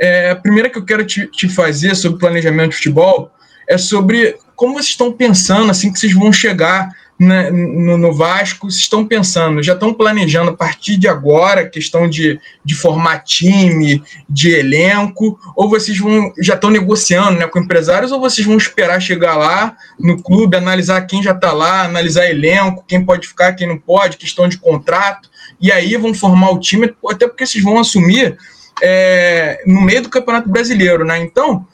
É, 0.01 0.30
a 0.30 0.36
primeira 0.36 0.70
que 0.70 0.78
eu 0.78 0.84
quero 0.84 1.05
te, 1.05 1.26
te 1.26 1.48
fazer 1.48 1.94
sobre 1.94 2.18
planejamento 2.18 2.70
de 2.70 2.76
futebol 2.76 3.30
é 3.68 3.76
sobre 3.76 4.36
como 4.57 4.74
vocês 4.74 4.88
estão 4.88 5.12
pensando 5.12 5.70
assim 5.70 5.92
que 5.92 5.98
vocês 5.98 6.14
vão 6.14 6.32
chegar 6.32 6.90
né, 7.18 7.51
no, 7.51 7.98
no, 7.98 8.14
Vasco, 8.14 8.70
vocês 8.70 8.80
estão 8.80 9.07
pensando, 9.07 9.62
já 9.62 9.74
estão 9.74 9.92
planejando 9.92 10.53
a 10.53 10.57
partir 10.57 10.96
de 10.96 11.07
agora 11.07 11.68
questão 11.68 12.09
de, 12.09 12.40
de 12.64 12.74
formar 12.74 13.18
time, 13.18 14.03
de 14.26 14.51
elenco, 14.51 15.38
ou 15.55 15.68
vocês 15.68 15.98
vão 15.98 16.32
já 16.38 16.55
estão 16.55 16.70
negociando 16.70 17.38
né, 17.38 17.46
com 17.46 17.59
empresários, 17.59 18.11
ou 18.11 18.18
vocês 18.18 18.46
vão 18.46 18.57
esperar 18.57 19.03
chegar 19.03 19.36
lá 19.36 19.76
no 19.98 20.22
clube, 20.22 20.57
analisar 20.57 21.03
quem 21.03 21.22
já 21.22 21.32
está 21.32 21.53
lá, 21.53 21.84
analisar 21.84 22.24
elenco, 22.24 22.84
quem 22.88 23.05
pode 23.05 23.28
ficar, 23.28 23.53
quem 23.53 23.68
não 23.68 23.76
pode, 23.76 24.16
questão 24.16 24.48
de 24.48 24.57
contrato, 24.57 25.28
e 25.61 25.70
aí 25.70 25.94
vão 25.98 26.14
formar 26.14 26.53
o 26.53 26.59
time, 26.59 26.94
até 27.07 27.28
porque 27.28 27.44
vocês 27.44 27.62
vão 27.62 27.78
assumir 27.78 28.38
é, 28.80 29.62
no 29.66 29.80
meio 29.82 30.02
do 30.02 30.08
Campeonato 30.08 30.48
Brasileiro, 30.48 31.04
né? 31.04 31.18
Então, 31.18 31.66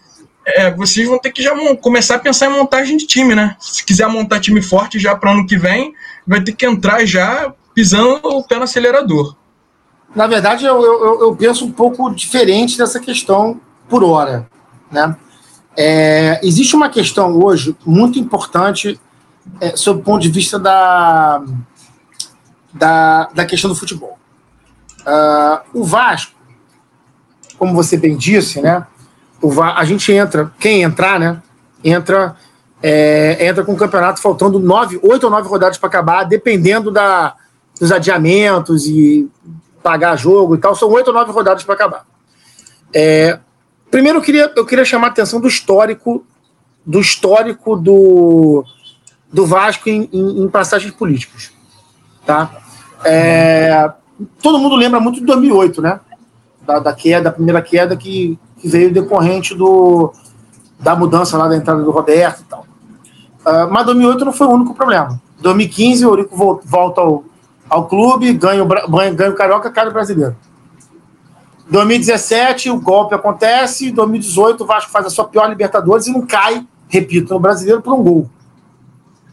é, 0.44 0.70
vocês 0.70 1.08
vão 1.08 1.18
ter 1.18 1.32
que 1.32 1.42
já 1.42 1.52
começar 1.76 2.16
a 2.16 2.18
pensar 2.20 2.46
em 2.46 2.56
montagem 2.56 2.96
de 2.96 3.06
time, 3.06 3.34
né? 3.34 3.56
Se 3.58 3.84
quiser 3.84 4.08
montar 4.08 4.40
time 4.40 4.62
forte 4.62 4.98
já 4.98 5.14
para 5.16 5.32
ano 5.32 5.46
que 5.46 5.56
vem, 5.56 5.92
vai 6.26 6.40
ter 6.42 6.52
que 6.52 6.66
entrar 6.66 7.04
já 7.04 7.52
pisando 7.74 8.20
o 8.28 8.44
pé 8.44 8.56
no 8.56 8.62
acelerador. 8.62 9.34
Na 10.14 10.26
verdade, 10.26 10.64
eu, 10.64 10.82
eu, 10.82 11.20
eu 11.20 11.36
penso 11.36 11.64
um 11.64 11.72
pouco 11.72 12.14
diferente 12.14 12.78
dessa 12.78 13.00
questão 13.00 13.60
por 13.88 14.02
hora, 14.04 14.48
né? 14.90 15.16
É, 15.76 16.40
existe 16.42 16.74
uma 16.74 16.88
questão 16.88 17.36
hoje 17.38 17.76
muito 17.84 18.18
importante 18.18 18.98
é, 19.60 19.76
sob 19.76 20.00
o 20.00 20.02
ponto 20.02 20.22
de 20.22 20.30
vista 20.30 20.58
da, 20.58 21.42
da, 22.72 23.24
da 23.34 23.44
questão 23.44 23.68
do 23.68 23.76
futebol. 23.76 24.18
Uh, 25.00 25.80
o 25.80 25.84
Vasco, 25.84 26.35
como 27.58 27.74
você 27.74 27.96
bem 27.96 28.16
disse, 28.16 28.60
né? 28.60 28.86
a 29.76 29.84
gente 29.84 30.10
entra, 30.12 30.50
quem 30.58 30.82
entrar, 30.82 31.20
né? 31.20 31.42
Entra, 31.84 32.34
é, 32.82 33.46
entra 33.46 33.64
com 33.64 33.72
o 33.72 33.76
campeonato 33.76 34.20
faltando 34.20 34.58
nove, 34.58 34.98
oito 35.02 35.24
ou 35.24 35.30
nove 35.30 35.48
rodadas 35.48 35.78
para 35.78 35.88
acabar, 35.88 36.24
dependendo 36.24 36.90
da, 36.90 37.34
dos 37.78 37.92
adiamentos 37.92 38.86
e 38.86 39.30
pagar 39.82 40.16
jogo 40.16 40.56
e 40.56 40.58
tal, 40.58 40.74
são 40.74 40.90
oito 40.90 41.08
ou 41.08 41.14
nove 41.14 41.30
rodadas 41.30 41.62
para 41.62 41.74
acabar. 41.74 42.06
É, 42.92 43.38
primeiro 43.90 44.18
eu 44.18 44.22
queria, 44.22 44.52
eu 44.56 44.64
queria 44.64 44.84
chamar 44.84 45.08
a 45.08 45.10
atenção 45.10 45.40
do 45.40 45.46
histórico 45.46 46.24
do 46.86 47.00
histórico 47.00 47.74
do, 47.74 48.64
do 49.32 49.44
Vasco 49.44 49.88
em, 49.88 50.08
em, 50.12 50.44
em 50.44 50.48
passagens 50.48 50.94
políticas. 50.94 51.50
Tá? 52.24 52.50
É, 53.04 53.90
todo 54.40 54.58
mundo 54.58 54.76
lembra 54.76 55.00
muito 55.00 55.18
de 55.18 55.26
2008, 55.26 55.82
né? 55.82 56.00
Da, 56.66 56.80
da 56.80 56.92
queda, 56.92 57.24
da 57.24 57.32
primeira 57.32 57.62
queda 57.62 57.96
que 57.96 58.38
que 58.58 58.68
veio 58.68 58.92
decorrente 58.92 59.54
do, 59.54 60.12
da 60.78 60.96
mudança 60.96 61.36
lá 61.36 61.48
da 61.48 61.56
entrada 61.56 61.82
do 61.82 61.90
Roberto 61.90 62.40
e 62.40 62.44
tal. 62.44 62.66
Uh, 63.40 63.70
mas 63.70 63.86
2008 63.86 64.24
não 64.24 64.32
foi 64.32 64.46
o 64.46 64.50
único 64.50 64.74
problema. 64.74 65.20
2015, 65.40 66.04
o 66.04 66.10
Eurico 66.10 66.60
volta 66.64 67.00
ao, 67.00 67.24
ao 67.68 67.86
clube, 67.86 68.32
ganha 68.32 68.62
o, 68.62 68.66
ganha 68.66 69.30
o 69.30 69.34
Carioca, 69.34 69.70
cai 69.70 69.86
o 69.86 69.92
brasileiro. 69.92 70.36
2017, 71.70 72.70
o 72.70 72.80
golpe 72.80 73.14
acontece. 73.14 73.92
2018, 73.92 74.64
o 74.64 74.66
Vasco 74.66 74.90
faz 74.90 75.06
a 75.06 75.10
sua 75.10 75.26
pior 75.26 75.48
Libertadores 75.48 76.06
e 76.06 76.12
não 76.12 76.26
cai, 76.26 76.66
repito, 76.88 77.34
no 77.34 77.40
brasileiro 77.40 77.82
por 77.82 77.92
um 77.92 78.02
gol. 78.02 78.30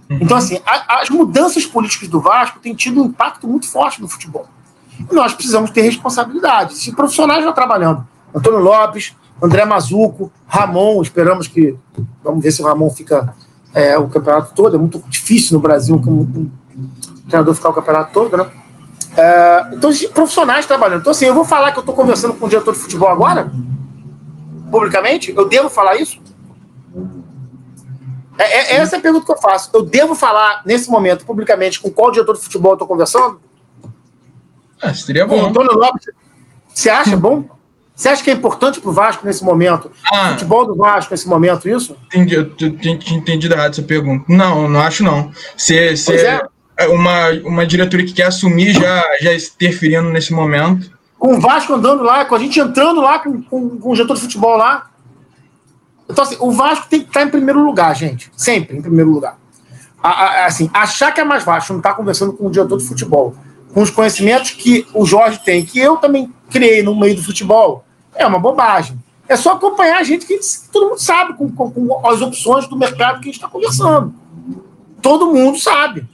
Uhum. 0.09 0.19
Então, 0.21 0.37
assim, 0.37 0.59
a, 0.65 1.01
as 1.01 1.09
mudanças 1.09 1.65
políticas 1.65 2.09
do 2.09 2.19
Vasco 2.19 2.59
têm 2.59 2.75
tido 2.75 3.01
um 3.01 3.05
impacto 3.05 3.47
muito 3.47 3.67
forte 3.67 4.01
no 4.01 4.07
futebol. 4.07 4.47
Nós 5.11 5.33
precisamos 5.33 5.71
ter 5.71 5.81
responsabilidade. 5.81 6.75
Se 6.75 6.91
profissionais 6.91 7.43
já 7.43 7.51
trabalhando, 7.51 8.05
Antônio 8.33 8.59
Lopes, 8.59 9.15
André 9.41 9.65
Mazuco, 9.65 10.31
Ramon, 10.47 11.01
esperamos 11.01 11.47
que. 11.47 11.75
Vamos 12.23 12.43
ver 12.43 12.51
se 12.51 12.61
o 12.61 12.65
Ramon 12.65 12.89
fica 12.89 13.33
é, 13.73 13.97
o 13.97 14.07
campeonato 14.07 14.53
todo. 14.53 14.75
É 14.75 14.79
muito 14.79 15.03
difícil 15.09 15.55
no 15.55 15.59
Brasil 15.59 15.95
um, 15.95 16.21
um 16.21 16.51
treinador 17.27 17.53
ficar 17.53 17.69
o 17.69 17.73
campeonato 17.73 18.13
todo, 18.13 18.37
né? 18.37 18.49
É, 19.15 19.67
então, 19.73 19.91
profissionais 20.13 20.65
trabalhando. 20.65 21.01
Então, 21.01 21.11
assim, 21.11 21.25
eu 21.25 21.35
vou 21.35 21.45
falar 21.45 21.71
que 21.71 21.77
eu 21.77 21.81
estou 21.81 21.95
conversando 21.95 22.33
com 22.33 22.45
o 22.45 22.49
diretor 22.49 22.73
de 22.73 22.79
futebol 22.79 23.09
agora, 23.09 23.51
publicamente? 24.71 25.33
Eu 25.35 25.47
devo 25.47 25.69
falar 25.69 25.95
isso? 25.97 26.19
É, 28.37 28.43
é, 28.43 28.75
essa 28.77 28.95
é 28.95 28.99
a 28.99 29.01
pergunta 29.01 29.25
que 29.25 29.31
eu 29.31 29.37
faço. 29.37 29.69
Eu 29.73 29.83
devo 29.83 30.15
falar, 30.15 30.63
nesse 30.65 30.89
momento, 30.89 31.25
publicamente, 31.25 31.79
com 31.79 31.91
qual 31.91 32.11
diretor 32.11 32.35
de 32.35 32.41
futebol 32.41 32.71
eu 32.71 32.75
estou 32.75 32.87
conversando? 32.87 33.39
Ah, 34.83 34.93
seria 34.93 35.25
bom. 35.25 35.47
Antônio 35.47 35.73
Lopes. 35.73 36.09
Você 36.73 36.89
acha 36.89 37.15
bom? 37.15 37.45
Você 37.95 38.09
acha 38.09 38.23
que 38.23 38.31
é 38.31 38.33
importante 38.33 38.81
para 38.81 38.89
o 38.89 38.93
Vasco 38.93 39.25
nesse 39.25 39.43
momento? 39.43 39.91
Ah, 40.11 40.31
futebol 40.31 40.65
do 40.65 40.75
Vasco 40.75 41.13
nesse 41.13 41.27
momento, 41.27 41.69
isso? 41.69 41.95
Entendi, 42.07 42.33
eu 42.33 42.49
tinha 42.49 43.17
entendido 43.17 43.53
errado 43.53 43.71
essa 43.71 43.83
pergunta. 43.83 44.25
Não, 44.27 44.67
não 44.67 44.79
acho 44.79 45.03
não. 45.03 45.31
Se, 45.55 45.95
se 45.95 46.15
é. 46.15 46.41
é. 46.75 46.87
uma, 46.87 47.29
uma 47.45 47.65
diretoria 47.67 48.05
que 48.05 48.13
quer 48.13 48.25
assumir 48.25 48.73
já, 48.73 49.03
já 49.21 49.33
interferindo 49.35 50.09
nesse 50.09 50.33
momento. 50.33 50.91
Com 51.19 51.35
o 51.35 51.39
Vasco 51.39 51.73
andando 51.73 52.03
lá, 52.03 52.25
com 52.25 52.33
a 52.33 52.39
gente 52.39 52.59
entrando 52.59 52.99
lá 52.99 53.19
com, 53.19 53.41
com, 53.43 53.77
com 53.77 53.91
o 53.91 53.93
diretor 53.93 54.15
de 54.15 54.21
futebol 54.21 54.57
lá. 54.57 54.89
Então, 56.09 56.23
assim, 56.23 56.35
o 56.39 56.51
Vasco 56.51 56.87
tem 56.89 57.01
que 57.01 57.07
estar 57.07 57.21
em 57.21 57.29
primeiro 57.29 57.63
lugar, 57.63 57.95
gente. 57.95 58.31
Sempre 58.35 58.75
em 58.75 58.81
primeiro 58.81 59.11
lugar. 59.11 59.37
A, 60.01 60.09
a, 60.09 60.45
assim, 60.47 60.69
achar 60.73 61.11
que 61.13 61.21
é 61.21 61.23
mais 61.23 61.43
Vasco 61.43 61.71
não 61.73 61.79
estar 61.79 61.91
tá 61.91 61.95
conversando 61.95 62.33
com 62.33 62.47
o 62.47 62.51
diretor 62.51 62.77
de 62.77 62.85
futebol, 62.85 63.35
com 63.73 63.81
os 63.81 63.89
conhecimentos 63.89 64.51
que 64.51 64.85
o 64.93 65.05
Jorge 65.05 65.39
tem, 65.39 65.65
que 65.65 65.79
eu 65.79 65.97
também 65.97 66.31
criei 66.49 66.83
no 66.83 66.95
meio 66.95 67.15
do 67.15 67.23
futebol, 67.23 67.83
é 68.13 68.25
uma 68.25 68.39
bobagem. 68.39 69.01
É 69.27 69.35
só 69.35 69.53
acompanhar 69.53 69.99
a 69.99 70.03
gente 70.03 70.25
que 70.25 70.39
todo 70.71 70.89
mundo 70.89 70.99
sabe 70.99 71.33
com, 71.33 71.49
com, 71.49 71.71
com 71.71 72.07
as 72.07 72.21
opções 72.21 72.67
do 72.67 72.77
mercado 72.77 73.19
que 73.19 73.29
a 73.29 73.31
gente 73.31 73.35
está 73.35 73.47
conversando. 73.47 74.13
Todo 75.01 75.33
mundo 75.33 75.57
sabe. 75.57 76.07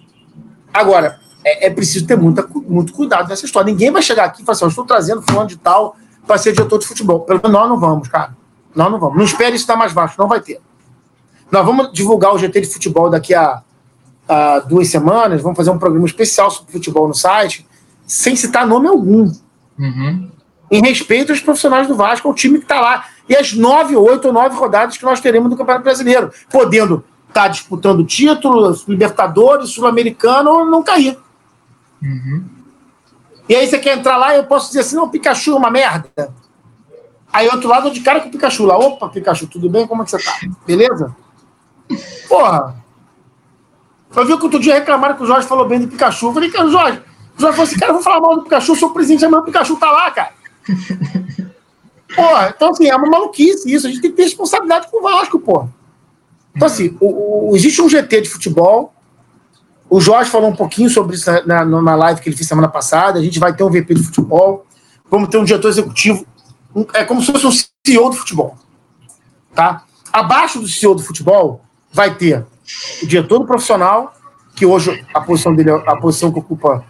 Agora, 0.74 1.20
é, 1.44 1.68
é, 1.68 1.70
preciso 1.70 2.08
ter 2.08 2.18
muita, 2.18 2.48
muito 2.68 2.94
cuidado 2.94 3.28
nessa 3.28 3.46
história. 3.46 3.72
Ninguém 3.72 3.92
vai 3.92 4.02
chegar 4.02 4.26
aqui 4.26 4.42
e 4.42 4.46
falar 4.46 4.56
assim: 4.56 4.66
eu 4.66 4.70
estou 4.70 4.86
trazendo 4.86 5.22
fulano 5.22 5.48
de 5.48 5.58
tal 5.58 5.96
para 6.26 6.38
ser 6.38 6.54
diretor 6.54 6.80
de 6.80 6.88
futebol. 6.88 7.22
Pelo 7.22 7.42
menos 7.44 7.60
nós 7.60 7.70
não 7.70 7.80
vamos, 7.80 8.08
cara. 8.08 8.38
Nós 8.76 8.92
não 8.92 9.00
vamos. 9.00 9.18
Não 9.18 9.26
espere 9.26 9.56
isso 9.56 9.64
estar 9.64 9.76
mais 9.76 9.92
baixo, 9.92 10.16
não 10.18 10.28
vai 10.28 10.40
ter. 10.40 10.62
Nós 11.52 11.66
vamos 11.66 11.92
divulgar 11.92 12.34
o 12.34 12.38
GT 12.38 12.62
de 12.62 12.68
futebol 12.68 13.10
daqui 13.10 13.34
a, 13.34 13.64
a 14.30 14.60
duas 14.60 14.88
semanas. 14.90 15.42
Vamos 15.42 15.58
fazer 15.58 15.72
um 15.72 15.80
programa 15.80 16.06
especial 16.06 16.52
sobre 16.52 16.72
futebol 16.72 17.08
no 17.08 17.16
site, 17.16 17.66
sem 18.06 18.36
citar 18.36 18.68
nome 18.68 18.88
algum. 18.88 19.32
Uhum. 19.78 20.30
Em 20.70 20.82
respeito 20.82 21.32
aos 21.32 21.42
profissionais 21.42 21.88
do 21.88 21.96
Vasco, 21.96 22.28
ao 22.28 22.34
time 22.36 22.60
que 22.60 22.66
está 22.66 22.80
lá. 22.80 23.06
E 23.28 23.36
as 23.36 23.54
nove, 23.54 23.96
oito 23.96 24.28
ou 24.28 24.34
nove 24.34 24.56
rodadas 24.56 24.98
que 24.98 25.04
nós 25.04 25.20
teremos 25.20 25.50
no 25.50 25.58
Campeonato 25.58 25.84
Brasileiro, 25.84 26.32
podendo 26.52 27.04
estar 27.28 27.44
tá 27.44 27.48
disputando 27.48 28.06
título, 28.06 28.76
Libertadores, 28.88 29.72
Sul-Americano 29.72 30.52
ou 30.52 30.66
não 30.66 30.84
cair. 30.84 31.18
Uhum. 32.02 32.46
E 33.48 33.56
aí 33.56 33.68
você 33.68 33.80
quer 33.80 33.98
entrar 33.98 34.16
lá 34.18 34.36
e 34.36 34.38
eu 34.38 34.46
posso 34.46 34.68
dizer 34.68 34.82
assim: 34.82 34.96
não, 34.96 35.06
o 35.06 35.10
Pikachu 35.10 35.54
é 35.54 35.56
uma 35.56 35.72
merda. 35.72 36.32
Aí 37.34 37.48
outro 37.48 37.68
lado 37.68 37.92
de 37.92 38.00
cara 38.02 38.22
com 38.22 38.30
o 38.30 38.32
Pikachu 38.32 38.66
lá. 38.66 38.78
Opa, 38.78 39.10
Pikachu, 39.10 39.48
tudo 39.48 39.70
bem? 39.70 39.88
Como 39.88 40.04
é 40.04 40.06
que 40.06 40.12
você 40.12 40.20
tá? 40.20 40.34
Beleza? 40.66 41.16
Porra. 42.28 42.76
Eu 44.16 44.26
vi 44.26 44.38
que 44.38 44.44
outro 44.44 44.60
dia 44.60 44.76
reclamaram 44.76 45.16
que 45.16 45.24
o 45.24 45.26
Jorge 45.26 45.48
falou 45.48 45.68
bem 45.68 45.80
do 45.80 45.88
Pikachu. 45.88 46.28
Eu 46.28 46.34
falei, 46.34 46.50
cara, 46.50 46.70
Jorge. 46.70 47.02
O 47.38 47.42
Jorge 47.42 47.56
falou 47.56 47.68
assim, 47.70 47.80
cara, 47.80 47.92
eu 47.92 47.94
vou 47.96 48.04
falar 48.04 48.22
mal 48.22 48.36
do 48.36 48.44
Pikachu, 48.44 48.76
sou 48.76 48.90
o 48.90 48.94
presidente, 48.94 49.28
mas 49.28 49.42
o 49.42 49.44
Pikachu 49.44 49.76
tá 49.76 49.92
lá, 49.92 50.12
cara. 50.12 50.32
Porra, 52.16 52.54
então 52.56 52.70
assim, 52.72 52.88
é 52.88 52.96
uma 52.96 53.08
maluquice 53.08 53.72
isso. 53.72 53.86
A 53.86 53.90
gente 53.90 54.02
tem 54.02 54.10
que 54.10 54.18
ter 54.18 54.24
responsabilidade 54.24 54.88
com 54.90 55.00
o 55.00 55.04
Vasco, 55.04 55.40
porra. 55.40 55.72
Então, 56.56 56.66
assim, 56.66 56.98
o, 57.00 57.52
o, 57.52 57.56
existe 57.56 57.82
um 57.84 57.88
GT 57.88 58.22
de 58.22 58.30
futebol. 58.30 58.92
O 59.88 60.02
Jorge 60.02 60.30
falou 60.30 60.50
um 60.50 60.56
pouquinho 60.56 60.90
sobre 60.90 61.16
isso 61.16 61.30
na, 61.46 61.64
na, 61.64 61.96
live 61.96 62.20
que 62.20 62.28
ele 62.28 62.36
fez 62.36 62.48
semana 62.48 62.68
passada. 62.68 63.20
A 63.20 63.22
gente 63.22 63.40
vai 63.40 63.56
ter 63.56 63.64
um 63.64 63.70
VP 63.70 63.94
de 63.94 64.04
futebol. 64.04 64.66
Vamos 65.10 65.30
ter 65.30 65.38
um 65.38 65.44
diretor 65.44 65.70
executivo 65.70 66.26
é 66.94 67.04
como 67.04 67.22
se 67.22 67.32
fosse 67.32 67.48
um 67.48 67.52
CEO 67.86 68.10
do 68.10 68.16
futebol. 68.16 68.58
Tá? 69.54 69.84
Abaixo 70.12 70.60
do 70.60 70.68
CEO 70.68 70.96
do 70.96 71.02
futebol 71.02 71.62
vai 71.92 72.16
ter 72.16 72.46
o 73.02 73.08
diretor 73.08 73.40
do 73.40 73.46
profissional, 73.46 74.14
que 74.56 74.66
hoje 74.66 75.06
a 75.14 75.22
posição 75.22 75.56
dele, 75.56 75.72
a 75.72 75.96
posição 75.98 76.32
que 76.32 76.40
ocupa 76.40 76.84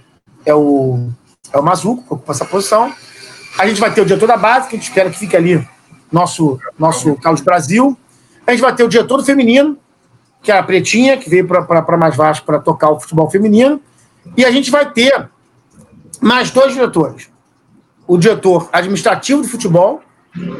é 0.45 0.53
o, 0.53 1.09
é 1.53 1.59
o 1.59 1.63
Mazuco, 1.63 2.03
que 2.03 2.13
ocupa 2.13 2.31
essa 2.31 2.45
posição. 2.45 2.93
A 3.57 3.67
gente 3.67 3.79
vai 3.79 3.93
ter 3.93 4.01
o 4.01 4.05
diretor 4.05 4.27
da 4.27 4.37
base, 4.37 4.69
que 4.69 4.75
a 4.75 4.79
gente 4.79 4.87
espera 4.87 5.09
que 5.09 5.17
fique 5.17 5.35
ali, 5.35 5.67
nosso, 6.11 6.59
nosso 6.77 7.15
Carlos 7.15 7.41
Brasil. 7.41 7.97
A 8.47 8.51
gente 8.51 8.61
vai 8.61 8.73
ter 8.73 8.83
o 8.83 8.89
diretor 8.89 9.17
do 9.17 9.25
feminino, 9.25 9.77
que 10.41 10.51
é 10.51 10.57
a 10.57 10.63
Pretinha, 10.63 11.17
que 11.17 11.29
veio 11.29 11.47
para 11.47 11.97
mais 11.97 12.15
Vasco 12.15 12.45
para 12.45 12.59
tocar 12.59 12.89
o 12.89 12.99
futebol 12.99 13.29
feminino. 13.29 13.81
E 14.35 14.45
a 14.45 14.51
gente 14.51 14.71
vai 14.71 14.91
ter 14.91 15.29
mais 16.21 16.51
dois 16.51 16.73
diretores 16.73 17.29
o 18.09 18.17
diretor 18.17 18.67
administrativo 18.73 19.43
do 19.43 19.47
futebol, 19.47 20.01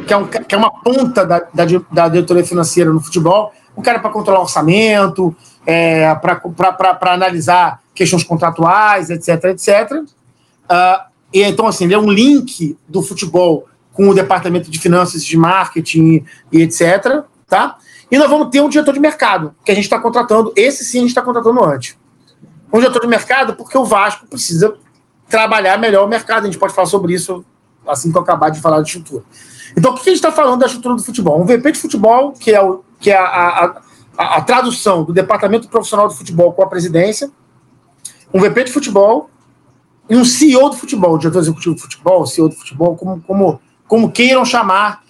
que 0.05 0.13
é, 0.13 0.17
um, 0.17 0.27
que 0.27 0.53
é 0.53 0.57
uma 0.57 0.71
ponta 0.83 1.25
da, 1.25 1.39
da, 1.39 1.65
da 1.91 2.07
diretoria 2.07 2.45
financeira 2.45 2.93
no 2.93 3.01
futebol, 3.01 3.51
um 3.79 3.81
cara 3.81 3.99
para 3.99 4.09
controlar 4.09 4.41
orçamento, 4.41 5.33
é, 5.65 6.13
para 6.15 7.13
analisar 7.13 7.81
questões 7.95 8.23
contratuais, 8.23 9.09
etc, 9.09 9.45
etc. 9.45 9.91
Uh, 10.01 11.09
e 11.33 11.41
então, 11.43 11.65
assim, 11.65 11.85
ele 11.85 11.93
é 11.93 11.97
um 11.97 12.11
link 12.11 12.77
do 12.87 13.01
futebol 13.01 13.67
com 13.93 14.09
o 14.09 14.13
departamento 14.13 14.69
de 14.69 14.79
finanças, 14.79 15.23
de 15.23 15.37
marketing 15.37 16.25
e 16.51 16.61
etc. 16.61 17.23
Tá? 17.47 17.77
E 18.11 18.17
nós 18.17 18.29
vamos 18.29 18.49
ter 18.49 18.61
um 18.61 18.67
diretor 18.67 18.93
de 18.93 18.99
mercado, 18.99 19.55
que 19.63 19.71
a 19.71 19.75
gente 19.75 19.85
está 19.85 19.97
contratando. 19.97 20.51
Esse 20.55 20.83
sim 20.83 20.97
a 20.97 21.01
gente 21.01 21.11
está 21.11 21.21
contratando 21.21 21.63
antes. 21.63 21.97
Um 22.71 22.79
diretor 22.79 23.01
de 23.01 23.07
mercado, 23.07 23.55
porque 23.55 23.77
o 23.77 23.85
Vasco 23.85 24.27
precisa 24.27 24.75
trabalhar 25.29 25.77
melhor 25.77 26.05
o 26.05 26.09
mercado. 26.09 26.43
A 26.43 26.45
gente 26.45 26.59
pode 26.59 26.73
falar 26.73 26.87
sobre 26.87 27.13
isso 27.13 27.45
assim 27.87 28.11
que 28.11 28.17
eu 28.17 28.21
acabar 28.21 28.49
de 28.49 28.59
falar 28.59 28.81
de 28.81 28.89
estrutura. 28.89 29.23
Então, 29.77 29.91
o 29.91 29.95
que 29.95 30.01
a 30.01 30.03
gente 30.03 30.15
está 30.15 30.31
falando 30.31 30.59
da 30.59 30.65
estrutura 30.65 30.95
do 30.95 31.03
futebol? 31.03 31.41
Um 31.41 31.45
VP 31.45 31.71
de 31.71 31.79
futebol, 31.79 32.33
que 32.33 32.51
é, 32.51 32.61
o, 32.61 32.83
que 32.99 33.11
é 33.11 33.17
a, 33.17 33.81
a, 34.17 34.37
a, 34.37 34.41
tradução 34.41 35.03
do 35.03 35.13
departamento 35.13 35.67
profissional 35.69 36.07
do 36.07 36.13
futebol 36.13 36.53
com 36.53 36.61
a 36.61 36.67
presidência, 36.67 37.31
um 38.33 38.39
VP 38.39 38.65
de 38.65 38.71
futebol 38.71 39.29
e 40.09 40.15
um 40.15 40.25
CEO 40.25 40.69
do 40.69 40.75
futebol, 40.75 41.17
diretor 41.17 41.39
executivo 41.39 41.75
do 41.75 41.81
futebol, 41.81 42.25
CEO 42.25 42.49
do 42.49 42.55
futebol, 42.55 42.95
como, 42.95 43.21
como, 43.21 43.61
como 43.87 44.11
queiram 44.11 44.43
chamar 44.43 45.03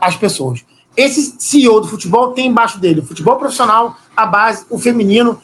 as 0.00 0.16
pessoas. 0.16 0.64
Esse 0.96 1.36
CEO 1.38 1.80
do 1.80 1.88
futebol 1.88 2.32
tem 2.32 2.48
embaixo 2.48 2.80
dele 2.80 3.00
o 3.00 3.04
futebol 3.04 3.36
profissional, 3.36 3.96
a 4.16 4.26
base, 4.26 4.64
o 4.70 4.78
feminino, 4.78 5.40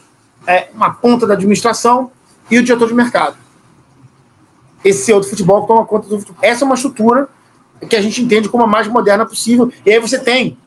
é, 0.47 0.69
uma 0.73 0.93
ponta 0.93 1.25
da 1.25 1.33
administração 1.33 2.11
e 2.49 2.57
o 2.57 2.63
diretor 2.63 2.87
de 2.87 2.93
mercado 2.93 3.37
esse 4.85 5.11
outro 5.11 5.27
futebol 5.27 5.63
que 5.63 5.67
toma 5.67 5.83
conta 5.83 6.07
do 6.07 6.19
futebol. 6.19 6.37
Essa 6.43 6.63
é 6.63 6.65
uma 6.65 6.75
estrutura 6.75 7.27
que 7.89 7.95
a 7.95 8.01
gente 8.01 8.21
entende 8.21 8.47
como 8.47 8.63
a 8.63 8.67
mais 8.67 8.87
moderna 8.87 9.25
possível. 9.25 9.71
E 9.83 9.91
aí 9.91 9.99
você 9.99 10.19
tem 10.19 10.57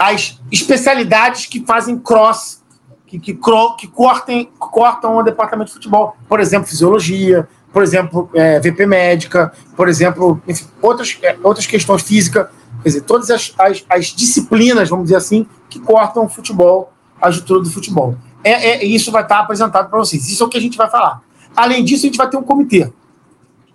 as 0.00 0.40
especialidades 0.50 1.44
que 1.44 1.62
fazem 1.62 1.98
cross, 1.98 2.62
que, 3.06 3.18
que, 3.18 3.34
que 3.34 3.86
cortem, 3.86 4.50
cortam 4.58 5.18
o 5.18 5.22
departamento 5.22 5.68
de 5.68 5.74
futebol. 5.74 6.16
Por 6.26 6.40
exemplo, 6.40 6.66
fisiologia, 6.66 7.46
por 7.70 7.82
exemplo, 7.82 8.30
é, 8.32 8.58
VP 8.60 8.86
médica, 8.86 9.52
por 9.76 9.90
exemplo, 9.90 10.40
enfim, 10.48 10.64
outras, 10.80 11.18
é, 11.22 11.36
outras 11.42 11.66
questões 11.66 12.00
físicas. 12.00 12.48
Quer 12.82 12.88
dizer, 12.88 13.00
todas 13.02 13.30
as, 13.30 13.52
as, 13.58 13.84
as, 13.90 14.06
disciplinas, 14.06 14.88
vamos 14.88 15.04
dizer 15.04 15.16
assim, 15.16 15.46
que 15.68 15.78
cortam 15.78 16.24
o 16.24 16.28
futebol, 16.30 16.90
a 17.20 17.28
estrutura 17.28 17.60
do 17.60 17.70
futebol. 17.70 18.16
É, 18.42 18.52
é 18.70 18.84
isso 18.86 19.12
vai 19.12 19.22
estar 19.22 19.40
apresentado 19.40 19.90
para 19.90 19.98
vocês. 19.98 20.30
Isso 20.30 20.42
é 20.42 20.46
o 20.46 20.48
que 20.48 20.56
a 20.56 20.60
gente 20.62 20.78
vai 20.78 20.88
falar. 20.88 21.20
Além 21.54 21.84
disso, 21.84 22.06
a 22.06 22.08
gente 22.08 22.16
vai 22.16 22.30
ter 22.30 22.38
um 22.38 22.42
comitê. 22.42 22.90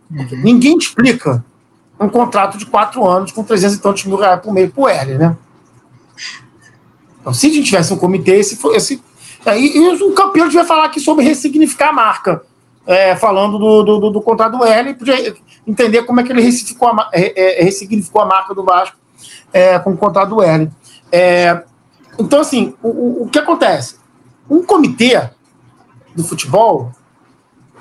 Uhum. 0.09 0.41
Ninguém 0.43 0.76
explica 0.76 1.45
um 1.99 2.09
contrato 2.09 2.57
de 2.57 2.65
quatro 2.65 3.07
anos 3.07 3.32
com 3.32 3.43
300 3.43 3.78
e 3.78 3.80
tantos 3.80 4.05
mil 4.05 4.17
reais 4.17 4.41
por 4.41 4.51
mês 4.51 4.71
pro 4.71 4.88
L, 4.88 5.17
né? 5.19 5.38
Então, 7.20 7.34
se 7.34 7.47
a 7.47 7.49
gente 7.49 7.66
tivesse 7.66 7.93
um 7.93 7.97
comitê, 7.97 8.36
esse, 8.36 8.59
esse 8.76 9.01
e, 9.53 9.78
e 9.78 10.03
o 10.03 10.13
campeão 10.13 10.47
devia 10.47 10.66
falar 10.66 10.86
aqui 10.86 10.99
sobre 10.99 11.24
ressignificar 11.24 11.89
a 11.89 11.93
marca, 11.93 12.43
é, 12.88 13.16
falando 13.16 13.57
do, 13.57 13.84
do, 13.84 14.09
do, 14.11 14.22
contrato 14.22 14.57
do 14.57 14.63
L, 14.63 14.93
podia 14.93 15.36
entender 15.66 16.03
como 16.03 16.20
é 16.20 16.24
que 16.24 16.32
ele 16.32 16.41
ressignificou 16.41 16.89
a, 16.89 17.09
é, 17.13 17.61
é, 17.61 17.63
ressignificou 17.63 18.22
a 18.22 18.26
marca 18.26 18.53
do 18.53 18.63
Vasco 18.63 18.97
é, 19.51 19.78
com 19.80 19.91
o 19.91 19.97
contrato 19.97 20.30
do 20.30 20.41
L. 20.41 20.72
É, 21.11 21.63
então, 22.18 22.39
assim, 22.39 22.76
o, 22.82 23.24
o 23.24 23.30
que 23.30 23.39
acontece? 23.39 23.97
Um 24.49 24.63
comitê 24.63 25.30
do 26.16 26.24
futebol, 26.24 26.91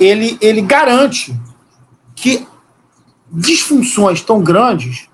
ele, 0.00 0.38
ele 0.40 0.60
garante 0.60 1.38
que 2.14 2.46
disfunções 3.30 4.22
tão 4.22 4.42
grandes 4.42 5.08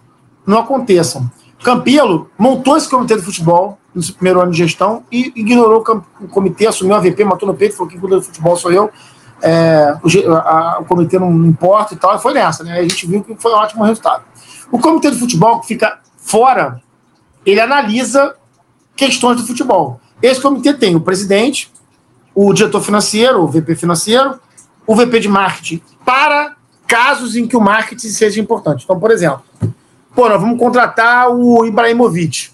não 0.47 0.59
aconteçam. 0.59 1.31
Campelo 1.63 2.31
montou 2.39 2.77
esse 2.77 2.89
comitê 2.89 3.17
de 3.17 3.23
futebol 3.23 3.79
no 3.95 4.03
seu 4.03 4.15
primeiro 4.15 4.41
ano 4.41 4.51
de 4.51 4.59
gestão 4.59 5.05
e 5.11 5.33
ignorou 5.37 5.85
o 6.21 6.29
comitê, 6.29 6.67
assumiu 6.67 6.95
a 6.95 7.01
VP, 7.01 7.25
matou 7.25 7.47
no 7.47 7.55
peito, 7.55 7.77
falou 7.77 7.91
que 7.91 7.99
cuida 7.99 8.17
do 8.17 8.23
futebol 8.23 8.57
sou 8.57 8.73
eu. 8.73 8.91
é, 9.43 9.97
o, 10.03 10.35
a, 10.35 10.79
o, 10.81 10.85
comitê 10.85 11.19
não 11.19 11.31
importa 11.47 11.95
e 11.95 11.97
tal, 11.97 12.15
e 12.17 12.19
foi 12.19 12.35
nessa, 12.35 12.63
né? 12.63 12.79
A 12.79 12.83
gente 12.83 13.07
viu 13.07 13.23
que 13.23 13.35
foi 13.37 13.53
um 13.53 13.57
ótimo 13.57 13.85
resultado. 13.85 14.25
O 14.71 14.79
comitê 14.79 15.11
de 15.11 15.19
futebol, 15.19 15.61
que 15.61 15.67
fica 15.67 15.99
fora, 16.17 16.81
ele 17.45 17.61
analisa 17.61 18.35
questões 18.95 19.41
do 19.41 19.47
futebol. 19.47 20.01
Esse 20.23 20.41
comitê 20.41 20.75
tem 20.75 20.95
o 20.95 21.01
presidente, 21.01 21.73
o 22.35 22.53
diretor 22.53 22.81
financeiro, 22.81 23.43
o 23.43 23.49
VP 23.49 23.75
financeiro, 23.75 24.39
o 24.87 24.95
VP 24.95 25.21
de 25.21 25.29
marketing, 25.29 25.83
para 26.05 26.55
casos 26.87 27.37
em 27.37 27.47
que 27.47 27.57
o 27.57 27.61
marketing 27.61 28.09
seja 28.09 28.41
importante. 28.41 28.85
Então, 28.85 28.99
por 28.99 29.11
exemplo, 29.11 29.43
pô, 30.15 30.29
nós 30.29 30.41
vamos 30.41 30.59
contratar 30.59 31.29
o 31.31 31.65
Ibrahimovic. 31.65 32.51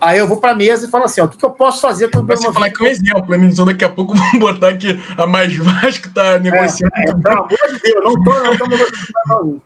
Aí 0.00 0.18
eu 0.18 0.28
vou 0.28 0.36
para 0.36 0.52
a 0.52 0.54
mesa 0.54 0.86
e 0.86 0.90
falo 0.90 1.04
assim: 1.04 1.20
ó, 1.20 1.24
o 1.24 1.28
que, 1.28 1.36
que 1.36 1.44
eu 1.44 1.50
posso 1.50 1.80
fazer 1.80 2.10
com 2.10 2.20
o 2.20 2.26
Você 2.26 2.52
falar 2.52 2.70
que 2.70 2.84
é 2.84 2.86
um 2.86 2.90
exemplo, 2.90 3.36
né? 3.36 3.46
Então 3.46 3.64
daqui 3.64 3.84
a 3.84 3.88
pouco 3.88 4.14
vamos 4.16 4.38
botar 4.38 4.68
aqui 4.68 4.98
a 5.16 5.26
mais 5.26 5.56
Vasco 5.56 6.08
está 6.08 6.38
negociando. 6.38 6.92
É, 6.96 7.02
é, 7.02 7.14
pelo 7.14 7.38
amor 7.38 7.48
de 7.48 7.80
Deus, 7.80 8.04
não 8.04 8.12
estou 8.12 8.44
não 8.44 8.56
tô 8.56 8.66
negociando. 8.66 9.62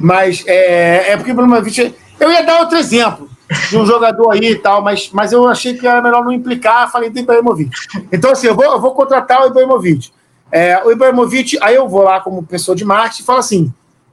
Mas 0.00 0.44
é, 0.46 1.12
é 1.12 1.16
porque 1.16 1.30
o 1.30 1.34
Ibrahimovic. 1.34 1.94
Eu 2.18 2.32
ia 2.32 2.42
dar 2.42 2.60
outro 2.60 2.78
exemplo 2.78 3.28
de 3.70 3.76
um 3.76 3.86
jogador 3.86 4.32
aí 4.32 4.52
e 4.52 4.56
tal, 4.56 4.82
mas, 4.82 5.10
mas 5.12 5.32
eu 5.32 5.46
achei 5.46 5.74
que 5.74 5.86
era 5.86 6.02
melhor 6.02 6.24
não 6.24 6.32
implicar, 6.32 6.90
falei 6.90 7.10
do 7.10 7.18
Ibrahimovic. 7.18 7.70
Então, 8.10 8.32
assim, 8.32 8.48
eu 8.48 8.56
vou, 8.56 8.64
eu 8.64 8.80
vou 8.80 8.92
contratar 8.92 9.42
o 9.42 9.46
Ibrahimovic. 9.48 10.10
É, 10.50 10.82
o 10.84 10.90
Ibrahimovic, 10.90 11.58
aí 11.60 11.74
eu 11.74 11.88
vou 11.88 12.02
lá 12.02 12.20
como 12.20 12.42
pessoa 12.42 12.74
de 12.74 12.84
marketing 12.84 13.22
e 13.22 13.26
falo 13.26 13.38
assim: 13.38 13.72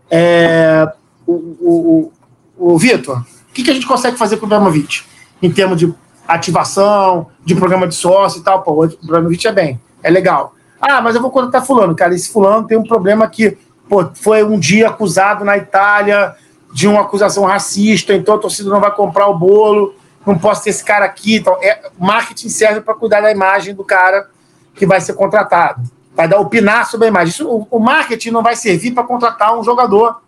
é, 0.09 0.91
o, 1.25 1.33
o, 1.33 2.11
o, 2.57 2.73
o 2.73 2.77
Vitor, 2.77 3.19
o 3.19 3.53
que, 3.53 3.63
que 3.63 3.71
a 3.71 3.73
gente 3.73 3.85
consegue 3.85 4.17
fazer 4.17 4.37
com 4.37 4.45
o 4.45 4.47
Ibrahimovic? 4.47 5.03
Em 5.41 5.51
termos 5.51 5.77
de 5.77 5.93
ativação, 6.27 7.27
de 7.43 7.55
programa 7.55 7.87
de 7.87 7.95
sócio 7.95 8.39
e 8.39 8.43
tal, 8.43 8.61
pô, 8.61 8.73
o 8.73 8.85
Ibrahimovic 8.85 9.47
é 9.47 9.51
bem, 9.51 9.79
é 10.01 10.09
legal. 10.09 10.55
Ah, 10.81 11.01
mas 11.01 11.15
eu 11.15 11.21
vou 11.21 11.31
contratar 11.31 11.65
fulano, 11.65 11.95
cara, 11.95 12.13
esse 12.13 12.31
fulano 12.31 12.67
tem 12.67 12.77
um 12.77 12.83
problema 12.83 13.27
que 13.27 13.57
pô, 13.87 14.09
foi 14.13 14.43
um 14.43 14.59
dia 14.59 14.89
acusado 14.89 15.45
na 15.45 15.57
Itália 15.57 16.35
de 16.73 16.87
uma 16.87 17.01
acusação 17.01 17.45
racista, 17.45 18.13
então 18.13 18.35
a 18.35 18.39
torcida 18.39 18.69
não 18.69 18.81
vai 18.81 18.91
comprar 18.91 19.27
o 19.27 19.37
bolo, 19.37 19.93
não 20.25 20.37
posso 20.37 20.63
ter 20.63 20.71
esse 20.71 20.83
cara 20.83 21.05
aqui. 21.05 21.35
Então, 21.35 21.57
é, 21.61 21.89
marketing 21.99 22.49
serve 22.49 22.81
para 22.81 22.95
cuidar 22.95 23.21
da 23.21 23.31
imagem 23.31 23.75
do 23.75 23.83
cara 23.83 24.27
que 24.73 24.85
vai 24.85 24.99
ser 24.99 25.13
contratado. 25.13 25.83
Vai 26.15 26.27
dar 26.27 26.39
opinar 26.39 26.89
sobre 26.89 27.05
a 27.05 27.09
imagem. 27.09 27.29
Isso, 27.29 27.47
o, 27.47 27.67
o 27.69 27.79
marketing 27.79 28.31
não 28.31 28.41
vai 28.41 28.55
servir 28.55 28.91
para 28.91 29.03
contratar 29.03 29.57
um 29.57 29.63
jogador, 29.63 30.21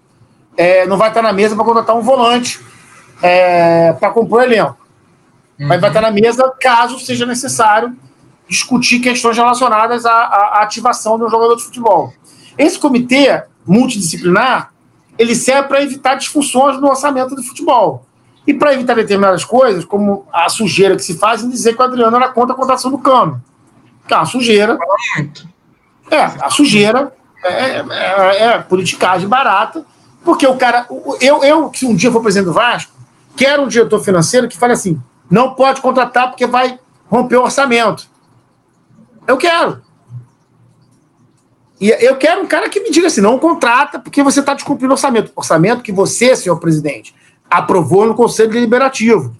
é, 0.58 0.86
não 0.86 0.98
vai 0.98 1.10
estar 1.10 1.22
na 1.22 1.34
mesa 1.34 1.56
para 1.56 1.66
contratar 1.66 1.96
um 1.96 2.02
volante 2.02 2.60
é, 3.22 3.94
para 3.94 4.10
compor 4.10 4.44
elenco. 4.44 4.78
Uhum. 5.60 5.68
Mas 5.68 5.82
vai 5.82 5.90
estar 5.90 6.02
na 6.02 6.12
mesa 6.12 6.52
caso 6.60 7.00
seja 7.00 7.26
necessário 7.26 7.96
discutir 8.48 9.00
questões 9.00 9.36
relacionadas 9.38 10.06
à, 10.06 10.12
à 10.12 10.62
ativação 10.62 11.18
de 11.18 11.24
um 11.24 11.30
jogador 11.30 11.56
de 11.56 11.64
futebol. 11.64 12.14
Esse 12.58 12.78
comitê 12.78 13.44
multidisciplinar 13.66 14.72
ele 15.18 15.36
serve 15.36 15.68
para 15.68 15.82
evitar 15.82 16.16
disfunções 16.16 16.80
no 16.80 16.88
orçamento 16.88 17.36
do 17.36 17.44
futebol. 17.44 18.06
E 18.46 18.54
para 18.54 18.74
evitar 18.74 18.96
determinadas 18.96 19.44
coisas, 19.44 19.84
como 19.84 20.28
a 20.32 20.48
sujeira 20.50 20.96
que 20.96 21.02
se 21.02 21.18
faz 21.18 21.44
em 21.44 21.50
dizer 21.50 21.74
que 21.74 21.82
o 21.82 21.86
Adriano 21.86 22.16
era 22.16 22.30
contra 22.30 22.54
a 22.54 22.56
contratação 22.56 22.92
do 22.92 23.00
Cano. 23.00 23.42
Que 24.08 24.14
é 24.14 24.18
uma 24.18 24.26
sujeira. 24.26 24.78
É, 26.12 26.22
a 26.22 26.50
sujeira 26.52 27.12
é, 27.44 27.80
é, 27.80 28.44
é 28.44 28.60
politicagem 28.60 29.28
barata, 29.28 29.84
porque 30.26 30.46
o 30.48 30.58
cara. 30.58 30.88
Eu, 31.22 31.44
eu, 31.44 31.72
se 31.74 31.86
um 31.86 31.96
dia 31.96 32.12
for 32.12 32.22
presidente 32.22 32.48
do 32.48 32.54
Vasco, 32.54 32.92
quero 33.38 33.64
um 33.64 33.68
diretor 33.68 34.00
financeiro 34.04 34.50
que 34.50 34.58
fale 34.58 34.74
assim: 34.74 35.00
não 35.30 35.54
pode 35.54 35.80
contratar 35.80 36.30
porque 36.30 36.48
vai 36.48 36.80
romper 37.08 37.38
o 37.38 37.44
orçamento. 37.44 38.10
Eu 39.28 39.38
quero. 39.38 39.82
E 41.80 41.90
eu 41.90 42.16
quero 42.18 42.42
um 42.42 42.48
cara 42.48 42.68
que 42.68 42.80
me 42.80 42.90
diga 42.90 43.08
assim: 43.08 43.22
não 43.22 43.38
contrata 43.38 44.00
porque 44.00 44.24
você 44.24 44.40
está 44.40 44.56
descumprindo 44.56 44.92
o 44.92 44.96
orçamento. 44.96 45.32
Orçamento 45.36 45.84
que 45.84 45.92
você, 45.92 46.36
senhor 46.36 46.60
presidente, 46.60 47.16
aprovou 47.50 48.08
no 48.08 48.16
Conselho 48.16 48.50
Deliberativo. 48.50 49.36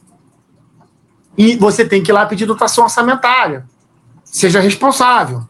E 1.38 1.56
você 1.58 1.84
tem 1.84 2.02
que 2.02 2.12
ir 2.12 2.14
lá 2.14 2.26
pedir 2.26 2.46
dotação 2.46 2.84
orçamentária. 2.84 3.66
Seja 4.24 4.60
responsável. 4.60 5.44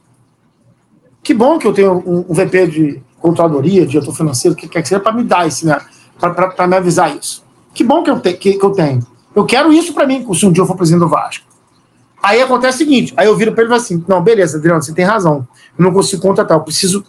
Que 1.21 1.33
bom 1.33 1.59
que 1.59 1.67
eu 1.67 1.73
tenho 1.73 2.03
um, 2.05 2.33
VP 2.33 2.67
de 2.67 3.03
controladoria, 3.26 3.86
diretor 3.86 4.13
financeiro, 4.13 4.55
que 4.55 4.67
quer 4.67 4.82
que 4.82 4.88
seja, 4.88 5.01
para 5.01 5.11
me 5.11 5.23
dar 5.23 5.47
isso, 5.47 5.65
né? 5.65 5.80
Para 6.19 6.67
me 6.67 6.76
avisar 6.76 7.15
isso. 7.15 7.43
Que 7.73 7.84
bom 7.84 8.03
que 8.03 8.09
eu, 8.09 8.19
te, 8.19 8.34
que, 8.34 8.53
que 8.53 8.63
eu 8.63 8.71
tenho. 8.71 9.05
Eu 9.36 9.45
quero 9.45 9.73
isso 9.73 9.93
para 9.93 10.05
mim, 10.05 10.26
se 10.34 10.45
um 10.45 10.51
dia 10.51 10.61
eu 10.61 10.67
for 10.67 10.78
presidente 10.78 11.01
do 11.01 11.09
Vasco. 11.09 11.43
Aí 12.21 12.41
acontece 12.41 12.76
o 12.76 12.78
seguinte: 12.78 13.13
aí 13.17 13.28
eu 13.28 13.36
viro 13.36 13.51
para 13.51 13.63
ele 13.63 13.69
e 13.69 13.73
falo 13.73 13.82
assim: 13.82 14.03
não, 14.07 14.21
beleza, 14.21 14.57
Adriano, 14.57 14.82
você 14.82 14.93
tem 14.93 15.03
razão. 15.03 15.47
Eu 15.78 15.84
não 15.84 15.91
consigo 15.91 16.21
contratar, 16.21 16.57
eu 16.57 16.63
preciso 16.63 17.03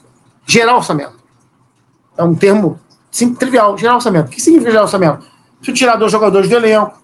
gerar 0.47 0.77
orçamento. 0.77 1.17
É 2.17 2.25
um 2.25 2.35
termo 2.35 2.81
sim, 3.11 3.35
trivial, 3.35 3.77
gerar 3.77 3.95
orçamento. 3.95 4.29
O 4.29 4.31
que 4.31 4.41
significa 4.41 4.71
gerar 4.71 4.85
orçamento? 4.85 5.27
Preciso 5.59 5.77
tirar 5.77 5.97
dois 5.97 6.11
jogadores 6.11 6.49
do 6.49 6.57
elenco, 6.57 6.99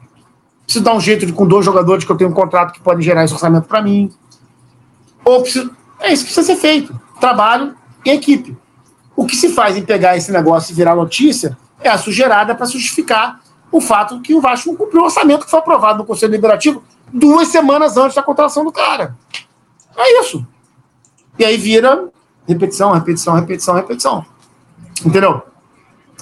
preciso 0.64 0.84
dar 0.84 0.94
um 0.94 1.00
jeito 1.00 1.24
de, 1.26 1.32
com 1.32 1.46
dois 1.46 1.64
jogadores 1.64 2.04
que 2.04 2.10
eu 2.10 2.16
tenho 2.16 2.30
um 2.30 2.34
contrato 2.34 2.72
que 2.72 2.80
podem 2.80 3.02
gerar 3.02 3.24
esse 3.24 3.32
orçamento 3.34 3.66
para 3.68 3.82
mim. 3.82 4.10
Ou 5.24 5.42
preciso. 5.42 5.70
É 6.00 6.12
isso 6.12 6.24
que 6.24 6.32
precisa 6.32 6.54
ser 6.54 6.60
feito: 6.60 6.98
trabalho 7.20 7.74
e 8.04 8.10
equipe. 8.10 8.56
O 9.14 9.26
que 9.26 9.36
se 9.36 9.50
faz 9.50 9.76
em 9.76 9.82
pegar 9.82 10.16
esse 10.16 10.32
negócio 10.32 10.72
e 10.72 10.74
virar 10.74 10.94
notícia 10.94 11.56
é 11.80 11.88
a 11.88 11.98
sujeirada 11.98 12.54
para 12.54 12.66
justificar 12.66 13.40
o 13.70 13.80
fato 13.80 14.20
que 14.20 14.34
o 14.34 14.40
Vasco 14.40 14.70
não 14.70 14.76
cumpriu 14.76 15.02
o 15.02 15.04
orçamento 15.04 15.44
que 15.44 15.50
foi 15.50 15.58
aprovado 15.58 15.98
no 15.98 16.04
Conselho 16.04 16.30
Deliberativo 16.30 16.82
duas 17.12 17.48
semanas 17.48 17.96
antes 17.96 18.14
da 18.14 18.22
contratação 18.22 18.64
do 18.64 18.72
cara. 18.72 19.16
É 19.96 20.20
isso. 20.20 20.46
E 21.38 21.44
aí 21.44 21.56
vira 21.56 22.08
repetição, 22.46 22.92
repetição, 22.92 23.34
repetição, 23.34 23.74
repetição. 23.74 24.26
Entendeu? 25.04 25.42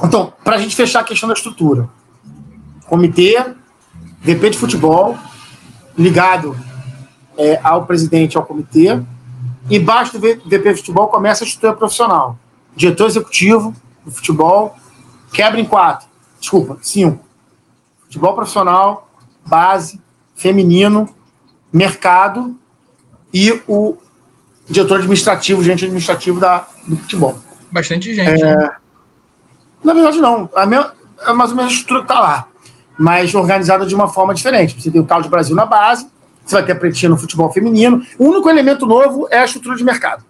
Então, 0.03 0.33
para 0.43 0.57
a 0.57 0.59
gente 0.59 0.75
fechar 0.75 1.01
a 1.01 1.05
questão 1.05 1.29
da 1.29 1.35
estrutura, 1.35 1.89
comitê, 2.87 3.55
VP 4.21 4.51
de 4.51 4.59
futebol, 4.59 5.17
ligado 5.97 6.57
é, 7.37 7.61
ao 7.63 7.87
presidente 7.87 8.37
ao 8.37 8.45
comitê, 8.45 9.01
e 9.69 9.79
baixo 9.79 10.19
do 10.19 10.21
VP 10.21 10.73
de 10.73 10.77
futebol 10.77 11.09
começa 11.09 11.45
a 11.45 11.47
estrutura 11.47 11.75
profissional. 11.75 12.39
Diretor 12.77 13.07
executivo 13.07 13.75
do 14.05 14.11
futebol, 14.11 14.77
quebra 15.33 15.61
em 15.61 15.65
quatro, 15.65 16.09
desculpa, 16.39 16.79
cinco. 16.83 17.25
Futebol 18.05 18.35
profissional, 18.35 19.09
base, 19.47 20.01
feminino, 20.35 21.09
mercado 21.73 22.57
e 23.33 23.61
o 23.69 23.97
diretor 24.69 24.97
administrativo, 24.97 25.63
gente 25.63 25.85
administrativo 25.85 26.41
da, 26.41 26.67
do 26.87 26.97
futebol. 26.97 27.39
Bastante 27.71 28.15
gente. 28.15 28.43
É, 28.43 28.57
né? 28.57 28.71
Na 29.83 29.93
verdade, 29.95 30.19
não. 30.19 30.49
A 30.55 30.67
minha, 30.67 30.93
é 31.21 31.33
mais 31.33 31.51
ou 31.51 31.57
menos 31.57 31.73
a 31.73 31.75
estrutura 31.75 32.01
que 32.01 32.13
está 32.13 32.21
lá, 32.21 32.49
mas 32.99 33.35
organizada 33.35 33.87
de 33.87 33.95
uma 33.95 34.09
forma 34.09 34.35
diferente. 34.35 34.81
Você 34.81 34.91
tem 34.91 35.01
o 35.01 35.23
de 35.23 35.29
Brasil 35.29 35.55
na 35.55 35.67
base, 35.67 36.09
você 36.45 36.57
vai 36.57 36.65
ter 36.65 36.73
a 36.73 36.77
Pretinha 36.77 37.11
no 37.11 37.17
futebol 37.17 37.51
feminino. 37.53 38.05
O 38.19 38.27
único 38.27 38.49
elemento 38.49 38.87
novo 38.87 39.29
é 39.31 39.39
a 39.39 39.45
estrutura 39.45 39.77
de 39.77 39.85
mercado. 39.85 40.25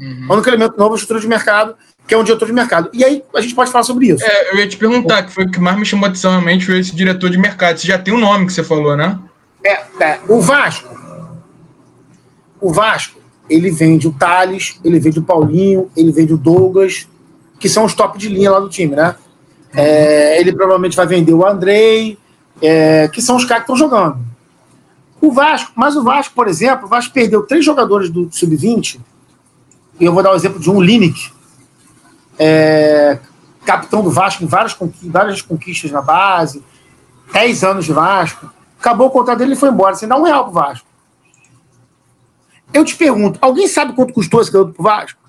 Uhum. 0.00 0.26
O 0.28 0.32
único 0.32 0.48
elemento 0.48 0.78
novo 0.78 0.90
é 0.90 0.92
a 0.92 0.96
estrutura 0.96 1.20
de 1.20 1.28
mercado, 1.28 1.74
que 2.06 2.14
é 2.14 2.18
um 2.18 2.24
diretor 2.24 2.46
de 2.46 2.52
mercado. 2.52 2.90
E 2.92 3.04
aí 3.04 3.22
a 3.34 3.40
gente 3.40 3.54
pode 3.54 3.70
falar 3.70 3.84
sobre 3.84 4.08
isso. 4.08 4.24
É, 4.24 4.52
eu 4.52 4.58
ia 4.58 4.66
te 4.66 4.76
perguntar, 4.76 5.24
que 5.24 5.32
foi 5.32 5.44
o 5.44 5.50
que 5.50 5.60
mais 5.60 5.78
me 5.78 5.84
chamou 5.84 6.06
atenção 6.08 6.30
realmente, 6.30 6.66
foi 6.66 6.78
esse 6.78 6.94
diretor 6.94 7.30
de 7.30 7.38
mercado. 7.38 7.78
Você 7.78 7.86
já 7.86 7.98
tem 7.98 8.14
o 8.14 8.16
um 8.16 8.20
nome 8.20 8.46
que 8.46 8.52
você 8.52 8.64
falou, 8.64 8.96
né? 8.96 9.18
É, 9.64 9.84
é, 10.00 10.20
o 10.26 10.40
Vasco. 10.40 10.98
O 12.60 12.72
Vasco, 12.72 13.20
ele 13.48 13.70
vende 13.70 14.08
o 14.08 14.12
Thales, 14.12 14.80
ele 14.82 14.98
vende 14.98 15.18
o 15.18 15.22
Paulinho, 15.22 15.90
ele 15.96 16.12
vende 16.12 16.32
o 16.32 16.38
Douglas, 16.38 17.06
que 17.58 17.68
são 17.68 17.84
os 17.84 17.94
top 17.94 18.18
de 18.18 18.28
linha 18.28 18.50
lá 18.50 18.60
do 18.60 18.68
time, 18.68 18.96
né? 18.96 19.14
É, 19.72 20.40
ele 20.40 20.52
provavelmente 20.52 20.96
vai 20.96 21.06
vender 21.06 21.32
o 21.32 21.46
Andrei, 21.46 22.18
é, 22.60 23.08
que 23.08 23.22
são 23.22 23.36
os 23.36 23.44
caras 23.44 23.64
que 23.64 23.72
estão 23.72 23.76
jogando. 23.76 24.18
O 25.20 25.30
Vasco, 25.30 25.70
mas 25.76 25.96
o 25.96 26.02
Vasco, 26.02 26.34
por 26.34 26.48
exemplo, 26.48 26.86
o 26.86 26.88
Vasco 26.88 27.12
perdeu 27.12 27.42
três 27.42 27.64
jogadores 27.64 28.08
do 28.10 28.28
Sub-20, 28.32 28.98
e 30.00 30.04
eu 30.06 30.12
vou 30.14 30.22
dar 30.22 30.32
o 30.32 30.34
exemplo 30.34 30.58
de 30.58 30.70
um 30.70 30.80
Lineker, 30.80 31.30
é, 32.38 33.18
capitão 33.66 34.02
do 34.02 34.10
Vasco 34.10 34.42
em 34.42 34.46
várias, 34.46 34.74
várias 35.02 35.42
conquistas 35.42 35.90
na 35.90 36.00
base, 36.00 36.64
10 37.32 37.64
anos 37.64 37.84
de 37.84 37.92
Vasco. 37.92 38.50
Acabou 38.78 39.08
o 39.08 39.10
contrato 39.10 39.38
dele 39.38 39.52
e 39.52 39.56
foi 39.56 39.68
embora, 39.68 39.94
sem 39.94 40.08
dar 40.08 40.16
um 40.16 40.22
real 40.22 40.44
pro 40.44 40.54
Vasco. 40.54 40.86
Eu 42.72 42.82
te 42.82 42.96
pergunto, 42.96 43.38
alguém 43.42 43.68
sabe 43.68 43.92
quanto 43.92 44.14
custou 44.14 44.40
esse 44.40 44.50
garoto 44.50 44.72
pro 44.72 44.82
Vasco? 44.82 45.20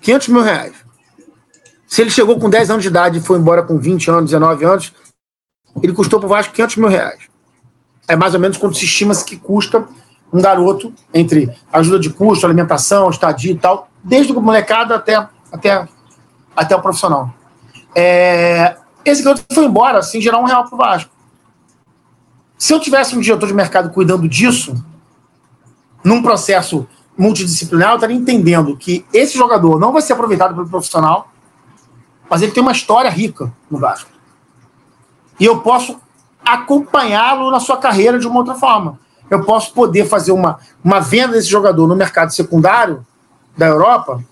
500 0.00 0.28
mil 0.28 0.42
reais. 0.42 0.74
Se 1.86 2.00
ele 2.00 2.10
chegou 2.10 2.38
com 2.40 2.48
10 2.48 2.70
anos 2.70 2.82
de 2.82 2.88
idade 2.88 3.18
e 3.18 3.20
foi 3.22 3.38
embora 3.38 3.62
com 3.62 3.76
20 3.76 4.10
anos, 4.10 4.30
19 4.30 4.64
anos, 4.64 4.92
ele 5.82 5.92
custou 5.92 6.18
pro 6.18 6.28
Vasco 6.28 6.54
500 6.54 6.76
mil 6.76 6.88
reais. 6.88 7.20
É 8.08 8.16
mais 8.16 8.32
ou 8.34 8.40
menos 8.40 8.56
quanto 8.56 8.76
se 8.76 8.84
estima 8.84 9.14
que 9.14 9.36
custa 9.36 9.86
um 10.36 10.42
garoto 10.42 10.92
entre 11.14 11.50
ajuda 11.72 11.98
de 11.98 12.10
custo, 12.10 12.44
alimentação, 12.44 13.08
estadia 13.08 13.52
e 13.52 13.58
tal, 13.58 13.88
desde 14.04 14.32
o 14.32 14.40
molecado 14.40 14.92
até, 14.92 15.26
até, 15.50 15.88
até 16.54 16.76
o 16.76 16.82
profissional. 16.82 17.32
É, 17.94 18.76
esse 19.02 19.22
garoto 19.22 19.42
foi 19.50 19.64
embora 19.64 20.02
sem 20.02 20.20
gerar 20.20 20.38
um 20.38 20.44
real 20.44 20.68
pro 20.68 20.76
Vasco. 20.76 21.10
Se 22.58 22.74
eu 22.74 22.78
tivesse 22.78 23.16
um 23.16 23.20
diretor 23.20 23.46
de 23.46 23.54
mercado 23.54 23.88
cuidando 23.90 24.28
disso, 24.28 24.74
num 26.04 26.22
processo 26.22 26.86
multidisciplinar, 27.16 27.92
eu 27.92 27.94
estaria 27.94 28.16
entendendo 28.16 28.76
que 28.76 29.06
esse 29.14 29.38
jogador 29.38 29.80
não 29.80 29.90
vai 29.90 30.02
ser 30.02 30.12
aproveitado 30.12 30.54
pelo 30.54 30.68
profissional, 30.68 31.30
mas 32.28 32.42
ele 32.42 32.52
tem 32.52 32.62
uma 32.62 32.72
história 32.72 33.08
rica 33.10 33.50
no 33.70 33.78
Vasco. 33.78 34.10
E 35.40 35.46
eu 35.46 35.60
posso 35.60 35.98
acompanhá-lo 36.44 37.50
na 37.50 37.58
sua 37.58 37.78
carreira 37.78 38.18
de 38.18 38.26
uma 38.26 38.36
outra 38.36 38.54
forma. 38.54 38.98
Eu 39.30 39.44
posso 39.44 39.72
poder 39.72 40.06
fazer 40.06 40.32
uma, 40.32 40.58
uma 40.82 41.00
venda 41.00 41.32
desse 41.32 41.48
jogador 41.48 41.86
no 41.86 41.96
mercado 41.96 42.32
secundário 42.32 43.04
da 43.56 43.66
Europa, 43.66 44.22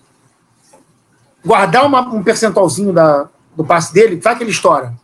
guardar 1.45 1.85
uma, 1.85 2.01
um 2.01 2.23
percentualzinho 2.23 2.93
da, 2.93 3.29
do 3.57 3.65
passe 3.65 3.93
dele, 3.93 4.17
vai 4.17 4.35
aquela 4.35 4.51
história. 4.51 4.95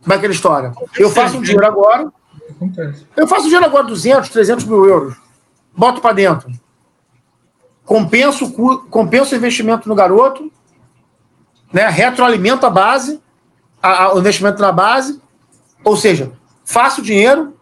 Vai 0.00 0.16
aquela 0.16 0.32
história. 0.32 0.72
Eu 0.98 1.10
faço 1.10 1.36
um 1.36 1.42
dinheiro 1.42 1.66
agora. 1.66 2.12
Eu 3.16 3.26
faço 3.26 3.42
um 3.42 3.44
dinheiro 3.44 3.66
agora, 3.66 3.84
200, 3.84 4.28
300 4.28 4.64
mil 4.64 4.84
euros. 4.86 5.16
Boto 5.76 6.00
para 6.00 6.14
dentro. 6.14 6.50
Compenso, 7.84 8.52
compenso 8.90 9.34
o 9.34 9.36
investimento 9.38 9.88
no 9.88 9.94
garoto, 9.94 10.50
né? 11.72 11.88
retroalimento 11.88 12.66
a 12.66 12.70
base, 12.70 13.20
a, 13.82 14.04
a, 14.04 14.14
o 14.14 14.18
investimento 14.18 14.60
na 14.60 14.70
base, 14.70 15.20
ou 15.84 15.96
seja, 15.96 16.32
faço 16.64 17.02
dinheiro 17.02 17.56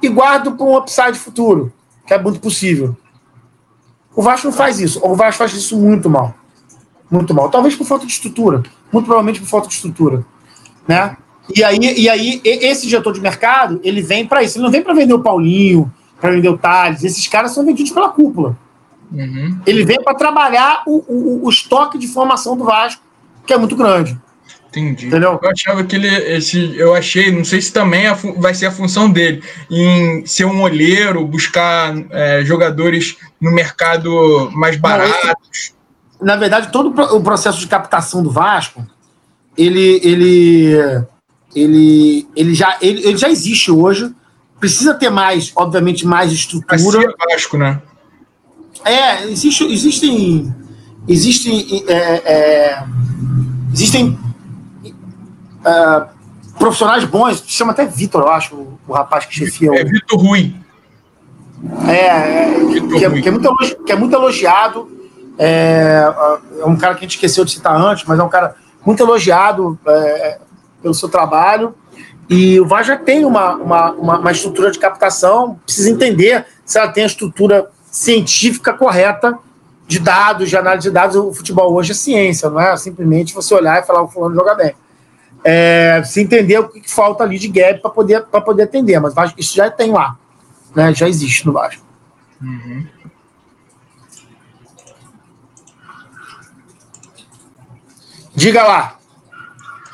e 0.00 0.08
guardo 0.08 0.52
para 0.52 0.66
um 0.66 0.76
upside 0.76 1.18
futuro, 1.18 1.72
que 2.06 2.14
é 2.14 2.22
muito 2.22 2.40
possível. 2.40 2.96
O 4.14 4.22
Vasco 4.22 4.48
não 4.48 4.54
faz 4.54 4.80
isso. 4.80 5.00
O 5.04 5.14
Vasco 5.14 5.38
faz 5.38 5.52
isso 5.52 5.78
muito 5.78 6.10
mal. 6.10 6.34
Muito 7.10 7.32
mal. 7.34 7.48
Talvez 7.48 7.74
por 7.74 7.86
falta 7.86 8.06
de 8.06 8.12
estrutura. 8.12 8.62
Muito 8.92 9.06
provavelmente 9.06 9.40
por 9.40 9.48
falta 9.48 9.68
de 9.68 9.74
estrutura. 9.74 10.24
Né? 10.86 11.16
E 11.54 11.62
aí, 11.64 11.78
e 11.78 12.08
aí 12.08 12.40
esse 12.44 12.86
diretor 12.86 13.12
de 13.12 13.20
mercado, 13.20 13.80
ele 13.82 14.02
vem 14.02 14.26
para 14.26 14.42
isso. 14.42 14.58
Ele 14.58 14.64
não 14.64 14.70
vem 14.70 14.82
para 14.82 14.92
vender 14.92 15.14
o 15.14 15.22
Paulinho, 15.22 15.92
para 16.20 16.30
vender 16.32 16.48
o 16.48 16.58
Thales. 16.58 17.04
Esses 17.04 17.26
caras 17.26 17.52
são 17.52 17.64
vendidos 17.64 17.92
pela 17.92 18.10
cúpula. 18.10 18.56
Uhum. 19.12 19.60
Ele 19.66 19.84
vem 19.84 20.02
para 20.02 20.14
trabalhar 20.14 20.82
o, 20.86 21.04
o, 21.08 21.46
o, 21.46 21.48
estoque 21.48 21.96
de 21.96 22.06
formação 22.06 22.56
do 22.56 22.64
Vasco, 22.64 23.02
que 23.46 23.54
é 23.54 23.56
muito 23.56 23.74
grande. 23.74 24.18
Entendi. 24.78 25.06
Entendeu? 25.06 25.38
Eu 25.42 25.50
achava 25.50 25.82
que 25.84 25.96
ele. 25.96 26.08
Esse, 26.08 26.76
eu 26.76 26.94
achei, 26.94 27.32
não 27.32 27.44
sei 27.44 27.60
se 27.60 27.72
também 27.72 28.06
é 28.06 28.14
vai 28.14 28.54
ser 28.54 28.66
a 28.66 28.70
função 28.70 29.10
dele, 29.10 29.42
em 29.70 30.24
ser 30.24 30.44
um 30.44 30.62
olheiro, 30.62 31.26
buscar 31.26 31.94
é, 32.10 32.44
jogadores 32.44 33.16
no 33.40 33.50
mercado 33.50 34.50
mais 34.52 34.76
baratos. 34.76 35.74
Na 36.20 36.36
verdade, 36.36 36.70
todo 36.72 36.88
o 37.14 37.20
processo 37.20 37.60
de 37.60 37.66
captação 37.66 38.22
do 38.22 38.30
Vasco, 38.30 38.86
ele, 39.56 40.00
ele, 40.02 41.04
ele, 41.54 42.28
ele, 42.34 42.54
já, 42.54 42.76
ele, 42.80 43.06
ele 43.06 43.16
já 43.16 43.28
existe 43.28 43.70
hoje. 43.70 44.12
Precisa 44.58 44.94
ter 44.94 45.10
mais, 45.10 45.52
obviamente, 45.54 46.04
mais 46.04 46.32
estrutura. 46.32 47.00
É 47.00 47.32
Vasco, 47.32 47.56
né? 47.56 47.80
É, 48.84 49.24
existe, 49.24 49.64
existem. 49.64 50.52
Existem. 51.06 51.84
É, 51.86 51.94
é, 51.94 52.84
existem 53.72 54.18
uh, 55.60 56.18
profissionais 56.58 57.04
bons, 57.04 57.42
chama 57.46 57.72
até 57.72 57.86
Vitor, 57.86 58.22
eu 58.22 58.30
acho, 58.30 58.54
o, 58.54 58.78
o 58.86 58.92
rapaz 58.92 59.24
que 59.24 59.34
chefia. 59.34 59.70
É 59.74 59.84
Vitor 59.84 60.18
Rui. 60.18 60.54
É, 61.86 61.92
é 61.92 62.54
que, 62.70 63.04
é, 63.04 63.10
que, 63.22 63.28
é 63.28 63.30
muito, 63.30 63.84
que 63.84 63.92
é 63.92 63.96
muito 63.96 64.14
elogiado. 64.14 64.90
É, 65.38 66.04
é, 66.60 66.64
um 66.64 66.76
cara 66.76 66.94
que 66.94 67.00
a 67.00 67.02
gente 67.02 67.14
esqueceu 67.14 67.44
de 67.44 67.52
citar 67.52 67.74
antes, 67.80 68.04
mas 68.04 68.18
é 68.18 68.22
um 68.22 68.28
cara 68.28 68.56
muito 68.84 69.02
elogiado 69.02 69.78
é, 69.86 70.38
pelo 70.82 70.94
seu 70.94 71.08
trabalho. 71.08 71.74
E 72.28 72.60
o 72.60 72.66
VAR 72.66 72.84
já 72.84 72.96
tem 72.96 73.24
uma, 73.24 73.54
uma, 73.54 73.90
uma, 73.92 74.18
uma, 74.18 74.32
estrutura 74.32 74.70
de 74.70 74.78
captação, 74.78 75.58
precisa 75.64 75.90
entender 75.90 76.44
se 76.64 76.78
ela 76.78 76.88
tem 76.88 77.04
a 77.04 77.06
estrutura 77.06 77.70
científica 77.90 78.74
correta 78.74 79.38
de 79.86 79.98
dados, 79.98 80.50
de 80.50 80.56
análise 80.56 80.88
de 80.88 80.92
dados. 80.92 81.16
O 81.16 81.32
futebol 81.32 81.72
hoje 81.72 81.92
é 81.92 81.94
ciência, 81.94 82.50
não 82.50 82.60
é 82.60 82.76
simplesmente 82.76 83.32
você 83.32 83.54
olhar 83.54 83.82
e 83.82 83.86
falar 83.86 84.02
o 84.02 84.08
fulano 84.08 84.34
joga 84.34 84.54
bem 84.54 84.74
é, 85.44 86.02
se 86.04 86.20
entender 86.20 86.58
o 86.58 86.68
que, 86.68 86.80
que 86.80 86.90
falta 86.90 87.24
ali 87.24 87.38
de 87.38 87.48
gap 87.48 87.80
para 87.80 87.90
poder, 87.90 88.22
poder 88.22 88.62
atender. 88.64 89.00
Mas 89.00 89.14
isso 89.36 89.54
já 89.54 89.70
tem 89.70 89.90
lá, 89.90 90.16
né? 90.74 90.94
já 90.94 91.08
existe 91.08 91.46
no 91.46 91.52
Vasco. 91.52 91.82
Uhum. 92.40 92.86
Diga 98.34 98.62
lá. 98.62 98.98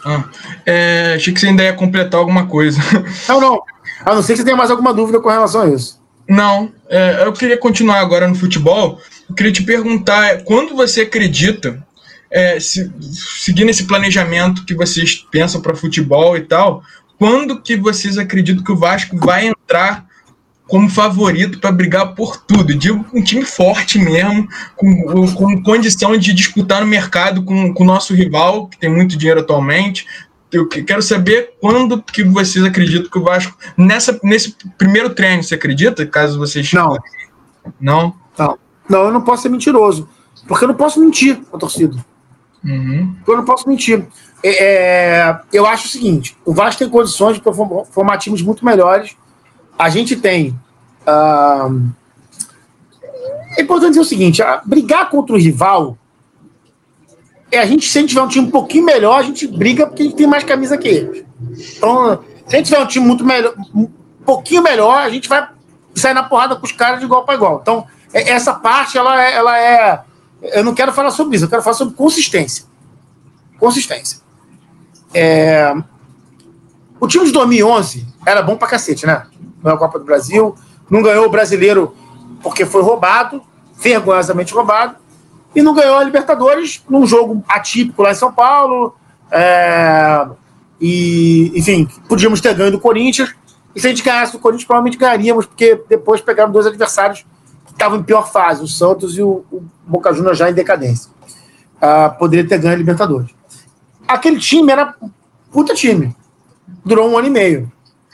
Ah, 0.04 0.24
é, 0.66 1.14
achei 1.16 1.32
que 1.32 1.40
você 1.40 1.46
ainda 1.46 1.62
ia 1.62 1.72
completar 1.72 2.20
alguma 2.20 2.46
coisa. 2.46 2.78
Não, 3.26 3.40
não. 3.40 3.62
A 4.04 4.14
não 4.14 4.22
ser 4.22 4.34
que 4.34 4.38
você 4.40 4.44
tenha 4.44 4.56
mais 4.56 4.70
alguma 4.70 4.92
dúvida 4.92 5.18
com 5.18 5.30
relação 5.30 5.62
a 5.62 5.68
isso. 5.70 5.98
Não, 6.28 6.70
é, 6.90 7.24
eu 7.24 7.32
queria 7.32 7.56
continuar 7.56 8.00
agora 8.00 8.28
no 8.28 8.34
futebol. 8.34 9.00
Eu 9.28 9.34
queria 9.34 9.52
te 9.52 9.62
perguntar, 9.62 10.42
quando 10.44 10.74
você 10.76 11.02
acredita 11.02 11.82
é, 12.34 12.58
se, 12.58 12.92
seguindo 13.44 13.70
esse 13.70 13.84
planejamento 13.84 14.64
que 14.64 14.74
vocês 14.74 15.24
pensam 15.30 15.60
para 15.60 15.76
futebol 15.76 16.36
e 16.36 16.40
tal, 16.40 16.82
quando 17.16 17.62
que 17.62 17.76
vocês 17.76 18.18
acreditam 18.18 18.64
que 18.64 18.72
o 18.72 18.76
Vasco 18.76 19.16
vai 19.16 19.46
entrar 19.46 20.04
como 20.66 20.90
favorito 20.90 21.60
para 21.60 21.70
brigar 21.70 22.12
por 22.16 22.36
tudo? 22.38 22.74
Digo 22.74 23.06
um 23.14 23.22
time 23.22 23.44
forte 23.44 24.00
mesmo, 24.00 24.48
com, 24.74 25.32
com 25.32 25.62
condição 25.62 26.16
de 26.16 26.34
disputar 26.34 26.80
no 26.80 26.88
mercado 26.88 27.44
com, 27.44 27.72
com 27.72 27.84
o 27.84 27.86
nosso 27.86 28.12
rival, 28.12 28.66
que 28.66 28.78
tem 28.78 28.90
muito 28.90 29.16
dinheiro 29.16 29.40
atualmente. 29.40 30.04
Eu 30.50 30.68
quero 30.68 31.02
saber 31.02 31.52
quando 31.60 32.02
que 32.02 32.24
vocês 32.24 32.64
acreditam 32.64 33.10
que 33.10 33.18
o 33.18 33.22
Vasco. 33.22 33.56
Nessa, 33.76 34.18
nesse 34.24 34.56
primeiro 34.76 35.10
treino, 35.10 35.42
você 35.42 35.54
acredita? 35.54 36.04
Caso 36.04 36.38
vocês. 36.38 36.72
Não. 36.72 36.96
Não? 37.80 38.14
Não. 38.36 38.58
Não, 38.88 39.04
eu 39.04 39.12
não 39.12 39.22
posso 39.22 39.42
ser 39.42 39.48
mentiroso. 39.48 40.08
Porque 40.48 40.64
eu 40.64 40.68
não 40.68 40.74
posso 40.74 41.00
mentir 41.00 41.40
a 41.52 41.58
torcida. 41.58 41.96
Uhum. 42.64 43.14
Eu 43.26 43.36
não 43.36 43.44
posso 43.44 43.68
mentir. 43.68 44.06
É, 44.42 44.64
é, 44.64 45.40
eu 45.52 45.66
acho 45.66 45.86
o 45.86 45.90
seguinte: 45.90 46.36
o 46.44 46.52
Vasco 46.52 46.78
tem 46.78 46.88
condições 46.88 47.36
de 47.36 47.42
formar 47.90 48.18
times 48.18 48.42
muito 48.42 48.64
melhores. 48.64 49.16
A 49.78 49.88
gente 49.88 50.16
tem. 50.16 50.50
Uh, 51.06 51.90
é 53.56 53.62
importante 53.62 53.90
dizer 53.90 54.00
o 54.00 54.04
seguinte: 54.04 54.42
brigar 54.64 55.10
contra 55.10 55.34
o 55.34 55.38
rival. 55.38 55.98
É, 57.52 57.58
a 57.58 57.66
gente, 57.66 57.88
se 57.88 57.98
a 57.98 58.00
gente 58.00 58.10
tiver 58.10 58.22
um 58.22 58.28
time 58.28 58.46
um 58.46 58.50
pouquinho 58.50 58.84
melhor, 58.84 59.20
a 59.20 59.22
gente 59.22 59.46
briga 59.46 59.86
porque 59.86 60.02
a 60.02 60.06
gente 60.06 60.16
tem 60.16 60.26
mais 60.26 60.42
camisa 60.42 60.76
que 60.76 60.88
eles. 60.88 61.24
Então, 61.76 62.24
se 62.46 62.56
a 62.56 62.58
gente 62.58 62.66
tiver 62.66 62.80
um 62.80 62.86
time 62.86 63.06
muito 63.06 63.24
melhor, 63.24 63.54
um 63.72 63.88
pouquinho 64.24 64.62
melhor, 64.62 64.98
a 64.98 65.08
gente 65.08 65.28
vai 65.28 65.48
sair 65.94 66.14
na 66.14 66.24
porrada 66.24 66.56
com 66.56 66.66
os 66.66 66.72
caras 66.72 66.98
de 66.98 67.04
igual 67.04 67.24
para 67.24 67.34
igual. 67.34 67.60
Então, 67.62 67.86
é, 68.12 68.30
essa 68.30 68.54
parte, 68.54 68.98
ela 68.98 69.22
é, 69.22 69.34
ela 69.34 69.58
é 69.58 70.00
eu 70.52 70.62
não 70.62 70.74
quero 70.74 70.92
falar 70.92 71.10
sobre 71.10 71.36
isso, 71.36 71.46
eu 71.46 71.48
quero 71.48 71.62
falar 71.62 71.76
sobre 71.76 71.94
consistência. 71.94 72.66
Consistência. 73.58 74.18
É... 75.12 75.74
O 77.00 77.06
time 77.06 77.24
de 77.24 77.32
2011 77.32 78.06
era 78.26 78.42
bom 78.42 78.56
pra 78.56 78.68
cacete, 78.68 79.06
né? 79.06 79.26
Ganhou 79.62 79.76
a 79.76 79.78
Copa 79.78 79.98
do 79.98 80.04
Brasil, 80.04 80.54
não 80.90 81.02
ganhou 81.02 81.26
o 81.26 81.30
brasileiro 81.30 81.94
porque 82.42 82.66
foi 82.66 82.82
roubado, 82.82 83.42
vergonhosamente 83.78 84.52
roubado, 84.52 84.96
e 85.54 85.62
não 85.62 85.74
ganhou 85.74 85.96
a 85.96 86.04
Libertadores 86.04 86.82
num 86.88 87.06
jogo 87.06 87.42
atípico 87.48 88.02
lá 88.02 88.10
em 88.10 88.14
São 88.14 88.32
Paulo. 88.32 88.94
É... 89.30 90.26
E, 90.80 91.52
enfim, 91.54 91.88
podíamos 92.08 92.40
ter 92.40 92.54
ganho 92.54 92.72
do 92.72 92.80
Corinthians. 92.80 93.34
E 93.74 93.80
se 93.80 93.86
a 93.86 93.90
gente 93.90 94.02
ganhasse 94.02 94.32
do 94.32 94.38
Corinthians, 94.38 94.66
provavelmente 94.66 94.98
ganharíamos, 94.98 95.46
porque 95.46 95.82
depois 95.88 96.20
pegaram 96.20 96.52
dois 96.52 96.66
adversários 96.66 97.24
estavam 97.74 97.98
em 97.98 98.02
pior 98.02 98.30
fase, 98.30 98.62
o 98.62 98.68
Santos 98.68 99.18
e 99.18 99.22
o, 99.22 99.44
o 99.52 99.62
Boca 99.86 100.12
Juniors 100.12 100.38
já 100.38 100.50
em 100.50 100.54
decadência. 100.54 101.10
Uh, 101.76 102.18
poderia 102.18 102.48
ter 102.48 102.58
ganho 102.58 102.74
a 102.74 102.78
Libertadores. 102.78 103.30
Aquele 104.08 104.38
time 104.38 104.72
era 104.72 104.94
puta 105.52 105.74
time. 105.74 106.16
Durou 106.84 107.10
um 107.10 107.18
ano 107.18 107.26
e 107.26 107.30
meio. 107.30 107.70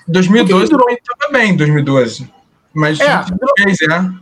2012 0.09 0.70
durou... 0.70 0.89
estava 0.91 1.32
bem, 1.32 1.57
2012. 1.57 2.28
Mas 2.74 2.99
é, 3.01 3.23
durou... 3.24 3.55
fez, 3.59 3.78
né? 3.89 4.15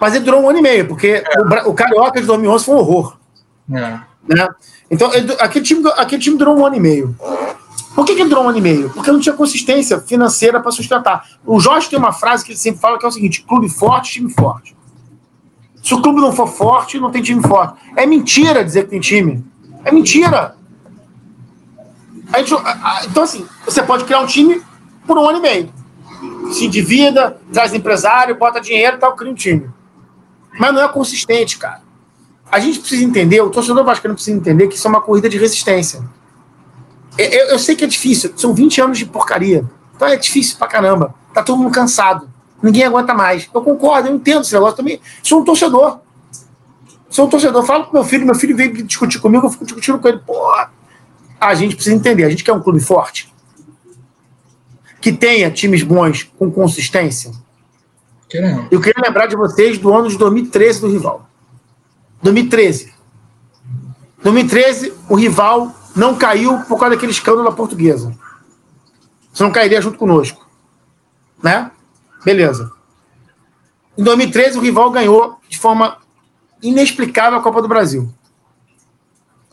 Mas 0.00 0.14
ele 0.14 0.24
durou 0.24 0.42
um 0.42 0.48
ano 0.48 0.58
e 0.58 0.62
meio, 0.62 0.88
porque 0.88 1.22
é. 1.24 1.40
o, 1.66 1.70
o 1.70 1.74
Carioca 1.74 2.20
de 2.20 2.26
2011 2.26 2.64
foi 2.64 2.74
um 2.74 2.78
horror. 2.78 3.16
É. 3.72 4.00
Né? 4.28 4.48
Então, 4.90 5.12
ele, 5.14 5.32
aquele, 5.38 5.64
time, 5.64 5.88
aquele 5.96 6.22
time 6.22 6.36
durou 6.36 6.58
um 6.58 6.66
ano 6.66 6.76
e 6.76 6.80
meio. 6.80 7.14
Por 8.00 8.06
que, 8.06 8.14
que 8.14 8.24
durou 8.24 8.44
um 8.44 8.48
ano 8.48 8.56
e 8.56 8.62
meio? 8.62 8.88
Porque 8.88 9.12
não 9.12 9.20
tinha 9.20 9.34
consistência 9.34 10.00
financeira 10.00 10.58
para 10.58 10.72
sustentar. 10.72 11.32
O 11.44 11.60
Jorge 11.60 11.90
tem 11.90 11.98
uma 11.98 12.12
frase 12.12 12.42
que 12.42 12.52
ele 12.52 12.58
sempre 12.58 12.80
fala 12.80 12.98
que 12.98 13.04
é 13.04 13.08
o 13.08 13.12
seguinte: 13.12 13.42
clube 13.42 13.68
forte, 13.68 14.12
time 14.12 14.32
forte. 14.32 14.74
Se 15.82 15.92
o 15.92 16.00
clube 16.00 16.18
não 16.18 16.32
for 16.32 16.46
forte, 16.46 16.98
não 16.98 17.10
tem 17.10 17.20
time 17.20 17.42
forte. 17.46 17.74
É 17.94 18.06
mentira 18.06 18.64
dizer 18.64 18.84
que 18.84 18.88
tem 18.88 19.00
time. 19.00 19.44
É 19.84 19.92
mentira. 19.92 20.56
Gente, 22.38 22.54
então, 23.04 23.22
assim, 23.22 23.46
você 23.66 23.82
pode 23.82 24.04
criar 24.04 24.20
um 24.20 24.26
time 24.26 24.62
por 25.06 25.18
um 25.18 25.28
ano 25.28 25.36
e 25.36 25.42
meio. 25.42 25.72
Se 26.52 26.64
endivida, 26.64 27.38
traz 27.52 27.74
empresário, 27.74 28.34
bota 28.34 28.62
dinheiro 28.62 28.96
e 28.96 28.98
tal, 28.98 29.14
cria 29.14 29.30
um 29.30 29.34
time. 29.34 29.68
Mas 30.58 30.72
não 30.72 30.82
é 30.82 30.88
consistente, 30.88 31.58
cara. 31.58 31.82
A 32.50 32.58
gente 32.60 32.78
precisa 32.78 33.04
entender, 33.04 33.42
o 33.42 33.50
torcedor 33.50 33.84
vascaíno 33.84 34.14
precisa 34.14 34.38
entender 34.38 34.68
que 34.68 34.76
isso 34.76 34.86
é 34.86 34.90
uma 34.90 35.02
corrida 35.02 35.28
de 35.28 35.36
resistência. 35.36 36.02
É, 37.18 37.42
eu, 37.42 37.48
eu, 37.48 37.58
sei 37.58 37.74
que 37.74 37.84
é 37.84 37.86
difícil, 37.86 38.32
são 38.36 38.54
20 38.54 38.80
anos 38.80 38.98
de 38.98 39.06
porcaria. 39.06 39.64
Então 39.94 40.08
é 40.08 40.16
difícil 40.16 40.56
pra 40.56 40.66
caramba. 40.66 41.14
Tá 41.34 41.42
todo 41.42 41.58
mundo 41.58 41.72
cansado. 41.72 42.30
Ninguém 42.62 42.84
aguenta 42.84 43.14
mais. 43.14 43.48
Eu 43.52 43.62
concordo, 43.62 44.08
eu 44.08 44.14
entendo 44.14 44.42
esse 44.42 44.52
negócio 44.52 44.76
também. 44.76 45.00
Sou 45.22 45.40
um 45.40 45.44
torcedor. 45.44 46.00
Sou 47.08 47.26
um 47.26 47.28
torcedor. 47.28 47.64
Falo 47.64 47.86
com 47.86 47.94
meu 47.94 48.04
filho, 48.04 48.24
meu 48.24 48.34
filho 48.34 48.56
veio 48.56 48.82
discutir 48.84 49.18
comigo, 49.18 49.46
eu 49.46 49.50
fico 49.50 49.64
discutindo 49.64 49.98
com 49.98 50.08
ele. 50.08 50.18
Porra, 50.18 50.70
a 51.40 51.54
gente 51.54 51.74
precisa 51.74 51.96
entender. 51.96 52.24
A 52.24 52.30
gente 52.30 52.44
quer 52.44 52.52
um 52.52 52.60
clube 52.60 52.80
forte. 52.80 53.32
Que 55.00 55.12
tenha 55.12 55.50
times 55.50 55.82
bons 55.82 56.30
com 56.38 56.50
consistência. 56.50 57.32
Querendo. 58.28 58.68
Eu 58.70 58.80
queria 58.80 59.02
lembrar 59.04 59.26
de 59.26 59.34
vocês 59.34 59.78
do 59.78 59.92
ano 59.92 60.08
de 60.08 60.16
2013 60.16 60.80
do 60.80 60.88
rival. 60.88 61.26
2013. 62.22 62.92
2013, 64.22 64.92
o 65.08 65.14
rival 65.14 65.74
não 65.94 66.16
caiu 66.16 66.58
por 66.60 66.78
causa 66.78 66.94
daquele 66.94 67.12
escândalo 67.12 67.48
da 67.48 67.54
portuguesa. 67.54 68.14
Você 69.32 69.42
não 69.42 69.52
cairia 69.52 69.80
junto 69.80 69.98
conosco. 69.98 70.46
Né? 71.42 71.70
Beleza. 72.24 72.72
Em 73.96 74.02
2013, 74.02 74.58
o 74.58 74.60
rival 74.60 74.90
ganhou 74.90 75.38
de 75.48 75.58
forma 75.58 75.98
inexplicável 76.62 77.38
a 77.38 77.42
Copa 77.42 77.62
do 77.62 77.68
Brasil. 77.68 78.12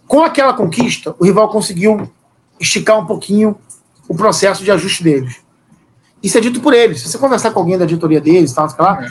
Com 0.07 0.23
aquela 0.23 0.53
conquista, 0.53 1.15
o 1.19 1.25
rival 1.25 1.49
conseguiu 1.49 2.09
esticar 2.59 2.97
um 2.97 3.05
pouquinho 3.05 3.57
o 4.07 4.15
processo 4.15 4.63
de 4.63 4.71
ajuste 4.71 5.03
deles. 5.03 5.41
Isso 6.23 6.37
é 6.37 6.41
dito 6.41 6.61
por 6.61 6.73
eles. 6.73 7.01
Se 7.01 7.09
você 7.09 7.17
conversar 7.17 7.51
com 7.51 7.59
alguém 7.59 7.77
da 7.77 7.83
editoria 7.83 8.21
deles, 8.21 8.53
tal, 8.53 8.67
lá, 8.79 9.05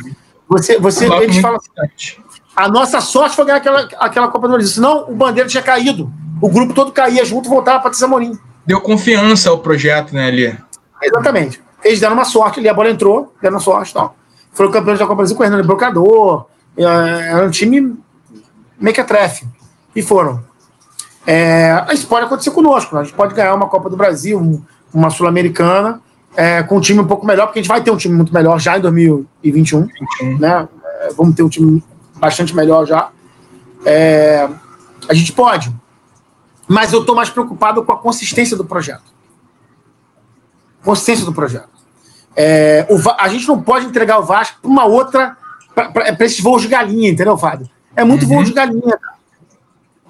você, 0.49 0.79
você 0.79 1.07
eles 1.23 1.39
falam 1.39 1.59
assim, 1.59 2.17
a 2.55 2.69
nossa 2.69 3.01
sorte 3.01 3.37
foi 3.37 3.45
ganhar 3.45 3.59
aquela, 3.59 3.81
aquela 3.99 4.29
Copa 4.29 4.49
do 4.49 4.55
Brasil. 4.55 4.73
Senão 4.73 5.11
o 5.11 5.15
Bandeira 5.15 5.49
tinha 5.49 5.63
caído. 5.63 6.11
O 6.41 6.49
grupo 6.49 6.75
todo 6.75 6.93
caía 6.93 7.25
junto 7.25 7.47
e 7.47 7.51
voltava 7.51 7.79
para 7.79 7.85
Patrícia 7.85 8.07
Morim. 8.07 8.39
Deu 8.65 8.81
confiança 8.81 9.51
ao 9.51 9.59
projeto, 9.59 10.15
né, 10.15 10.27
ali? 10.27 10.59
Exatamente. 11.03 11.63
Eles 11.85 12.01
deram 12.01 12.15
uma 12.15 12.25
sorte 12.25 12.59
ali, 12.59 12.69
a 12.69 12.75
bola 12.75 12.91
entrou, 12.91 13.33
deram 13.41 13.61
sorte 13.61 13.91
e 13.91 13.95
tal. 13.95 14.17
Foram 14.53 14.71
campeões 14.71 14.99
da 14.99 15.07
Copa 15.07 15.17
do 15.17 15.19
Brasil 15.19 15.37
com 15.37 15.43
o 15.43 15.47
Hernando 15.47 15.67
Brocador. 15.67 16.47
É, 16.77 16.83
era 17.31 17.47
um 17.47 17.51
time 17.51 17.97
mequetrefe. 18.79 19.47
E 19.95 20.03
foram. 20.03 20.43
É, 21.27 21.85
isso 21.93 22.07
pode 22.07 22.27
acontecer 22.27 22.51
conosco. 22.51 22.95
Né? 22.95 23.03
A 23.03 23.05
gente 23.05 23.15
pode 23.15 23.35
ganhar 23.35 23.55
uma 23.55 23.69
Copa 23.69 23.89
do 23.89 23.97
Brasil, 23.97 24.63
uma 24.93 25.11
Sul-Americana, 25.11 26.01
é, 26.37 26.63
com 26.63 26.77
um 26.77 26.81
time 26.81 27.01
um 27.01 27.07
pouco 27.07 27.27
melhor, 27.27 27.47
porque 27.47 27.59
a 27.59 27.63
gente 27.63 27.69
vai 27.69 27.83
ter 27.83 27.91
um 27.91 27.97
time 27.97 28.15
muito 28.15 28.33
melhor 28.33 28.59
já 28.59 28.79
em 28.79 28.81
2021. 28.81 29.89
21. 30.21 30.39
Né? 30.39 30.69
É, 31.01 31.09
vamos 31.17 31.35
ter 31.35 31.43
um 31.43 31.49
time 31.49 31.83
bastante 32.17 32.55
melhor 32.55 32.87
já. 32.87 33.11
É, 33.85 34.49
a 35.09 35.15
gente 35.15 35.33
pode. 35.33 35.73
Mas 36.69 36.93
eu 36.93 37.01
estou 37.01 37.15
mais 37.15 37.31
preocupado 37.31 37.85
com 37.85 37.93
a 37.93 37.97
consistência 37.97 38.57
do 38.57 38.65
projeto. 38.65 39.15
Consistência 40.85 41.25
do 41.25 41.33
projeto. 41.33 41.69
É, 42.35 42.87
o, 42.91 42.99
a 43.19 43.29
gente 43.29 43.49
não 43.49 43.63
pode 43.63 43.87
entregar 43.87 44.19
o 44.19 44.25
Vasco 44.25 44.61
para 44.61 44.71
uma 44.71 44.85
outra. 44.85 45.37
para 45.75 46.25
esses 46.25 46.41
voos 46.41 46.63
de 46.63 46.69
galinha, 46.69 47.11
entendeu, 47.11 47.37
Fábio? 47.37 47.69
É 47.95 48.05
muito 48.05 48.25
uhum. 48.25 48.29
voo 48.29 48.45
de 48.45 48.53
galinha, 48.53 48.99
cara. 48.99 49.17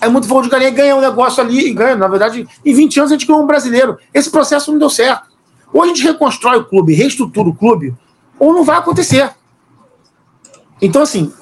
É 0.01 0.09
muito 0.09 0.27
voo 0.27 0.43
de 0.43 0.49
galinha, 0.49 0.70
ganha 0.70 0.97
um 0.97 1.01
negócio 1.01 1.43
ali 1.43 1.69
e 1.69 1.73
ganha. 1.73 1.97
Na 1.97 2.09
verdade, 2.09 2.47
em 2.65 2.74
20 2.74 2.99
anos 2.99 3.12
a 3.12 3.15
gente 3.15 3.27
ganhou 3.27 3.43
um 3.43 3.47
brasileiro. 3.47 3.97
Esse 4.12 4.31
processo 4.31 4.73
não 4.73 4.78
deu 4.78 4.91
certo. 4.91 5.28
Ou 5.73 5.83
a 5.83 5.87
gente 5.87 6.03
reconstrói 6.03 6.59
o 6.59 6.65
clube, 6.65 6.95
reestrutura 6.95 7.49
o 7.49 7.55
clube, 7.55 7.95
ou 8.39 8.53
não 8.53 8.65
vai 8.65 8.78
acontecer. 8.78 9.31
Então, 10.83 11.03
assim, 11.03 11.33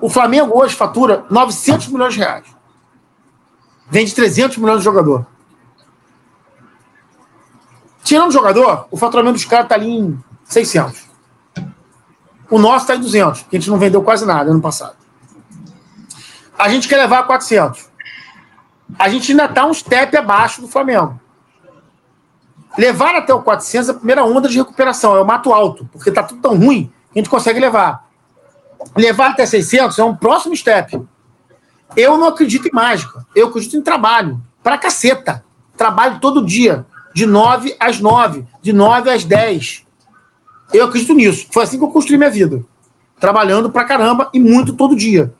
o 0.00 0.08
Flamengo 0.08 0.56
hoje 0.56 0.74
fatura 0.74 1.24
900 1.30 1.88
milhões 1.88 2.14
de 2.14 2.20
reais. 2.20 2.44
Vende 3.90 4.14
300 4.14 4.56
milhões 4.58 4.78
de 4.78 4.84
jogador. 4.84 5.26
Tirando 8.02 8.28
o 8.28 8.32
jogador, 8.32 8.86
o 8.90 8.96
faturamento 8.96 9.34
dos 9.34 9.44
caras 9.44 9.66
está 9.66 9.74
ali 9.74 9.90
em 9.90 10.18
600. 10.44 11.04
O 12.50 12.58
nosso 12.58 12.84
está 12.84 12.96
em 12.96 13.00
200, 13.00 13.42
que 13.42 13.56
a 13.56 13.60
gente 13.60 13.70
não 13.70 13.78
vendeu 13.78 14.02
quase 14.02 14.26
nada 14.26 14.50
ano 14.50 14.60
passado. 14.60 14.96
A 16.58 16.68
gente 16.68 16.86
quer 16.86 16.96
levar 16.96 17.20
a 17.20 17.22
400. 17.22 17.88
A 18.98 19.08
gente 19.08 19.32
ainda 19.32 19.46
está 19.46 19.64
um 19.66 19.72
step 19.72 20.16
abaixo 20.16 20.60
do 20.60 20.68
Flamengo. 20.68 21.18
Levar 22.76 23.14
até 23.14 23.32
o 23.32 23.42
400 23.42 23.88
é 23.88 23.92
a 23.92 23.94
primeira 23.94 24.24
onda 24.24 24.48
de 24.48 24.58
recuperação, 24.58 25.16
é 25.16 25.20
o 25.20 25.26
mato 25.26 25.52
alto, 25.52 25.88
porque 25.92 26.10
está 26.10 26.22
tudo 26.22 26.40
tão 26.40 26.56
ruim 26.56 26.92
que 27.12 27.18
a 27.18 27.22
gente 27.22 27.30
consegue 27.30 27.60
levar 27.60 28.04
levar 28.96 29.30
até 29.30 29.46
600 29.46 29.98
é 29.98 30.04
um 30.04 30.14
próximo 30.14 30.56
step. 30.56 31.00
Eu 31.96 32.16
não 32.16 32.28
acredito 32.28 32.66
em 32.66 32.72
mágica. 32.72 33.26
Eu 33.34 33.48
acredito 33.48 33.76
em 33.76 33.82
trabalho. 33.82 34.40
Pra 34.62 34.78
caceta. 34.78 35.44
Trabalho 35.76 36.20
todo 36.20 36.44
dia. 36.44 36.86
De 37.14 37.26
9 37.26 37.76
às 37.78 38.00
9. 38.00 38.44
De 38.62 38.72
9 38.72 39.10
às 39.10 39.24
10. 39.24 39.84
Eu 40.72 40.86
acredito 40.86 41.14
nisso. 41.14 41.46
Foi 41.52 41.62
assim 41.62 41.78
que 41.78 41.84
eu 41.84 41.90
construí 41.90 42.18
minha 42.18 42.30
vida. 42.30 42.64
Trabalhando 43.20 43.70
pra 43.70 43.84
caramba 43.84 44.30
e 44.32 44.40
muito 44.40 44.74
todo 44.74 44.96
dia. 44.96 45.32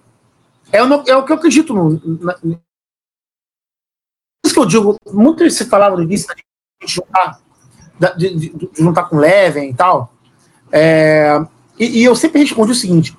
É, 0.70 0.82
o, 0.82 1.04
é 1.06 1.16
o 1.16 1.24
que 1.24 1.32
eu 1.32 1.36
acredito. 1.36 1.74
No, 1.74 2.00
na, 2.20 2.36
isso 4.44 4.54
que 4.54 4.60
eu 4.60 4.66
digo. 4.66 4.96
Muito 5.12 5.48
se 5.50 5.64
falava 5.64 5.96
no 5.96 6.02
início 6.02 6.28
da 6.28 6.34
gente 6.34 6.44
juntar, 6.92 7.40
de, 8.16 8.34
de, 8.34 8.48
de 8.50 8.70
juntar 8.74 9.04
com 9.04 9.16
Leven 9.16 9.70
e 9.70 9.74
tal. 9.74 10.12
É, 10.70 11.44
e, 11.78 12.00
e 12.00 12.04
eu 12.04 12.14
sempre 12.14 12.40
respondi 12.40 12.72
o 12.72 12.74
seguinte: 12.74 13.16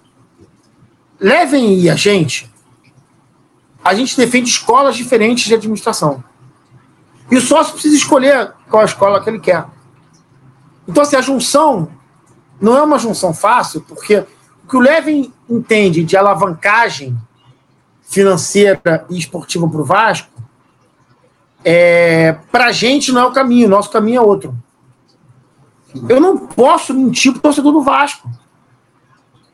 levem 1.20 1.68
aí 1.68 1.90
a 1.90 1.96
gente. 1.96 2.54
A 3.86 3.94
gente 3.94 4.18
defende 4.18 4.50
escolas 4.50 4.96
diferentes 4.98 5.46
de 5.46 5.54
administração. 5.54 6.24
E 7.30 7.38
o 7.38 7.42
sócio 7.42 7.74
precisa 7.74 7.96
escolher 7.96 8.52
qual 8.68 8.82
a 8.82 8.86
escola 8.86 9.24
que 9.24 9.30
ele 9.30 9.40
quer. 9.40 9.64
Então, 10.88 11.04
assim, 11.04 11.16
a 11.16 11.22
junção 11.22 11.88
não 12.60 12.76
é 12.76 12.82
uma 12.82 12.98
junção 12.98 13.32
fácil, 13.32 13.82
porque 13.82 14.26
o 14.64 14.68
que 14.68 14.76
o 14.76 14.80
Levin 14.80 15.32
entende 15.48 16.04
de 16.04 16.18
alavancagem 16.18 17.16
financeira 18.02 19.06
e 19.08 19.20
esportiva 19.20 19.68
para 19.68 19.82
o 19.82 19.86
Vasco, 19.86 20.32
é, 21.64 22.34
para 22.52 22.66
a 22.66 22.72
gente 22.72 23.12
não 23.12 23.22
é 23.22 23.26
o 23.26 23.32
caminho, 23.32 23.70
nosso 23.70 23.92
caminho 23.92 24.18
é 24.18 24.22
outro. 24.22 24.56
Eu 26.10 26.20
não 26.20 26.38
posso 26.38 26.92
mentir 26.92 27.32
para 27.34 27.40
o 27.40 27.42
torcedor 27.42 27.72
do 27.72 27.82
Vasco. 27.82 28.30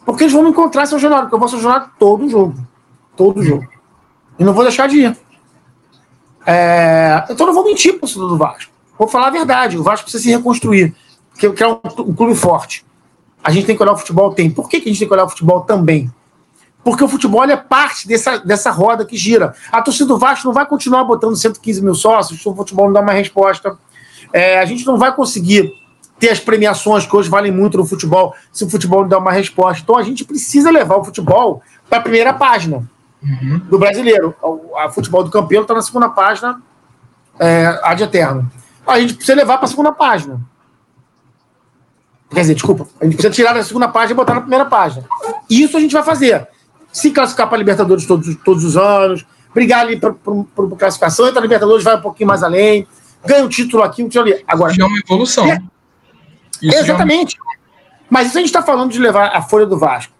Porque 0.06 0.24
eles 0.24 0.34
vão 0.34 0.44
me 0.44 0.50
encontrar 0.50 0.84
em 0.84 0.88
São 0.88 1.00
Januário, 1.00 1.28
porque 1.28 1.36
eu 1.36 1.40
vou 1.40 1.50
São 1.50 1.60
Januário 1.60 1.92
todo 2.00 2.28
jogo. 2.28 2.56
Todo 3.16 3.44
jogo. 3.44 3.71
E 4.42 4.44
não 4.44 4.54
vou 4.54 4.64
deixar 4.64 4.88
de 4.88 5.02
ir. 5.02 5.18
É, 6.48 7.24
então 7.30 7.46
não 7.46 7.54
vou 7.54 7.64
mentir 7.64 8.00
para 8.00 8.10
o 8.10 8.28
do 8.28 8.36
Vasco. 8.36 8.72
Vou 8.98 9.08
falar 9.08 9.28
a 9.28 9.30
verdade. 9.30 9.78
O 9.78 9.84
Vasco 9.84 10.06
precisa 10.06 10.24
se 10.24 10.32
reconstruir. 10.32 10.96
Porque 11.30 11.62
é 11.62 11.68
um, 11.68 11.80
um, 12.00 12.14
clube 12.16 12.34
forte. 12.34 12.84
A 13.44 13.52
gente 13.52 13.68
tem 13.68 13.76
que 13.76 13.84
olhar 13.84 13.92
o 13.92 13.98
futebol, 13.98 14.34
tem. 14.34 14.50
Por 14.50 14.68
que, 14.68 14.82
que 14.82 14.90
a 14.90 14.92
gente 14.92 14.98
tem 14.98 15.08
que 15.08 15.14
olhar 15.14 15.26
o 15.26 15.30
futebol 15.30 15.62
também? 15.62 16.12
Porque 16.84 17.04
o 17.04 17.08
futebol 17.08 17.44
é 17.44 17.56
parte 17.56 18.08
dessa, 18.08 18.40
dessa 18.40 18.72
roda 18.72 19.06
que 19.06 19.16
gira. 19.16 19.54
A 19.72 19.80
torcida 19.80 20.08
do 20.08 20.18
Vasco 20.18 20.48
não 20.48 20.54
vai 20.56 20.66
continuar 20.66 21.04
botando 21.04 21.36
115 21.36 21.84
mil 21.84 21.94
sócios 21.94 22.42
se 22.42 22.50
o 22.50 22.56
futebol 22.56 22.88
não 22.88 22.94
dá 22.94 23.02
uma 23.02 23.14
resposta. 23.14 23.78
É, 24.34 24.58
a 24.58 24.66
gente 24.66 24.88
não 24.88 24.98
vai 24.98 25.14
conseguir 25.16 25.72
ter 26.18 26.30
as 26.30 26.40
premiações 26.40 27.06
que 27.06 27.16
hoje 27.16 27.30
valem 27.30 27.52
muito 27.52 27.78
no 27.78 27.86
futebol, 27.86 28.34
se 28.52 28.64
o 28.64 28.70
futebol 28.72 29.02
não 29.02 29.08
dá 29.08 29.20
uma 29.20 29.32
resposta. 29.32 29.84
Então 29.84 30.00
a 30.00 30.04
gente 30.04 30.26
precisa 30.26 30.72
levar 30.72 30.96
o 30.96 31.04
futebol 31.04 31.62
para 31.88 32.00
a 32.00 32.02
primeira 32.02 32.34
página 32.34 32.90
uhum. 33.24 33.60
do 33.60 33.80
brasileiro. 33.80 34.36
O 34.42 34.78
a 34.78 34.90
futebol 34.90 35.24
do 35.24 35.30
campeão 35.30 35.62
está 35.62 35.74
na 35.74 35.82
segunda 35.82 36.10
página, 36.10 36.62
é, 37.40 37.80
ad 37.84 38.02
eterno. 38.04 38.52
A 38.86 39.00
gente 39.00 39.14
precisa 39.14 39.36
levar 39.36 39.58
para 39.58 39.66
a 39.66 39.70
segunda 39.70 39.92
página. 39.92 40.42
Quer 42.30 42.42
dizer, 42.42 42.54
desculpa, 42.54 42.88
a 43.00 43.04
gente 43.04 43.16
precisa 43.16 43.34
tirar 43.34 43.54
da 43.54 43.64
segunda 43.64 43.88
página 43.90 44.14
e 44.14 44.16
botar 44.16 44.34
na 44.34 44.42
primeira 44.42 44.66
página. 44.66 45.06
Isso 45.50 45.76
a 45.76 45.80
gente 45.80 45.94
vai 45.94 46.04
fazer. 46.04 46.48
Se 46.92 47.12
classificar 47.12 47.48
para 47.48 47.58
a 47.58 47.60
Libertadores 47.60 48.06
todos, 48.06 48.36
todos 48.38 48.64
os 48.64 48.78
anos, 48.78 49.26
brigar 49.54 49.82
ali 49.82 50.00
para 50.00 50.14
classificação, 50.78 51.28
entra 51.28 51.40
a 51.40 51.42
Libertadores, 51.42 51.84
vai 51.84 51.98
um 51.98 52.02
pouquinho 52.02 52.28
mais 52.28 52.42
além, 52.42 52.88
ganha 53.26 53.44
um 53.44 53.50
título 53.50 53.84
aqui, 53.84 54.04
um 54.04 54.08
título 54.08 54.32
ali. 54.32 54.44
Agora, 54.48 54.74
é 54.78 54.84
uma 54.84 54.98
evolução. 54.98 55.46
É, 55.52 55.62
Exatamente. 56.62 57.36
Já... 57.36 57.62
Mas 58.10 58.28
isso 58.28 58.38
a 58.38 58.42
gente 58.42 58.50
está 58.50 58.62
falando 58.62 58.92
de 58.92 59.00
levar 59.00 59.36
a 59.36 59.42
folha 59.42 59.66
do 59.66 59.78
Vasco. 59.78 60.14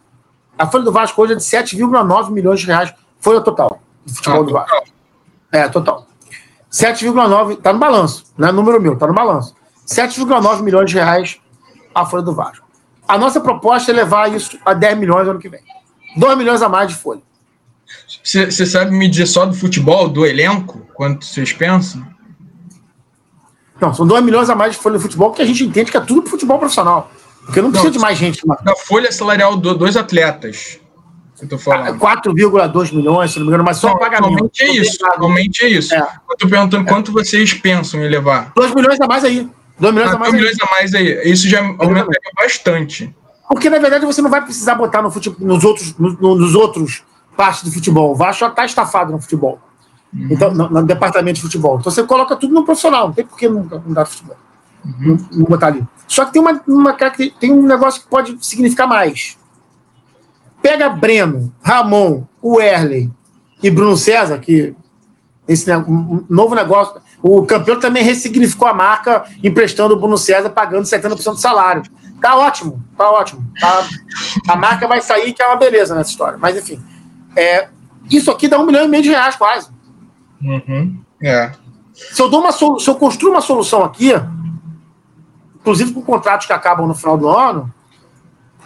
A 0.62 0.68
folha 0.68 0.84
do 0.84 0.92
Vasco 0.92 1.20
hoje 1.20 1.34
é 1.34 1.36
de 1.36 1.42
7,9 1.42 2.30
milhões 2.30 2.60
de 2.60 2.68
reais, 2.68 2.94
folha 3.20 3.42
total 3.42 3.82
do 4.06 4.14
futebol 4.14 4.42
ah, 4.42 4.44
do 4.44 4.54
Vasco. 4.54 4.84
É, 5.52 5.68
total. 5.68 6.06
7,9, 6.72 7.54
está 7.54 7.74
no 7.74 7.80
balanço, 7.80 8.26
não 8.38 8.48
é 8.48 8.52
número 8.52 8.80
meu, 8.80 8.94
está 8.94 9.08
no 9.08 9.14
balanço. 9.14 9.56
7,9 9.88 10.62
milhões 10.62 10.88
de 10.88 10.98
reais 10.98 11.40
a 11.96 12.06
folha 12.06 12.22
do 12.22 12.36
Vasco. 12.36 12.68
A 13.08 13.18
nossa 13.18 13.42
proposta 13.42 13.92
é 13.92 13.96
levar 13.96 14.32
isso 14.32 14.56
a 14.64 14.76
10 14.76 15.00
milhões 15.00 15.28
ano 15.28 15.40
que 15.40 15.50
vem. 15.50 15.62
2 16.16 16.38
milhões 16.38 16.62
a 16.62 16.70
mais 16.70 16.90
de 16.90 16.96
folha. 16.96 17.24
Você 18.24 18.64
sabe 18.68 18.92
me 18.92 19.10
dizer 19.10 19.26
só 19.26 19.48
do 19.48 19.56
futebol, 19.56 20.08
do 20.10 20.28
elenco, 20.28 20.86
quanto 20.94 21.26
vocês 21.26 21.52
pensam? 21.52 22.06
Não, 23.80 23.96
são 23.96 24.06
2 24.06 24.24
milhões 24.24 24.48
a 24.48 24.54
mais 24.56 24.74
de 24.74 24.80
folha 24.80 24.98
de 24.98 25.02
futebol, 25.02 25.32
que 25.32 25.42
a 25.42 25.46
gente 25.46 25.66
entende 25.66 25.90
que 25.90 25.98
é 25.98 26.02
tudo 26.02 26.30
futebol 26.30 26.60
profissional. 26.60 27.10
Porque 27.52 27.62
não 27.62 27.70
precisa 27.70 27.90
não, 27.90 27.98
de 27.98 28.00
mais 28.00 28.18
gente. 28.18 28.42
Da 28.64 28.76
folha 28.78 29.12
salarial 29.12 29.58
dos 29.58 29.78
dois 29.78 29.98
atletas. 29.98 30.80
Eu 31.42 31.50
tô 31.50 31.58
falando. 31.58 32.00
4,2 32.00 32.94
milhões, 32.96 33.32
se 33.32 33.40
não 33.40 33.46
me 33.46 33.50
engano, 33.50 33.64
mas 33.64 33.78
só 33.78 33.90
não, 33.90 33.98
pagamento. 33.98 34.30
Normalmente 34.30 34.64
é 34.64 34.72
isso. 34.72 34.98
Normalmente 35.02 35.66
é 35.66 35.68
isso. 35.68 35.94
É. 35.94 36.00
Eu 36.30 36.38
tô 36.38 36.48
perguntando 36.48 36.88
é. 36.88 36.90
quanto 36.90 37.12
vocês 37.12 37.54
pensam 37.54 38.02
em 38.02 38.08
levar. 38.08 38.54
2 38.56 38.74
milhões 38.74 39.02
a 39.02 39.06
mais 39.06 39.26
aí. 39.26 39.50
2 39.78 39.94
milhões, 39.94 40.12
ah, 40.14 40.16
a, 40.16 40.20
mais 40.20 40.34
milhões 40.34 40.58
a 40.62 40.72
mais 40.72 40.94
aí. 40.94 41.30
Isso 41.30 41.50
já 41.50 41.60
aumenta 41.60 42.08
bastante. 42.38 43.14
Porque, 43.50 43.70
na 43.70 43.80
verdade, 43.80 44.06
você 44.06 44.22
não 44.22 44.30
vai 44.30 44.42
precisar 44.42 44.76
botar 44.76 45.02
no 45.02 45.12
futebol, 45.12 45.46
nos 45.46 45.66
outros, 45.66 45.94
no, 45.98 46.36
nos 46.36 46.56
outros 46.56 47.04
partes 47.36 47.64
do 47.64 47.72
futebol. 47.72 48.12
O 48.12 48.16
Vasco 48.16 48.40
já 48.40 48.48
está 48.48 48.64
estafado 48.64 49.12
no 49.12 49.20
futebol. 49.20 49.60
Uhum. 50.14 50.28
Então, 50.32 50.54
no, 50.54 50.70
no, 50.70 50.84
departamento 50.84 51.36
de 51.36 51.42
futebol. 51.42 51.78
Então 51.80 51.92
você 51.92 52.04
coloca 52.04 52.34
tudo 52.38 52.54
no 52.54 52.64
profissional, 52.64 53.08
não 53.08 53.14
tem 53.14 53.26
por 53.26 53.38
que 53.38 53.50
não, 53.50 53.64
não 53.64 53.94
dar 53.94 54.06
futebol. 54.06 54.38
Uhum. 54.84 55.18
Não, 55.32 55.40
não, 55.40 55.46
botar 55.46 55.68
ali. 55.68 55.86
Só 56.08 56.26
que 56.26 56.34
tem, 56.34 56.42
uma, 56.42 56.62
uma, 56.68 56.94
tem 57.40 57.52
um 57.52 57.64
negócio 57.64 58.02
que 58.02 58.08
pode 58.08 58.38
significar 58.46 58.88
mais. 58.88 59.38
Pega 60.62 60.90
Breno, 60.90 61.54
Ramon, 61.62 62.24
o 62.42 62.60
Erley 62.60 63.10
e 63.62 63.70
Bruno 63.70 63.98
César, 63.98 64.38
que 64.40 64.76
esse 65.48 65.72
um 65.76 66.26
novo 66.30 66.56
negócio. 66.56 67.02
O 67.22 67.46
campeão 67.46 67.80
também 67.80 68.04
ressignificou 68.04 68.68
a 68.68 68.74
marca, 68.74 69.26
emprestando 69.44 69.94
o 69.94 70.00
Bruno 70.00 70.18
César, 70.18 70.50
pagando 70.50 70.86
70% 70.86 71.34
do 71.34 71.38
salário. 71.38 71.84
Tá 72.20 72.36
ótimo, 72.36 72.82
tá 72.98 73.10
ótimo. 73.12 73.44
Tá, 73.60 73.88
a 74.48 74.56
marca 74.56 74.88
vai 74.88 75.02
sair, 75.02 75.34
que 75.34 75.42
é 75.42 75.48
uma 75.48 75.56
beleza 75.56 75.94
nessa 75.96 76.10
história. 76.10 76.38
Mas, 76.38 76.58
enfim, 76.58 76.82
é, 77.36 77.68
isso 78.10 78.32
aqui 78.32 78.48
dá 78.48 78.60
um 78.60 78.66
milhão 78.66 78.86
e 78.86 78.88
meio 78.88 79.04
de 79.04 79.10
reais 79.10 79.36
quase. 79.36 79.70
Uhum. 80.42 81.00
É. 81.22 81.52
Se 81.94 82.22
eu, 82.22 82.30
dou 82.30 82.42
uma, 82.42 82.52
se 82.52 82.64
eu 82.64 82.96
construo 82.96 83.32
uma 83.32 83.42
solução 83.42 83.84
aqui, 83.84 84.14
inclusive 85.62 85.94
com 85.94 86.02
contratos 86.02 86.46
que 86.46 86.54
acabam 86.54 86.88
no 86.88 86.94
final 86.94 87.18
do 87.18 87.30
ano, 87.30 87.74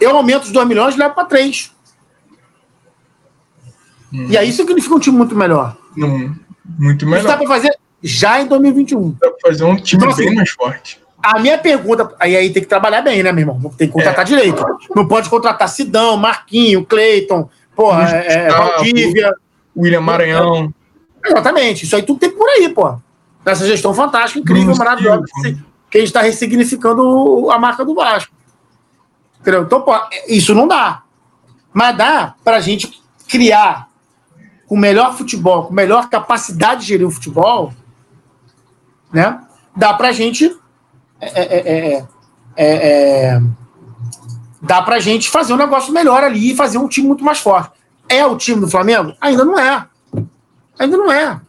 eu 0.00 0.16
aumento 0.16 0.44
os 0.44 0.50
2 0.50 0.66
milhões 0.66 0.94
e 0.94 0.98
levo 0.98 1.14
para 1.14 1.24
3. 1.24 1.72
Uhum. 4.12 4.26
E 4.28 4.36
aí 4.36 4.52
significa 4.52 4.94
um 4.94 4.98
time 4.98 5.16
muito 5.16 5.36
melhor. 5.36 5.76
Uhum. 5.96 6.34
Muito 6.78 7.06
melhor. 7.06 7.18
Isso 7.18 7.28
dá 7.28 7.36
para 7.36 7.46
fazer 7.46 7.78
já 8.02 8.40
em 8.40 8.46
2021. 8.46 9.16
Dá 9.20 9.30
para 9.30 9.50
fazer 9.50 9.64
um 9.64 9.76
time 9.76 10.02
então, 10.04 10.16
bem 10.16 10.26
assim, 10.26 10.36
mais 10.36 10.50
forte. 10.50 11.00
A 11.22 11.38
minha 11.38 11.58
pergunta, 11.58 12.14
aí, 12.20 12.36
aí 12.36 12.50
tem 12.50 12.62
que 12.62 12.68
trabalhar 12.68 13.00
bem, 13.00 13.22
né, 13.22 13.32
meu 13.32 13.42
irmão? 13.42 13.72
Tem 13.76 13.88
que 13.88 13.92
contratar 13.92 14.24
é. 14.24 14.28
direito. 14.28 14.64
Não 14.94 15.08
pode 15.08 15.28
contratar 15.28 15.68
Sidão, 15.68 16.16
Marquinho, 16.16 16.84
Cleiton, 16.84 17.48
porra, 17.74 18.10
é, 18.10 18.46
é, 18.46 18.48
Valdívia. 18.48 19.34
William 19.76 20.00
Maranhão. 20.00 20.72
Exatamente. 21.24 21.84
Isso 21.84 21.94
aí 21.94 22.02
tudo 22.02 22.18
tem 22.18 22.30
por 22.30 22.48
aí, 22.48 22.68
pô. 22.68 22.96
Nessa 23.44 23.66
gestão 23.66 23.92
fantástica, 23.92 24.40
incrível, 24.40 24.74
maravilhosa, 24.74 25.24
que 25.96 25.98
a 25.98 26.00
gente 26.00 26.08
está 26.08 26.20
ressignificando 26.20 27.50
a 27.50 27.58
marca 27.58 27.84
do 27.84 27.94
Vasco. 27.94 28.34
Entendeu? 29.40 29.62
Então, 29.62 29.80
pô, 29.80 29.92
isso 30.28 30.54
não 30.54 30.68
dá. 30.68 31.02
Mas 31.72 31.96
dá 31.96 32.34
para 32.44 32.58
a 32.58 32.60
gente 32.60 33.02
criar 33.26 33.88
com 34.66 34.76
melhor 34.76 35.16
futebol, 35.16 35.64
com 35.64 35.74
melhor 35.74 36.08
capacidade 36.10 36.82
de 36.82 36.88
gerir 36.88 37.06
o 37.06 37.10
futebol, 37.10 37.72
né? 39.12 39.40
Dá 39.74 39.94
para 39.94 40.08
a 40.08 40.12
gente 40.12 40.54
é 41.20 41.26
é 41.26 41.44
é, 41.44 41.58
é, 41.58 42.06
é, 42.56 43.26
é, 43.36 43.42
dá 44.60 44.82
pra 44.82 44.98
gente 44.98 45.30
fazer 45.30 45.54
um 45.54 45.56
negócio 45.56 45.92
melhor 45.92 46.22
ali 46.22 46.52
e 46.52 46.56
fazer 46.56 46.78
um 46.78 46.88
time 46.88 47.06
muito 47.06 47.24
mais 47.24 47.38
forte. 47.38 47.70
É 48.08 48.26
o 48.26 48.36
time 48.36 48.60
do 48.60 48.68
Flamengo? 48.68 49.14
Ainda 49.20 49.44
não 49.44 49.58
é. 49.58 49.86
Ainda 50.78 50.96
não 50.96 51.10
é. 51.10 51.40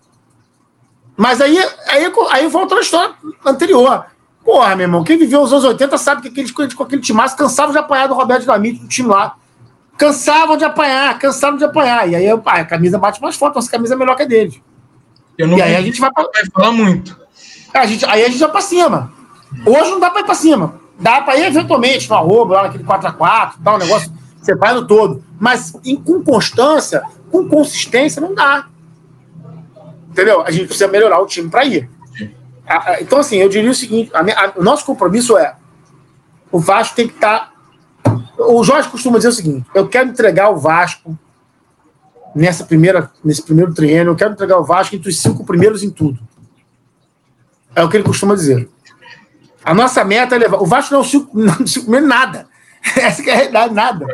Mas 1.18 1.41
aí, 1.41 1.57
aí, 1.88 2.14
aí 2.32 2.48
volta 2.48 2.76
a 2.76 2.82
história 2.82 3.15
anterior. 3.45 4.06
Porra, 4.48 4.78
meu 4.78 4.86
irmão, 4.86 5.03
quem 5.03 5.18
viveu 5.18 5.41
os 5.41 5.52
anos 5.52 5.65
80 5.65 5.98
sabe 5.98 6.22
que 6.22 6.30
aqueles 6.30 6.52
com 6.52 6.84
aquele 6.84 7.02
timaço 7.02 7.36
cansavam 7.36 7.74
de 7.74 7.80
apanhar 7.80 8.07
do 8.07 8.14
Roberto 8.14 8.44
Dinamite 8.44 8.80
do 8.80 8.88
time 8.88 9.10
lá. 9.10 9.36
Cansavam 9.98 10.56
de 10.56 10.64
apanhar, 10.64 11.19
cansavam 11.19 11.57
de 11.57 11.65
apanhar. 11.65 12.07
E 12.07 12.15
aí 12.15 12.30
a 12.30 12.64
camisa 12.64 12.98
bate 12.98 13.22
mais 13.22 13.36
forte, 13.36 13.56
nossa 13.56 13.69
camisa 13.69 13.94
é 13.94 13.98
melhor 13.98 14.15
que 14.15 14.24
a 14.24 14.26
dele. 14.26 14.64
Eu 15.38 15.49
não 15.49 15.57
e 15.57 15.61
aí 15.61 15.76
a 15.76 15.82
gente 15.82 15.99
vai, 15.99 16.10
pra... 16.14 16.24
vai 16.34 16.45
falar 16.45 16.72
muito. 16.72 17.19
A 17.74 17.86
gente, 17.86 18.06
aí 18.06 18.24
a 18.24 18.30
gente 18.30 18.40
vai 18.40 18.49
pra 18.49 18.61
cima. 18.61 19.11
Hoje 19.65 19.91
não 19.91 19.99
dá 19.99 20.10
para 20.10 20.22
ir 20.22 20.26
para 20.26 20.34
cima. 20.34 20.76
Dá 20.98 21.22
para 21.22 21.38
ir 21.38 21.48
eventualmente 21.48 22.10
no 22.10 22.15
arroba, 22.15 22.56
lá 22.56 22.64
naquele 22.64 22.86
4x4, 22.86 23.56
tal, 23.61 23.76
um 23.76 23.80
negócio, 23.80 24.14
você 24.41 24.56
vai 24.56 24.74
no 24.74 24.88
todo. 24.88 25.22
Mas 25.38 25.74
em, 25.84 25.98
com 25.98 26.24
constância, 26.24 27.03
com 27.30 27.49
consistência, 27.49 28.22
não 28.22 28.34
dá. 28.34 28.65
Entendeu? 30.10 30.41
A 30.41 30.52
gente 30.52 30.68
precisa 30.68 30.88
melhorar 30.88 31.19
o 31.19 31.26
time 31.26 31.49
para 31.49 31.65
ir. 31.65 31.97
Então, 32.99 33.19
assim, 33.19 33.38
eu 33.38 33.49
diria 33.49 33.72
o 33.72 33.76
seguinte: 33.76 34.11
a, 34.14 34.19
a, 34.19 34.53
o 34.57 34.64
nosso 34.64 34.85
compromisso 34.85 35.38
é 35.38 35.56
o 36.52 36.60
Vasco 36.60 36.95
tem 36.95 37.07
que 37.07 37.15
estar. 37.15 37.53
Tá, 38.03 38.11
o 38.39 38.64
Jorge 38.64 38.89
costuma 38.89 39.18
dizer 39.18 39.30
o 39.30 39.34
seguinte: 39.34 39.65
eu 39.73 39.88
quero 39.88 40.10
entregar 40.10 40.49
o 40.49 40.57
Vasco 40.57 41.18
nessa 42.35 42.64
primeira, 42.64 43.11
nesse 43.23 43.41
primeiro 43.41 43.73
treino, 43.73 44.11
eu 44.11 44.15
quero 44.15 44.34
entregar 44.34 44.57
o 44.57 44.64
Vasco 44.64 44.95
entre 44.95 45.10
os 45.10 45.19
cinco 45.19 45.45
primeiros 45.45 45.84
em 45.84 45.89
tudo. 45.89 46.19
É 47.76 47.84
o 47.84 47.89
que 47.89 47.98
ele 47.98 48.03
costuma 48.03 48.35
dizer. 48.35 48.69
A 49.64 49.73
nossa 49.73 50.03
meta 50.03 50.35
é 50.35 50.39
levar. 50.39 50.61
O 50.61 50.65
Vasco 50.65 50.94
não 50.94 51.03
se 51.03 51.81
comer 51.84 52.02
nada. 52.06 52.48
Essa 52.95 53.22
é 53.23 53.31
a 53.31 53.35
realidade, 53.35 53.73
nada. 53.73 54.06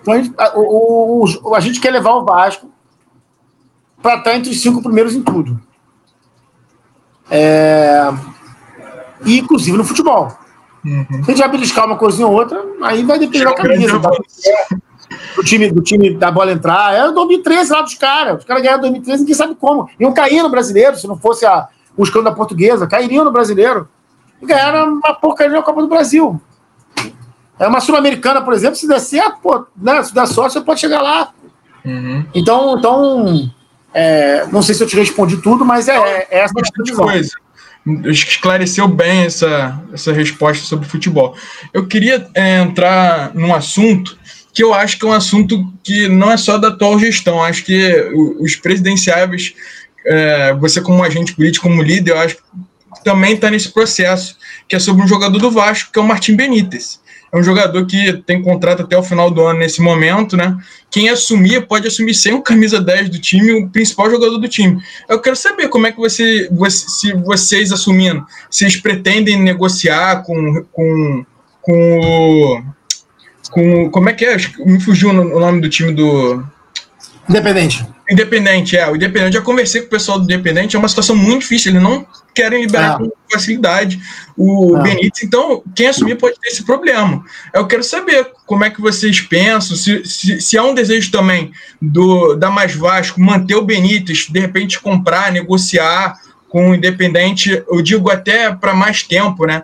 Então 0.00 0.14
a 0.14 0.18
gente, 0.18 0.34
o, 0.54 1.24
o, 1.48 1.54
a 1.54 1.60
gente 1.60 1.80
quer 1.80 1.90
levar 1.90 2.14
o 2.14 2.24
Vasco 2.24 2.70
para 4.02 4.18
estar 4.18 4.34
entre 4.34 4.50
os 4.50 4.60
cinco 4.60 4.82
primeiros 4.82 5.14
em 5.14 5.22
tudo. 5.22 5.60
É... 7.30 8.12
E, 9.24 9.38
inclusive 9.38 9.76
no 9.76 9.84
futebol. 9.84 10.32
Uhum. 10.84 11.06
Se 11.10 11.22
a 11.22 11.24
gente 11.34 11.38
vai 11.38 11.48
beliscar 11.48 11.86
uma 11.86 11.96
coisinha 11.96 12.28
ou 12.28 12.34
outra, 12.34 12.64
aí 12.82 13.02
vai 13.02 13.18
depender 13.18 13.44
da 13.44 13.54
camisa. 13.54 13.98
Da, 13.98 14.10
do, 14.10 15.42
time, 15.42 15.70
do 15.70 15.82
time 15.82 16.14
da 16.14 16.30
bola 16.30 16.52
entrar. 16.52 16.94
É 16.94 17.08
o 17.08 17.12
2013 17.12 17.72
lá 17.72 17.82
dos 17.82 17.94
caras. 17.94 18.38
Os 18.38 18.44
caras 18.44 18.62
ganharam 18.62 18.82
2013, 18.82 19.20
ninguém 19.22 19.34
sabe 19.34 19.54
como. 19.56 19.88
Iam 19.98 20.12
cair 20.12 20.42
no 20.42 20.48
brasileiro, 20.48 20.96
se 20.96 21.08
não 21.08 21.16
fosse 21.16 21.44
a, 21.44 21.68
o 21.96 22.04
escândalo 22.04 22.30
da 22.30 22.36
portuguesa, 22.36 22.86
cairiam 22.86 23.24
no 23.24 23.32
brasileiro 23.32 23.88
e 24.40 24.46
ganharam 24.46 24.94
uma 24.94 25.14
porcaria 25.14 25.56
na 25.56 25.62
Copa 25.62 25.82
do 25.82 25.88
Brasil. 25.88 26.40
É 27.58 27.66
uma 27.66 27.80
Sul-Americana, 27.80 28.42
por 28.42 28.52
exemplo, 28.52 28.76
se 28.76 28.86
der 28.86 29.00
certo, 29.00 29.38
pô, 29.42 29.66
né, 29.76 30.02
se 30.02 30.14
der 30.14 30.26
sorte, 30.26 30.52
você 30.52 30.60
pode 30.60 30.78
chegar 30.78 31.00
lá. 31.00 31.32
Uhum. 31.84 32.24
Então, 32.34 32.78
então 32.78 33.50
é, 33.98 34.46
não 34.52 34.60
sei 34.60 34.74
se 34.74 34.82
eu 34.82 34.86
te 34.86 34.94
respondi 34.94 35.38
tudo, 35.38 35.64
mas 35.64 35.88
é, 35.88 35.96
é 36.30 36.40
essa 36.40 36.52
bastante 36.52 36.92
coisa. 36.92 37.30
Esclareceu 38.04 38.86
bem 38.86 39.24
essa, 39.24 39.82
essa 39.90 40.12
resposta 40.12 40.66
sobre 40.66 40.86
futebol. 40.86 41.34
Eu 41.72 41.86
queria 41.86 42.28
é, 42.34 42.58
entrar 42.58 43.34
num 43.34 43.54
assunto 43.54 44.18
que 44.52 44.62
eu 44.62 44.74
acho 44.74 44.98
que 44.98 45.06
é 45.06 45.08
um 45.08 45.12
assunto 45.12 45.72
que 45.82 46.08
não 46.08 46.30
é 46.30 46.36
só 46.36 46.58
da 46.58 46.68
atual 46.68 46.98
gestão. 46.98 47.42
Acho 47.42 47.64
que 47.64 48.10
os 48.38 48.54
presidenciáveis, 48.56 49.54
é, 50.04 50.52
você 50.52 50.82
como 50.82 51.02
agente 51.02 51.34
político, 51.34 51.66
como 51.66 51.82
líder, 51.82 52.10
eu 52.10 52.18
acho 52.18 52.36
que 52.36 52.42
também 53.02 53.32
está 53.32 53.50
nesse 53.50 53.70
processo, 53.70 54.36
que 54.68 54.76
é 54.76 54.78
sobre 54.78 55.02
um 55.02 55.08
jogador 55.08 55.38
do 55.38 55.50
Vasco, 55.50 55.90
que 55.90 55.98
é 55.98 56.02
o 56.02 56.06
Martim 56.06 56.36
Benítez. 56.36 57.00
É 57.36 57.38
um 57.38 57.42
jogador 57.42 57.84
que 57.84 58.14
tem 58.24 58.40
contrato 58.40 58.80
até 58.80 58.96
o 58.96 59.02
final 59.02 59.30
do 59.30 59.44
ano 59.44 59.58
nesse 59.58 59.82
momento, 59.82 60.38
né? 60.38 60.56
Quem 60.90 61.10
assumir 61.10 61.66
pode 61.66 61.86
assumir 61.86 62.14
sem 62.14 62.32
o 62.32 62.40
camisa 62.40 62.80
10 62.80 63.10
do 63.10 63.18
time, 63.18 63.52
o 63.52 63.68
principal 63.68 64.10
jogador 64.10 64.38
do 64.38 64.48
time. 64.48 64.82
Eu 65.06 65.20
quero 65.20 65.36
saber 65.36 65.68
como 65.68 65.86
é 65.86 65.92
que 65.92 65.98
você, 65.98 66.48
você 66.50 66.88
se 66.88 67.12
vocês 67.12 67.72
assumindo, 67.72 68.24
vocês 68.50 68.76
pretendem 68.76 69.38
negociar 69.38 70.22
com, 70.22 70.64
com, 70.72 71.26
com 71.60 72.00
o. 72.00 72.62
Com, 73.50 73.90
como 73.90 74.08
é 74.08 74.14
que 74.14 74.24
é? 74.24 74.36
Me 74.64 74.80
fugiu 74.80 75.10
o 75.10 75.12
nome 75.12 75.60
do 75.60 75.68
time 75.68 75.92
do. 75.92 76.42
Independente. 77.28 77.86
Independente, 78.08 78.76
é. 78.76 78.88
O 78.88 78.94
Independente, 78.94 79.34
já 79.34 79.40
conversei 79.40 79.80
com 79.80 79.88
o 79.88 79.90
pessoal 79.90 80.18
do 80.18 80.24
Independente, 80.24 80.76
é 80.76 80.78
uma 80.78 80.88
situação 80.88 81.16
muito 81.16 81.40
difícil, 81.40 81.72
eles 81.72 81.82
não 81.82 82.06
querem 82.34 82.62
liberar 82.62 82.94
é. 82.94 82.98
com 82.98 83.10
facilidade 83.32 83.98
o 84.36 84.76
é. 84.76 84.82
Benítez, 84.82 85.22
então 85.24 85.62
quem 85.74 85.88
assumir 85.88 86.16
pode 86.16 86.38
ter 86.38 86.48
esse 86.48 86.64
problema. 86.64 87.24
Eu 87.52 87.66
quero 87.66 87.82
saber 87.82 88.30
como 88.44 88.64
é 88.64 88.70
que 88.70 88.80
vocês 88.80 89.20
pensam, 89.20 89.76
se, 89.76 90.04
se, 90.04 90.40
se 90.40 90.58
há 90.58 90.62
um 90.62 90.74
desejo 90.74 91.10
também 91.10 91.50
do 91.80 92.34
da 92.34 92.50
Mais 92.50 92.74
Vasco 92.74 93.20
manter 93.20 93.56
o 93.56 93.62
Benítez, 93.62 94.26
de 94.30 94.38
repente 94.38 94.80
comprar, 94.80 95.32
negociar 95.32 96.14
com 96.48 96.70
o 96.70 96.74
Independente, 96.74 97.64
eu 97.68 97.82
digo 97.82 98.10
até 98.10 98.54
para 98.54 98.74
mais 98.74 99.02
tempo, 99.02 99.46
né? 99.46 99.62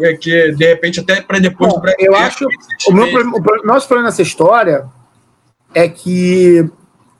É 0.00 0.14
que 0.14 0.50
de 0.52 0.66
repente 0.66 0.98
até 0.98 1.20
para 1.20 1.38
depois. 1.38 1.72
Bom, 1.72 1.80
pra 1.80 1.94
eu 1.98 2.16
acho. 2.16 2.44
O, 2.88 2.92
meu, 2.92 3.06
o 3.06 3.66
nosso 3.66 3.86
problema 3.86 4.08
nessa 4.08 4.22
história 4.22 4.86
é 5.72 5.88
que 5.88 6.68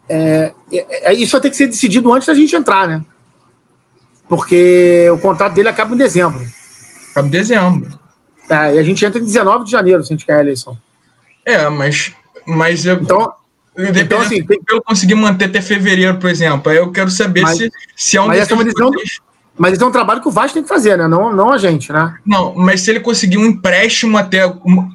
é, 0.09 0.53
é, 0.73 1.11
é, 1.11 1.15
isso 1.15 1.33
vai 1.33 1.41
ter 1.41 1.51
que 1.51 1.57
ser 1.57 1.67
decidido 1.67 2.13
antes 2.13 2.27
da 2.27 2.35
gente 2.35 2.55
entrar, 2.55 2.87
né? 2.87 3.05
Porque 4.29 5.09
o 5.11 5.19
contrato 5.19 5.55
dele 5.55 5.69
acaba 5.69 5.95
em 5.95 5.99
dezembro. 5.99 6.45
Acaba 7.11 7.27
em 7.27 7.31
dezembro. 7.31 7.99
É, 8.49 8.75
e 8.75 8.79
a 8.79 8.83
gente 8.83 9.05
entra 9.05 9.21
em 9.21 9.25
19 9.25 9.65
de 9.65 9.71
janeiro, 9.71 10.03
se 10.03 10.13
a 10.13 10.17
gente 10.17 10.27
quer 10.27 10.37
a 10.37 10.41
eleição. 10.41 10.77
É, 11.45 11.69
mas, 11.69 12.13
mas 12.47 12.85
eu, 12.85 12.97
então, 12.97 13.33
então 13.77 14.21
assim, 14.21 14.45
tem... 14.45 14.61
eu 14.71 14.83
conseguir 14.83 15.15
manter 15.15 15.47
até 15.47 15.61
fevereiro, 15.61 16.19
por 16.19 16.29
exemplo. 16.29 16.71
Aí 16.71 16.79
eu 16.79 16.91
quero 16.91 17.11
saber 17.11 17.43
mas, 17.43 17.59
se, 17.59 17.71
se 17.97 18.17
é 18.17 18.21
um 18.21 18.27
mas 18.27 18.41
essa 18.41 18.53
é 18.53 18.55
uma 18.55 18.65
decisão, 18.65 18.91
mas 19.57 19.75
isso 19.75 19.85
é 19.85 19.87
um 19.87 19.93
trabalho 19.93 20.21
que 20.21 20.29
o 20.29 20.33
Vasco 20.33 20.55
tem 20.55 20.63
que 20.63 20.69
fazer, 20.69 20.99
né? 20.99 21.07
Não, 21.07 21.33
não 21.33 21.53
a 21.53 21.59
gente, 21.59 21.93
né? 21.93 22.17
Não, 22.27 22.55
mas 22.55 22.81
se 22.81 22.91
ele 22.91 23.01
conseguir 23.01 23.39
um 23.39 23.47
empréstimo 23.47 24.19
até. 24.19 24.45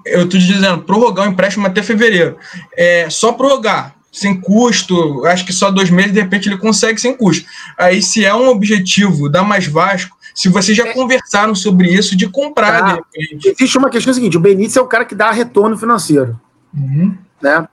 Eu 0.06 0.28
tô 0.28 0.38
dizendo, 0.38 0.82
prorrogar 0.84 1.28
um 1.28 1.32
empréstimo 1.32 1.66
até 1.66 1.82
fevereiro. 1.82 2.38
É 2.76 3.10
só 3.10 3.32
prorrogar 3.32 3.99
sem 4.12 4.40
custo, 4.40 5.26
acho 5.26 5.46
que 5.46 5.54
só 5.54 5.70
dois 5.70 5.90
meses, 5.90 6.12
de 6.12 6.20
repente 6.20 6.50
ele 6.50 6.58
consegue 6.58 7.00
sem 7.00 7.16
custo. 7.16 7.46
Aí, 7.78 8.02
se 8.02 8.26
é 8.26 8.34
um 8.34 8.50
objetivo 8.50 9.30
da 9.30 9.44
Mais 9.44 9.68
Vasco, 9.68 10.18
Se 10.34 10.48
vocês 10.48 10.78
já 10.78 10.88
é. 10.88 10.94
conversaram 10.94 11.54
sobre 11.54 11.90
isso 11.90 12.16
de 12.16 12.30
comprar, 12.30 12.80
tá. 12.80 12.86
de 12.88 12.94
repente. 12.94 13.50
Existe 13.50 13.78
uma 13.78 13.90
questão 13.90 14.14
seguinte: 14.14 14.38
o 14.38 14.40
Benítez 14.40 14.78
é 14.78 14.82
o 14.82 14.88
cara 14.88 15.04
que 15.04 15.16
dá 15.16 15.32
retorno 15.32 15.78
financeiro. 15.78 16.40
Uhum. 16.74 17.18
Né? 17.42 17.68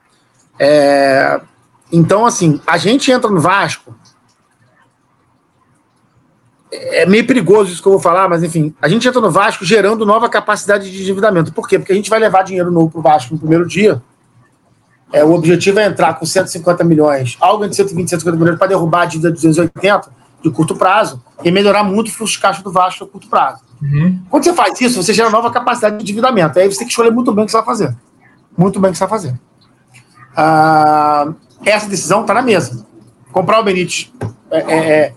É, 0.59 1.39
então, 1.91 2.25
assim, 2.25 2.59
a 2.67 2.77
gente 2.77 3.11
entra 3.11 3.29
no 3.29 3.39
Vasco. 3.39 3.95
É 6.69 7.05
meio 7.05 7.25
perigoso 7.25 7.71
isso 7.71 7.81
que 7.81 7.87
eu 7.87 7.93
vou 7.93 8.01
falar, 8.01 8.27
mas 8.27 8.43
enfim, 8.43 8.75
a 8.81 8.89
gente 8.89 9.07
entra 9.07 9.21
no 9.21 9.31
Vasco 9.31 9.63
gerando 9.63 10.05
nova 10.05 10.27
capacidade 10.27 10.91
de 10.91 11.01
endividamento. 11.01 11.53
Por 11.53 11.67
quê? 11.67 11.79
Porque 11.79 11.93
a 11.93 11.95
gente 11.95 12.09
vai 12.09 12.19
levar 12.19 12.43
dinheiro 12.43 12.69
novo 12.69 12.89
para 12.91 12.99
o 12.99 13.01
Vasco 13.01 13.33
no 13.33 13.39
primeiro 13.39 13.65
dia. 13.65 14.01
É, 15.11 15.23
o 15.23 15.31
objetivo 15.33 15.79
é 15.79 15.85
entrar 15.85 16.13
com 16.15 16.25
150 16.25 16.83
milhões, 16.83 17.37
algo 17.39 17.63
entre 17.63 17.75
120 17.77 18.05
e 18.05 18.09
150 18.09 18.37
milhões, 18.37 18.57
para 18.57 18.67
derrubar 18.67 19.03
a 19.03 19.05
dívida 19.05 19.29
de 19.29 19.35
280 19.35 20.11
de 20.43 20.51
curto 20.51 20.75
prazo 20.75 21.21
e 21.43 21.51
melhorar 21.51 21.83
muito 21.83 22.09
o 22.09 22.11
fluxo 22.11 22.33
de 22.33 22.39
caixa 22.39 22.61
do 22.61 22.71
Vasco 22.71 23.03
a 23.03 23.07
curto 23.07 23.27
prazo. 23.27 23.61
Uhum. 23.81 24.19
Quando 24.29 24.43
você 24.43 24.53
faz 24.53 24.79
isso, 24.81 25.01
você 25.01 25.13
gera 25.13 25.29
nova 25.29 25.51
capacidade 25.51 25.97
de 25.97 26.03
endividamento. 26.03 26.59
Aí 26.59 26.71
você 26.71 26.79
tem 26.79 26.87
que 26.87 26.91
escolher 26.91 27.11
muito 27.11 27.31
bem 27.31 27.43
o 27.43 27.45
que 27.45 27.51
você 27.51 27.57
vai 27.57 27.65
fazer. 27.65 27.95
Muito 28.57 28.79
bem 28.79 28.89
o 28.89 28.91
que 28.91 28.97
você 28.97 29.05
vai 29.05 29.09
fazer. 29.09 29.39
Ah, 30.35 31.31
essa 31.65 31.87
decisão 31.87 32.21
está 32.21 32.33
na 32.33 32.41
mesa. 32.41 32.85
Comprar 33.31 33.59
o 33.59 33.63
Benítez 33.63 34.11
é, 34.51 34.57
é, 34.57 34.77
é, 34.77 35.13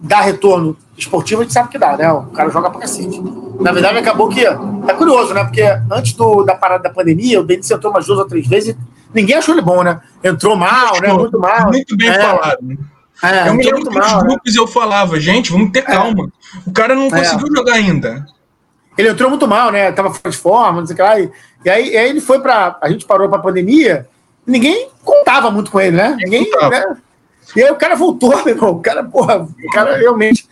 dá 0.00 0.20
retorno 0.20 0.76
esportivo, 0.96 1.40
a 1.40 1.44
gente 1.44 1.52
sabe 1.52 1.68
que 1.68 1.78
dá, 1.78 1.96
né? 1.96 2.10
O 2.12 2.24
cara 2.26 2.50
joga 2.50 2.70
pra 2.70 2.80
cacete. 2.80 3.20
Na 3.60 3.72
verdade, 3.72 3.98
acabou 3.98 4.28
que. 4.28 4.44
É 4.46 4.94
curioso, 4.94 5.32
né? 5.34 5.44
Porque 5.44 5.62
antes 5.90 6.12
do, 6.12 6.44
da 6.44 6.54
parada 6.54 6.82
da 6.82 6.90
pandemia, 6.90 7.40
o 7.40 7.44
Benítez 7.44 7.70
entrou 7.70 7.92
umas 7.92 8.06
duas 8.06 8.18
ou 8.18 8.26
três 8.26 8.46
vezes 8.46 8.70
e 8.70 8.78
ninguém 9.14 9.36
achou 9.36 9.54
ele 9.54 9.62
bom, 9.62 9.82
né? 9.82 10.00
Entrou 10.22 10.56
mal, 10.56 11.00
né? 11.00 11.12
Muito 11.12 11.38
mal. 11.38 11.68
Muito 11.68 11.96
bem 11.96 12.08
é. 12.08 12.18
falado. 12.18 12.58
É, 13.22 13.48
eu 13.48 13.54
me 13.54 13.64
lembro 13.64 13.88
que 13.88 13.98
nos 13.98 14.12
né? 14.12 14.18
grupos 14.18 14.54
eu 14.54 14.66
falava, 14.66 15.18
gente, 15.20 15.52
vamos 15.52 15.70
ter 15.70 15.78
é. 15.78 15.82
calma. 15.82 16.30
O 16.66 16.72
cara 16.72 16.94
não 16.94 17.06
é. 17.06 17.10
conseguiu 17.10 17.46
jogar 17.56 17.74
ainda. 17.74 18.26
Ele 18.98 19.08
entrou 19.08 19.30
muito 19.30 19.48
mal, 19.48 19.72
né? 19.72 19.90
Tava 19.92 20.12
fora 20.12 20.30
de 20.30 20.36
forma, 20.36 20.80
não 20.80 20.86
sei 20.86 20.94
o 20.94 20.96
que 20.96 21.02
lá. 21.02 21.20
E, 21.20 21.30
e 21.64 21.70
aí, 21.70 21.90
e 21.90 21.96
aí 21.96 22.10
ele 22.10 22.20
foi 22.20 22.40
pra. 22.40 22.76
A 22.80 22.90
gente 22.90 23.06
parou 23.06 23.28
pra 23.28 23.38
pandemia 23.38 24.08
ninguém 24.46 24.88
contava 25.02 25.50
muito 25.50 25.70
com 25.70 25.80
ele, 25.80 25.96
né? 25.96 26.16
Ninguém, 26.18 26.48
né? 26.70 26.96
E 27.56 27.62
aí 27.62 27.70
o 27.70 27.76
cara 27.76 27.94
voltou, 27.94 28.30
meu 28.44 28.54
irmão. 28.54 28.72
O 28.72 28.80
cara, 28.80 29.04
porra, 29.04 29.42
o 29.42 29.70
cara 29.72 29.96
realmente. 29.96 30.46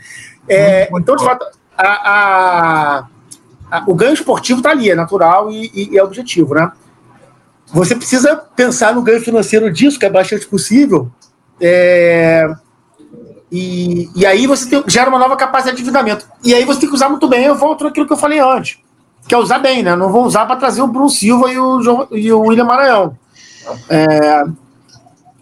É, 0.48 0.88
então, 0.94 1.16
de 1.16 1.24
fato, 1.24 1.46
a, 1.76 1.88
a, 1.88 3.06
a, 3.70 3.84
o 3.86 3.94
ganho 3.94 4.14
esportivo 4.14 4.60
está 4.60 4.70
ali, 4.70 4.90
é 4.90 4.94
natural 4.94 5.50
e, 5.50 5.70
e, 5.92 5.98
é 5.98 6.02
objetivo, 6.02 6.54
né? 6.54 6.70
Você 7.72 7.94
precisa 7.94 8.36
pensar 8.54 8.94
no 8.94 9.02
ganho 9.02 9.22
financeiro 9.22 9.72
disso, 9.72 9.98
que 9.98 10.04
é 10.04 10.10
bastante 10.10 10.46
possível. 10.46 11.10
É... 11.60 12.48
E, 13.50 14.10
e, 14.14 14.24
aí 14.24 14.46
você 14.46 14.68
tem, 14.68 14.82
gera 14.86 15.10
uma 15.10 15.18
nova 15.18 15.36
capacidade 15.36 15.76
de 15.76 15.82
endividamento. 15.82 16.26
E 16.42 16.54
aí 16.54 16.64
você 16.64 16.80
tem 16.80 16.88
que 16.88 16.94
usar 16.94 17.08
muito 17.08 17.28
bem. 17.28 17.44
Eu 17.44 17.54
volto 17.54 17.84
naquilo 17.84 18.06
que 18.06 18.12
eu 18.12 18.18
falei 18.18 18.38
antes. 18.38 18.78
Que 19.26 19.34
é 19.34 19.38
usar 19.38 19.58
bem, 19.58 19.82
né? 19.82 19.94
Não 19.94 20.10
vou 20.10 20.24
usar 20.24 20.46
para 20.46 20.56
trazer 20.56 20.82
o 20.82 20.86
Bruno 20.86 21.08
Silva 21.08 21.52
e 21.52 21.58
o, 21.58 22.08
e 22.12 22.32
o 22.32 22.40
William 22.40 22.64
Maranhão. 22.64 23.16
É... 23.88 24.44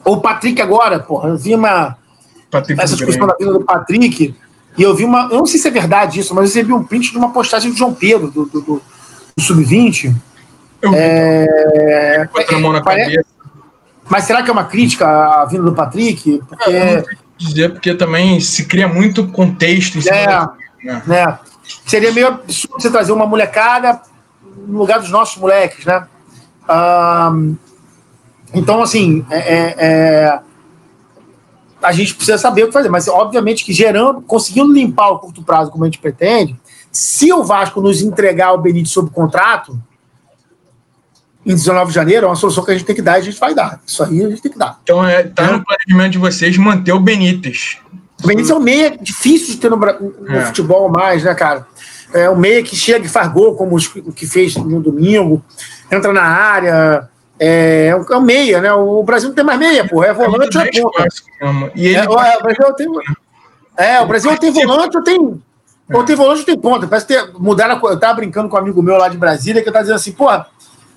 O 0.05 0.17
Patrick 0.19 0.61
agora, 0.61 0.99
porra, 0.99 1.29
eu 1.29 1.37
vi 1.37 1.55
uma. 1.55 1.97
Patrick 2.51 2.81
essa 2.81 2.97
discussão 2.97 3.27
da 3.27 3.37
vida 3.37 3.53
do 3.53 3.65
Patrick. 3.65 4.35
E 4.77 4.83
eu 4.83 4.95
vi 4.95 5.05
uma. 5.05 5.29
Eu 5.31 5.39
não 5.39 5.47
sei 5.47 5.61
se 5.61 5.69
é 5.69 5.71
verdade 5.71 6.21
isso, 6.21 6.35
mas 6.35 6.51
eu 6.51 6.63
recebi 6.63 6.73
um 6.73 6.85
print 6.85 7.13
de 7.13 7.19
uma 7.19 7.33
postagem 7.33 7.71
do 7.71 7.77
João 7.77 7.95
Pedro, 7.95 8.31
do, 8.31 8.47
do, 8.47 8.61
do 8.61 8.83
Sub-20, 9.39 10.15
eu 10.83 10.93
é... 10.95 12.29
Botando 12.33 12.57
a 12.57 12.61
mão 12.61 12.73
na 12.73 12.79
é? 12.79 12.83
cabeça. 12.83 13.27
Mas 14.09 14.25
será 14.25 14.43
que 14.43 14.51
é 14.51 14.53
uma 14.53 14.65
crítica 14.65 15.07
à 15.07 15.45
vinda 15.45 15.65
do 15.65 15.75
Patrick? 15.75 16.43
Porque... 16.49 16.71
É, 16.71 16.97
não 16.97 17.05
sei 17.05 17.19
dizer, 17.41 17.73
porque 17.73 17.95
também 17.95 18.39
se 18.41 18.67
cria 18.67 18.87
muito 18.87 19.27
contexto 19.29 19.99
em 19.99 20.01
cima 20.03 20.17
é, 20.17 20.27
da... 20.27 20.53
Né? 20.85 21.03
né? 21.07 21.39
Seria 21.87 22.13
meio 22.13 22.29
absurdo 22.29 22.81
você 22.81 22.91
trazer 22.91 23.13
uma 23.13 23.27
molecada 23.27 24.01
no 24.67 24.79
lugar 24.79 24.99
dos 25.01 25.11
nossos 25.11 25.37
moleques, 25.37 25.85
né? 25.85 26.07
Então, 28.53 28.83
assim, 28.83 29.25
é, 29.31 29.39
é, 29.39 29.75
é, 29.79 30.41
a 31.81 31.93
gente 31.93 32.15
precisa 32.15 32.37
saber 32.37 32.65
o 32.65 32.67
que 32.67 32.73
fazer, 32.73 32.89
mas 32.89 33.09
obviamente 33.09 33.65
que 33.65 33.73
gerando, 33.73 34.21
conseguindo 34.23 34.73
limpar 34.73 35.11
o 35.11 35.19
curto 35.19 35.43
prazo 35.43 35.71
como 35.71 35.85
a 35.85 35.87
gente 35.87 35.99
pretende, 35.99 36.57
se 36.91 37.33
o 37.33 37.45
Vasco 37.45 37.81
nos 37.81 38.03
entregar 38.03 38.53
o 38.53 38.59
Benítez 38.59 38.91
sob 38.91 39.11
contrato, 39.11 39.81
em 41.51 41.55
19 41.55 41.89
de 41.89 41.95
janeiro, 41.95 42.27
é 42.27 42.29
uma 42.29 42.37
solução 42.37 42.65
que 42.65 42.71
a 42.71 42.75
gente 42.75 42.87
tem 42.87 42.95
que 42.95 43.03
dar 43.03 43.19
e 43.19 43.23
a 43.23 43.25
gente 43.25 43.39
vai 43.39 43.55
dar. 43.55 43.81
Isso 43.87 44.03
aí 44.03 44.25
a 44.25 44.29
gente 44.29 44.43
tem 44.43 44.53
que 44.53 44.59
dar. 44.59 44.79
Então, 44.83 45.05
é, 45.05 45.25
tá 45.25 45.45
é. 45.45 45.53
no 45.53 45.65
planejamento 45.65 46.13
de 46.13 46.19
vocês 46.19 46.57
manter 46.57 46.93
o 46.93 47.01
Benítez. 47.01 47.79
O 48.23 48.27
Benítez 48.27 48.51
é 48.51 48.55
um 48.55 48.61
meia 48.61 48.97
difícil 48.97 49.55
de 49.55 49.57
ter 49.61 49.71
no, 49.71 49.77
no 49.77 50.37
é. 50.37 50.47
futebol 50.47 50.89
mais, 50.89 51.25
né, 51.25 51.35
cara? 51.35 51.67
É 52.13 52.29
um 52.29 52.37
meia 52.37 52.63
que 52.63 52.75
chega 52.75 53.05
e 53.05 53.09
faz 53.09 53.29
gol, 53.29 53.55
como 53.55 53.77
o 53.77 54.13
que 54.13 54.27
fez 54.27 54.57
no 54.57 54.81
domingo, 54.81 55.45
entra 55.91 56.13
na 56.13 56.23
área, 56.23 57.09
é, 57.39 57.87
é 57.89 58.17
um 58.17 58.21
meia, 58.21 58.61
né? 58.61 58.71
O 58.75 59.03
Brasil 59.03 59.31
não 59.31 59.35
tem 59.35 59.45
mais 59.45 59.59
meia, 59.59 59.89
porra. 59.89 60.09
É 60.09 60.13
volante 60.13 60.59
ou 60.59 60.63
é 60.63 60.71
ponta. 60.71 61.73
E 61.75 61.87
ele 61.87 61.97
é, 61.97 62.07
o 62.07 62.43
Brasil 62.43 62.75
tem, 62.75 62.87
é, 63.79 64.01
o 64.01 64.07
Brasil 64.07 64.37
tem 64.37 64.53
volante 64.53 64.97
ou 64.97 65.03
tem. 65.03 65.43
Ou 65.93 66.05
tem 66.05 66.15
volante 66.15 66.41
ou 66.41 66.47
tem 66.47 66.59
ponta. 66.59 66.87
Parece 66.87 67.07
ter, 67.07 67.33
mudaram. 67.39 67.81
Eu 67.83 67.99
tava 67.99 68.15
brincando 68.15 68.49
com 68.49 68.57
um 68.57 68.59
amigo 68.59 68.83
meu 68.83 68.99
lá 68.99 69.09
de 69.09 69.17
Brasília, 69.17 69.63
que 69.63 69.73
tá 69.73 69.81
dizendo 69.81 69.97
assim, 69.97 70.13
porra, 70.13 70.47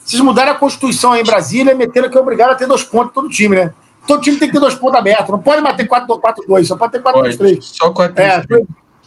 vocês 0.03 0.21
mudaram 0.21 0.51
a 0.51 0.55
Constituição 0.55 1.13
aí 1.13 1.21
em 1.21 1.25
Brasília 1.25 1.73
meteram 1.73 2.09
que 2.09 2.17
é 2.17 2.21
obrigado 2.21 2.51
a 2.51 2.55
ter 2.55 2.67
dois 2.67 2.83
pontos 2.83 3.13
todo 3.13 3.29
time, 3.29 3.55
né? 3.55 3.73
Todo 4.05 4.21
time 4.21 4.37
tem 4.37 4.49
que 4.49 4.53
ter 4.53 4.59
dois 4.59 4.75
pontos 4.75 4.99
abertos. 4.99 5.29
Não 5.29 5.39
pode 5.39 5.61
bater 5.61 5.87
4-2, 5.87 6.65
só 6.65 6.75
pode 6.75 6.91
ter 6.91 7.01
4-3. 7.01 7.61
Só 7.61 7.89
4 7.91 8.21
é, 8.21 8.43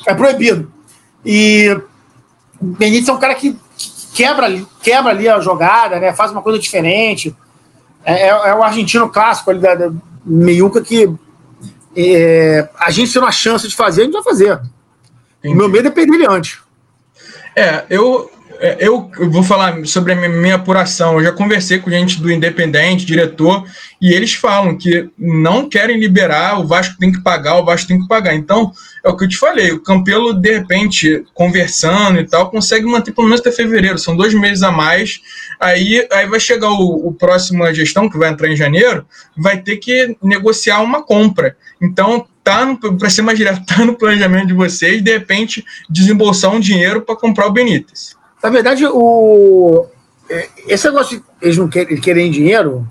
é 0.07 0.15
proibido. 0.15 0.73
E 1.25 1.79
Benítez 2.61 3.09
é 3.09 3.13
um 3.13 3.19
cara 3.19 3.35
que 3.35 3.59
quebra, 4.15 4.47
quebra 4.83 5.11
ali 5.11 5.29
a 5.29 5.39
jogada, 5.41 6.01
né? 6.01 6.15
Faz 6.15 6.33
uma 6.33 6.41
coisa 6.41 6.59
diferente. 6.59 7.37
É, 8.05 8.23
é, 8.23 8.29
é 8.29 8.55
o 8.55 8.63
argentino 8.63 9.09
clássico 9.11 9.51
ali 9.51 9.61
da, 9.61 9.75
da 9.75 9.93
meiuca 10.25 10.81
que 10.81 11.13
é, 11.95 12.69
a 12.79 12.91
gente 12.91 13.13
tendo 13.13 13.27
a 13.27 13.33
chance 13.33 13.69
de 13.69 13.77
fazer, 13.77 14.03
a 14.03 14.05
gente 14.05 14.15
vai 14.15 14.23
fazer. 14.23 14.61
Entendi. 15.39 15.55
O 15.55 15.57
meu 15.57 15.69
medo 15.69 15.89
é 15.89 15.91
perder 15.91 16.15
ele 16.15 16.27
antes. 16.27 16.59
É, 17.55 17.85
eu, 17.91 18.31
é, 18.31 18.36
eu 18.79 19.11
vou 19.31 19.43
falar 19.43 19.85
sobre 19.87 20.13
a 20.13 20.29
minha 20.29 20.55
apuração. 20.55 21.15
Eu 21.15 21.25
já 21.25 21.33
conversei 21.33 21.79
com 21.79 21.91
gente 21.91 22.21
do 22.21 22.31
Independente, 22.31 23.05
diretor, 23.05 23.65
e 24.01 24.13
eles 24.13 24.35
falam 24.35 24.77
que 24.77 25.09
não 25.19 25.69
querem 25.69 25.99
liberar, 25.99 26.61
o 26.61 26.67
Vasco 26.67 26.97
tem 26.99 27.13
que 27.13 27.23
pagar, 27.23 27.57
o 27.57 27.65
Vasco 27.65 27.89
tem 27.89 28.01
que 28.01 28.09
pagar. 28.09 28.35
Então, 28.35 28.73
é 29.05 29.09
o 29.09 29.17
que 29.17 29.25
eu 29.25 29.29
te 29.29 29.37
falei, 29.37 29.73
o 29.73 29.83
Campelo, 29.83 30.35
de 30.35 30.59
repente, 30.59 31.25
conversando 31.33 32.21
e 32.21 32.25
tal, 32.27 32.51
consegue 32.51 32.87
manter 32.87 33.13
pelo 33.13 33.27
menos 33.27 33.41
até 33.41 33.51
fevereiro, 33.53 33.99
são 33.99 34.17
dois 34.17 34.35
meses 34.35 34.63
a 34.63 34.71
mais. 34.71 35.21
Aí, 35.61 36.07
aí 36.13 36.27
vai 36.27 36.41
chegar 36.41 36.71
o, 36.71 37.09
o 37.09 37.13
próximo 37.13 37.73
gestão, 37.73 38.09
que 38.09 38.19
vai 38.19 38.31
entrar 38.31 38.49
em 38.49 38.57
janeiro, 38.57 39.07
vai 39.37 39.59
ter 39.59 39.77
que 39.77 40.17
negociar 40.23 40.81
uma 40.81 41.03
compra. 41.03 41.57
Então, 41.81 42.27
tá 42.45 42.77
para 42.99 43.11
ser 43.11 43.23
mais 43.23 43.37
direto, 43.37 43.65
tá 43.67 43.85
no 43.85 43.97
planejamento 43.97 44.47
de 44.47 44.55
vocês, 44.55 45.03
de 45.03 45.13
repente, 45.13 45.65
desembolsar 45.91 46.53
um 46.53 46.61
dinheiro 46.61 47.03
para 47.03 47.17
comprar 47.17 47.47
o 47.47 47.53
Benítez. 47.53 48.17
Na 48.47 48.51
verdade, 48.51 48.87
o, 48.87 49.87
é, 50.31 50.49
esse 50.69 50.87
negócio 50.87 51.19
de 51.19 51.25
eles 51.43 51.59
não 51.59 51.67
querem, 51.67 52.01
querem 52.01 52.31
dinheiro, 52.31 52.87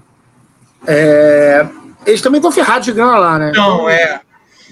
é, 0.86 1.66
eles 2.06 2.22
também 2.22 2.40
estão 2.40 2.52
ferrados 2.52 2.84
de 2.84 2.92
grana 2.92 3.18
lá, 3.18 3.40
né? 3.40 3.54
Não, 3.56 3.90
é. 3.90 4.20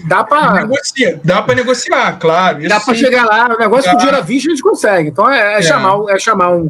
Dá 0.05 0.25
para 0.25 0.65
negociar, 0.65 1.19
dá 1.23 1.41
para 1.41 1.55
negociar, 1.55 2.19
claro. 2.19 2.67
Dá 2.67 2.81
para 2.81 2.95
chegar 2.95 3.23
lá, 3.23 3.55
o 3.55 3.57
negócio 3.57 3.93
o 3.93 3.95
dinheiro 3.95 4.17
à 4.17 4.19
vista 4.19 4.49
eles 4.49 4.61
conseguem. 4.61 5.07
Então 5.07 5.29
é, 5.31 5.53
é, 5.53 5.59
é. 5.59 5.61
chamar, 5.61 6.03
é 6.09 6.19
chamar 6.19 6.51
um, 6.51 6.69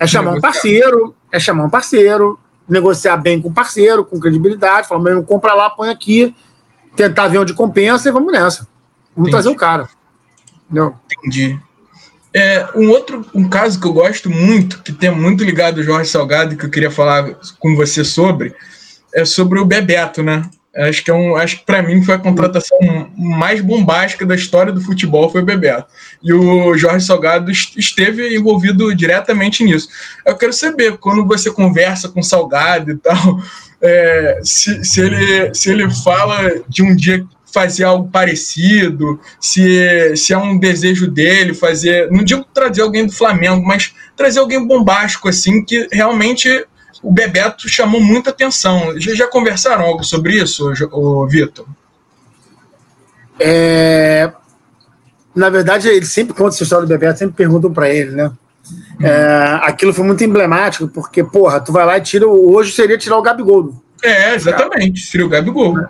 é 0.00 0.06
chamar 0.08 0.32
um 0.32 0.40
parceiro, 0.40 1.14
é 1.30 1.38
chamar 1.38 1.62
um 1.62 1.70
parceiro, 1.70 2.40
negociar 2.68 3.16
bem 3.16 3.40
com 3.40 3.48
o 3.48 3.54
parceiro, 3.54 4.04
com 4.04 4.18
credibilidade, 4.18 4.88
falar, 4.88 5.00
mas 5.00 5.14
não 5.14 5.22
compra 5.22 5.54
lá, 5.54 5.70
põe 5.70 5.88
aqui, 5.88 6.34
tentar 6.96 7.28
ver 7.28 7.38
onde 7.38 7.54
compensa 7.54 8.08
e 8.08 8.12
vamos 8.12 8.32
nessa. 8.32 8.66
Vamos 9.14 9.28
Entendi. 9.28 9.30
trazer 9.30 9.48
o 9.50 9.54
cara. 9.54 9.88
Entendeu? 10.68 10.96
Entendi. 11.16 11.60
É, 12.34 12.66
um 12.74 12.88
outro 12.88 13.26
um 13.34 13.48
caso 13.48 13.78
que 13.78 13.86
eu 13.86 13.92
gosto 13.92 14.30
muito, 14.30 14.82
que 14.82 14.92
tem 14.92 15.10
muito 15.10 15.44
ligado 15.44 15.78
ao 15.78 15.84
Jorge 15.84 16.10
Salgado, 16.10 16.56
que 16.56 16.64
eu 16.64 16.70
queria 16.70 16.90
falar 16.90 17.34
com 17.58 17.76
você 17.76 18.02
sobre, 18.04 18.54
é 19.14 19.24
sobre 19.24 19.58
o 19.58 19.64
Bebeto, 19.64 20.22
né? 20.22 20.48
Acho 20.74 21.04
que 21.04 21.10
é 21.10 21.14
um, 21.14 21.36
acho 21.36 21.58
que 21.58 21.66
para 21.66 21.82
mim 21.82 22.02
foi 22.02 22.14
a 22.14 22.18
contratação 22.18 22.78
mais 23.14 23.60
bombástica 23.60 24.24
da 24.24 24.34
história 24.34 24.72
do 24.72 24.80
futebol 24.80 25.30
foi 25.30 25.42
o 25.42 25.44
Bebeto. 25.44 25.86
E 26.22 26.32
o 26.32 26.74
Jorge 26.78 27.04
Salgado 27.04 27.50
esteve 27.50 28.34
envolvido 28.34 28.94
diretamente 28.94 29.62
nisso. 29.62 29.88
Eu 30.24 30.34
quero 30.34 30.52
saber 30.54 30.96
quando 30.96 31.26
você 31.26 31.50
conversa 31.50 32.08
com 32.08 32.20
o 32.20 32.24
Salgado 32.24 32.90
e 32.90 32.96
tal, 32.96 33.38
é, 33.82 34.40
se, 34.42 34.82
se, 34.82 35.00
ele, 35.02 35.54
se 35.54 35.70
ele 35.70 35.90
fala 35.90 36.62
de 36.66 36.82
um 36.82 36.96
dia 36.96 37.22
fazer 37.52 37.84
algo 37.84 38.08
parecido, 38.08 39.20
se, 39.40 40.16
se 40.16 40.32
é 40.32 40.38
um 40.38 40.58
desejo 40.58 41.06
dele 41.10 41.54
fazer, 41.54 42.10
não 42.10 42.24
digo 42.24 42.44
trazer 42.52 42.82
alguém 42.82 43.06
do 43.06 43.12
Flamengo, 43.12 43.62
mas 43.64 43.94
trazer 44.16 44.40
alguém 44.40 44.66
bombástico 44.66 45.28
assim 45.28 45.64
que 45.64 45.86
realmente 45.92 46.66
o 47.02 47.12
Bebeto 47.12 47.68
chamou 47.68 48.00
muita 48.00 48.30
atenção. 48.30 48.98
Já, 48.98 49.14
já 49.14 49.26
conversaram 49.26 49.84
algo 49.84 50.02
sobre 50.02 50.36
isso, 50.36 50.72
Vitor? 51.28 51.66
É... 53.38 54.32
na 55.34 55.50
verdade, 55.50 55.88
ele 55.88 56.06
sempre 56.06 56.34
conta 56.34 56.54
essa 56.54 56.62
história 56.62 56.86
do 56.86 56.88
Bebeto, 56.88 57.18
sempre 57.18 57.36
perguntam 57.36 57.72
para 57.72 57.88
ele, 57.90 58.12
né? 58.12 58.32
É, 59.00 59.58
aquilo 59.62 59.92
foi 59.92 60.04
muito 60.04 60.22
emblemático, 60.22 60.86
porque, 60.86 61.24
porra, 61.24 61.60
tu 61.60 61.72
vai 61.72 61.84
lá 61.84 61.98
e 61.98 62.00
tira. 62.00 62.26
Hoje 62.28 62.72
seria 62.72 62.96
tirar 62.96 63.18
o 63.18 63.22
Gabigol. 63.22 63.74
É, 64.02 64.34
exatamente, 64.34 65.00
seria 65.00 65.26
o 65.26 65.28
Gabigol. 65.28 65.78
É, 65.80 65.88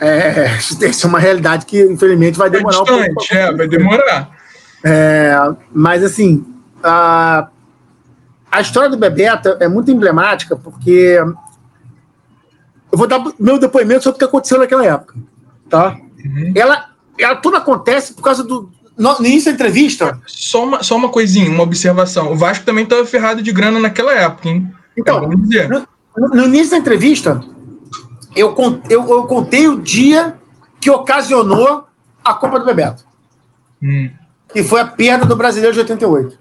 isso 0.88 1.06
é 1.06 1.08
uma 1.08 1.18
realidade 1.18 1.66
que, 1.66 1.82
infelizmente, 1.82 2.38
vai 2.38 2.48
demorar 2.48 2.78
é 2.78 2.80
distante, 2.80 3.10
um 3.10 3.14
pouco. 3.14 3.34
É, 3.34 3.52
vai 3.52 3.68
demorar. 3.68 4.30
É, 4.82 5.36
mas, 5.72 6.02
assim, 6.02 6.44
a, 6.82 7.48
a 8.50 8.60
história 8.60 8.88
do 8.88 8.96
Bebeto 8.96 9.56
é 9.60 9.68
muito 9.68 9.90
emblemática, 9.90 10.56
porque 10.56 11.18
eu 12.92 12.98
vou 12.98 13.06
dar 13.06 13.22
meu 13.38 13.58
depoimento 13.58 14.04
sobre 14.04 14.16
o 14.16 14.18
que 14.18 14.24
aconteceu 14.24 14.58
naquela 14.58 14.84
época. 14.84 15.14
Tá? 15.68 15.96
Uhum. 16.24 16.52
Ela, 16.54 16.86
ela 17.18 17.36
tudo 17.36 17.56
acontece 17.56 18.14
por 18.14 18.22
causa 18.22 18.42
do, 18.42 18.70
no, 18.96 19.16
início 19.20 19.50
da 19.50 19.54
entrevista. 19.54 20.20
Só 20.26 20.64
uma, 20.64 20.82
só 20.82 20.96
uma 20.96 21.08
coisinha, 21.08 21.50
uma 21.50 21.62
observação. 21.62 22.32
O 22.32 22.36
Vasco 22.36 22.64
também 22.64 22.84
estava 22.84 23.04
ferrado 23.06 23.42
de 23.42 23.52
grana 23.52 23.78
naquela 23.78 24.12
época, 24.12 24.48
hein? 24.48 24.68
Então, 24.96 25.28
no, 25.28 26.28
no, 26.28 26.44
início 26.46 26.72
da 26.72 26.78
entrevista, 26.78 27.40
eu, 28.34 28.54
eu, 28.88 29.08
eu 29.08 29.24
contei 29.24 29.68
o 29.68 29.80
dia 29.80 30.36
que 30.80 30.90
ocasionou 30.90 31.84
a 32.24 32.34
Copa 32.34 32.58
do 32.58 32.64
Bebeto. 32.64 33.04
Hum. 33.82 34.10
Que 34.52 34.62
foi 34.62 34.80
a 34.80 34.86
perda 34.86 35.24
do 35.24 35.36
Brasileiro 35.36 35.74
de 35.74 35.80
88. 35.80 36.38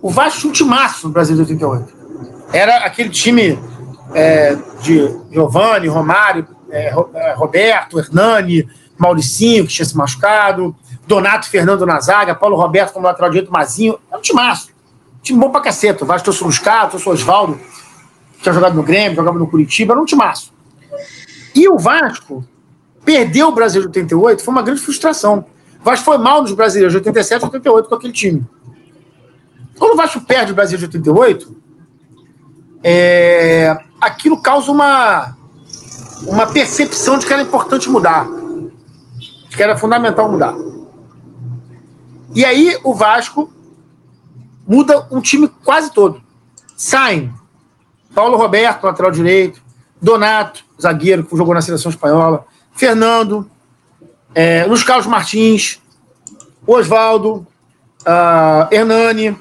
O 0.00 0.10
Vasco 0.10 0.46
ultimaço 0.46 1.08
no 1.08 1.12
Brasileiro 1.12 1.46
de 1.46 1.64
88. 1.64 1.96
Era 2.52 2.78
aquele 2.84 3.10
time 3.10 3.58
é, 4.14 4.56
de 4.80 5.14
Giovanni, 5.30 5.88
Romário, 5.88 6.46
é, 6.70 6.92
é 7.14 7.34
Roberto, 7.34 7.98
Hernani, 7.98 8.68
Mauricinho, 8.98 9.66
que 9.66 9.72
tinha 9.72 9.86
se 9.86 9.96
machucado, 9.96 10.74
Donato 11.06 11.48
Fernando 11.48 11.86
na 11.86 12.00
zaga, 12.00 12.34
Paulo 12.34 12.56
Roberto 12.56 12.92
como 12.92 13.06
lateral 13.06 13.30
direito, 13.30 13.52
Mazinho. 13.52 13.98
É 14.10 14.16
um 14.16 14.20
timaço. 14.20 14.70
Time 15.22 15.38
bom 15.38 15.50
pra 15.50 15.60
caceta. 15.60 16.04
O 16.04 16.06
Vasco 16.06 16.24
trouxe 16.24 16.42
o 16.42 16.46
Luscato, 16.46 16.90
trouxe 16.90 17.08
o 17.08 17.12
Osvaldo, 17.12 17.60
que 18.36 18.42
tinha 18.42 18.52
jogado 18.52 18.74
no 18.74 18.82
Grêmio, 18.82 19.16
jogava 19.16 19.38
no 19.38 19.46
Curitiba. 19.46 19.92
Era 19.92 20.00
um 20.00 20.04
timaço. 20.04 20.52
E 21.54 21.68
o 21.68 21.78
Vasco 21.78 22.44
perdeu 23.04 23.48
o 23.48 23.52
Brasil 23.52 23.80
de 23.80 23.88
88, 23.88 24.42
foi 24.42 24.52
uma 24.52 24.62
grande 24.62 24.80
frustração. 24.80 25.46
O 25.80 25.84
Vasco 25.84 26.04
foi 26.04 26.18
mal 26.18 26.42
nos 26.42 26.52
brasileiros 26.52 26.92
de 26.92 26.98
87 26.98 27.42
e 27.42 27.44
88 27.44 27.88
com 27.88 27.94
aquele 27.94 28.12
time. 28.12 28.46
Quando 29.78 29.92
o 29.92 29.96
Vasco 29.96 30.20
perde 30.20 30.52
o 30.52 30.54
Brasil 30.54 30.78
de 30.78 30.84
88, 30.84 31.56
é, 32.82 33.78
aquilo 34.00 34.40
causa 34.40 34.70
uma, 34.70 35.36
uma 36.26 36.46
percepção 36.46 37.18
de 37.18 37.26
que 37.26 37.32
era 37.32 37.42
importante 37.42 37.88
mudar. 37.88 38.26
De 39.48 39.56
que 39.56 39.62
era 39.62 39.76
fundamental 39.76 40.30
mudar. 40.30 40.54
E 42.34 42.44
aí 42.44 42.78
o 42.84 42.94
Vasco 42.94 43.50
muda 44.66 45.06
um 45.10 45.20
time 45.20 45.48
quase 45.64 45.92
todo. 45.92 46.20
Saem 46.76 47.32
Paulo 48.14 48.36
Roberto, 48.36 48.84
lateral 48.84 49.10
direito, 49.10 49.62
Donato, 50.06 50.64
zagueiro, 50.80 51.24
que 51.24 51.36
jogou 51.36 51.52
na 51.52 51.60
seleção 51.60 51.90
espanhola, 51.90 52.46
Fernando, 52.72 53.50
é, 54.32 54.64
Luiz 54.64 54.84
Carlos 54.84 55.08
Martins, 55.08 55.82
Osvaldo, 56.64 57.44
uh, 58.02 58.72
Hernani, 58.72 59.36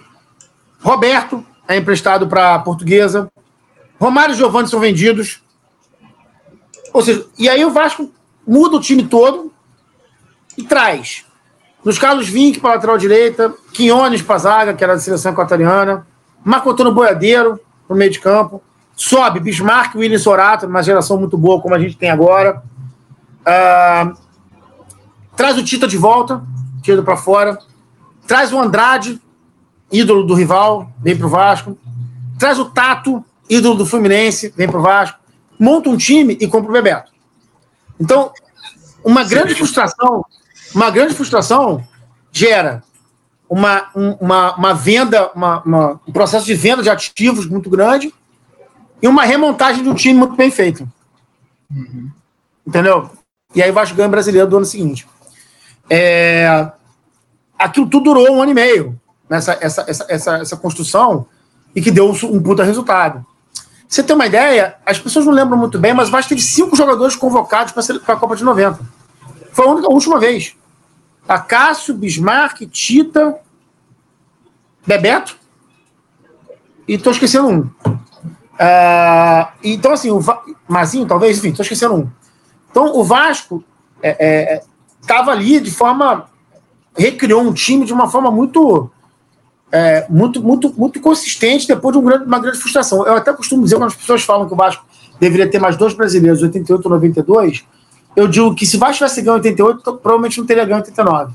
Roberto 0.81 1.45
é 1.67 1.77
emprestado 1.77 2.27
para 2.27 2.55
a 2.55 2.59
Portuguesa, 2.59 3.31
Romário 3.99 4.33
e 4.33 4.37
Giovanni 4.37 4.67
são 4.67 4.79
vendidos. 4.79 5.43
Ou 6.91 7.03
seja, 7.03 7.27
e 7.37 7.47
aí 7.47 7.63
o 7.63 7.69
Vasco 7.69 8.11
muda 8.47 8.77
o 8.77 8.81
time 8.81 9.05
todo 9.05 9.53
e 10.57 10.63
traz 10.63 11.25
nos 11.83 11.99
Carlos 11.99 12.27
Vinck 12.27 12.59
para 12.59 12.73
lateral 12.73 12.97
direita, 12.97 13.53
Quinones 13.71 14.23
para 14.23 14.39
zaga, 14.39 14.73
que 14.73 14.83
era 14.83 14.95
da 14.95 14.99
seleção 14.99 15.31
equatoriana, 15.31 16.07
Marco 16.43 16.71
Antônio 16.71 16.91
Boiadeiro 16.91 17.59
no 17.87 17.95
meio 17.95 18.09
de 18.09 18.19
campo, 18.19 18.63
sobe 18.95 19.39
Bismarck, 19.39 19.95
William 19.95 20.17
Sorato, 20.17 20.65
uma 20.65 20.81
geração 20.81 21.17
muito 21.17 21.37
boa 21.37 21.61
como 21.61 21.75
a 21.75 21.79
gente 21.79 21.97
tem 21.97 22.09
agora. 22.09 22.63
Uh, 23.41 24.17
traz 25.35 25.57
o 25.57 25.63
Tita 25.63 25.87
de 25.87 25.97
volta, 25.97 26.41
tira 26.81 27.01
para 27.01 27.17
fora. 27.17 27.57
Traz 28.27 28.51
o 28.51 28.59
Andrade, 28.59 29.21
ídolo 29.91 30.23
do 30.23 30.33
rival, 30.33 30.89
vem 30.99 31.15
para 31.17 31.27
o 31.27 31.29
Vasco. 31.29 31.77
Traz 32.39 32.57
o 32.57 32.65
Tato, 32.65 33.23
ídolo 33.49 33.75
do 33.75 33.85
Fluminense, 33.85 34.53
vem 34.55 34.67
para 34.67 34.79
o 34.79 34.81
Vasco. 34.81 35.19
Monta 35.59 35.89
um 35.89 35.97
time 35.97 36.37
e 36.39 36.47
compra 36.47 36.69
o 36.69 36.73
Bebeto. 36.73 37.11
Então, 37.99 38.31
uma 39.03 39.23
grande 39.23 39.53
frustração 39.53 40.25
uma 40.75 40.91
grande 40.91 41.13
frustração 41.13 41.87
gera 42.33 42.83
uma, 43.49 43.89
uma, 44.19 44.55
uma 44.55 44.73
venda, 44.73 45.31
uma, 45.33 45.61
uma, 45.63 46.01
um 46.05 46.11
processo 46.11 46.45
de 46.45 46.53
venda 46.53 46.83
de 46.83 46.89
ativos 46.89 47.47
muito 47.47 47.69
grande 47.69 48.13
e 49.05 49.07
uma 49.07 49.23
remontagem 49.23 49.83
de 49.83 49.89
um 49.89 49.93
time 49.93 50.17
muito 50.17 50.35
bem 50.35 50.49
feito. 50.49 50.89
Uhum. 51.69 52.09
Entendeu? 52.65 53.11
E 53.53 53.61
aí 53.61 53.69
o 53.69 53.73
Vasco 53.73 53.95
ganha 53.95 54.09
brasileiro 54.09 54.49
do 54.49 54.57
ano 54.57 54.65
seguinte. 54.65 55.07
É, 55.87 56.71
aquilo 57.57 57.87
tudo 57.87 58.05
durou 58.05 58.31
um 58.31 58.41
ano 58.41 58.51
e 58.51 58.55
meio, 58.55 58.99
nessa, 59.29 59.59
essa, 59.61 59.85
essa, 59.87 60.05
essa, 60.09 60.37
essa 60.37 60.57
construção, 60.57 61.27
e 61.75 61.83
que 61.83 61.91
deu 61.91 62.09
um 62.09 62.41
puta 62.41 62.63
resultado. 62.63 63.23
Você 63.87 64.01
tem 64.01 64.15
uma 64.15 64.25
ideia, 64.25 64.75
as 64.83 64.97
pessoas 64.97 65.23
não 65.23 65.33
lembram 65.33 65.55
muito 65.55 65.77
bem, 65.77 65.93
mas 65.93 66.07
o 66.07 66.11
Vasco 66.11 66.29
teve 66.29 66.41
cinco 66.41 66.75
jogadores 66.75 67.15
convocados 67.15 67.73
para 67.73 68.15
a 68.15 68.17
Copa 68.17 68.35
de 68.35 68.43
90. 68.43 68.79
Foi 69.51 69.67
a, 69.67 69.69
única, 69.69 69.87
a 69.87 69.91
última 69.91 70.19
vez. 70.19 70.55
Acácio, 71.27 71.93
Bismarck, 71.93 72.61
Tita, 72.71 73.39
Bebeto. 74.83 75.37
E 76.87 76.95
estou 76.95 77.13
esquecendo 77.13 77.47
um. 77.47 77.94
Uh, 78.55 79.51
então, 79.63 79.91
assim, 79.91 80.11
o 80.11 80.19
Va... 80.19 80.41
Mazinho, 80.67 81.05
talvez, 81.05 81.37
enfim, 81.37 81.49
estou 81.49 81.63
esquecendo 81.63 81.95
um. 81.95 82.09
Então, 82.71 82.95
o 82.97 83.03
Vasco 83.03 83.63
estava 85.01 85.31
é, 85.31 85.33
é, 85.33 85.37
ali 85.37 85.59
de 85.59 85.71
forma. 85.71 86.25
recriou 86.97 87.41
um 87.41 87.53
time 87.53 87.85
de 87.85 87.93
uma 87.93 88.09
forma 88.09 88.31
muito. 88.31 88.89
É, 89.71 90.05
muito, 90.09 90.41
muito, 90.41 90.73
muito 90.77 91.01
consistente 91.01 91.67
depois 91.67 91.93
de 91.93 91.99
um 91.99 92.05
grande, 92.05 92.25
uma 92.25 92.39
grande 92.39 92.57
frustração. 92.59 93.05
Eu 93.05 93.15
até 93.15 93.33
costumo 93.33 93.63
dizer, 93.63 93.75
quando 93.75 93.87
as 93.87 93.95
pessoas 93.95 94.23
falam 94.23 94.47
que 94.47 94.53
o 94.53 94.57
Vasco 94.57 94.85
deveria 95.19 95.49
ter 95.49 95.59
mais 95.59 95.75
dois 95.75 95.93
brasileiros, 95.93 96.41
88 96.41 96.85
ou 96.85 96.91
92, 96.91 97.65
eu 98.15 98.27
digo 98.27 98.55
que 98.55 98.65
se 98.65 98.77
o 98.77 98.79
Vasco 98.79 98.97
tivesse 98.97 99.21
ganho 99.21 99.35
88, 99.35 99.97
provavelmente 99.97 100.37
não 100.37 100.45
teria 100.45 100.63
ganho 100.63 100.77
89. 100.77 101.33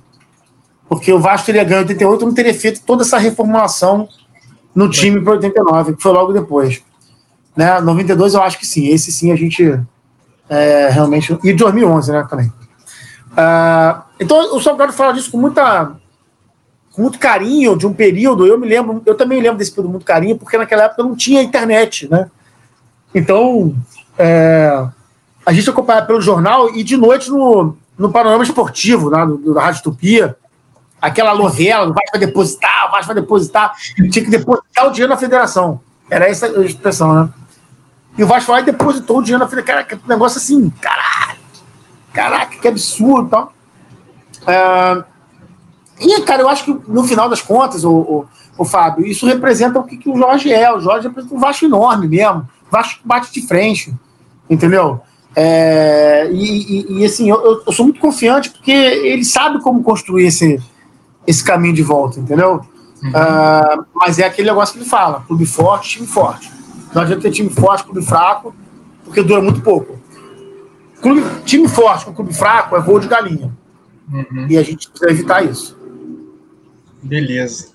Porque 0.89 1.13
o 1.13 1.19
Vasco 1.19 1.47
teria 1.47 1.65
ganho 1.65 1.81
88 1.81 2.25
não 2.25 2.33
teria 2.33 2.55
feito 2.55 2.83
toda 2.87 3.03
essa 3.03 3.19
reformulação 3.19 4.09
no 4.75 4.89
time 4.89 5.21
para 5.21 5.35
89, 5.35 5.97
que 5.97 6.03
foi 6.03 6.13
logo 6.13 6.33
depois. 6.33 6.83
Né? 7.61 7.79
92 7.79 8.33
eu 8.33 8.43
acho 8.43 8.59
que 8.59 8.67
sim, 8.67 8.89
esse 8.89 9.13
sim 9.13 9.31
a 9.31 9.37
gente 9.37 9.79
é, 10.49 10.89
realmente. 10.89 11.39
E 11.45 11.53
2011, 11.53 12.11
né, 12.11 12.27
também. 12.27 12.47
Uh, 13.33 14.03
então 14.19 14.57
o 14.57 14.61
Salgado 14.63 14.95
fala 14.95 15.13
disso 15.13 15.31
com 15.31 15.37
muita 15.37 15.93
com 16.91 17.03
muito 17.03 17.19
carinho 17.19 17.77
de 17.77 17.87
um 17.87 17.93
período. 17.93 18.47
Eu 18.47 18.59
me 18.59 18.67
lembro, 18.67 19.03
eu 19.05 19.15
também 19.15 19.43
lembro 19.43 19.59
desse 19.59 19.73
período 19.73 19.91
muito 19.91 20.07
carinho, 20.07 20.39
porque 20.39 20.57
naquela 20.57 20.85
época 20.85 21.03
não 21.03 21.15
tinha 21.15 21.43
internet, 21.43 22.09
né? 22.11 22.31
Então, 23.15 23.75
é, 24.19 24.87
a 25.45 25.53
gente 25.53 25.69
acompanhava 25.69 26.07
pelo 26.07 26.21
jornal 26.23 26.75
e 26.75 26.83
de 26.83 26.97
noite 26.97 27.31
no, 27.31 27.77
no 27.99 28.11
panorama 28.11 28.43
esportivo, 28.43 29.11
né, 29.11 29.27
do, 29.27 29.53
da 29.53 29.61
Rádio 29.61 29.83
Tupia, 29.83 30.35
aquela 30.99 31.35
novela, 31.35 31.91
o 31.91 31.93
Vasco 31.93 32.11
vai 32.13 32.21
depositar, 32.21 32.89
o 32.89 32.93
Vasco 32.93 33.13
vai 33.13 33.23
depositar, 33.23 33.75
tinha 34.11 34.25
que 34.25 34.31
depositar 34.31 34.89
o 34.89 34.91
dinheiro 34.91 35.13
na 35.13 35.19
federação. 35.19 35.81
Era 36.09 36.27
essa 36.27 36.47
a 36.47 36.65
expressão, 36.65 37.15
né? 37.15 37.29
E 38.17 38.25
o 38.25 38.27
Vasco 38.27 38.53
lá 38.53 38.61
depositou 38.61 39.19
o 39.19 39.23
dinheiro 39.23 39.43
na 39.43 39.49
federação. 39.49 39.75
Caraca, 39.75 39.97
que 39.97 40.09
negócio 40.09 40.39
assim, 40.39 40.71
caralho, 40.81 41.41
caraca, 42.13 42.57
que 42.57 42.69
absurdo 42.69 43.27
e 43.27 43.31
tal. 43.31 43.53
É... 44.47 45.05
E, 46.01 46.23
cara, 46.23 46.43
eu 46.43 46.49
acho 46.49 46.65
que 46.65 46.91
no 46.91 47.05
final 47.05 47.29
das 47.29 47.43
contas, 47.43 47.85
o, 47.85 47.93
o, 47.93 48.27
o 48.57 48.65
Fábio, 48.65 49.07
isso 49.07 49.27
representa 49.27 49.79
o 49.79 49.85
que, 49.85 49.99
que 49.99 50.09
o 50.09 50.17
Jorge 50.17 50.53
é. 50.53 50.73
O 50.73 50.81
Jorge 50.81 51.09
representa 51.09 51.35
um 51.35 51.39
Vasco 51.39 51.65
enorme 51.65 52.09
mesmo. 52.09 52.49
Vasco 52.71 53.01
bate 53.05 53.33
de 53.33 53.47
frente, 53.47 53.95
entendeu? 54.49 55.01
É, 55.37 56.29
e, 56.33 56.97
e, 56.97 57.01
e, 57.01 57.05
assim, 57.05 57.31
eu, 57.31 57.63
eu, 57.67 57.73
sou 57.73 57.85
muito 57.85 58.01
confiante 58.01 58.51
porque 58.51 58.73
ele 58.73 59.25
sabe 59.25 59.63
como 59.63 59.83
construir 59.83 60.27
esse, 60.27 60.61
esse 61.27 61.45
caminho 61.45 61.75
de 61.75 61.83
volta, 61.83 62.19
entendeu? 62.19 62.63
Uhum. 63.03 63.11
Uh, 63.11 63.85
mas 63.95 64.19
é 64.19 64.25
aquele 64.25 64.49
negócio 64.49 64.75
que 64.75 64.81
ele 64.81 64.89
fala: 64.89 65.23
clube 65.27 65.47
forte, 65.47 65.91
time 65.91 66.07
forte. 66.07 66.51
Não 66.95 67.03
adianta 67.03 67.23
ter 67.23 67.31
time 67.31 67.51
forte, 67.51 67.85
clube 67.85 68.05
fraco, 68.05 68.55
porque 69.05 69.23
dura 69.23 69.41
muito 69.41 69.61
pouco. 69.61 69.99
Clube, 71.01 71.23
time 71.45 71.69
forte 71.69 72.05
com 72.05 72.13
clube 72.13 72.35
fraco 72.35 72.77
é 72.77 72.81
voo 72.81 73.01
de 73.01 73.09
galinha. 73.09 73.51
Uhum. 74.13 74.47
E 74.49 74.59
a 74.59 74.63
gente 74.63 74.91
precisa 74.91 75.11
evitar 75.11 75.45
isso. 75.45 75.79
Beleza. 77.03 77.69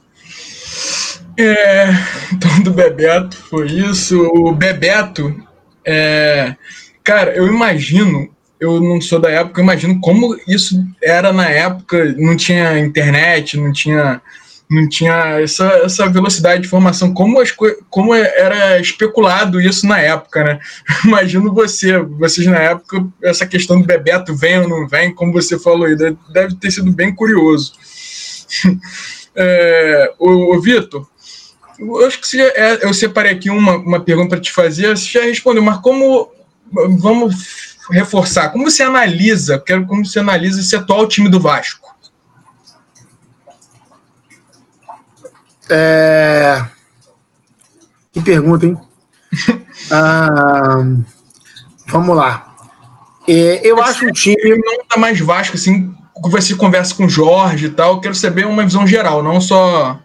É, 1.37 1.89
então, 2.31 2.61
do 2.61 2.71
Bebeto 2.71 3.35
foi 3.35 3.67
isso. 3.67 4.21
O 4.21 4.51
Bebeto 4.53 5.35
é, 5.83 6.55
Cara, 7.05 7.35
eu 7.35 7.47
imagino 7.47 8.29
eu 8.59 8.81
não 8.81 8.99
sou 8.99 9.19
da 9.19 9.29
época, 9.29 9.59
eu 9.59 9.63
imagino 9.63 9.99
como 9.99 10.35
isso 10.47 10.83
era 11.03 11.31
na 11.31 11.47
época, 11.49 12.15
não 12.17 12.35
tinha 12.35 12.79
internet, 12.79 13.57
não 13.57 13.71
tinha 13.71 14.21
não 14.69 14.89
tinha 14.89 15.39
essa, 15.41 15.65
essa 15.83 16.09
velocidade 16.09 16.61
de 16.61 16.67
informação, 16.67 17.13
como, 17.13 17.39
as, 17.39 17.51
como 17.89 18.13
era 18.13 18.79
especulado 18.79 19.61
isso 19.61 19.85
na 19.85 19.99
época, 19.99 20.43
né? 20.43 20.59
Imagino 21.05 21.53
você, 21.53 21.99
vocês 21.99 22.47
na 22.47 22.57
época, 22.57 23.05
essa 23.23 23.45
questão 23.45 23.79
do 23.79 23.87
Bebeto 23.87 24.35
vem 24.35 24.59
ou 24.59 24.67
não 24.67 24.87
vem, 24.87 25.13
como 25.13 25.31
você 25.31 25.59
falou 25.59 25.85
aí, 25.85 25.95
deve 25.95 26.55
ter 26.55 26.71
sido 26.71 26.91
bem 26.91 27.13
curioso. 27.13 27.73
É, 29.37 30.13
o, 30.17 30.55
o 30.55 30.61
Vitor, 30.61 31.05
eu 31.77 32.05
acho 32.05 32.21
que 32.21 32.25
você, 32.25 32.41
é, 32.41 32.85
eu 32.85 32.93
separei 32.93 33.33
aqui 33.33 33.49
uma, 33.49 33.75
uma 33.75 33.99
pergunta 33.99 34.29
para 34.29 34.39
te 34.39 34.49
fazer, 34.49 34.95
você 34.95 35.19
já 35.19 35.25
respondeu, 35.25 35.61
mas 35.61 35.79
como, 35.79 36.31
vamos 36.71 37.75
reforçar, 37.91 38.49
como 38.49 38.69
você 38.69 38.81
analisa, 38.81 39.59
quero 39.59 39.85
como 39.85 40.05
você 40.05 40.19
analisa 40.19 40.61
esse 40.61 40.73
atual 40.73 41.05
time 41.05 41.27
do 41.27 41.37
Vasco? 41.37 41.84
É... 45.69 46.65
Que 48.11 48.21
pergunta, 48.21 48.65
hein? 48.65 48.77
ah, 49.91 50.83
vamos 51.87 52.15
lá. 52.15 52.55
É, 53.27 53.67
eu 53.67 53.81
acho 53.81 54.05
um 54.05 54.11
time. 54.11 54.57
Não 54.57 54.85
tá 54.85 54.97
mais 54.97 55.19
Vasco, 55.19 55.55
assim, 55.55 55.93
você 56.23 56.55
conversa 56.55 56.95
com 56.95 57.05
o 57.05 57.09
Jorge 57.09 57.65
e 57.65 57.69
tal. 57.69 57.95
Eu 57.95 58.01
quero 58.01 58.15
saber 58.15 58.45
uma 58.45 58.63
visão 58.63 58.85
geral, 58.87 59.21
não 59.21 59.41
só 59.41 59.99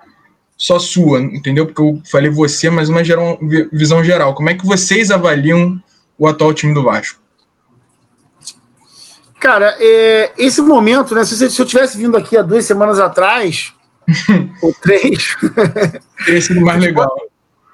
só 0.57 0.79
sua, 0.79 1.21
entendeu? 1.21 1.65
Porque 1.65 1.81
eu 1.81 2.03
falei 2.11 2.31
você, 2.31 2.69
mas 2.69 2.91
uma 2.91 3.03
geral, 3.03 3.39
visão 3.73 4.05
geral. 4.05 4.35
Como 4.35 4.51
é 4.51 4.55
que 4.55 4.67
vocês 4.67 5.11
avaliam 5.11 5.83
o 6.19 6.29
atual 6.29 6.53
time 6.53 6.75
do 6.75 6.83
Vasco? 6.83 7.19
Cara, 9.41 9.75
é, 9.81 10.33
esse 10.37 10.61
momento, 10.61 11.15
né? 11.15 11.25
Se, 11.25 11.51
se 11.51 11.63
eu 11.63 11.65
tivesse 11.65 11.97
vindo 11.97 12.15
aqui 12.15 12.37
há 12.37 12.43
duas 12.43 12.67
semanas 12.67 12.99
atrás, 12.99 13.73
ou 14.63 14.75
três. 14.75 15.37
Teria 16.25 16.41
sido 16.41 16.61
mais 16.61 16.83
legal. 16.83 17.11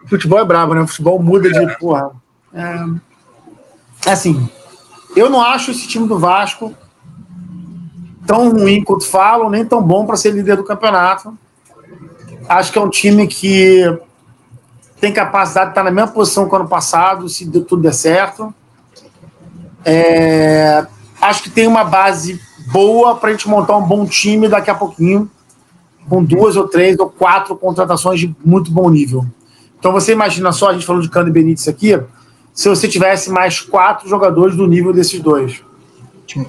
Futebol 0.08 0.38
é 0.38 0.44
brabo, 0.44 0.74
né? 0.74 0.80
O 0.82 0.86
futebol 0.86 1.22
muda 1.22 1.50
de. 1.50 1.58
É. 1.58 1.74
Porra. 1.74 2.10
É, 2.54 4.10
assim, 4.10 4.48
eu 5.14 5.28
não 5.28 5.42
acho 5.42 5.70
esse 5.70 5.86
time 5.86 6.06
do 6.06 6.18
Vasco 6.18 6.74
tão 8.26 8.50
ruim 8.50 8.82
quanto 8.82 9.06
falam, 9.06 9.48
nem 9.48 9.64
tão 9.64 9.82
bom 9.82 10.04
para 10.04 10.16
ser 10.16 10.30
líder 10.30 10.56
do 10.56 10.64
campeonato. 10.64 11.36
Acho 12.48 12.72
que 12.72 12.78
é 12.78 12.80
um 12.80 12.90
time 12.90 13.26
que 13.26 13.82
tem 15.00 15.12
capacidade 15.12 15.66
de 15.66 15.72
estar 15.72 15.84
na 15.84 15.90
mesma 15.90 16.10
posição 16.10 16.48
que 16.48 16.52
o 16.52 16.56
ano 16.56 16.68
passado, 16.68 17.28
se 17.28 17.48
tudo 17.48 17.82
der 17.82 17.94
certo. 17.94 18.54
É, 19.84 20.86
acho 21.20 21.42
que 21.42 21.50
tem 21.50 21.66
uma 21.66 21.84
base 21.84 22.40
boa 22.72 23.16
para 23.16 23.28
a 23.28 23.32
gente 23.32 23.48
montar 23.48 23.76
um 23.76 23.86
bom 23.86 24.04
time 24.04 24.48
daqui 24.48 24.70
a 24.70 24.74
pouquinho 24.74 25.30
com 26.08 26.22
duas 26.22 26.56
ou 26.56 26.68
três 26.68 26.98
ou 26.98 27.08
quatro 27.08 27.56
contratações 27.56 28.20
de 28.20 28.34
muito 28.44 28.70
bom 28.70 28.88
nível. 28.88 29.24
Então 29.78 29.92
você 29.92 30.12
imagina 30.12 30.52
só, 30.52 30.70
a 30.70 30.72
gente 30.72 30.86
falou 30.86 31.02
de 31.02 31.08
Cano 31.08 31.28
e 31.28 31.32
Benítez 31.32 31.68
aqui, 31.68 31.98
se 32.52 32.68
você 32.68 32.88
tivesse 32.88 33.30
mais 33.30 33.60
quatro 33.60 34.08
jogadores 34.08 34.56
do 34.56 34.66
nível 34.66 34.92
desses 34.92 35.20
dois. 35.20 35.62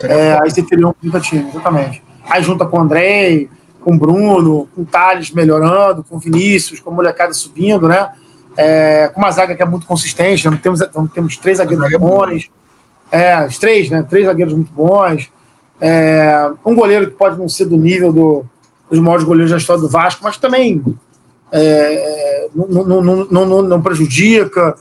É, 0.04 0.40
aí 0.42 0.50
você 0.50 0.64
teria 0.64 0.88
um 0.88 0.94
30 0.94 1.20
time, 1.20 1.50
exatamente. 1.50 2.04
Aí 2.30 2.42
junta 2.42 2.66
com 2.66 2.78
o 2.78 2.82
André, 2.82 3.48
com 3.82 3.94
o 3.94 3.98
Bruno, 3.98 4.68
com 4.74 4.82
o 4.82 4.86
Thales 4.86 5.32
melhorando, 5.32 6.04
com 6.04 6.16
o 6.16 6.20
Vinícius, 6.20 6.80
com 6.80 6.90
a 6.90 6.94
molecada 6.94 7.34
subindo, 7.34 7.88
né? 7.88 8.12
É, 8.56 9.10
com 9.10 9.22
uma 9.22 9.32
zaga 9.32 9.56
que 9.56 9.62
é 9.62 9.66
muito 9.66 9.86
consistente, 9.86 10.50
não 10.50 10.58
temos, 10.58 10.80
não 10.96 11.08
temos 11.08 11.38
três 11.38 11.60
zagueiros 11.60 11.92
bons. 12.00 12.50
É, 13.12 13.46
os 13.46 13.58
três, 13.58 13.90
né? 13.90 14.04
Três 14.04 14.26
zagueiros 14.26 14.54
muito 14.54 14.72
bons. 14.74 15.30
É, 15.80 16.52
um 16.66 16.76
goleiro 16.76 17.08
que 17.08 17.16
pode 17.16 17.38
não 17.38 17.48
ser 17.48 17.66
do 17.66 17.78
nível 17.78 18.12
do, 18.12 18.46
dos 18.90 19.00
maiores 19.00 19.24
goleiros 19.24 19.52
da 19.52 19.58
história 19.58 19.82
do 19.82 19.90
Vasco, 19.90 20.24
mas 20.24 20.38
também 20.38 20.84
é, 21.52 22.48
não, 22.56 23.02
não, 23.02 23.46
não, 23.46 23.62
não, 23.62 23.82
prejudica. 23.82 24.76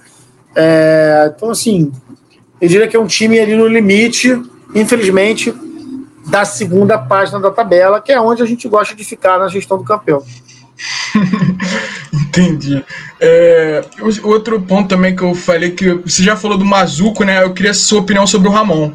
É, 0.55 1.33
então, 1.35 1.51
assim, 1.51 1.93
eu 2.61 2.69
diria 2.69 2.89
que 2.89 2.97
é 2.97 3.01
um 3.01 3.07
time 3.07 3.39
ali 3.39 3.57
no 3.57 3.67
limite, 3.67 4.41
infelizmente, 4.75 5.55
da 6.27 6.45
segunda 6.45 6.99
página 6.99 7.41
da 7.41 7.51
tabela, 7.51 8.01
que 8.01 8.13
é 8.13 8.21
onde 8.21 8.43
a 8.43 8.47
gente 8.47 8.69
gosta 8.69 8.95
de 8.95 9.05
ficar 9.05 9.39
na 9.39 9.49
gestão 9.49 9.79
do 9.79 9.85
campeão. 9.85 10.23
Entendi. 12.13 12.85
É, 13.21 13.85
outro 14.23 14.61
ponto 14.61 14.89
também 14.89 15.15
que 15.15 15.23
eu 15.23 15.35
falei 15.35 15.71
que 15.71 15.95
você 15.95 16.23
já 16.23 16.37
falou 16.37 16.59
do 16.59 16.65
Mazuco, 16.65 17.25
né? 17.25 17.43
Eu 17.43 17.55
queria 17.55 17.71
a 17.71 17.75
sua 17.75 18.01
opinião 18.01 18.27
sobre 18.27 18.49
o 18.49 18.51
Ramon. 18.51 18.93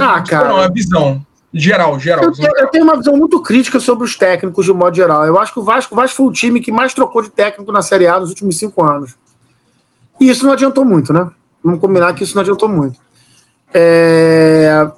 Ah, 0.00 0.22
cara. 0.22 0.48
Não, 0.48 0.56
a 0.56 0.68
visão. 0.68 1.24
Geral, 1.56 2.00
geral. 2.00 2.24
Eu 2.24 2.32
tenho, 2.32 2.52
eu 2.56 2.66
tenho, 2.66 2.84
uma 2.84 2.96
visão 2.96 3.16
muito 3.16 3.40
crítica 3.40 3.78
sobre 3.78 4.04
os 4.04 4.16
técnicos 4.16 4.64
de 4.64 4.72
um 4.72 4.74
modo 4.74 4.96
geral. 4.96 5.24
Eu 5.24 5.38
acho 5.38 5.52
que 5.52 5.60
o 5.60 5.62
Vasco, 5.62 5.94
o 5.94 5.96
Vasco 5.96 6.16
foi 6.16 6.26
o 6.26 6.32
time 6.32 6.60
que 6.60 6.72
mais 6.72 6.92
trocou 6.92 7.22
de 7.22 7.30
técnico 7.30 7.70
na 7.70 7.80
Série 7.80 8.08
A 8.08 8.18
nos 8.18 8.30
últimos 8.30 8.58
cinco 8.58 8.84
anos. 8.84 9.14
E 10.20 10.28
isso 10.28 10.44
não 10.44 10.52
adiantou 10.52 10.84
muito, 10.84 11.12
né? 11.12 11.30
Vamos 11.62 11.80
combinar 11.80 12.12
que 12.12 12.24
isso 12.24 12.34
não 12.34 12.42
adiantou 12.42 12.68
muito. 12.68 12.98
É... 13.72 14.90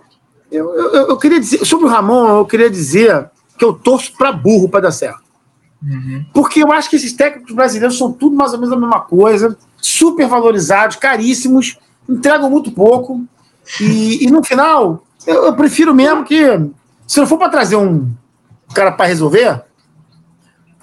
Eu, 0.51 0.74
eu, 0.74 1.09
eu, 1.09 1.16
queria 1.19 1.39
dizer, 1.39 1.62
sobre 1.66 1.85
o 1.87 1.89
Ramon, 1.89 2.39
eu 2.39 2.47
queria 2.47 2.70
dizer 2.70 3.31
que 3.59 3.65
eu 3.65 3.74
torço 3.74 4.16
para 4.16 4.33
burro 4.33 4.69
para 4.69 4.81
dar 4.81 4.93
certo. 4.93 5.24
Uhum. 5.83 6.24
Porque 6.33 6.62
eu 6.62 6.73
acho 6.73 6.89
que 6.89 6.97
esses 6.97 7.12
técnicos 7.12 7.55
brasileiros 7.55 7.99
são 7.99 8.12
tudo 8.12 8.35
mais 8.35 8.55
ou 8.55 8.59
menos 8.59 8.73
a 8.73 8.81
mesma 8.81 9.01
coisa, 9.01 9.59
super 9.77 10.27
valorizados, 10.27 10.97
caríssimos, 10.97 11.78
entregam 12.09 12.49
muito 12.49 12.70
pouco. 12.70 13.23
E, 13.81 14.24
e 14.24 14.31
no 14.31 14.43
final, 14.43 15.06
eu, 15.27 15.44
eu 15.47 15.53
prefiro 15.55 15.94
mesmo 15.94 16.24
que, 16.24 16.40
se 17.07 17.19
não 17.19 17.27
for 17.27 17.39
para 17.39 17.48
trazer 17.48 17.77
um 17.77 18.09
cara 18.73 18.93
para 18.93 19.07
resolver, 19.07 19.62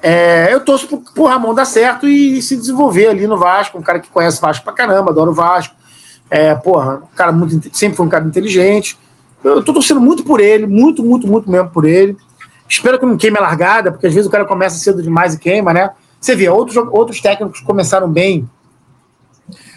é, 0.01 0.53
eu 0.53 0.59
torço 0.59 0.87
pro, 0.87 0.99
pro 0.99 1.25
Ramon 1.25 1.53
dar 1.53 1.65
certo 1.65 2.07
e, 2.07 2.41
se 2.41 2.57
desenvolver 2.57 3.07
ali 3.07 3.25
no 3.25 3.37
Vasco, 3.37 3.77
um 3.77 3.81
cara 3.81 3.99
que 3.99 4.09
conhece 4.09 4.37
o 4.37 4.41
Vasco 4.41 4.63
pra 4.63 4.73
caramba, 4.73 5.11
adora 5.11 5.29
o 5.29 5.33
Vasco. 5.33 5.75
É, 6.29 6.53
porra, 6.55 6.95
um 6.95 7.15
cara 7.15 7.31
muito, 7.31 7.75
sempre 7.75 7.95
foi 7.95 8.05
um 8.05 8.09
cara 8.09 8.25
inteligente. 8.25 8.99
Eu 9.43 9.63
tô 9.63 9.73
torcendo 9.73 10.01
muito 10.01 10.23
por 10.23 10.39
ele, 10.39 10.65
muito, 10.65 11.03
muito, 11.03 11.27
muito 11.27 11.49
mesmo 11.49 11.69
por 11.69 11.85
ele. 11.85 12.17
Espero 12.67 12.99
que 12.99 13.05
não 13.05 13.17
queime 13.17 13.37
a 13.37 13.41
largada, 13.41 13.91
porque 13.91 14.07
às 14.07 14.13
vezes 14.13 14.27
o 14.27 14.31
cara 14.31 14.45
começa 14.45 14.77
cedo 14.77 15.01
demais 15.01 15.35
e 15.35 15.39
queima, 15.39 15.73
né? 15.73 15.91
Você 16.19 16.35
vê, 16.35 16.49
outros, 16.49 16.75
outros 16.91 17.21
técnicos 17.21 17.59
começaram 17.61 18.09
bem. 18.09 18.49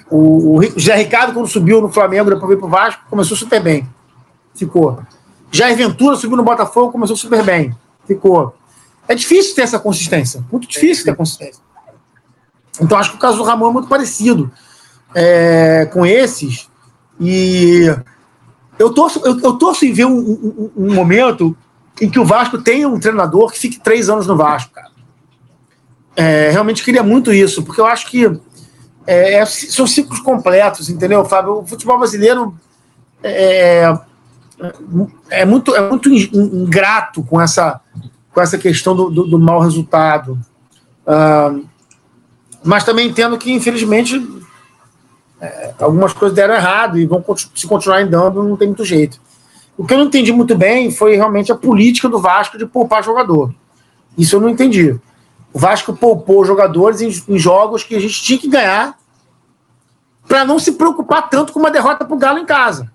O, 0.09 0.59
o 0.59 0.62
José 0.62 0.94
Ricardo, 0.94 1.34
quando 1.34 1.48
subiu 1.48 1.80
no 1.80 1.88
Flamengo, 1.88 2.30
depois 2.30 2.47
veio 2.48 2.60
pro 2.60 2.68
Vasco, 2.68 3.02
começou 3.10 3.36
super 3.36 3.60
bem 3.60 3.86
ficou. 4.56 5.00
Jair 5.50 5.76
Ventura 5.76 6.16
subiu 6.16 6.36
no 6.36 6.42
Botafogo, 6.42 6.92
começou 6.92 7.16
super 7.16 7.42
bem, 7.44 7.74
ficou. 8.06 8.54
É 9.08 9.14
difícil 9.14 9.54
ter 9.54 9.62
essa 9.62 9.78
consistência, 9.78 10.44
muito 10.50 10.66
difícil 10.66 11.04
ter 11.04 11.14
consistência. 11.14 11.62
Então 12.80 12.98
acho 12.98 13.10
que 13.10 13.16
o 13.16 13.20
caso 13.20 13.38
do 13.38 13.44
Ramon 13.44 13.70
é 13.70 13.72
muito 13.72 13.88
parecido 13.88 14.50
é, 15.14 15.88
com 15.92 16.04
esses. 16.04 16.68
E 17.18 17.86
eu 18.78 18.92
torço, 18.92 19.20
eu, 19.24 19.40
eu 19.40 19.52
torço 19.54 19.84
em 19.84 19.92
ver 19.92 20.04
um, 20.04 20.18
um, 20.18 20.70
um, 20.76 20.94
momento 20.94 21.56
em 22.00 22.10
que 22.10 22.18
o 22.18 22.24
Vasco 22.24 22.58
tenha 22.58 22.88
um 22.88 23.00
treinador 23.00 23.50
que 23.50 23.58
fique 23.58 23.80
três 23.80 24.10
anos 24.10 24.26
no 24.26 24.36
Vasco, 24.36 24.72
cara. 24.72 24.90
É, 26.14 26.50
realmente 26.50 26.82
queria 26.82 27.02
muito 27.02 27.32
isso, 27.32 27.62
porque 27.62 27.80
eu 27.80 27.86
acho 27.86 28.10
que 28.10 28.26
é, 29.06 29.34
é 29.34 29.46
são 29.46 29.86
ciclos 29.86 30.20
completos, 30.20 30.90
entendeu, 30.90 31.24
Fábio? 31.24 31.60
O 31.60 31.66
futebol 31.66 31.98
brasileiro 31.98 32.54
é, 33.22 33.98
é 35.30 35.44
muito, 35.44 35.74
é 35.74 35.88
muito 35.88 36.08
ingrato 36.08 37.22
com 37.22 37.40
essa, 37.40 37.80
com 38.32 38.40
essa 38.40 38.56
questão 38.56 38.94
do, 38.96 39.10
do, 39.10 39.26
do 39.26 39.38
mau 39.38 39.60
resultado. 39.60 40.38
Uh, 41.06 41.66
mas 42.64 42.84
também 42.84 43.08
entendo 43.08 43.38
que, 43.38 43.52
infelizmente, 43.52 44.20
é, 45.40 45.74
algumas 45.78 46.12
coisas 46.12 46.34
deram 46.34 46.54
errado 46.54 46.98
e 46.98 47.06
vão 47.06 47.24
se 47.54 47.66
continuarem 47.66 48.08
dando, 48.08 48.42
não 48.42 48.56
tem 48.56 48.68
muito 48.68 48.84
jeito. 48.84 49.20
O 49.76 49.86
que 49.86 49.92
eu 49.92 49.98
não 49.98 50.06
entendi 50.06 50.32
muito 50.32 50.56
bem 50.56 50.90
foi 50.90 51.16
realmente 51.16 51.52
a 51.52 51.54
política 51.54 52.08
do 52.08 52.18
Vasco 52.18 52.56
de 52.56 52.66
poupar 52.66 53.04
jogador. 53.04 53.54
Isso 54.16 54.36
eu 54.36 54.40
não 54.40 54.48
entendi. 54.48 54.98
O 55.52 55.58
Vasco 55.58 55.94
poupou 55.94 56.44
jogadores 56.44 57.00
em, 57.00 57.10
em 57.28 57.38
jogos 57.38 57.84
que 57.84 57.94
a 57.94 58.00
gente 58.00 58.22
tinha 58.22 58.38
que 58.38 58.48
ganhar 58.48 58.98
para 60.26 60.44
não 60.44 60.58
se 60.58 60.72
preocupar 60.72 61.28
tanto 61.28 61.52
com 61.52 61.60
uma 61.60 61.70
derrota 61.70 62.04
para 62.04 62.16
o 62.16 62.18
Galo 62.18 62.38
em 62.38 62.46
casa. 62.46 62.90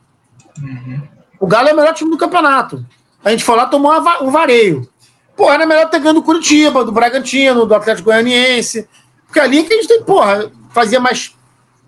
Uhum. 0.62 1.02
O 1.42 1.48
Galo 1.48 1.70
é 1.70 1.74
o 1.74 1.76
melhor 1.76 1.96
time 1.96 2.12
do 2.12 2.20
campeonato. 2.20 2.86
A 3.26 3.32
gente 3.32 3.44
foi 3.44 3.56
lá 3.56 3.66
tomou 3.66 3.92
um 4.22 4.30
vareio. 4.30 4.88
Pô, 5.36 5.52
era 5.52 5.66
melhor 5.66 5.90
ter 5.90 6.00
ganho 6.00 6.14
do 6.14 6.22
Curitiba, 6.22 6.86
do 6.86 6.92
Bragantino, 6.92 7.66
do 7.66 7.74
Atlético 7.74 8.10
Goianiense. 8.10 8.88
Porque 9.26 9.40
ali 9.40 9.58
é 9.58 9.64
que 9.64 9.74
a 9.74 9.76
gente 9.78 9.88
tem, 9.88 10.04
porra, 10.04 10.52
fazia 10.70 11.00
mais 11.00 11.36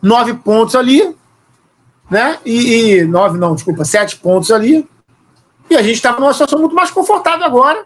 nove 0.01 0.34
pontos 0.34 0.75
ali, 0.75 1.15
né? 2.09 2.39
E, 2.43 2.95
e 2.95 3.03
nove, 3.05 3.38
não, 3.38 3.53
desculpa, 3.53 3.85
sete 3.85 4.15
pontos 4.15 4.49
ali. 4.49 4.89
E 5.69 5.75
a 5.75 5.84
gente 5.84 5.95
estava 5.95 6.19
numa 6.19 6.34
situação 6.34 6.57
muito 6.57 6.73
mais 6.73 6.89
confortável 6.89 7.45
agora, 7.45 7.85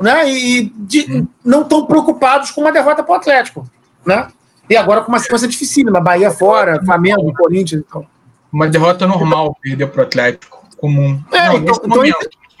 né? 0.00 0.28
E 0.28 0.72
de, 0.74 1.24
não 1.44 1.62
tão 1.62 1.86
preocupados 1.86 2.50
com 2.50 2.62
uma 2.62 2.72
derrota 2.72 3.04
para 3.04 3.12
o 3.12 3.16
Atlético, 3.16 3.70
né? 4.04 4.28
E 4.68 4.76
agora 4.76 5.02
com 5.02 5.12
uma 5.12 5.20
sequência 5.20 5.46
dificílima, 5.46 6.00
Bahia 6.00 6.32
fora, 6.32 6.84
Flamengo, 6.84 7.32
Corinthians, 7.34 7.84
então. 7.86 8.04
Uma 8.52 8.68
derrota 8.68 9.06
normal 9.06 9.56
perder 9.60 9.86
pro 9.88 10.02
Atlético 10.02 10.64
comum. 10.76 11.20
É, 11.32 11.48
Não, 11.48 11.56
então, 11.58 11.74
então, 11.84 11.88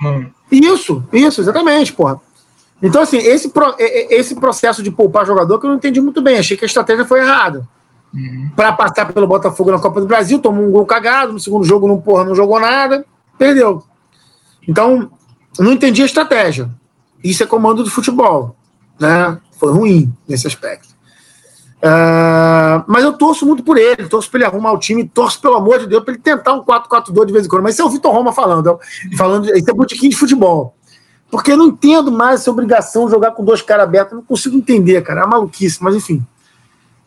momento. 0.00 0.34
Isso, 0.50 1.04
isso, 1.12 1.40
exatamente, 1.40 1.92
porra. 1.92 2.20
Então, 2.82 3.02
assim, 3.02 3.16
esse, 3.18 3.48
pro- 3.48 3.74
esse 3.78 4.34
processo 4.34 4.82
de 4.82 4.90
poupar 4.90 5.26
jogador 5.26 5.58
que 5.58 5.66
eu 5.66 5.70
não 5.70 5.76
entendi 5.76 6.00
muito 6.00 6.20
bem. 6.20 6.38
Achei 6.38 6.56
que 6.56 6.64
a 6.64 6.66
estratégia 6.66 7.04
foi 7.04 7.20
errada. 7.20 7.66
Uhum. 8.14 8.50
Para 8.54 8.72
passar 8.72 9.12
pelo 9.12 9.26
Botafogo 9.26 9.70
na 9.70 9.78
Copa 9.78 10.00
do 10.00 10.06
Brasil, 10.06 10.38
tomou 10.38 10.64
um 10.64 10.70
gol 10.70 10.86
cagado, 10.86 11.32
no 11.32 11.40
segundo 11.40 11.64
jogo 11.64 11.88
não, 11.88 12.00
porra, 12.00 12.24
não 12.24 12.34
jogou 12.34 12.60
nada, 12.60 13.04
perdeu. 13.38 13.82
Então, 14.68 15.10
não 15.58 15.72
entendi 15.72 16.02
a 16.02 16.06
estratégia. 16.06 16.70
Isso 17.24 17.42
é 17.42 17.46
comando 17.46 17.82
do 17.82 17.90
futebol. 17.90 18.54
Né? 19.00 19.38
Foi 19.58 19.72
ruim 19.72 20.12
nesse 20.28 20.46
aspecto. 20.46 20.95
Ah, 21.82 22.84
mas 22.86 23.04
eu 23.04 23.12
torço 23.12 23.46
muito 23.46 23.62
por 23.62 23.76
ele, 23.76 24.08
torço 24.08 24.30
para 24.30 24.38
ele 24.38 24.46
arrumar 24.46 24.72
o 24.72 24.78
time, 24.78 25.06
torço, 25.06 25.40
pelo 25.40 25.56
amor 25.56 25.78
de 25.78 25.86
Deus, 25.86 26.02
para 26.02 26.14
ele 26.14 26.22
tentar 26.22 26.54
um 26.54 26.64
4-4-2 26.64 27.26
de 27.26 27.32
vez 27.32 27.46
em 27.46 27.48
quando. 27.48 27.62
Mas 27.62 27.74
isso 27.74 27.82
é 27.82 27.84
o 27.84 27.90
Vitor 27.90 28.12
Roma 28.12 28.32
falando, 28.32 28.78
falando 29.16 29.54
isso 29.56 29.70
é 29.70 29.74
botiquim 29.74 30.08
de 30.08 30.16
futebol. 30.16 30.74
Porque 31.30 31.52
eu 31.52 31.56
não 31.56 31.66
entendo 31.66 32.10
mais 32.10 32.40
essa 32.40 32.50
obrigação 32.50 33.06
de 33.06 33.10
jogar 33.10 33.32
com 33.32 33.44
dois 33.44 33.60
caras 33.60 33.84
abertos, 33.84 34.12
eu 34.12 34.18
não 34.18 34.24
consigo 34.24 34.56
entender, 34.56 35.02
cara, 35.02 35.22
é 35.22 35.26
maluquice, 35.26 35.82
mas 35.82 35.94
enfim. 35.94 36.24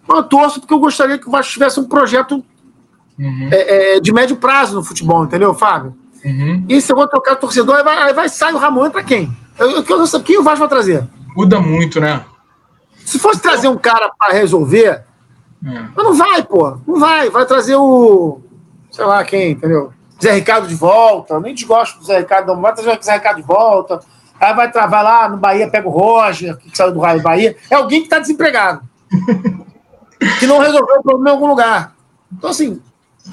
Mas 0.08 0.18
eu 0.18 0.24
torço 0.24 0.60
porque 0.60 0.74
eu 0.74 0.80
gostaria 0.80 1.18
que 1.18 1.28
o 1.28 1.32
Vasco 1.32 1.54
tivesse 1.54 1.80
um 1.80 1.88
projeto 1.88 2.44
Uhum. 3.20 3.50
é, 3.52 3.98
é, 3.98 4.00
de 4.00 4.14
médio 4.14 4.38
prazo 4.38 4.76
no 4.76 4.84
futebol, 4.84 5.26
entendeu, 5.26 5.54
Fábio? 5.54 5.94
Uhum. 6.24 6.64
E 6.70 6.80
se 6.80 6.90
eu 6.90 6.96
vou 6.96 7.06
trocar 7.06 7.34
o 7.34 7.36
torcedor, 7.36 7.76
aí 7.76 7.84
vai, 7.84 7.98
aí 7.98 8.14
vai 8.14 8.30
sair 8.30 8.54
o 8.54 8.58
Ramon, 8.58 8.86
entra 8.86 9.04
quem? 9.04 9.30
Eu, 9.58 9.72
eu, 9.72 9.84
eu, 9.84 10.24
quem 10.24 10.40
o 10.40 10.44
Vasco 10.44 10.60
vai 10.60 10.70
trazer? 10.70 11.04
Muda 11.36 11.60
muito, 11.60 12.00
né? 12.00 12.24
Se 13.10 13.18
fosse 13.20 13.42
trazer 13.42 13.68
um 13.68 13.78
cara 13.78 14.12
para 14.18 14.34
resolver, 14.34 15.04
mas 15.62 16.06
não 16.06 16.14
vai, 16.14 16.44
pô. 16.44 16.78
Não 16.88 17.00
vai. 17.00 17.30
Vai 17.30 17.46
trazer 17.46 17.76
o. 17.76 18.40
Sei 18.92 19.04
lá 19.04 19.24
quem, 19.24 19.52
entendeu? 19.52 19.92
Zé 20.22 20.34
Ricardo 20.34 20.68
de 20.68 20.76
volta. 20.76 21.34
Eu 21.34 21.40
nem 21.42 21.56
desgosto 21.56 22.00
do 22.00 22.06
Zé 22.06 22.20
Ricardo, 22.20 22.54
não. 22.54 22.62
Vai 22.62 22.74
trazer 22.74 22.98
o 22.98 23.02
Zé 23.04 23.14
Ricardo 23.14 23.38
de 23.38 23.44
volta. 23.48 24.00
Aí 24.40 24.54
vai, 24.54 24.72
tra- 24.72 24.88
vai 24.88 25.04
lá 25.04 25.28
no 25.28 25.38
Bahia, 25.38 25.70
pega 25.70 25.88
o 25.88 25.92
Roger, 25.92 26.56
que 26.58 26.76
saiu 26.78 26.94
do 26.94 27.00
Raio 27.00 27.22
Bahia. 27.22 27.58
É 27.70 27.76
alguém 27.76 28.00
que 28.02 28.06
está 28.06 28.20
desempregado. 28.20 28.82
que 30.40 30.46
não 30.46 30.60
resolveu 30.60 30.98
o 31.00 31.04
problema 31.04 31.30
em 31.30 31.34
algum 31.34 31.48
lugar. 31.48 31.94
Então, 32.32 32.50
assim, 32.50 32.80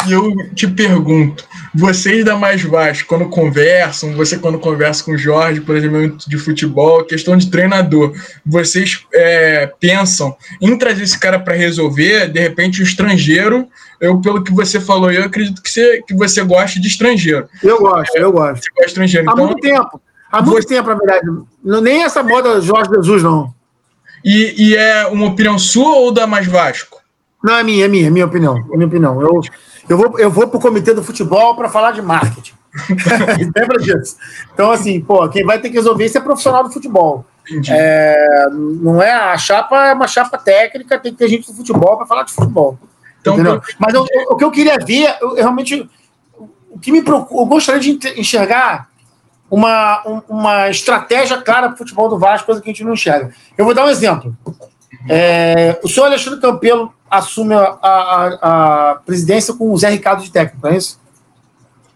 E 0.07 0.13
eu 0.13 0.31
te 0.55 0.67
pergunto, 0.69 1.45
vocês 1.75 2.25
da 2.25 2.37
Mais 2.37 2.63
Vasco, 2.63 3.09
quando 3.09 3.29
conversam, 3.29 4.13
você 4.15 4.37
quando 4.39 4.59
conversa 4.59 5.03
com 5.03 5.13
o 5.13 5.19
Jorge, 5.19 5.61
por 5.63 5.75
exemplo, 5.75 6.17
de 6.27 6.37
futebol, 6.39 7.03
questão 7.05 7.37
de 7.37 7.51
treinador, 7.51 8.13
vocês 8.45 9.05
é, 9.15 9.73
pensam 9.81 10.37
em 10.61 10.77
trazer 10.77 11.03
esse 11.05 11.19
cara 11.19 11.39
para 11.39 11.55
resolver, 11.55 12.29
de 12.29 12.39
repente, 12.41 12.81
o 12.83 12.85
estrangeiro, 12.85 13.67
eu, 14.01 14.21
pelo 14.21 14.45
que 14.45 14.53
você 14.53 14.79
falou, 14.79 15.11
eu 15.11 15.25
acredito 15.25 15.63
que 15.63 15.71
você, 15.71 16.03
que 16.07 16.15
você 16.15 16.43
goste 16.45 16.79
de 16.79 16.89
estrangeiro. 16.89 17.49
eu 17.63 17.79
gosto, 17.79 18.17
eu 18.17 18.31
gosto. 18.31 18.63
Você 18.65 18.71
gosta 18.71 18.83
de 18.85 18.89
estrangeiro. 18.89 19.31
Há 19.31 19.33
Então, 19.33 19.47
muito 19.47 19.61
tempo. 19.61 20.01
Há 20.31 20.43
muito 20.43 20.63
Você- 20.63 20.69
tempo, 20.75 20.89
na 20.91 20.95
verdade. 20.97 21.27
Não, 21.65 21.81
nem 21.81 22.03
essa 22.05 22.23
moda 22.23 22.61
Jorge 22.61 22.91
Jesus, 22.95 23.23
não. 23.23 23.55
e, 24.23 24.55
e 24.71 24.77
é 24.77 25.07
uma 25.07 25.27
opinião 25.29 25.59
sua 25.59 25.97
ou 25.97 26.13
da 26.13 26.27
Mais 26.27 26.47
Vasco? 26.47 27.01
Não, 27.43 27.55
é 27.57 27.63
minha, 27.63 27.85
é 27.85 27.89
minha, 27.89 28.07
é 28.09 28.11
minha 28.11 28.27
opinião. 28.27 28.59
É 28.73 28.77
minha 28.77 28.89
opinião. 28.89 29.21
Eu, 29.23 29.41
eu, 29.89 29.97
vou, 29.97 30.19
eu 30.19 30.31
vou 30.31 30.49
pro 30.49 30.61
comitê 30.61 30.93
do 30.95 31.03
futebol 31.03 31.55
para 31.57 31.69
falar 31.69 31.93
de 31.93 32.03
marketing. 32.03 32.55
Lembra 33.57 33.79
disso? 33.79 34.17
Então, 34.53 34.71
assim, 34.71 35.01
pô, 35.01 35.29
quem 35.29 35.45
vai 35.45 35.59
ter 35.61 35.69
que 35.71 35.77
resolver 35.77 36.05
isso 36.05 36.19
é 36.19 36.21
profissional 36.21 36.63
do 36.65 36.71
futebol. 36.73 37.25
É, 37.73 38.47
não 38.51 39.01
é 39.01 39.13
a 39.13 39.39
chapa, 39.39 39.87
é 39.87 39.93
uma 39.93 40.09
chapa 40.09 40.37
técnica, 40.37 40.99
tem 40.99 41.13
que 41.13 41.19
ter 41.19 41.29
gente 41.29 41.47
do 41.51 41.57
futebol 41.57 41.97
para 41.97 42.07
falar 42.07 42.25
de 42.25 42.33
futebol. 42.33 42.77
Então, 43.21 43.35
entendeu? 43.35 43.63
Mas 43.79 43.95
eu- 43.95 44.05
eu- 44.11 44.27
o 44.31 44.37
que 44.37 44.45
eu 44.45 44.51
queria 44.51 44.79
ver, 44.79 45.17
eu, 45.21 45.35
realmente. 45.35 45.89
O 46.71 46.79
que 46.79 46.93
me 46.93 47.03
preocupa, 47.03 47.41
eu 47.41 47.47
gostaria 47.47 47.81
de 47.81 48.21
enxergar 48.21 48.89
uma, 49.51 50.03
um- 50.07 50.23
uma 50.29 50.69
estratégia 50.69 51.41
clara 51.41 51.69
para 51.69 51.75
o 51.75 51.79
futebol 51.79 52.09
do 52.09 52.19
Vasco, 52.19 52.47
coisa 52.47 52.61
que 52.61 52.69
a 52.69 52.73
gente 52.73 52.85
não 52.85 52.93
enxerga. 52.93 53.33
Eu 53.57 53.65
vou 53.65 53.73
dar 53.75 53.85
um 53.87 53.89
exemplo. 53.89 54.37
É, 55.09 55.79
o 55.83 55.89
senhor 55.89 56.07
Alexandre 56.07 56.41
Campelo 56.41 56.93
assume 57.11 57.55
a, 57.55 57.79
a- 57.83 58.91
a 58.91 58.95
presidência 58.97 59.55
com 59.55 59.71
o 59.73 59.77
Zé 59.79 59.91
Ricardo 59.91 60.23
de 60.23 60.31
técnico, 60.31 60.67
não 60.67 60.73
é 60.73 60.77
isso? 60.77 61.01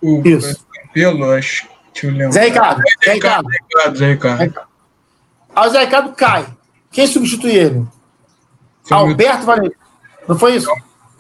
o 0.03 0.23
isso. 0.25 0.65
Campelo, 0.87 1.31
acho. 1.33 1.69
Deixa 1.93 2.07
eu 2.07 2.11
lembrar. 2.13 2.31
Zé 2.33 2.45
Ricardo. 2.45 2.79
Zé 2.79 2.85
Zé 3.05 3.13
Ricardo. 3.15 3.49
Ricardo, 3.49 3.99
Zé 3.99 4.07
Ricardo. 4.13 4.61
Aí 5.55 5.69
o 5.69 5.71
Zé 5.73 5.81
Ricardo 5.85 6.13
cai. 6.13 6.47
Quem 6.91 7.07
substitui 7.07 7.53
ele? 7.53 7.87
Foi 8.85 8.97
Alberto 8.97 9.45
Valente. 9.45 9.77
Não 10.29 10.39
foi 10.39 10.57
isso? 10.57 10.71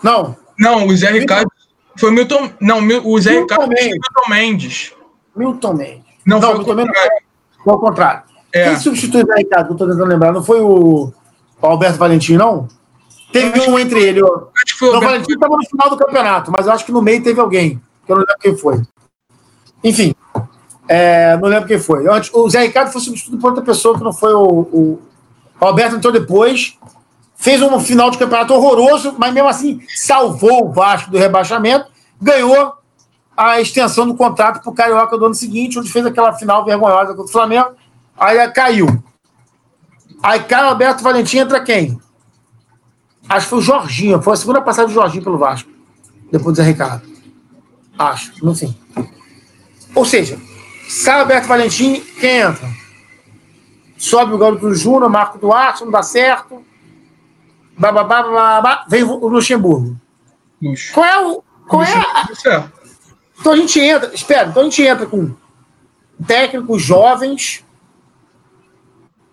Não. 0.03 0.37
Não, 0.59 0.87
o 0.87 0.97
Zé 0.97 1.11
Ricardo. 1.11 1.51
Foi 1.99 2.11
o 2.11 2.13
Milton. 2.13 2.51
Não, 2.61 2.79
o 3.05 3.21
Zé 3.21 3.33
Milton 3.33 3.43
Ricardo 3.43 3.63
foi 3.63 3.67
o 3.67 3.69
Mendes. 3.69 3.91
Milton 3.93 4.29
Mendes. 4.29 4.93
Milton 5.37 5.75
Mendes. 5.75 6.05
Não, 6.27 6.41
foi 6.41 6.51
o 6.51 6.59
Milton 6.59 6.75
Mendes 6.75 6.93
contrário. 6.95 7.23
Foi 7.65 7.73
ao 7.75 7.81
contrário. 7.81 8.23
É. 8.53 8.65
Quem 8.71 8.77
substitui 8.79 9.23
o 9.23 9.27
Zé 9.27 9.35
Ricardo? 9.37 9.67
que 9.67 9.73
Eu 9.75 9.77
tô 9.77 9.87
tentando 9.87 10.09
lembrar. 10.09 10.33
Não 10.33 10.43
foi 10.43 10.61
o, 10.61 11.13
o 11.61 11.67
Alberto 11.67 11.99
Valentim, 11.99 12.37
não? 12.37 12.67
Teve 13.33 13.61
um 13.61 13.79
entre 13.79 14.03
ele. 14.03 14.23
ó. 14.23 14.49
Acho 14.57 14.73
que 14.73 14.79
foi 14.79 14.89
o 14.89 15.01
Valentim 15.01 15.33
estava 15.33 15.57
no 15.57 15.65
final 15.69 15.91
do 15.91 15.97
campeonato, 15.97 16.51
mas 16.51 16.67
eu 16.67 16.73
acho 16.73 16.85
que 16.85 16.93
no 16.93 17.03
meio 17.03 17.23
teve 17.23 17.41
alguém. 17.41 17.81
que 18.05 18.13
Eu 18.13 18.17
não 18.17 18.25
lembro 18.25 18.41
quem 18.41 18.57
foi. 18.57 18.83
Enfim, 19.83 20.15
é, 20.89 21.37
não 21.37 21.49
lembro 21.49 21.69
quem 21.69 21.79
foi. 21.79 22.09
Antes, 22.09 22.31
o 22.35 22.49
Zé 22.49 22.63
Ricardo 22.63 22.91
foi 22.91 23.01
substituído 23.01 23.41
por 23.41 23.51
outra 23.51 23.65
pessoa 23.65 23.97
que 23.97 24.05
não 24.05 24.13
foi 24.13 24.33
o. 24.33 24.43
O, 24.43 25.03
o 25.61 25.65
Alberto 25.65 25.97
entrou 25.97 26.13
depois, 26.13 26.77
fez 27.37 27.63
um 27.63 27.79
final 27.79 28.11
de 28.11 28.19
campeonato 28.19 28.53
horroroso, 28.55 29.15
mas 29.19 29.33
mesmo 29.33 29.49
assim 29.49 29.81
salvou 29.95 30.67
o 30.67 30.73
Vasco 30.73 31.11
do 31.11 31.19
rebaixamento, 31.19 31.87
ganhou 32.21 32.75
a 33.37 33.61
extensão 33.61 34.07
do 34.07 34.15
contrato 34.15 34.63
para 34.63 34.71
o 34.71 34.75
Carioca 34.75 35.17
do 35.17 35.27
ano 35.27 35.35
seguinte, 35.35 35.79
onde 35.79 35.91
fez 35.91 36.05
aquela 36.05 36.33
final 36.33 36.65
vergonhosa 36.65 37.09
contra 37.09 37.25
o 37.25 37.29
Flamengo. 37.29 37.71
Aí 38.19 38.51
caiu. 38.51 38.87
Aí 40.23 40.41
cai 40.41 40.65
o 40.65 40.69
Alberto 40.69 41.03
Valentim, 41.03 41.39
entra 41.39 41.61
quem? 41.61 41.99
Acho 43.31 43.47
que 43.47 43.51
foi 43.51 43.59
o 43.61 43.63
Jorginho. 43.63 44.21
Foi 44.21 44.33
a 44.33 44.37
segunda 44.37 44.61
passagem 44.61 44.89
do 44.89 44.95
Jorginho 44.95 45.23
pelo 45.23 45.39
Vasco. 45.39 45.71
Depois 46.33 46.53
do 46.53 46.57
Zé 46.57 46.65
Ricardo. 46.65 47.09
Acho, 47.97 48.33
não 48.45 48.57
sei. 48.57 48.75
Ou 49.95 50.05
seja, 50.05 50.37
sai 50.89 51.21
Alberto 51.21 51.47
Valentim, 51.47 52.01
quem 52.19 52.39
entra? 52.39 52.69
Sobe 53.97 54.35
o 54.35 54.39
Garoto 54.39 54.75
Júnior, 54.75 55.09
Marco 55.09 55.39
Duarte, 55.39 55.85
não 55.85 55.93
dá 55.93 56.03
certo. 56.03 56.65
Bababá, 57.79 58.85
vem 58.89 59.05
o 59.05 59.29
Luxemburgo. 59.29 59.97
Luxo. 60.61 60.93
Qual 60.93 61.07
é 61.07 61.27
o. 61.27 61.43
Qual 61.69 61.83
é 61.85 61.95
a, 61.95 62.35
certo. 62.35 62.73
então 63.39 63.53
a 63.53 63.57
gente 63.57 63.79
entra, 63.79 64.13
espera, 64.13 64.49
então 64.49 64.63
a 64.63 64.65
gente 64.65 64.83
entra 64.83 65.07
com 65.07 65.33
técnicos 66.27 66.83
jovens, 66.83 67.65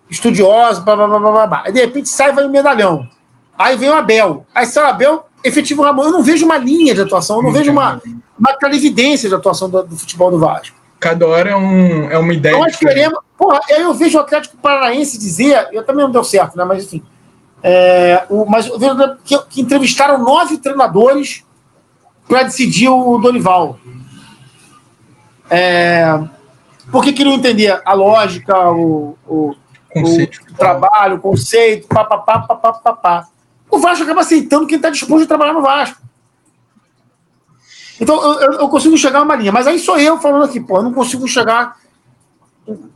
estudiosos, 0.08 0.84
blá, 0.84 0.96
blá, 0.96 1.08
blá, 1.08 1.20
blá, 1.20 1.32
blá, 1.32 1.48
blá. 1.48 1.64
Aí 1.66 1.72
de 1.72 1.82
repente 1.82 2.10
sai 2.10 2.30
e 2.30 2.34
vai 2.34 2.46
o 2.46 2.50
medalhão. 2.50 3.10
Aí 3.58 3.76
vem 3.76 3.90
o 3.90 3.94
Abel. 3.94 4.46
Aí 4.54 4.66
sai 4.66 4.84
o 4.84 4.88
Abel, 4.88 5.26
efetivo 5.44 5.82
Ramon. 5.82 6.04
Eu 6.04 6.12
não 6.12 6.24
vejo 6.24 6.46
uma 6.46 6.58
linha 6.58 6.94
de 6.94 7.02
atuação, 7.02 7.38
eu 7.38 7.44
não 7.44 7.52
vejo 7.52 7.72
uma, 7.72 8.02
uma 8.38 8.54
clarividência 8.58 9.28
de 9.28 9.36
atuação 9.36 9.70
do, 9.70 9.84
do 9.84 9.98
futebol 9.98 10.30
do 10.30 10.40
Vasco. 10.40 10.76
Cada 11.00 11.28
hora 11.28 11.52
é, 11.52 11.56
um, 11.56 12.10
é 12.10 12.18
uma 12.18 12.34
ideia. 12.34 12.58
Nós 12.58 12.74
diferente. 12.74 12.96
queremos. 12.96 13.20
Porra, 13.38 13.60
eu 13.70 13.94
vejo 13.94 14.18
o 14.18 14.22
Atlético 14.22 14.58
Paranaense 14.58 15.18
dizer, 15.18 15.68
eu 15.72 15.84
também 15.84 16.04
não 16.04 16.12
deu 16.12 16.24
certo, 16.24 16.58
né? 16.58 16.66
Mas 16.66 16.86
enfim. 16.86 17.04
É, 17.62 18.24
o, 18.30 18.46
mas 18.46 18.68
eu 18.68 18.80
vejo 18.80 18.96
que, 19.24 19.38
que 19.50 19.62
entrevistaram 19.62 20.24
nove 20.24 20.58
treinadores 20.58 21.44
para 22.28 22.44
decidir 22.44 22.90
o 22.90 23.18
Dorival. 23.18 23.80
É, 25.50 26.20
porque 26.92 27.14
queriam 27.14 27.36
entender 27.36 27.82
a 27.84 27.94
lógica, 27.94 28.70
o, 28.72 29.18
o, 29.28 29.56
Conceito. 29.94 30.42
o 30.52 30.56
trabalho, 30.56 31.16
o 31.16 31.20
conceito, 31.20 31.88
papapá, 31.88 32.40
papapá, 32.40 32.74
papá. 32.74 33.28
O 33.70 33.80
Vasco 33.80 34.04
acaba 34.04 34.22
aceitando 34.22 34.66
quem 34.68 34.78
está 34.78 34.90
disposto 34.90 35.24
a 35.26 35.28
trabalhar 35.28 35.54
no 35.54 35.62
Vasco. 35.62 36.02
Então 38.00 38.16
eu, 38.42 38.54
eu- 38.54 38.70
consigo 38.70 38.94
enxergar 38.94 39.24
uma 39.24 39.36
linha, 39.36 39.52
mas 39.52 39.66
aí 39.68 39.80
sou 39.80 39.98
eu 39.98 40.20
falando 40.20 40.44
aqui, 40.46 40.60
pô, 40.60 40.78
eu 40.78 40.84
não 40.84 40.94
consigo 40.94 41.26
enxergar 41.26 41.78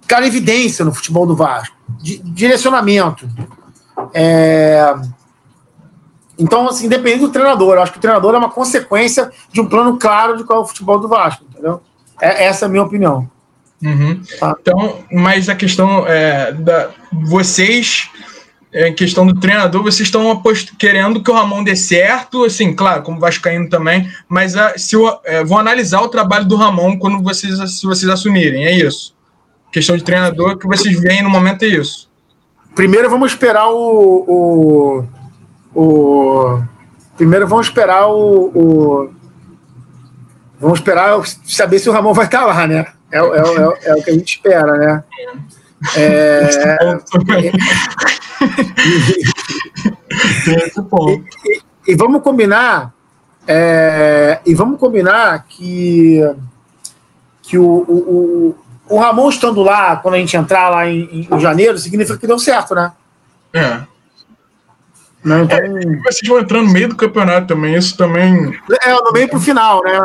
cara 0.07 0.27
evidência 0.27 0.85
no 0.85 0.93
futebol 0.93 1.25
do 1.25 1.35
Vasco, 1.35 1.75
di- 1.99 2.19
direcionamento. 2.19 3.27
É, 4.13 4.93
Então, 6.37 6.67
assim, 6.67 6.85
independente 6.87 7.21
do 7.21 7.29
treinador, 7.31 7.75
eu 7.75 7.81
acho 7.83 7.91
que 7.91 7.97
o 7.97 8.01
treinador 8.01 8.33
é 8.33 8.37
uma 8.37 8.49
consequência 8.49 9.31
de 9.51 9.61
um 9.61 9.67
plano 9.67 9.97
claro 9.99 10.37
de 10.37 10.43
qual 10.43 10.59
é 10.59 10.61
o 10.63 10.67
futebol 10.67 10.97
do 10.99 11.07
Vasco, 11.07 11.43
entendeu? 11.49 11.81
É, 12.19 12.45
essa 12.45 12.65
é 12.65 12.67
a 12.67 12.69
minha 12.69 12.83
opinião. 12.83 13.29
Uhum. 13.83 14.21
Tá. 14.39 14.55
Então, 14.59 15.03
mas 15.11 15.49
a 15.49 15.55
questão 15.55 16.05
é 16.07 16.51
da 16.53 16.89
vocês, 17.11 18.09
é, 18.73 18.91
questão 18.91 19.25
do 19.27 19.39
treinador, 19.39 19.83
vocês 19.83 20.07
estão 20.07 20.41
querendo 20.79 21.21
que 21.21 21.29
o 21.29 21.33
Ramon 21.33 21.63
dê 21.63 21.75
certo, 21.75 22.45
assim, 22.45 22.73
claro, 22.73 23.03
como 23.03 23.19
Vascaíno 23.19 23.69
também, 23.69 24.09
mas 24.29 24.55
a, 24.55 24.77
se 24.77 24.95
o, 24.95 25.19
é, 25.25 25.43
vão 25.43 25.57
analisar 25.57 26.01
o 26.01 26.07
trabalho 26.07 26.45
do 26.45 26.55
Ramon 26.55 26.97
quando 26.97 27.21
vocês, 27.21 27.57
se 27.79 27.85
vocês 27.85 28.09
assumirem, 28.09 28.65
é 28.65 28.71
isso. 28.75 29.13
Questão 29.71 29.95
de 29.95 30.03
treinador 30.03 30.57
que 30.57 30.67
vocês 30.67 30.99
veem 30.99 31.21
no 31.23 31.29
momento 31.29 31.63
é 31.63 31.67
isso. 31.67 32.09
Primeiro 32.75 33.09
vamos 33.09 33.31
esperar 33.31 33.67
o. 33.69 35.05
o, 35.75 35.79
o- 35.79 36.63
primeiro 37.17 37.47
vamos 37.47 37.67
esperar 37.67 38.07
o, 38.07 38.51
o, 38.55 39.13
vamos 40.59 40.79
esperar 40.79 41.21
saber 41.45 41.79
se 41.79 41.89
o 41.89 41.93
Ramon 41.93 42.13
vai 42.13 42.25
estar 42.25 42.45
lá, 42.45 42.65
né? 42.67 42.85
É, 43.11 43.19
é, 43.19 43.21
é, 43.21 43.89
é 43.89 43.95
o 43.95 44.03
que 44.03 44.09
a 44.09 44.13
gente 44.13 44.35
espera, 44.35 44.77
né? 44.77 45.03
É... 45.19 45.60
e, 50.45 50.51
e, 51.47 51.61
e, 51.87 51.95
vamos 51.95 52.21
combinar 52.21 52.93
é, 53.47 54.39
e 54.45 54.53
vamos 54.53 54.79
combinar 54.79 55.45
que 55.49 56.19
que 57.41 57.57
o, 57.57 57.65
o, 57.65 58.55
o, 58.87 58.99
Ramon 58.99 59.29
estando 59.29 59.63
lá 59.63 59.95
quando 59.97 60.13
a 60.13 60.17
gente 60.17 60.37
entrar 60.37 60.69
lá 60.69 60.87
em, 60.87 61.27
em 61.29 61.39
janeiro 61.39 61.77
significa 61.77 62.17
que 62.17 62.27
deu 62.27 62.37
certo, 62.37 62.75
né? 62.75 62.91
É. 63.51 63.81
Né? 65.23 65.41
Então... 65.41 65.57
É, 65.57 65.69
vocês 66.03 66.27
vão 66.27 66.39
entrar 66.39 66.61
no 66.61 66.71
meio 66.71 66.89
do 66.89 66.95
campeonato 66.95 67.47
também, 67.47 67.75
isso 67.75 67.97
também. 67.97 68.57
É, 68.83 68.93
no 68.93 69.11
meio 69.11 69.27
pro 69.27 69.39
final, 69.39 69.81
né? 69.83 69.99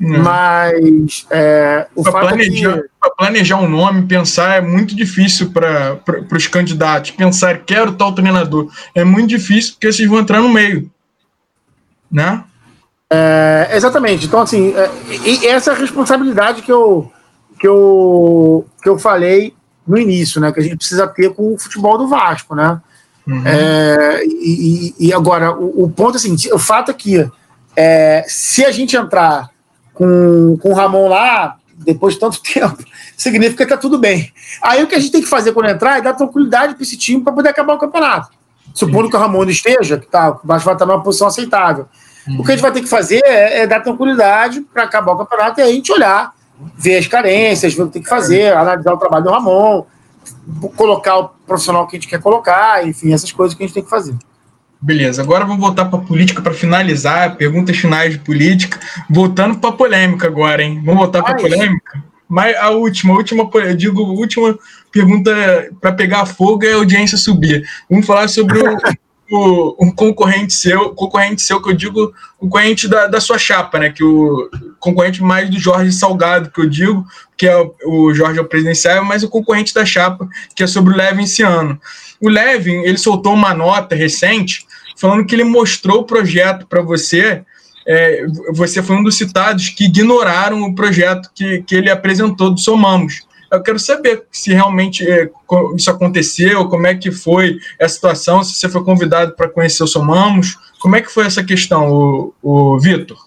Hum. 0.00 0.22
Mas 0.22 1.26
é, 1.30 1.86
o 1.94 2.02
pra 2.02 2.12
fato 2.12 2.28
planejar, 2.28 2.78
é 2.78 2.82
que... 2.82 3.16
planejar 3.18 3.56
um 3.56 3.68
nome, 3.68 4.06
pensar 4.06 4.56
é 4.56 4.60
muito 4.60 4.96
difícil 4.96 5.50
para 5.50 6.00
os 6.32 6.46
candidatos. 6.46 7.10
Pensar, 7.10 7.58
quero 7.58 7.92
tal 7.92 8.14
treinador. 8.14 8.70
É 8.94 9.04
muito 9.04 9.28
difícil 9.28 9.74
porque 9.74 9.92
vocês 9.92 10.08
vão 10.08 10.20
entrar 10.20 10.40
no 10.40 10.48
meio. 10.48 10.90
Né? 12.10 12.42
É, 13.10 13.70
exatamente. 13.72 14.26
Então, 14.26 14.40
assim, 14.40 14.72
é, 14.74 14.90
e 15.26 15.46
essa 15.46 15.72
é 15.72 15.74
a 15.74 15.78
responsabilidade 15.78 16.62
que 16.62 16.72
eu, 16.72 17.12
que, 17.58 17.68
eu, 17.68 18.66
que 18.82 18.88
eu 18.88 18.98
falei 18.98 19.54
no 19.86 19.98
início, 19.98 20.40
né? 20.40 20.50
Que 20.50 20.60
a 20.60 20.62
gente 20.62 20.76
precisa 20.76 21.06
ter 21.08 21.34
com 21.34 21.52
o 21.52 21.58
futebol 21.58 21.98
do 21.98 22.08
Vasco, 22.08 22.54
né? 22.54 22.80
Uhum. 23.26 23.42
É, 23.46 24.24
e, 24.24 24.94
e, 24.98 25.12
agora, 25.12 25.52
o, 25.52 25.84
o, 25.84 25.90
ponto 25.90 26.14
é 26.14 26.16
assim, 26.16 26.34
o 26.52 26.58
fato 26.58 26.90
é 26.90 26.94
que 26.94 27.28
é, 27.76 28.24
se 28.26 28.64
a 28.64 28.70
gente 28.70 28.96
entrar 28.96 29.50
com, 30.00 30.56
com 30.56 30.70
o 30.70 30.74
Ramon 30.74 31.08
lá, 31.08 31.58
depois 31.76 32.14
de 32.14 32.20
tanto 32.20 32.40
tempo, 32.42 32.78
significa 33.18 33.66
que 33.66 33.70
tá 33.70 33.76
tudo 33.76 33.98
bem. 33.98 34.32
Aí 34.62 34.82
o 34.82 34.86
que 34.86 34.94
a 34.94 34.98
gente 34.98 35.12
tem 35.12 35.20
que 35.20 35.28
fazer 35.28 35.52
quando 35.52 35.68
entrar 35.68 35.98
é 35.98 36.00
dar 36.00 36.14
tranquilidade 36.14 36.74
para 36.74 36.82
esse 36.82 36.96
time 36.96 37.22
para 37.22 37.34
poder 37.34 37.50
acabar 37.50 37.74
o 37.74 37.78
campeonato. 37.78 38.30
Supondo 38.72 39.04
Sim. 39.04 39.10
que 39.10 39.16
o 39.16 39.20
Ramon 39.20 39.44
esteja, 39.44 39.98
que 39.98 40.06
tá, 40.06 40.30
o 40.30 40.40
Vasco 40.42 40.64
vai 40.64 40.74
estar 40.74 40.86
numa 40.86 41.02
posição 41.02 41.26
aceitável. 41.26 41.86
Uhum. 42.26 42.40
O 42.40 42.44
que 42.44 42.52
a 42.52 42.54
gente 42.54 42.62
vai 42.62 42.72
ter 42.72 42.80
que 42.80 42.88
fazer 42.88 43.20
é, 43.24 43.60
é 43.60 43.66
dar 43.66 43.80
tranquilidade 43.80 44.62
para 44.62 44.84
acabar 44.84 45.12
o 45.12 45.18
campeonato 45.18 45.60
e 45.60 45.62
aí 45.64 45.70
a 45.70 45.74
gente 45.74 45.92
olhar, 45.92 46.32
ver 46.76 46.96
as 46.96 47.06
carências, 47.06 47.74
ver 47.74 47.82
o 47.82 47.86
que 47.88 47.92
tem 47.92 48.02
que 48.02 48.08
fazer, 48.08 48.54
analisar 48.54 48.94
o 48.94 48.96
trabalho 48.96 49.24
do 49.24 49.30
Ramon, 49.30 49.84
colocar 50.76 51.18
o 51.18 51.28
profissional 51.46 51.86
que 51.86 51.96
a 51.96 52.00
gente 52.00 52.08
quer 52.08 52.22
colocar, 52.22 52.86
enfim, 52.86 53.12
essas 53.12 53.30
coisas 53.32 53.54
que 53.54 53.62
a 53.62 53.66
gente 53.66 53.74
tem 53.74 53.84
que 53.84 53.90
fazer. 53.90 54.14
Beleza, 54.82 55.20
agora 55.20 55.44
vamos 55.44 55.60
voltar 55.60 55.84
para 55.86 55.98
política 55.98 56.40
para 56.40 56.54
finalizar, 56.54 57.36
perguntas 57.36 57.76
finais 57.76 58.14
de 58.14 58.18
política. 58.18 58.80
Voltando 59.10 59.58
para 59.58 59.72
polêmica 59.72 60.26
agora, 60.26 60.62
hein? 60.62 60.80
Vamos 60.82 61.00
voltar 61.00 61.22
para 61.22 61.36
polêmica? 61.36 62.02
Mas 62.26 62.56
a 62.56 62.70
última, 62.70 63.12
a 63.12 63.16
última, 63.16 63.50
eu 63.54 63.76
digo, 63.76 64.02
a 64.02 64.08
última 64.08 64.58
pergunta 64.90 65.30
para 65.80 65.92
pegar 65.92 66.24
fogo 66.24 66.64
é 66.64 66.72
a 66.72 66.76
audiência 66.76 67.18
subir. 67.18 67.62
Vamos 67.90 68.06
falar 68.06 68.28
sobre 68.28 68.58
o, 68.58 68.76
o, 69.30 69.76
um 69.84 69.90
concorrente 69.90 70.54
seu, 70.54 70.90
concorrente 70.94 71.42
seu 71.42 71.60
que 71.60 71.70
eu 71.70 71.74
digo, 71.74 72.14
concorrente 72.38 72.88
da, 72.88 73.06
da 73.06 73.20
sua 73.20 73.36
chapa, 73.36 73.78
né? 73.78 73.90
Que 73.90 74.02
o 74.02 74.48
concorrente 74.78 75.22
mais 75.22 75.50
do 75.50 75.58
Jorge 75.58 75.92
Salgado, 75.92 76.50
que 76.50 76.60
eu 76.60 76.66
digo, 76.66 77.04
que 77.36 77.46
é 77.46 77.56
o, 77.56 77.74
o 77.84 78.14
Jorge 78.14 78.38
é 78.38 78.42
o 78.42 78.48
presidencial, 78.48 79.04
mas 79.04 79.22
o 79.22 79.28
concorrente 79.28 79.74
da 79.74 79.84
chapa, 79.84 80.26
que 80.54 80.62
é 80.62 80.66
sobre 80.66 80.94
o 80.94 80.96
Levin 80.96 81.24
esse 81.24 81.42
ano. 81.42 81.78
O 82.20 82.28
Levin, 82.28 82.82
ele 82.82 82.98
soltou 82.98 83.32
uma 83.32 83.54
nota 83.54 83.94
recente 83.94 84.66
falando 84.96 85.24
que 85.24 85.34
ele 85.34 85.44
mostrou 85.44 86.00
o 86.00 86.04
projeto 86.04 86.66
para 86.66 86.82
você. 86.82 87.42
É, 87.86 88.26
você 88.52 88.82
foi 88.82 88.96
um 88.96 89.02
dos 89.02 89.16
citados 89.16 89.70
que 89.70 89.84
ignoraram 89.84 90.62
o 90.62 90.74
projeto 90.74 91.30
que, 91.34 91.62
que 91.62 91.74
ele 91.74 91.90
apresentou 91.90 92.50
do 92.50 92.60
Somamos. 92.60 93.22
Eu 93.50 93.62
quero 93.62 93.80
saber 93.80 94.24
se 94.30 94.52
realmente 94.52 95.04
é, 95.08 95.28
isso 95.74 95.90
aconteceu, 95.90 96.68
como 96.68 96.86
é 96.86 96.94
que 96.94 97.10
foi 97.10 97.58
a 97.80 97.88
situação, 97.88 98.44
se 98.44 98.54
você 98.54 98.68
foi 98.68 98.84
convidado 98.84 99.34
para 99.34 99.48
conhecer 99.48 99.82
o 99.82 99.88
Somamos, 99.88 100.56
como 100.78 100.94
é 100.94 101.00
que 101.00 101.10
foi 101.10 101.26
essa 101.26 101.42
questão, 101.42 101.90
o, 101.90 102.34
o 102.42 102.78
Vitor? 102.78 103.18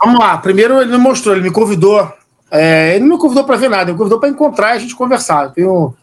Vamos 0.00 0.20
lá, 0.20 0.38
primeiro 0.38 0.80
ele 0.80 0.92
me 0.92 0.98
mostrou, 0.98 1.34
ele 1.34 1.44
me 1.44 1.50
convidou, 1.50 2.12
é, 2.48 2.94
ele 2.94 3.04
não 3.04 3.16
me 3.16 3.20
convidou 3.20 3.44
para 3.44 3.56
ver 3.56 3.70
nada, 3.70 3.84
ele 3.84 3.92
me 3.92 3.98
convidou 3.98 4.20
para 4.20 4.28
encontrar 4.28 4.74
e 4.74 4.76
a 4.76 4.78
gente 4.78 4.94
conversar. 4.94 5.46
Eu 5.46 5.50
tenho, 5.50 5.94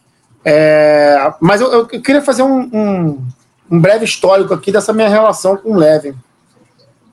é, 0.44 1.32
mas 1.40 1.60
eu, 1.60 1.72
eu, 1.72 1.86
queria 1.86 2.22
fazer 2.22 2.42
um, 2.42 2.60
um, 2.72 3.26
um 3.70 3.80
breve 3.80 4.04
histórico 4.04 4.54
aqui 4.54 4.72
dessa 4.72 4.92
minha 4.92 5.08
relação 5.08 5.56
com 5.56 5.72
o 5.72 5.76
Levin. 5.76 6.14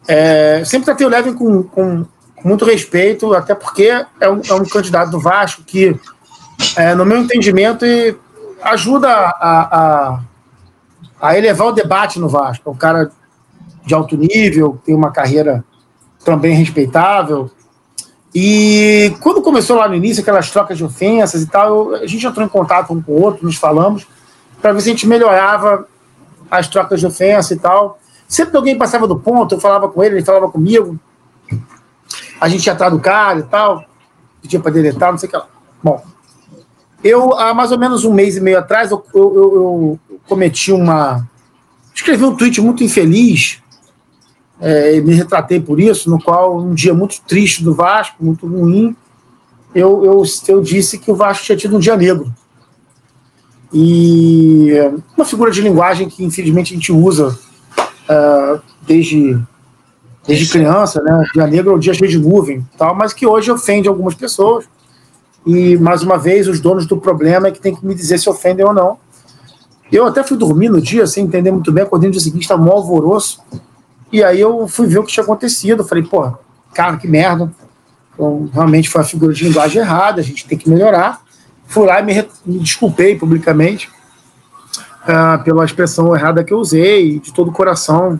É, 0.07 0.63
sempre 0.65 0.85
tratei 0.85 1.05
o 1.05 1.09
Levin 1.09 1.33
com, 1.33 1.63
com, 1.63 2.05
com, 2.35 2.47
muito 2.47 2.63
respeito, 2.63 3.33
até 3.33 3.53
porque 3.53 4.05
é 4.21 4.29
um, 4.29 4.41
é 4.49 4.53
um 4.53 4.63
candidato 4.63 5.11
do 5.11 5.19
Vasco 5.19 5.63
que, 5.63 5.99
é, 6.77 6.95
no 6.95 7.05
meu 7.05 7.17
entendimento, 7.17 7.85
ajuda 8.61 9.09
a, 9.09 9.77
a, 9.77 10.19
a, 11.21 11.37
elevar 11.37 11.67
o 11.67 11.73
debate 11.73 12.19
no 12.19 12.29
Vasco. 12.29 12.69
É 12.69 12.71
um 12.71 12.77
cara 12.77 13.11
de 13.85 13.93
alto 13.93 14.15
nível, 14.15 14.79
tem 14.85 14.95
uma 14.95 15.11
carreira 15.11 15.63
também 16.23 16.55
respeitável. 16.55 17.51
E 18.33 19.15
quando 19.21 19.41
começou 19.41 19.77
lá 19.77 19.87
no 19.87 19.95
início, 19.95 20.21
aquelas 20.21 20.51
trocas 20.51 20.77
de 20.77 20.83
ofensas 20.83 21.41
e 21.41 21.47
tal, 21.47 21.95
a 21.95 22.05
gente 22.05 22.25
entrou 22.25 22.45
em 22.45 22.49
contato 22.49 22.93
um 22.93 23.01
com 23.01 23.13
o 23.13 23.21
outro, 23.21 23.45
nos 23.45 23.55
falamos, 23.55 24.05
para 24.61 24.73
ver 24.73 24.81
se 24.81 24.89
a 24.89 24.91
gente 24.91 25.07
melhorava 25.07 25.87
as 26.49 26.67
trocas 26.67 26.99
de 26.99 27.07
ofensa 27.07 27.53
e 27.53 27.59
tal. 27.59 27.99
Sempre 28.27 28.51
que 28.51 28.57
alguém 28.57 28.77
passava 28.77 29.07
do 29.07 29.17
ponto, 29.17 29.55
eu 29.55 29.59
falava 29.59 29.87
com 29.89 30.03
ele, 30.03 30.15
ele 30.15 30.25
falava 30.25 30.49
comigo. 30.49 30.99
A 32.39 32.47
gente 32.47 32.65
ia 32.65 32.73
atrás 32.73 32.91
do 32.91 32.99
cara 32.99 33.39
e 33.39 33.43
tal, 33.43 33.83
pedia 34.41 34.59
para 34.59 34.71
deletar, 34.71 35.11
não 35.11 35.17
sei 35.17 35.27
o 35.27 35.31
que 35.31 35.37
lá. 35.37 35.47
Bom, 35.81 36.03
eu, 37.03 37.33
há 37.33 37.53
mais 37.53 37.71
ou 37.71 37.79
menos 37.79 38.03
um 38.03 38.13
mês 38.13 38.37
e 38.37 38.41
meio 38.41 38.59
atrás, 38.59 38.91
eu, 38.91 39.03
eu, 39.13 39.35
eu, 39.35 39.55
eu 40.09 40.19
cometi 40.27 40.71
uma. 40.71 41.27
Escrevi 41.93 42.23
um 42.25 42.35
tweet 42.35 42.61
muito 42.61 42.83
infeliz, 42.83 43.61
é, 44.59 44.99
me 45.01 45.13
retratei 45.13 45.59
por 45.59 45.79
isso, 45.79 46.09
no 46.09 46.21
qual, 46.21 46.57
um 46.59 46.73
dia 46.73 46.93
muito 46.93 47.21
triste 47.27 47.63
do 47.63 47.73
Vasco, 47.73 48.23
muito 48.23 48.47
ruim, 48.47 48.95
eu, 49.73 50.03
eu, 50.03 50.23
eu 50.47 50.61
disse 50.61 50.97
que 50.97 51.11
o 51.11 51.15
Vasco 51.15 51.45
tinha 51.45 51.57
tido 51.57 51.75
um 51.75 51.79
dia 51.79 51.95
negro. 51.95 52.33
E 53.71 54.71
uma 55.15 55.25
figura 55.25 55.51
de 55.51 55.61
linguagem 55.61 56.09
que, 56.09 56.23
infelizmente, 56.23 56.73
a 56.73 56.75
gente 56.75 56.91
usa 56.91 57.37
uh, 57.77 58.61
desde, 58.81 59.37
desde 60.25 60.49
criança, 60.49 61.01
né? 61.03 61.23
Dia 61.33 61.47
negro 61.47 61.71
é 61.71 61.75
o 61.75 61.79
dia 61.79 61.93
cheio 61.93 62.09
de 62.09 62.17
nuvem, 62.17 62.65
tal, 62.77 62.95
mas 62.95 63.13
que 63.13 63.27
hoje 63.27 63.51
ofende 63.51 63.87
algumas 63.87 64.15
pessoas. 64.15 64.65
E, 65.45 65.77
mais 65.77 66.01
uma 66.01 66.17
vez, 66.17 66.47
os 66.47 66.59
donos 66.59 66.85
do 66.85 66.97
problema 66.97 67.47
é 67.47 67.51
que 67.51 67.59
tem 67.59 67.75
que 67.75 67.85
me 67.85 67.93
dizer 67.93 68.17
se 68.17 68.29
ofendem 68.29 68.65
ou 68.65 68.73
não. 68.73 68.97
Eu 69.91 70.05
até 70.05 70.23
fui 70.23 70.37
dormir 70.37 70.69
no 70.69 70.81
dia 70.81 71.05
sem 71.07 71.25
entender 71.25 71.51
muito 71.51 71.71
bem, 71.71 71.83
acordei 71.83 72.09
no 72.09 72.13
dia 72.13 72.21
seguinte, 72.21 72.41
estava 72.41 72.61
um 72.61 72.71
alvoroço. 72.71 73.41
E 74.11 74.23
aí 74.23 74.39
eu 74.39 74.67
fui 74.67 74.87
ver 74.87 74.99
o 74.99 75.03
que 75.03 75.11
tinha 75.11 75.23
acontecido. 75.23 75.83
Falei, 75.83 76.03
pô, 76.03 76.31
cara, 76.73 76.97
que 76.97 77.07
merda. 77.07 77.51
Então, 78.13 78.49
realmente 78.53 78.89
foi 78.89 79.01
a 79.01 79.05
figura 79.05 79.33
de 79.33 79.43
linguagem 79.43 79.81
errada, 79.81 80.21
a 80.21 80.23
gente 80.23 80.47
tem 80.47 80.57
que 80.57 80.69
melhorar 80.69 81.21
fui 81.67 81.85
lá 81.85 81.99
e 81.99 82.03
me, 82.03 82.27
me 82.45 82.59
desculpei 82.59 83.17
publicamente 83.17 83.89
uh, 85.03 85.43
pela 85.43 85.65
expressão 85.65 86.15
errada 86.15 86.43
que 86.43 86.53
eu 86.53 86.57
usei, 86.57 87.19
de 87.19 87.31
todo 87.33 87.49
o 87.49 87.53
coração. 87.53 88.19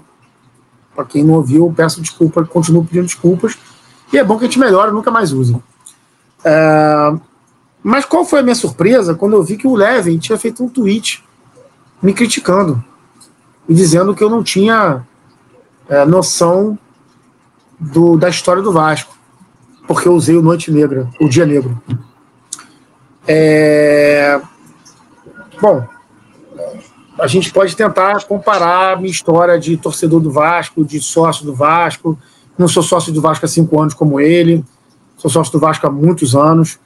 Para 0.96 1.06
quem 1.06 1.24
não 1.24 1.36
ouviu, 1.36 1.74
peço 1.76 2.02
desculpa, 2.02 2.44
continuo 2.46 2.84
pedindo 2.84 3.06
desculpas. 3.06 3.58
E 4.12 4.18
é 4.18 4.24
bom 4.24 4.38
que 4.38 4.46
a 4.46 4.48
gente 4.48 4.60
melhore, 4.60 4.92
nunca 4.92 5.10
mais 5.10 5.32
use. 5.32 5.54
Uh, 5.54 7.20
mas 7.84 8.06
qual 8.06 8.26
foi 8.26 8.40
a 8.40 8.44
minha 8.44 8.56
surpresa 8.56 9.16
quando 9.16 9.34
eu 9.34 9.44
vi 9.44 9.58
que 9.58 9.68
o 9.68 9.76
Levin 9.76 10.18
tinha 10.18 10.38
feito 10.38 10.64
um 10.64 10.70
tweet 10.70 11.24
me 12.02 12.14
criticando 12.14 12.84
e 13.68 13.74
dizendo 13.74 14.14
que 14.14 14.24
eu 14.24 14.30
não 14.30 14.44
tinha 14.44 15.06
uh, 15.90 16.06
noção 16.08 16.78
do, 17.80 18.18
da 18.18 18.30
história 18.30 18.62
do 18.62 18.72
Vasco, 18.72 19.16
porque 19.88 20.08
eu 20.08 20.14
usei 20.14 20.36
o 20.36 20.42
Noite 20.42 20.72
Negra, 20.72 21.08
o 21.20 21.30
Dia 21.30 21.46
Negro. 21.46 21.82
É... 23.28 24.40
Bom, 25.62 25.86
a 27.20 27.28
gente 27.28 27.52
pode 27.52 27.76
tentar 27.76 28.24
comparar 28.26 28.94
a 28.94 28.96
minha 28.96 29.10
história 29.10 29.60
de 29.60 29.76
torcedor 29.76 30.20
do 30.20 30.32
Vasco, 30.32 30.86
de 30.86 31.02
sócio 31.02 31.46
do 31.46 31.54
Vasco. 31.54 32.18
Não 32.58 32.68
sou 32.68 32.84
sócio 32.84 33.12
do 33.12 33.22
Vasco 33.22 33.46
há 33.46 33.50
cinco 33.50 33.80
anos 33.80 33.94
como 33.94 34.20
ele, 34.20 34.64
sou 35.18 35.30
sócio 35.30 35.52
do 35.52 35.60
Vasco 35.60 35.86
há 35.88 35.92
muitos 35.92 36.36
anos. 36.36 36.80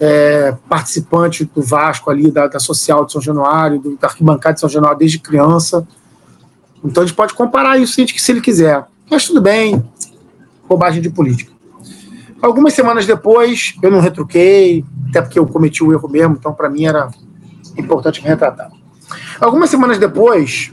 É, 0.00 0.52
participante 0.68 1.44
do 1.44 1.62
Vasco 1.62 2.10
ali, 2.10 2.28
da, 2.28 2.48
da 2.48 2.58
Social 2.58 3.04
de 3.04 3.12
São 3.12 3.20
Januário, 3.20 3.78
do, 3.78 3.96
da 3.96 4.08
arquibancada 4.08 4.54
de 4.54 4.60
São 4.60 4.68
Januário 4.68 4.98
desde 4.98 5.20
criança. 5.20 5.86
Então 6.84 7.02
a 7.02 7.06
gente 7.06 7.16
pode 7.16 7.34
comparar 7.34 7.78
isso 7.78 7.94
se 7.94 8.32
ele 8.32 8.40
quiser. 8.40 8.84
Mas 9.10 9.26
tudo 9.26 9.40
bem, 9.40 9.82
bobagem 10.68 11.00
de 11.00 11.10
política. 11.10 11.52
Algumas 12.42 12.74
semanas 12.74 13.06
depois, 13.06 13.74
eu 13.82 13.90
não 13.90 14.00
retruquei, 14.00 14.84
até 15.08 15.22
porque 15.22 15.38
eu 15.38 15.46
cometi 15.46 15.82
o 15.82 15.92
erro 15.92 16.08
mesmo, 16.08 16.36
então 16.38 16.52
para 16.52 16.68
mim 16.68 16.84
era 16.84 17.08
importante 17.76 18.22
me 18.22 18.28
retratar. 18.28 18.70
Algumas 19.40 19.70
semanas 19.70 19.98
depois, 19.98 20.72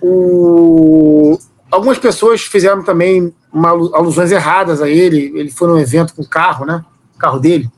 o... 0.00 1.38
algumas 1.70 1.98
pessoas 1.98 2.42
fizeram 2.42 2.82
também 2.82 3.32
uma 3.52 3.70
alusões 3.70 4.32
erradas 4.32 4.80
a 4.82 4.88
ele. 4.88 5.32
Ele 5.34 5.50
foi 5.50 5.68
num 5.68 5.78
evento 5.78 6.14
com 6.14 6.22
o 6.22 6.28
carro, 6.28 6.64
né? 6.64 6.84
O 7.14 7.18
carro 7.18 7.38
dele. 7.38 7.70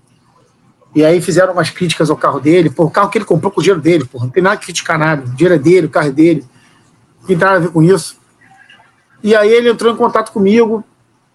E 0.94 1.04
aí 1.04 1.20
fizeram 1.20 1.52
umas 1.52 1.70
críticas 1.70 2.08
ao 2.08 2.16
carro 2.16 2.38
dele. 2.38 2.70
Pô, 2.70 2.84
o 2.84 2.90
carro 2.90 3.10
que 3.10 3.18
ele 3.18 3.24
comprou 3.24 3.50
com 3.50 3.60
o 3.60 3.62
dinheiro 3.62 3.80
dele, 3.80 4.04
porra. 4.04 4.26
Não 4.26 4.32
tem 4.32 4.42
nada 4.42 4.56
que 4.56 4.66
criticar 4.66 4.98
nada. 4.98 5.24
O 5.24 5.34
dinheiro 5.34 5.54
é 5.54 5.58
dele, 5.58 5.86
o 5.86 5.90
carro 5.90 6.08
é 6.08 6.12
dele. 6.12 6.44
Não 7.24 7.28
tem 7.28 7.36
nada 7.36 7.56
a 7.56 7.60
ver 7.60 7.70
com 7.70 7.82
isso. 7.82 8.18
E 9.22 9.34
aí 9.34 9.50
ele 9.50 9.70
entrou 9.70 9.90
em 9.90 9.96
contato 9.96 10.30
comigo 10.30 10.84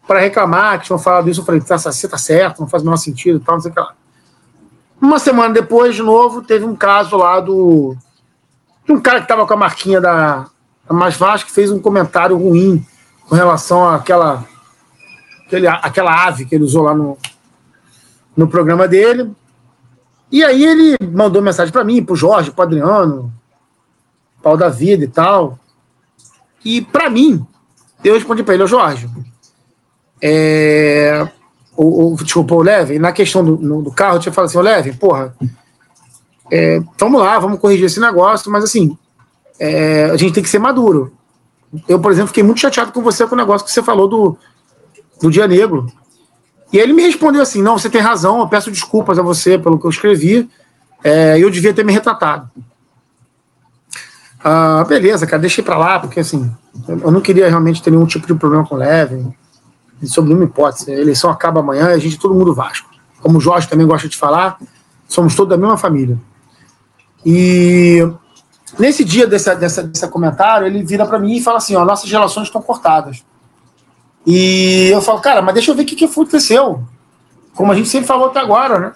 para 0.07 0.19
reclamar 0.19 0.79
que 0.79 0.85
tinham 0.85 0.99
falado 0.99 1.29
isso. 1.29 1.41
Eu 1.41 1.45
falei, 1.45 1.59
tá, 1.59 1.77
você 1.77 2.07
tá 2.07 2.17
certo, 2.17 2.59
não 2.59 2.67
faz 2.67 2.83
o 2.83 2.85
menor 2.85 2.97
sentido 2.97 3.37
e 3.37 3.43
tal, 3.43 3.55
não 3.55 3.61
sei 3.61 3.71
o 3.71 3.73
que 3.73 3.79
lá. 3.79 3.95
Uma 5.01 5.17
semana 5.17 5.53
depois, 5.53 5.95
de 5.95 6.03
novo, 6.03 6.43
teve 6.43 6.65
um 6.65 6.75
caso 6.75 7.17
lá 7.17 7.39
do. 7.39 7.95
De 8.85 8.91
um 8.91 8.99
cara 8.99 9.19
que 9.19 9.25
estava 9.25 9.47
com 9.47 9.53
a 9.53 9.57
marquinha 9.57 9.99
da, 9.99 10.45
da 10.87 10.93
Mais 10.93 11.17
Vasco 11.17 11.47
que 11.47 11.55
fez 11.55 11.71
um 11.71 11.79
comentário 11.79 12.37
ruim 12.37 12.85
com 13.27 13.35
relação 13.35 13.87
àquela, 13.87 14.45
aquele, 15.45 15.67
aquela 15.67 16.27
ave 16.27 16.45
que 16.45 16.53
ele 16.53 16.63
usou 16.63 16.83
lá 16.83 16.93
no, 16.93 17.17
no 18.37 18.47
programa 18.47 18.87
dele. 18.87 19.31
E 20.31 20.43
aí 20.43 20.63
ele 20.63 20.95
mandou 21.11 21.41
mensagem 21.41 21.71
para 21.71 21.83
mim, 21.83 22.03
pro 22.03 22.15
Jorge, 22.15 22.51
pro 22.51 22.63
Adriano, 22.63 23.33
pau 24.43 24.55
da 24.55 24.69
vida 24.69 25.03
e 25.03 25.07
tal. 25.07 25.57
E 26.63 26.81
para 26.81 27.09
mim, 27.09 27.45
eu 28.03 28.13
respondi 28.13 28.43
para 28.43 28.53
ele, 28.53 28.67
Jorge, 28.67 29.09
é, 30.21 31.27
o, 31.75 32.13
o, 32.13 32.15
desculpa, 32.17 32.55
o 32.55 32.61
Levin, 32.61 32.99
na 32.99 33.11
questão 33.11 33.43
do, 33.43 33.57
no, 33.57 33.81
do 33.81 33.91
carro, 33.91 34.17
eu 34.17 34.19
tinha 34.19 34.33
falado 34.33 34.49
assim, 34.49 34.57
ô 34.57 34.61
Levin, 34.61 34.93
porra, 34.93 35.35
é, 36.51 36.81
vamos 36.97 37.21
lá, 37.21 37.39
vamos 37.39 37.59
corrigir 37.59 37.85
esse 37.85 37.99
negócio, 37.99 38.51
mas 38.51 38.63
assim, 38.63 38.97
é, 39.59 40.05
a 40.05 40.17
gente 40.17 40.33
tem 40.33 40.43
que 40.43 40.49
ser 40.49 40.59
maduro. 40.59 41.13
Eu, 41.87 41.99
por 41.99 42.11
exemplo, 42.11 42.29
fiquei 42.29 42.43
muito 42.43 42.59
chateado 42.59 42.91
com 42.91 43.01
você 43.01 43.27
com 43.27 43.35
o 43.35 43.37
negócio 43.37 43.65
que 43.65 43.71
você 43.71 43.83
falou 43.83 44.07
do, 44.07 44.37
do 45.21 45.29
Dia 45.29 45.47
Negro. 45.47 45.87
E 46.71 46.77
ele 46.77 46.93
me 46.93 47.03
respondeu 47.03 47.41
assim: 47.41 47.61
não, 47.61 47.77
você 47.77 47.89
tem 47.89 48.01
razão, 48.01 48.39
eu 48.39 48.47
peço 48.47 48.71
desculpas 48.71 49.19
a 49.19 49.21
você 49.21 49.57
pelo 49.57 49.79
que 49.79 49.85
eu 49.85 49.89
escrevi, 49.89 50.49
é, 51.03 51.37
eu 51.37 51.49
devia 51.49 51.73
ter 51.73 51.85
me 51.85 51.93
retratado. 51.93 52.49
Ah, 54.43 54.85
beleza, 54.87 55.27
cara, 55.27 55.41
deixei 55.41 55.63
para 55.63 55.77
lá, 55.77 55.99
porque 55.99 56.19
assim, 56.19 56.49
eu 56.87 57.11
não 57.11 57.21
queria 57.21 57.49
realmente 57.49 57.83
ter 57.83 57.91
nenhum 57.91 58.05
tipo 58.05 58.25
de 58.25 58.33
problema 58.33 58.65
com 58.65 58.75
o 58.75 58.77
Levin, 58.77 59.33
sobre 60.03 60.29
nenhuma 60.29 60.45
hipótese. 60.45 60.91
A 60.91 60.99
eleição 60.99 61.29
acaba 61.29 61.59
amanhã 61.59 61.87
a 61.87 61.97
gente 61.97 62.17
todo 62.17 62.33
mundo 62.33 62.53
Vasco. 62.53 62.89
Como 63.21 63.37
o 63.37 63.41
Jorge 63.41 63.67
também 63.67 63.85
gosta 63.85 64.07
de 64.07 64.15
falar, 64.15 64.57
somos 65.07 65.35
todos 65.35 65.49
da 65.49 65.57
mesma 65.57 65.77
família. 65.77 66.17
E 67.25 68.07
Nesse 68.77 69.03
dia 69.03 69.25
desse, 69.25 69.53
dessa, 69.55 69.83
desse 69.83 70.07
comentário, 70.09 70.67
ele 70.67 70.83
vira 70.83 71.05
para 71.05 71.17
mim 71.17 71.37
e 71.37 71.41
fala 71.41 71.57
assim: 71.57 71.75
ó, 71.75 71.85
nossas 71.85 72.11
relações 72.11 72.47
estão 72.47 72.61
cortadas. 72.61 73.23
E 74.27 74.89
eu 74.91 75.01
falo, 75.01 75.19
cara, 75.21 75.41
mas 75.41 75.53
deixa 75.53 75.71
eu 75.71 75.75
ver 75.75 75.83
o 75.83 75.85
que, 75.85 75.95
que 75.95 76.05
aconteceu. 76.05 76.83
Como 77.55 77.71
a 77.71 77.75
gente 77.75 77.89
sempre 77.89 78.07
falou 78.07 78.27
até 78.27 78.39
agora, 78.39 78.79
né? 78.79 78.93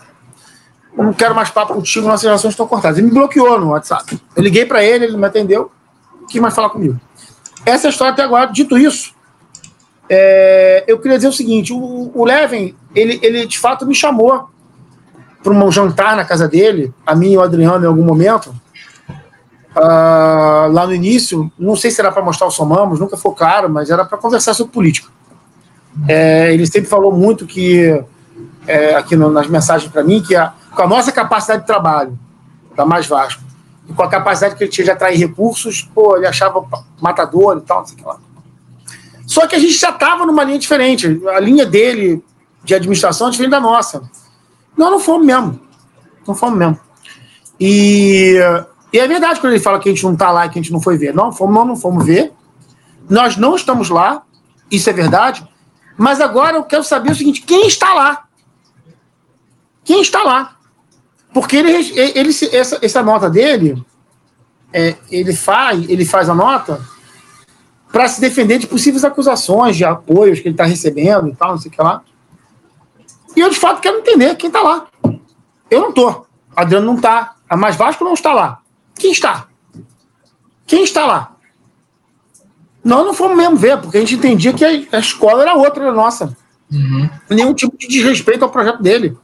Não 0.96 1.14
quero 1.14 1.34
mais 1.34 1.50
papo 1.50 1.74
contigo, 1.74 2.08
nossas 2.08 2.24
relações 2.24 2.52
estão 2.52 2.68
cortadas. 2.68 2.98
Ele 2.98 3.08
me 3.08 3.14
bloqueou 3.14 3.60
no 3.60 3.70
WhatsApp. 3.70 4.20
Eu 4.36 4.44
liguei 4.44 4.66
para 4.66 4.84
ele, 4.84 5.06
ele 5.06 5.14
não 5.14 5.20
me 5.20 5.26
atendeu, 5.26 5.72
quis 6.30 6.42
mais 6.42 6.54
falar 6.54 6.70
comigo. 6.70 7.00
Essa 7.66 7.88
é 7.88 7.90
a 7.90 7.92
história 7.92 8.14
até 8.14 8.22
agora. 8.22 8.52
Dito 8.52 8.78
isso, 8.78 9.14
é, 10.10 10.84
eu 10.88 11.00
queria 11.00 11.18
dizer 11.18 11.30
o 11.30 11.34
seguinte: 11.34 11.74
o, 11.74 12.12
o 12.14 12.26
Levin, 12.26 12.76
ele, 12.94 13.20
ele 13.24 13.46
de 13.48 13.58
fato 13.58 13.86
me 13.86 13.96
chamou 13.96 14.50
para 15.42 15.54
um 15.54 15.72
jantar 15.72 16.16
na 16.16 16.24
casa 16.24 16.48
dele, 16.48 16.94
a 17.06 17.16
mim 17.16 17.32
e 17.32 17.38
o 17.38 17.42
Adriano 17.42 17.84
em 17.84 17.88
algum 17.88 18.04
momento 18.04 18.56
uh, 19.76 20.72
lá 20.72 20.86
no 20.86 20.94
início, 20.94 21.52
não 21.58 21.76
sei 21.76 21.92
se 21.92 22.00
era 22.00 22.12
para 22.12 22.24
mostrar 22.24 22.48
o 22.48 22.52
Somamos, 22.52 23.00
nunca 23.00 23.18
foi 23.18 23.34
claro, 23.34 23.70
mas 23.70 23.90
era 23.90 24.06
para 24.06 24.18
conversar 24.18 24.54
sobre 24.54 24.72
política. 24.74 25.10
É, 26.08 26.54
ele 26.54 26.66
sempre 26.66 26.90
falou 26.90 27.12
muito 27.12 27.46
que, 27.46 28.04
é, 28.66 28.96
aqui 28.96 29.16
no, 29.16 29.30
nas 29.30 29.48
mensagens 29.48 29.92
para 29.92 30.04
mim, 30.04 30.22
que 30.22 30.36
a, 30.36 30.54
com 30.76 30.82
a 30.82 30.88
nossa 30.88 31.12
capacidade 31.12 31.62
de 31.62 31.68
trabalho, 31.68 32.18
da 32.76 32.86
Mais 32.86 33.08
Vasco, 33.08 33.42
e 33.88 33.94
com 33.94 34.04
a 34.04 34.10
capacidade 34.10 34.56
que 34.56 34.64
ele 34.64 34.72
tinha 34.72 34.86
de 34.86 34.92
atrair 34.92 35.18
recursos, 35.18 35.82
pô, 35.94 36.16
ele 36.18 36.26
achava 36.26 36.66
matador 37.02 37.58
e 37.58 37.62
tal, 37.62 37.80
não 37.80 37.86
sei 37.86 37.96
o 37.96 37.98
que 37.98 38.06
lá. 38.06 38.18
Só 39.26 39.48
que 39.48 39.56
a 39.56 39.60
gente 39.60 39.74
já 39.74 39.90
estava 39.90 40.26
numa 40.26 40.44
linha 40.44 40.60
diferente. 40.60 41.22
A 41.28 41.40
linha 41.40 41.66
dele 41.66 42.24
de 42.64 42.76
administração 42.76 43.28
é 43.28 43.32
diferente 43.32 43.52
da 43.52 43.60
nossa. 43.60 44.04
Nós 44.76 44.92
não 44.92 45.00
fomos 45.00 45.26
mesmo. 45.26 45.60
Não 46.28 46.36
fomos 46.36 46.58
mesmo. 46.58 46.80
E 47.60 48.38
e 48.94 49.00
é 49.00 49.08
verdade 49.08 49.42
quando 49.42 49.54
ele 49.54 49.64
fala 49.64 49.80
que 49.80 49.90
a 49.90 49.92
gente 49.92 50.04
não 50.04 50.14
está 50.14 50.32
lá 50.32 50.46
e 50.46 50.50
que 50.50 50.60
a 50.60 50.62
gente 50.62 50.72
não 50.72 50.80
foi 50.80 50.96
ver. 50.96 51.16
Não, 51.16 51.32
fomos, 51.32 51.56
nós 51.56 51.68
não 51.68 51.76
fomos 51.76 52.06
ver. 52.06 52.32
Nós 53.10 53.36
não 53.36 53.56
estamos 53.56 53.90
lá. 53.90 54.22
Isso 54.70 54.88
é 54.88 54.94
verdade. 54.94 55.44
Mas 55.98 56.22
agora 56.22 56.58
eu 56.58 56.64
quero 56.64 56.84
saber 56.84 57.12
o 57.12 57.16
seguinte: 57.16 57.42
quem 57.42 57.66
está 57.66 57.92
lá? 57.92 58.26
Quem 59.84 60.00
está 60.00 60.22
lá? 60.22 60.56
Porque 61.34 61.58
ele, 61.58 61.72
ele 61.98 62.30
essa, 62.52 62.80
essa 62.82 63.02
nota 63.02 63.30
dele, 63.30 63.84
é, 64.72 64.96
ele 65.10 65.34
faz, 65.34 65.90
ele 65.90 66.06
faz 66.06 66.30
a 66.30 66.36
nota 66.36 66.82
para 67.92 68.08
se 68.08 68.20
defender 68.20 68.58
de 68.58 68.68
possíveis 68.68 69.04
acusações 69.04 69.76
de 69.76 69.86
apoios 69.86 70.40
que 70.40 70.48
ele 70.48 70.54
está 70.54 70.66
recebendo 70.66 71.28
e 71.28 71.36
tal, 71.36 71.52
não 71.52 71.58
sei 71.58 71.70
o 71.70 71.74
que 71.74 71.82
lá. 71.82 72.02
E 73.36 73.40
eu, 73.40 73.50
de 73.50 73.60
fato, 73.60 73.82
quero 73.82 74.00
entender 74.00 74.36
quem 74.36 74.48
está 74.48 74.62
lá. 74.62 74.88
Eu 75.70 75.82
não 75.82 75.90
estou. 75.90 76.28
Adriano 76.56 76.86
não 76.86 76.96
está. 76.96 77.36
A 77.50 77.58
Mais 77.58 77.76
Vasco 77.76 78.04
não 78.04 78.14
está 78.14 78.34
lá. 78.34 78.60
Quem 78.96 79.12
está? 79.12 79.48
Quem 80.66 80.84
está 80.84 81.06
lá? 81.06 81.36
Nós 82.84 83.06
não 83.06 83.14
fomos 83.14 83.38
mesmo 83.38 83.56
ver, 83.56 83.80
porque 83.80 83.98
a 83.98 84.00
gente 84.02 84.16
entendia 84.16 84.54
que 84.54 84.66
a, 84.66 85.00
escola 85.00 85.42
era 85.42 85.56
outra 85.56 85.86
da 85.86 85.92
nossa. 85.92 86.36
Uhum. 86.72 87.10
Nenhum 87.30 87.54
tipo 87.54 87.78
de 87.78 87.88
desrespeito 87.88 88.44
ao 88.44 88.52
projeto 88.52 88.82
dele. 88.82 89.18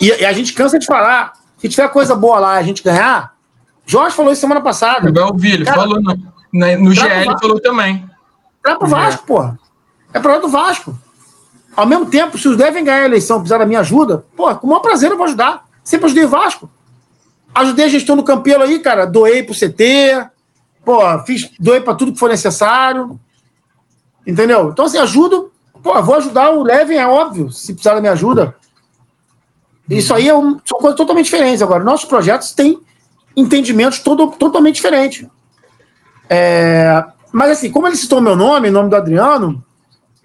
E, 0.00 0.08
e, 0.08 0.24
a 0.24 0.32
gente 0.32 0.52
cansa 0.52 0.78
de 0.78 0.86
falar. 0.86 1.32
Se 1.58 1.68
tiver 1.68 1.88
coisa 1.88 2.14
boa 2.14 2.38
lá 2.38 2.54
a 2.54 2.62
gente 2.62 2.82
ganhar. 2.82 3.34
Jorge 3.86 4.16
falou 4.16 4.32
isso 4.32 4.40
semana 4.40 4.60
passada. 4.60 5.12
Eu 5.14 5.26
ouvi, 5.26 5.52
ele 5.52 5.64
Cara, 5.64 5.80
falou 5.80 6.00
no, 6.00 6.14
no, 6.52 6.78
no 6.78 6.92
GL, 6.92 7.38
falou 7.40 7.60
também. 7.60 8.08
É 8.64 8.74
pro 8.74 8.88
Vasco, 8.88 9.22
é. 9.22 9.26
porra. 9.26 9.58
É 10.12 10.20
pro 10.20 10.40
do 10.40 10.48
Vasco. 10.48 10.98
Ao 11.76 11.86
mesmo 11.86 12.06
tempo, 12.06 12.38
se 12.38 12.48
os 12.48 12.56
devem 12.56 12.84
ganhar 12.84 13.02
a 13.02 13.06
eleição, 13.06 13.38
precisar 13.38 13.58
da 13.58 13.66
minha 13.66 13.80
ajuda, 13.80 14.24
pô, 14.36 14.54
com 14.54 14.66
o 14.66 14.70
maior 14.70 14.80
prazer 14.80 15.10
eu 15.10 15.16
vou 15.16 15.26
ajudar. 15.26 15.64
Sempre 15.82 16.06
ajudei 16.06 16.24
o 16.24 16.28
Vasco. 16.28 16.70
Ajudei 17.54 17.84
a 17.84 17.88
gestão 17.88 18.16
do 18.16 18.22
Campelo 18.22 18.62
aí, 18.62 18.78
cara. 18.78 19.06
Doei 19.06 19.42
pro 19.42 19.54
CT. 19.54 20.28
Pô, 20.84 21.00
fiz, 21.24 21.50
doei 21.58 21.80
para 21.80 21.94
tudo 21.94 22.12
que 22.12 22.18
for 22.18 22.28
necessário. 22.28 23.18
Entendeu? 24.26 24.70
Então, 24.70 24.84
assim, 24.86 24.98
ajudo. 24.98 25.52
Pô, 25.82 26.00
vou 26.02 26.16
ajudar 26.16 26.50
o 26.50 26.62
Levin, 26.62 26.94
é 26.94 27.06
óbvio, 27.06 27.50
se 27.50 27.74
precisar 27.74 27.94
da 27.94 28.00
minha 28.00 28.12
ajuda. 28.12 28.56
Isso 29.88 30.14
aí 30.14 30.28
é 30.28 30.34
um, 30.34 30.58
são 30.64 30.78
coisas 30.78 30.96
totalmente 30.96 31.26
diferentes. 31.26 31.62
Agora, 31.62 31.84
nossos 31.84 32.08
projetos 32.08 32.52
têm 32.52 32.80
entendimentos 33.36 33.98
todo, 33.98 34.28
totalmente 34.32 34.76
diferentes. 34.76 35.26
É, 36.28 37.04
mas, 37.32 37.50
assim, 37.50 37.70
como 37.70 37.86
ele 37.86 37.96
citou 37.96 38.20
meu 38.20 38.34
nome, 38.34 38.68
o 38.68 38.72
nome 38.72 38.88
do 38.88 38.96
Adriano 38.96 39.62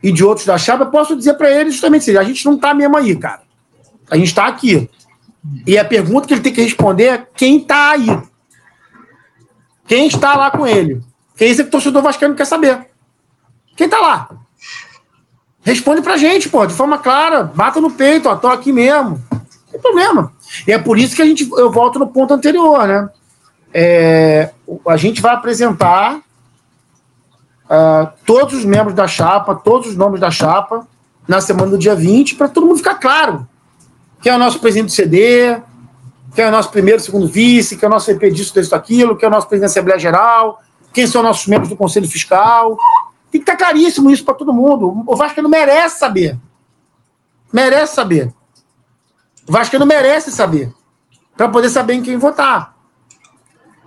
e 0.02 0.12
de 0.12 0.24
outros 0.24 0.46
da 0.46 0.58
Chapa, 0.58 0.84
eu 0.86 0.92
posso 0.92 1.16
dizer 1.16 1.34
para 1.34 1.50
ele 1.50 1.72
justamente 1.72 2.04
assim: 2.04 2.18
a 2.18 2.24
gente 2.24 2.46
não 2.46 2.58
tá 2.58 2.74
mesmo 2.74 2.96
aí, 2.96 3.16
cara. 3.16 3.42
A 4.10 4.16
gente 4.16 4.28
está 4.28 4.48
aqui. 4.48 4.90
E 5.66 5.78
a 5.78 5.86
pergunta 5.86 6.28
que 6.28 6.34
ele 6.34 6.42
tem 6.42 6.54
que 6.54 6.62
responder 6.62 7.06
é 7.06 7.28
quem 7.36 7.58
está 7.58 7.92
aí. 7.92 8.08
Quem 9.88 10.08
está 10.08 10.36
lá 10.36 10.52
com 10.52 10.68
ele? 10.68 11.02
Quem 11.36 11.48
é 11.48 11.52
esse 11.52 11.64
que 11.64 11.70
o 11.70 11.72
torcedor 11.72 12.02
vascaíno 12.02 12.36
quer 12.36 12.46
saber? 12.46 12.88
Quem 13.76 13.86
está 13.86 14.00
lá? 14.00 14.30
Responde 15.62 16.02
pra 16.02 16.18
gente, 16.18 16.50
pô, 16.50 16.66
de 16.66 16.74
forma 16.74 16.98
clara. 16.98 17.44
Bata 17.44 17.82
no 17.82 17.92
peito, 17.92 18.30
ó, 18.30 18.36
tô 18.36 18.48
aqui 18.48 18.72
mesmo. 18.72 19.22
Tem 19.72 19.80
problema. 19.80 20.32
E 20.68 20.72
é 20.72 20.80
por 20.80 20.98
isso 20.98 21.16
que 21.16 21.22
a 21.22 21.26
gente, 21.26 21.50
eu 21.52 21.72
volto 21.72 22.00
no 22.00 22.08
ponto 22.08 22.34
anterior, 22.34 22.88
né? 22.88 23.10
É, 23.72 24.52
a 24.88 24.98
gente 24.98 25.22
vai 25.22 25.34
apresentar 25.36 26.18
uh, 27.66 28.10
todos 28.26 28.56
os 28.56 28.66
membros 28.66 28.96
da 28.96 29.08
chapa, 29.08 29.54
todos 29.54 29.90
os 29.90 29.96
nomes 29.96 30.20
da 30.20 30.32
chapa, 30.32 30.88
na 31.28 31.40
semana 31.40 31.72
do 31.72 31.78
dia 31.78 31.94
20, 31.94 32.36
para 32.36 32.48
todo 32.48 32.66
mundo 32.66 32.78
ficar 32.78 32.96
claro 32.96 33.48
quem 34.22 34.32
é 34.32 34.36
o 34.36 34.40
nosso 34.40 34.60
presidente 34.60 34.88
do 34.88 34.92
CD, 34.92 35.58
quem 36.36 36.46
é 36.46 36.48
o 36.48 36.52
nosso 36.52 36.70
primeiro, 36.70 37.00
segundo 37.00 37.28
vice, 37.28 37.78
quem 37.78 37.86
é 37.86 37.90
o 37.90 37.94
nosso 37.94 38.14
VP 38.14 38.32
disso, 38.32 38.54
disso, 38.54 38.76
aquilo, 38.76 39.16
quem 39.16 39.26
é 39.26 39.30
o 39.30 39.34
nosso 39.34 39.48
presidente 39.48 39.70
da 39.70 39.72
Assembleia 39.72 40.00
Geral, 40.00 40.62
quem 40.94 41.08
são 41.08 41.24
nossos 41.24 41.48
membros 41.48 41.70
do 41.70 41.76
Conselho 41.76 42.08
Fiscal. 42.08 42.78
Tem 43.32 43.42
que 43.42 43.50
estar 43.50 43.56
claríssimo 43.56 44.12
isso 44.12 44.26
para 44.26 44.34
todo 44.34 44.54
mundo. 44.54 45.04
O 45.06 45.16
Vasco 45.16 45.42
não 45.42 45.50
merece 45.50 46.00
saber. 46.00 46.38
Merece 47.54 47.96
saber. 47.96 48.34
Vasco 49.50 49.80
não 49.80 49.86
merece 49.86 50.32
saber. 50.32 50.72
Para 51.36 51.50
poder 51.50 51.70
saber 51.70 51.94
em 51.94 52.04
quem 52.04 52.18
votar. 52.18 52.76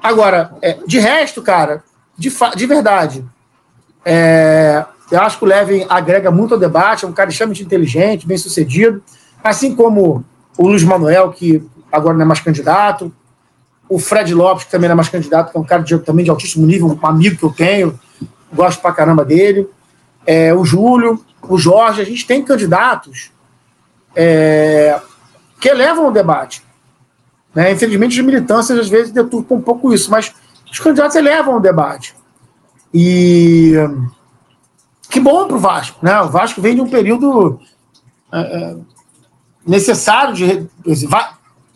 Agora, 0.02 0.56
é, 0.60 0.78
de 0.86 0.98
resto, 0.98 1.40
cara, 1.42 1.84
de, 2.18 2.32
de 2.56 2.66
verdade, 2.66 3.24
é, 4.04 4.84
eu 5.10 5.20
acho 5.20 5.38
que 5.38 5.44
o 5.44 5.46
Levin 5.46 5.86
agrega 5.88 6.30
muito 6.30 6.54
ao 6.54 6.60
debate, 6.60 7.04
é 7.04 7.08
um 7.08 7.12
cara 7.12 7.30
extremamente 7.30 7.62
inteligente, 7.62 8.26
bem 8.26 8.36
sucedido. 8.36 9.02
Assim 9.44 9.76
como 9.76 10.24
o 10.58 10.66
Luiz 10.66 10.82
Manuel, 10.82 11.30
que 11.30 11.62
agora 11.90 12.14
não 12.14 12.22
é 12.22 12.26
mais 12.26 12.40
candidato, 12.40 13.14
o 13.88 13.98
Fred 13.98 14.34
Lopes, 14.34 14.64
que 14.64 14.70
também 14.70 14.88
não 14.88 14.94
é 14.94 14.96
mais 14.96 15.08
candidato, 15.08 15.52
que 15.52 15.56
é 15.56 15.60
um 15.60 15.64
cara 15.64 15.82
de, 15.82 15.98
também 15.98 16.24
de 16.24 16.30
altíssimo 16.30 16.66
nível, 16.66 16.88
um 16.88 17.06
amigo 17.06 17.36
que 17.36 17.44
eu 17.44 17.52
tenho, 17.52 18.00
gosto 18.52 18.80
pra 18.80 18.92
caramba 18.92 19.24
dele, 19.24 19.68
é, 20.26 20.52
o 20.54 20.64
Júlio, 20.64 21.22
o 21.42 21.58
Jorge, 21.58 22.00
a 22.00 22.04
gente 22.04 22.26
tem 22.26 22.42
candidatos 22.42 23.30
é, 24.16 25.00
que 25.62 25.68
elevam 25.68 26.08
o 26.08 26.10
debate. 26.10 26.60
Né? 27.54 27.70
Infelizmente, 27.70 28.18
as 28.18 28.26
militâncias 28.26 28.76
às 28.76 28.88
vezes 28.88 29.12
deturpam 29.12 29.58
um 29.58 29.62
pouco 29.62 29.94
isso, 29.94 30.10
mas 30.10 30.34
os 30.68 30.80
candidatos 30.80 31.14
elevam 31.14 31.56
o 31.56 31.60
debate. 31.60 32.16
E 32.92 33.74
que 35.08 35.20
bom 35.20 35.46
para 35.46 35.56
o 35.56 35.60
Vasco. 35.60 35.98
Né? 36.02 36.20
O 36.20 36.30
Vasco 36.30 36.60
vem 36.60 36.74
de 36.74 36.80
um 36.80 36.90
período 36.90 37.60
é, 38.32 38.40
é 38.40 38.76
necessário 39.64 40.34
de. 40.34 40.68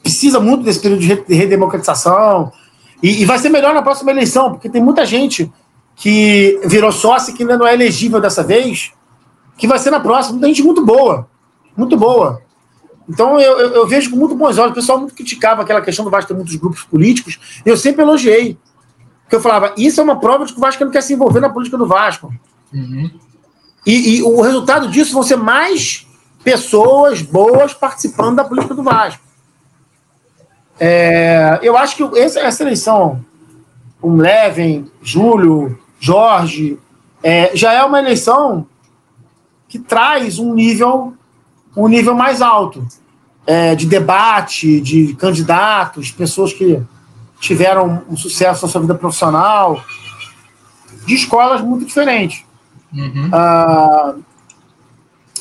Precisa 0.02 0.40
muito 0.40 0.64
desse 0.64 0.80
período 0.80 1.00
de 1.00 1.34
redemocratização. 1.34 2.50
E, 3.00 3.22
e 3.22 3.24
vai 3.24 3.38
ser 3.38 3.50
melhor 3.50 3.72
na 3.72 3.82
próxima 3.82 4.10
eleição, 4.10 4.50
porque 4.50 4.68
tem 4.68 4.82
muita 4.82 5.06
gente 5.06 5.52
que 5.94 6.60
virou 6.64 6.90
sócio 6.90 7.34
que 7.34 7.44
ainda 7.44 7.56
não 7.56 7.66
é 7.66 7.74
elegível 7.74 8.20
dessa 8.20 8.42
vez, 8.42 8.92
que 9.56 9.68
vai 9.68 9.78
ser 9.78 9.92
na 9.92 10.00
próxima. 10.00 10.32
Muita 10.32 10.48
gente 10.48 10.62
muito 10.64 10.84
boa. 10.84 11.28
Muito 11.76 11.96
boa. 11.96 12.45
Então 13.08 13.40
eu, 13.40 13.58
eu, 13.58 13.68
eu, 13.72 13.86
vejo 13.86 14.10
com 14.10 14.16
muito 14.16 14.34
bons 14.34 14.58
olhos. 14.58 14.72
O 14.72 14.74
pessoal 14.74 14.98
muito 14.98 15.14
criticava 15.14 15.62
aquela 15.62 15.80
questão 15.80 16.04
do 16.04 16.10
Vasco 16.10 16.28
ter 16.28 16.34
muitos 16.34 16.56
grupos 16.56 16.82
políticos. 16.82 17.60
Eu 17.64 17.76
sempre 17.76 18.02
elogiei. 18.02 18.58
Porque 19.22 19.36
eu 19.36 19.40
falava, 19.40 19.74
isso 19.76 20.00
é 20.00 20.04
uma 20.04 20.20
prova 20.20 20.44
de 20.44 20.52
que 20.52 20.58
o 20.58 20.62
Vasco 20.62 20.84
não 20.84 20.90
quer 20.90 21.02
se 21.02 21.12
envolver 21.12 21.40
na 21.40 21.48
política 21.48 21.76
do 21.76 21.86
Vasco. 21.86 22.32
Uhum. 22.72 23.10
E, 23.84 24.16
e, 24.16 24.22
o 24.22 24.40
resultado 24.40 24.88
disso 24.88 25.12
vão 25.12 25.22
ser 25.22 25.36
mais 25.36 26.06
pessoas 26.42 27.22
boas 27.22 27.74
participando 27.74 28.36
da 28.36 28.44
política 28.44 28.74
do 28.74 28.82
Vasco. 28.82 29.22
É, 30.78 31.58
eu 31.62 31.76
acho 31.76 31.96
que 31.96 32.18
essa, 32.18 32.40
essa 32.40 32.62
eleição, 32.62 33.24
o 34.00 34.14
Leven, 34.14 34.90
Júlio, 35.02 35.78
Jorge, 35.98 36.78
é, 37.22 37.50
já 37.56 37.72
é 37.72 37.82
uma 37.82 37.98
eleição 37.98 38.66
que 39.68 39.78
traz 39.78 40.38
um 40.38 40.54
nível 40.54 41.14
um 41.76 41.88
nível 41.88 42.14
mais 42.14 42.40
alto 42.40 42.86
é, 43.46 43.74
de 43.74 43.86
debate, 43.86 44.80
de 44.80 45.14
candidatos, 45.14 46.10
pessoas 46.10 46.52
que 46.52 46.82
tiveram 47.38 48.02
um 48.08 48.16
sucesso 48.16 48.64
na 48.64 48.72
sua 48.72 48.80
vida 48.80 48.94
profissional, 48.94 49.80
de 51.06 51.14
escolas 51.14 51.60
muito 51.60 51.84
diferentes. 51.84 52.44
Uhum. 52.92 53.28
Ah, 53.32 54.14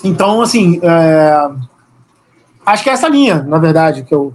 então, 0.03 0.41
assim, 0.41 0.79
é, 0.83 1.49
acho 2.65 2.83
que 2.83 2.89
é 2.89 2.93
essa 2.93 3.07
linha, 3.07 3.41
na 3.43 3.57
verdade, 3.57 4.03
que 4.03 4.13
eu, 4.13 4.33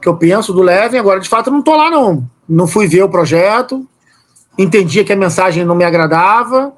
que 0.00 0.08
eu 0.08 0.16
penso 0.16 0.52
do 0.52 0.62
Levin. 0.62 0.98
Agora, 0.98 1.18
de 1.18 1.28
fato, 1.28 1.48
eu 1.48 1.52
não 1.52 1.60
estou 1.60 1.76
lá, 1.76 1.90
não. 1.90 2.28
Não 2.48 2.66
fui 2.66 2.86
ver 2.86 3.02
o 3.02 3.08
projeto, 3.08 3.86
entendia 4.56 5.04
que 5.04 5.12
a 5.12 5.16
mensagem 5.16 5.64
não 5.64 5.74
me 5.74 5.84
agradava, 5.84 6.72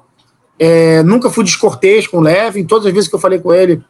é, 0.57 1.03
nunca 1.03 1.29
fui 1.29 1.43
descortês 1.43 2.07
com 2.07 2.17
o 2.17 2.21
Levin. 2.21 2.65
Todas 2.65 2.87
as 2.87 2.93
vezes 2.93 3.09
que 3.09 3.15
eu 3.15 3.19
falei 3.19 3.39
com 3.39 3.53
ele, 3.53 3.83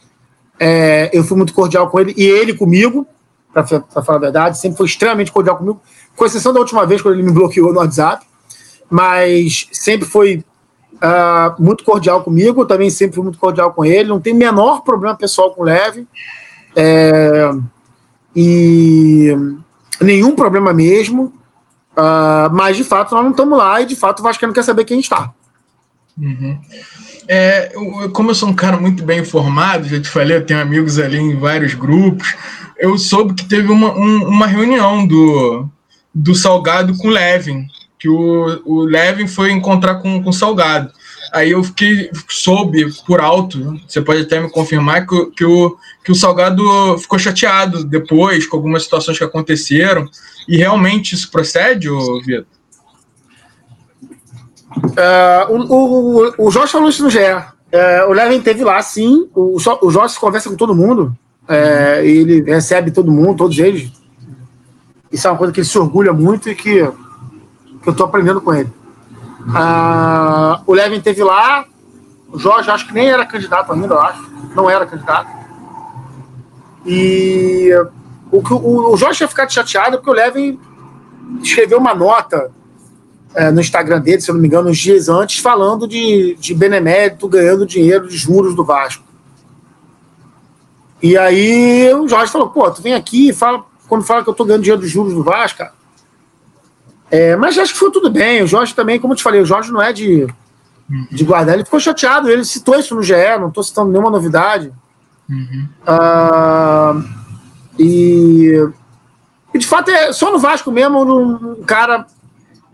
é, 0.63 1.09
eu 1.11 1.23
fui 1.23 1.35
muito 1.35 1.55
cordial 1.55 1.89
com 1.89 1.99
ele, 1.99 2.13
e 2.15 2.23
ele 2.23 2.53
comigo, 2.53 3.07
para 3.51 3.65
falar 3.65 4.17
a 4.17 4.21
verdade, 4.21 4.59
sempre 4.59 4.77
foi 4.77 4.85
extremamente 4.85 5.31
cordial 5.31 5.57
comigo, 5.57 5.81
com 6.15 6.23
exceção 6.23 6.53
da 6.53 6.59
última 6.59 6.85
vez, 6.85 7.01
quando 7.01 7.15
ele 7.15 7.23
me 7.23 7.31
bloqueou 7.31 7.73
no 7.73 7.79
WhatsApp, 7.79 8.23
mas 8.87 9.67
sempre 9.71 10.07
foi 10.07 10.45
uh, 10.97 11.59
muito 11.59 11.83
cordial 11.83 12.23
comigo, 12.23 12.63
também 12.63 12.91
sempre 12.91 13.15
fui 13.15 13.23
muito 13.23 13.39
cordial 13.39 13.73
com 13.73 13.83
ele, 13.83 14.07
não 14.07 14.21
tem 14.21 14.35
menor 14.35 14.83
problema 14.83 15.15
pessoal 15.15 15.51
com 15.51 15.63
o 15.63 15.65
Leve, 15.65 16.07
é, 16.75 17.49
e 18.35 19.35
nenhum 19.99 20.35
problema 20.35 20.71
mesmo, 20.71 21.33
uh, 21.97 22.53
mas 22.53 22.77
de 22.77 22.83
fato 22.83 23.15
nós 23.15 23.23
não 23.23 23.31
estamos 23.31 23.57
lá 23.57 23.81
e 23.81 23.87
de 23.87 23.95
fato 23.95 24.19
o 24.19 24.23
Vasco 24.23 24.45
não 24.45 24.53
quer 24.53 24.63
saber 24.63 24.85
quem 24.85 24.99
está. 24.99 25.33
Uhum. 26.15 26.59
É, 27.33 27.71
eu, 27.73 28.11
como 28.11 28.31
eu 28.31 28.35
sou 28.35 28.49
um 28.49 28.53
cara 28.53 28.75
muito 28.75 29.05
bem 29.05 29.19
informado, 29.19 29.87
já 29.87 30.01
te 30.01 30.09
falei, 30.09 30.35
eu 30.35 30.45
tenho 30.45 30.59
amigos 30.59 30.99
ali 30.99 31.17
em 31.17 31.33
vários 31.33 31.73
grupos, 31.73 32.35
eu 32.77 32.97
soube 32.97 33.33
que 33.35 33.45
teve 33.45 33.71
uma, 33.71 33.97
um, 33.97 34.27
uma 34.27 34.45
reunião 34.45 35.07
do, 35.07 35.65
do 36.13 36.35
Salgado 36.35 36.93
com 36.97 37.07
o 37.07 37.11
Levin, 37.11 37.67
que 37.97 38.09
o, 38.09 38.61
o 38.65 38.81
Levin 38.81 39.27
foi 39.27 39.49
encontrar 39.49 40.01
com 40.01 40.21
o 40.25 40.33
Salgado. 40.33 40.91
Aí 41.31 41.51
eu 41.51 41.63
fiquei, 41.63 42.11
soube 42.27 42.85
por 43.07 43.21
alto, 43.21 43.79
você 43.87 44.01
pode 44.01 44.23
até 44.23 44.41
me 44.41 44.49
confirmar, 44.49 45.07
que, 45.07 45.25
que, 45.27 45.45
o, 45.45 45.77
que 46.03 46.11
o 46.11 46.15
Salgado 46.15 46.97
ficou 46.97 47.17
chateado 47.17 47.85
depois 47.85 48.45
com 48.45 48.57
algumas 48.57 48.83
situações 48.83 49.17
que 49.17 49.23
aconteceram. 49.23 50.05
E 50.49 50.57
realmente 50.57 51.15
isso 51.15 51.31
procede, 51.31 51.87
Vitor? 52.25 52.45
Uh, 54.77 55.53
o, 55.53 56.35
o, 56.37 56.47
o 56.47 56.51
Jorge 56.51 56.71
falou 56.71 56.89
isso 56.89 57.03
no 57.03 57.09
GE. 57.09 57.19
Uh, 57.19 58.09
o 58.09 58.13
Levin 58.13 58.41
teve 58.41 58.63
lá, 58.63 58.81
sim. 58.81 59.29
O, 59.35 59.55
o 59.55 59.91
Jorge 59.91 60.19
conversa 60.19 60.49
com 60.49 60.55
todo 60.55 60.75
mundo. 60.75 61.15
Uh, 61.43 62.03
ele 62.03 62.41
recebe 62.41 62.91
todo 62.91 63.11
mundo, 63.11 63.37
todos 63.37 63.57
eles. 63.59 63.91
Isso 65.11 65.27
é 65.27 65.31
uma 65.31 65.37
coisa 65.37 65.51
que 65.53 65.59
ele 65.59 65.67
se 65.67 65.77
orgulha 65.77 66.13
muito 66.13 66.49
e 66.49 66.55
que, 66.55 66.85
que 67.81 67.89
eu 67.89 67.91
estou 67.91 68.05
aprendendo 68.05 68.41
com 68.41 68.53
ele. 68.53 68.69
Uh, 69.41 70.61
o 70.65 70.73
Levin 70.73 71.01
teve 71.01 71.23
lá. 71.23 71.65
O 72.31 72.39
Jorge, 72.39 72.71
acho 72.71 72.87
que 72.87 72.93
nem 72.93 73.09
era 73.09 73.25
candidato 73.25 73.73
ainda, 73.73 73.93
eu 73.93 73.99
acho. 73.99 74.31
Não 74.55 74.69
era 74.69 74.85
candidato. 74.85 75.29
E 76.85 77.69
o, 78.31 78.37
o, 78.37 78.93
o 78.93 78.97
Jorge 78.97 79.17
tinha 79.17 79.27
ficado 79.27 79.51
chateado 79.51 79.97
porque 79.97 80.09
o 80.09 80.13
Levin 80.13 80.57
escreveu 81.41 81.77
uma 81.77 81.93
nota 81.93 82.51
é, 83.35 83.51
no 83.51 83.61
Instagram 83.61 84.01
dele, 84.01 84.21
se 84.21 84.29
eu 84.29 84.35
não 84.35 84.41
me 84.41 84.47
engano, 84.47 84.69
uns 84.69 84.77
dias 84.77 85.07
antes, 85.09 85.39
falando 85.39 85.87
de, 85.87 86.35
de 86.39 86.53
benemérito 86.53 87.27
ganhando 87.27 87.65
dinheiro 87.65 88.07
de 88.07 88.17
juros 88.17 88.55
do 88.55 88.63
Vasco. 88.63 89.03
E 91.01 91.17
aí 91.17 91.93
o 91.93 92.07
Jorge 92.07 92.31
falou, 92.31 92.49
pô, 92.49 92.69
tu 92.69 92.81
vem 92.81 92.93
aqui 92.93 93.29
e 93.29 93.33
fala, 93.33 93.63
quando 93.87 94.03
fala 94.03 94.23
que 94.23 94.29
eu 94.29 94.33
tô 94.33 94.45
ganhando 94.45 94.63
dinheiro 94.63 94.81
dos 94.81 94.91
juros 94.91 95.13
do 95.13 95.23
Vasco, 95.23 95.59
cara. 95.59 95.73
É, 97.09 97.35
mas 97.35 97.57
acho 97.57 97.73
que 97.73 97.79
foi 97.79 97.91
tudo 97.91 98.09
bem. 98.09 98.43
O 98.43 98.47
Jorge 98.47 98.73
também, 98.73 98.99
como 98.99 99.13
eu 99.13 99.17
te 99.17 99.23
falei, 99.23 99.41
o 99.41 99.45
Jorge 99.45 99.71
não 99.71 99.81
é 99.81 99.91
de, 99.91 100.27
de 101.11 101.23
guardar. 101.25 101.55
Ele 101.55 101.65
ficou 101.65 101.79
chateado, 101.79 102.29
ele 102.29 102.45
citou 102.45 102.79
isso 102.79 102.95
no 102.95 103.03
GE, 103.03 103.13
não 103.39 103.49
estou 103.49 103.63
citando 103.63 103.91
nenhuma 103.91 104.09
novidade. 104.09 104.71
Uhum. 105.29 105.67
Ah, 105.85 107.01
e, 107.77 108.53
e, 109.53 109.59
de 109.59 109.67
fato, 109.67 109.91
é 109.91 110.13
só 110.13 110.31
no 110.31 110.39
Vasco 110.39 110.71
mesmo 110.71 111.01
um 111.03 111.63
cara 111.63 112.05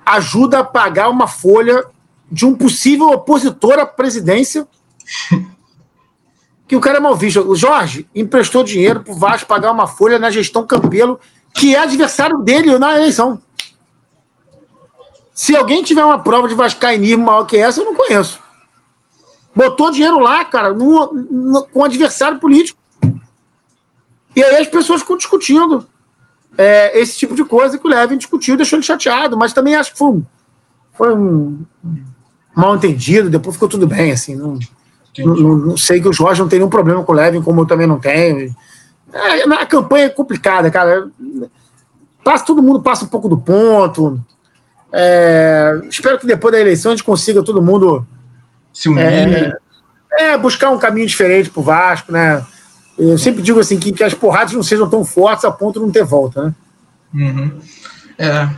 ajuda 0.07 0.59
a 0.59 0.63
pagar 0.63 1.09
uma 1.09 1.27
folha 1.27 1.85
de 2.31 2.45
um 2.45 2.55
possível 2.55 3.09
opositor 3.09 3.79
à 3.79 3.85
presidência. 3.85 4.67
que 6.67 6.75
o 6.75 6.81
cara 6.81 6.97
é 6.97 6.99
mal 6.99 7.15
visto. 7.15 7.41
O 7.41 7.55
Jorge 7.55 8.07
emprestou 8.13 8.63
dinheiro 8.63 9.01
para 9.01 9.13
o 9.13 9.17
Vasco 9.17 9.47
pagar 9.47 9.71
uma 9.71 9.87
folha 9.87 10.19
na 10.19 10.29
gestão 10.29 10.65
Campelo, 10.65 11.19
que 11.53 11.75
é 11.75 11.79
adversário 11.79 12.39
dele 12.39 12.77
na 12.77 12.95
eleição. 12.95 13.41
Se 15.33 15.55
alguém 15.55 15.83
tiver 15.83 16.03
uma 16.03 16.19
prova 16.19 16.47
de 16.47 16.55
vascaínismo 16.55 17.25
maior 17.25 17.45
que 17.45 17.57
essa, 17.57 17.81
eu 17.81 17.85
não 17.85 17.95
conheço. 17.95 18.39
Botou 19.55 19.91
dinheiro 19.91 20.19
lá, 20.19 20.43
cara, 20.43 20.73
no, 20.73 21.13
no, 21.13 21.63
com 21.67 21.83
adversário 21.83 22.39
político. 22.39 22.79
E 24.35 24.43
aí 24.43 24.57
as 24.57 24.67
pessoas 24.67 25.01
ficam 25.01 25.17
discutindo 25.17 25.87
é, 26.57 26.99
esse 26.99 27.17
tipo 27.17 27.35
de 27.35 27.45
coisa 27.45 27.77
que 27.77 27.85
o 27.85 27.89
Levin 27.89 28.17
discutiu 28.17 28.55
e 28.55 28.57
deixou 28.57 28.77
ele 28.77 28.85
chateado, 28.85 29.37
mas 29.37 29.53
também 29.53 29.75
acho 29.75 29.91
que 29.91 29.97
foi 29.97 30.07
um, 30.07 30.23
foi 30.93 31.13
um 31.15 31.59
mal 32.55 32.75
entendido, 32.75 33.29
depois 33.29 33.55
ficou 33.55 33.69
tudo 33.69 33.85
bem, 33.85 34.11
assim, 34.11 34.35
não, 34.35 34.57
não, 35.19 35.57
não, 35.57 35.77
sei 35.77 36.01
que 36.01 36.07
o 36.07 36.13
Jorge 36.13 36.41
não 36.41 36.49
tem 36.49 36.59
nenhum 36.59 36.69
problema 36.69 37.03
com 37.03 37.11
o 37.11 37.15
Levin, 37.15 37.41
como 37.41 37.61
eu 37.61 37.65
também 37.65 37.85
não 37.85 37.99
tenho. 37.99 38.55
É, 39.13 39.43
a 39.43 39.65
campanha 39.65 40.05
é 40.05 40.09
complicada, 40.09 40.69
cara. 40.69 41.09
Passa, 42.23 42.45
todo 42.45 42.61
mundo 42.61 42.81
passa 42.81 43.05
um 43.05 43.07
pouco 43.07 43.29
do 43.29 43.37
ponto. 43.37 44.19
É, 44.91 45.79
espero 45.89 46.19
que 46.19 46.27
depois 46.27 46.51
da 46.51 46.59
eleição 46.59 46.91
a 46.91 46.95
gente 46.95 47.05
consiga 47.05 47.43
todo 47.43 47.61
mundo 47.61 48.05
se 48.73 48.89
unir. 48.89 49.57
É, 50.11 50.31
é 50.31 50.37
buscar 50.37 50.71
um 50.71 50.77
caminho 50.77 51.07
diferente 51.07 51.49
pro 51.49 51.61
Vasco, 51.61 52.11
né? 52.11 52.45
Eu 52.97 53.17
sempre 53.17 53.41
digo 53.41 53.59
assim 53.59 53.77
que, 53.77 53.91
que 53.91 54.03
as 54.03 54.13
porradas 54.13 54.53
não 54.53 54.63
sejam 54.63 54.89
tão 54.89 55.05
fortes 55.05 55.45
a 55.45 55.51
ponto 55.51 55.79
de 55.79 55.85
não 55.85 55.91
ter 55.91 56.03
volta, 56.03 56.45
né? 56.45 56.55
Uhum. 57.13 57.51
É, 58.17 58.49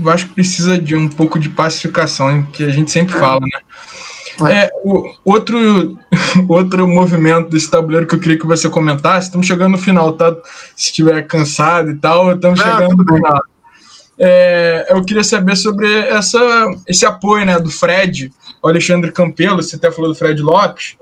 eu 0.00 0.10
acho 0.10 0.28
que 0.28 0.34
precisa 0.34 0.78
de 0.78 0.96
um 0.96 1.08
pouco 1.08 1.38
de 1.38 1.50
pacificação, 1.50 2.42
que 2.44 2.64
a 2.64 2.70
gente 2.70 2.90
sempre 2.90 3.14
fala, 3.14 3.40
né? 3.40 3.60
É, 4.50 4.70
o, 4.84 5.12
outro, 5.24 5.98
outro 6.48 6.86
movimento 6.86 7.50
desse 7.50 7.70
tabuleiro 7.70 8.06
que 8.06 8.14
eu 8.14 8.20
queria 8.20 8.38
que 8.38 8.46
você 8.46 8.68
comentasse, 8.68 9.26
estamos 9.26 9.46
chegando 9.46 9.72
no 9.72 9.78
final, 9.78 10.12
tá? 10.12 10.32
Se 10.76 10.86
estiver 10.86 11.26
cansado 11.26 11.90
e 11.90 11.96
tal, 11.96 12.32
estamos 12.32 12.60
chegando 12.60 12.96
no 12.96 13.14
final. 13.14 13.42
É, 14.20 14.86
eu 14.90 15.04
queria 15.04 15.22
saber 15.22 15.56
sobre 15.56 15.92
essa, 16.08 16.38
esse 16.86 17.06
apoio 17.06 17.44
né, 17.44 17.58
do 17.58 17.70
Fred, 17.70 18.32
o 18.62 18.68
Alexandre 18.68 19.12
Campelo, 19.12 19.62
você 19.62 19.76
até 19.76 19.90
falou 19.90 20.10
do 20.10 20.16
Fred 20.16 20.40
Lopes, 20.42 20.96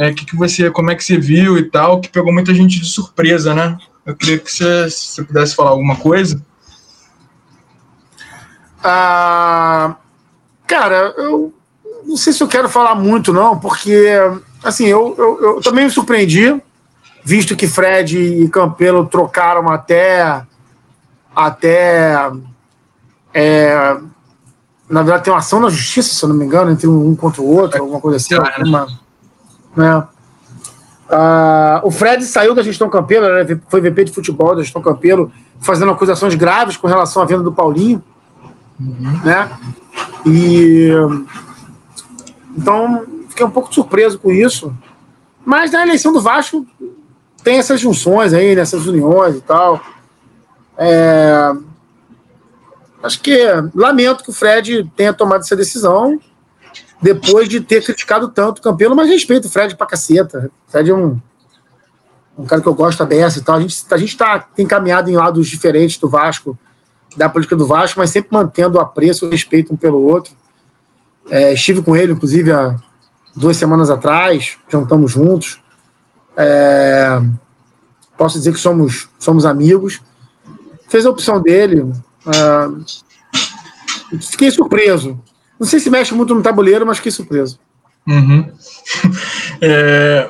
é, 0.00 0.14
que, 0.14 0.24
que 0.24 0.34
você, 0.34 0.70
como 0.70 0.90
é 0.90 0.94
que 0.94 1.04
você 1.04 1.18
viu 1.18 1.58
e 1.58 1.62
tal, 1.62 2.00
que 2.00 2.08
pegou 2.08 2.32
muita 2.32 2.54
gente 2.54 2.80
de 2.80 2.86
surpresa, 2.86 3.54
né? 3.54 3.76
Eu 4.06 4.16
queria 4.16 4.38
que 4.38 4.50
você, 4.50 4.88
se 4.88 5.08
você 5.08 5.22
pudesse 5.22 5.54
falar 5.54 5.70
alguma 5.70 5.94
coisa. 5.94 6.42
Ah, 8.82 9.96
cara, 10.66 11.14
eu 11.18 11.52
não 12.06 12.16
sei 12.16 12.32
se 12.32 12.42
eu 12.42 12.48
quero 12.48 12.66
falar 12.66 12.94
muito, 12.94 13.30
não, 13.30 13.58
porque 13.58 14.16
assim, 14.64 14.86
eu, 14.86 15.14
eu, 15.18 15.40
eu 15.42 15.60
também 15.60 15.84
me 15.84 15.90
surpreendi, 15.90 16.58
visto 17.22 17.54
que 17.54 17.68
Fred 17.68 18.16
e 18.16 18.48
Campelo 18.48 19.04
trocaram 19.04 19.68
até. 19.68 20.42
Até. 21.36 22.32
É, 23.34 23.98
na 24.88 25.02
verdade, 25.02 25.24
tem 25.24 25.32
uma 25.32 25.40
ação 25.40 25.60
na 25.60 25.68
justiça, 25.68 26.14
se 26.14 26.24
eu 26.24 26.30
não 26.30 26.36
me 26.36 26.46
engano, 26.46 26.70
entre 26.70 26.88
um 26.88 27.14
contra 27.14 27.42
o 27.42 27.54
outro, 27.54 27.82
alguma 27.82 28.00
coisa 28.00 28.16
assim. 28.16 28.34
Uma, 28.66 28.88
né? 29.76 30.06
O 31.82 31.90
Fred 31.90 32.24
saiu 32.24 32.54
da 32.54 32.62
gestão 32.62 32.88
Campelo, 32.88 33.26
foi 33.68 33.80
VP 33.80 34.04
de 34.04 34.12
futebol 34.12 34.54
da 34.54 34.62
gestão 34.62 34.80
Campelo, 34.80 35.32
fazendo 35.60 35.90
acusações 35.90 36.34
graves 36.34 36.76
com 36.76 36.86
relação 36.86 37.22
à 37.22 37.24
venda 37.24 37.42
do 37.42 37.52
Paulinho. 37.52 38.02
Uhum. 38.78 39.20
Né? 39.24 39.50
E 40.24 40.90
então 42.56 43.04
fiquei 43.28 43.44
um 43.44 43.50
pouco 43.50 43.72
surpreso 43.72 44.18
com 44.18 44.30
isso. 44.30 44.72
Mas 45.44 45.70
na 45.70 45.82
eleição 45.82 46.12
do 46.12 46.20
Vasco 46.20 46.66
tem 47.42 47.58
essas 47.58 47.80
junções 47.80 48.32
aí, 48.32 48.54
nessas 48.54 48.86
uniões 48.86 49.36
e 49.36 49.40
tal. 49.40 49.80
É... 50.76 51.52
Acho 53.02 53.20
que 53.20 53.38
lamento 53.74 54.22
que 54.22 54.30
o 54.30 54.34
Fred 54.34 54.90
tenha 54.94 55.12
tomado 55.12 55.40
essa 55.40 55.56
decisão 55.56 56.20
depois 57.02 57.48
de 57.48 57.60
ter 57.60 57.82
criticado 57.82 58.28
tanto 58.28 58.58
o 58.58 58.62
Campelo, 58.62 58.94
mas 58.94 59.08
respeito 59.08 59.46
o 59.46 59.50
Fred 59.50 59.74
pra 59.74 59.86
caceta. 59.86 60.50
O 60.68 60.70
Fred 60.70 60.90
é 60.90 60.94
um, 60.94 61.18
um 62.36 62.44
cara 62.44 62.60
que 62.60 62.68
eu 62.68 62.74
gosto 62.74 63.04
dessa 63.06 63.38
e 63.38 63.42
tal. 63.42 63.56
A 63.56 63.60
gente, 63.60 63.84
a 63.90 63.96
gente 63.96 64.16
tá, 64.16 64.38
tem 64.38 64.66
caminhado 64.66 65.10
em 65.10 65.16
lados 65.16 65.48
diferentes 65.48 65.96
do 65.96 66.08
Vasco, 66.08 66.58
da 67.16 67.28
política 67.28 67.56
do 67.56 67.66
Vasco, 67.66 67.98
mas 67.98 68.10
sempre 68.10 68.28
mantendo 68.32 68.76
o 68.76 68.80
apreço 68.80 69.24
e 69.24 69.28
o 69.28 69.30
respeito 69.30 69.72
um 69.72 69.76
pelo 69.76 70.02
outro. 70.02 70.34
É, 71.30 71.54
estive 71.54 71.82
com 71.82 71.96
ele, 71.96 72.12
inclusive, 72.12 72.52
há 72.52 72.76
duas 73.34 73.56
semanas 73.56 73.88
atrás, 73.88 74.58
jantamos 74.68 75.12
juntos. 75.12 75.60
É, 76.36 77.20
posso 78.16 78.38
dizer 78.38 78.52
que 78.52 78.60
somos, 78.60 79.08
somos 79.18 79.46
amigos. 79.46 80.00
Fez 80.88 81.06
a 81.06 81.10
opção 81.10 81.40
dele. 81.40 81.90
É, 82.26 84.18
fiquei 84.20 84.50
surpreso 84.50 85.18
não 85.60 85.66
sei 85.66 85.78
se 85.78 85.90
mexe 85.90 86.14
muito 86.14 86.34
no 86.34 86.42
tabuleiro, 86.42 86.86
mas 86.86 86.96
fiquei 86.96 87.12
surpreso. 87.12 87.60
Uhum. 88.06 88.50
É, 89.62 90.26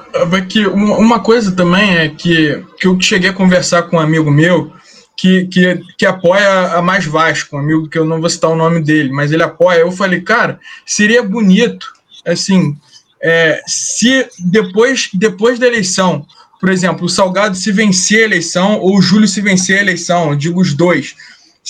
que 0.48 0.66
uma 0.66 1.20
coisa 1.20 1.52
também 1.52 1.97
é 1.97 2.09
que, 2.09 2.65
que 2.77 2.89
eu 2.89 3.01
cheguei 3.01 3.31
a 3.31 3.32
conversar 3.32 3.82
com 3.85 3.97
um 3.97 4.01
amigo 4.01 4.28
meu 4.28 4.73
que, 5.16 5.47
que, 5.47 5.81
que 5.97 6.05
apoia 6.05 6.74
a 6.74 6.82
Mais 6.82 7.07
Vasco, 7.07 7.55
um 7.55 7.61
amigo 7.61 7.89
que 7.89 7.97
eu 7.97 8.05
não 8.05 8.20
vou 8.20 8.28
citar 8.28 8.51
o 8.51 8.57
nome 8.57 8.81
dele, 8.81 9.12
mas 9.12 9.31
ele 9.31 9.44
apoia. 9.44 9.78
Eu 9.78 9.93
falei, 9.93 10.20
cara, 10.20 10.59
seria 10.85 11.23
bonito, 11.23 11.93
assim, 12.27 12.77
é, 13.23 13.62
se 13.69 14.27
depois, 14.40 15.11
depois 15.15 15.61
da 15.61 15.69
eleição, 15.69 16.27
por 16.59 16.70
exemplo, 16.70 17.05
o 17.05 17.09
Salgado 17.09 17.57
se 17.57 17.70
vencer 17.70 18.23
a 18.23 18.24
eleição 18.24 18.81
ou 18.81 18.98
o 18.98 19.02
Júlio 19.02 19.28
se 19.28 19.40
vencer 19.40 19.78
a 19.78 19.82
eleição, 19.82 20.31
eu 20.31 20.36
digo 20.36 20.61
os 20.61 20.74
dois, 20.74 21.15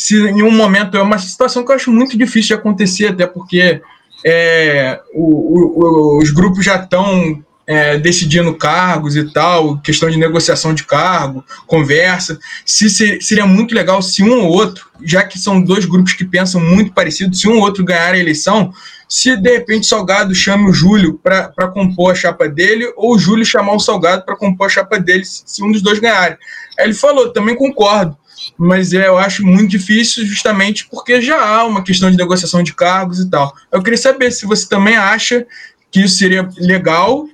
se 0.01 0.17
em 0.17 0.43
um 0.43 0.51
momento 0.51 0.97
é 0.97 1.03
uma 1.03 1.19
situação 1.19 1.63
que 1.63 1.71
eu 1.71 1.77
acho 1.77 1.93
muito 1.93 2.17
difícil 2.17 2.57
de 2.57 2.61
acontecer, 2.61 3.09
até 3.09 3.27
porque 3.27 3.83
é, 4.25 4.99
o, 5.13 5.85
o, 5.85 6.23
os 6.23 6.31
grupos 6.31 6.65
já 6.65 6.77
estão 6.77 7.45
é, 7.67 7.99
decidindo 7.99 8.55
cargos 8.55 9.15
e 9.15 9.31
tal, 9.31 9.79
questão 9.81 10.09
de 10.09 10.17
negociação 10.17 10.73
de 10.73 10.85
cargo, 10.85 11.45
conversa. 11.67 12.39
Se, 12.65 12.89
se, 12.89 13.21
seria 13.21 13.45
muito 13.45 13.75
legal 13.75 14.01
se 14.01 14.23
um 14.23 14.41
ou 14.41 14.51
outro, 14.51 14.87
já 15.05 15.23
que 15.23 15.39
são 15.39 15.61
dois 15.61 15.85
grupos 15.85 16.15
que 16.15 16.25
pensam 16.25 16.63
muito 16.63 16.95
parecido, 16.95 17.37
se 17.37 17.47
um 17.47 17.57
ou 17.57 17.61
outro 17.61 17.85
ganhar 17.85 18.15
a 18.15 18.19
eleição, 18.19 18.73
se 19.07 19.37
de 19.37 19.51
repente 19.51 19.87
Salgado 19.87 20.35
chame 20.35 20.71
o 20.71 20.73
Júlio 20.73 21.21
para 21.23 21.69
compor 21.69 22.13
a 22.13 22.15
chapa 22.15 22.49
dele, 22.49 22.91
ou 22.97 23.17
o 23.17 23.19
Júlio 23.19 23.45
chamar 23.45 23.75
o 23.75 23.81
Salgado 23.81 24.25
para 24.25 24.35
compor 24.35 24.67
a 24.67 24.71
chapa 24.71 24.99
dele, 24.99 25.25
se 25.27 25.63
um 25.63 25.71
dos 25.71 25.83
dois 25.83 25.99
ganharem. 25.99 26.39
Aí 26.79 26.87
ele 26.87 26.95
falou, 26.95 27.35
também 27.35 27.55
concordo 27.55 28.17
mas 28.57 28.93
é, 28.93 29.09
eu 29.09 29.19
acho 29.19 29.45
muito 29.45 29.71
difícil 29.71 30.25
justamente 30.27 30.87
porque 30.89 31.21
já 31.21 31.41
há 31.43 31.65
uma 31.65 31.83
questão 31.83 32.11
de 32.11 32.17
negociação 32.17 32.63
de 32.63 32.75
cargos 32.75 33.21
e 33.21 33.31
tal. 33.31 33.55
Eu 33.71 33.83
queria 33.83 33.99
saber 33.99 34.31
se 34.31 34.47
você 34.47 34.69
também 34.69 34.97
acha 34.97 35.47
que 35.91 36.01
isso 36.01 36.17
seria 36.17 36.49
legal, 36.59 37.27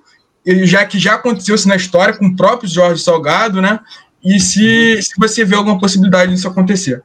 já 0.65 0.85
que 0.85 0.99
já 0.99 1.15
aconteceu 1.15 1.55
isso 1.55 1.69
na 1.69 1.77
história 1.77 2.15
com 2.15 2.27
o 2.27 2.37
próprio 2.37 2.69
Jorge 2.69 3.03
Salgado, 3.03 3.61
né? 3.61 3.81
E 4.25 4.41
se, 4.41 5.01
se 5.03 5.13
você 5.19 5.45
vê 5.45 5.55
alguma 5.55 5.79
possibilidade 5.79 6.33
disso 6.35 6.49
acontecer. 6.49 7.03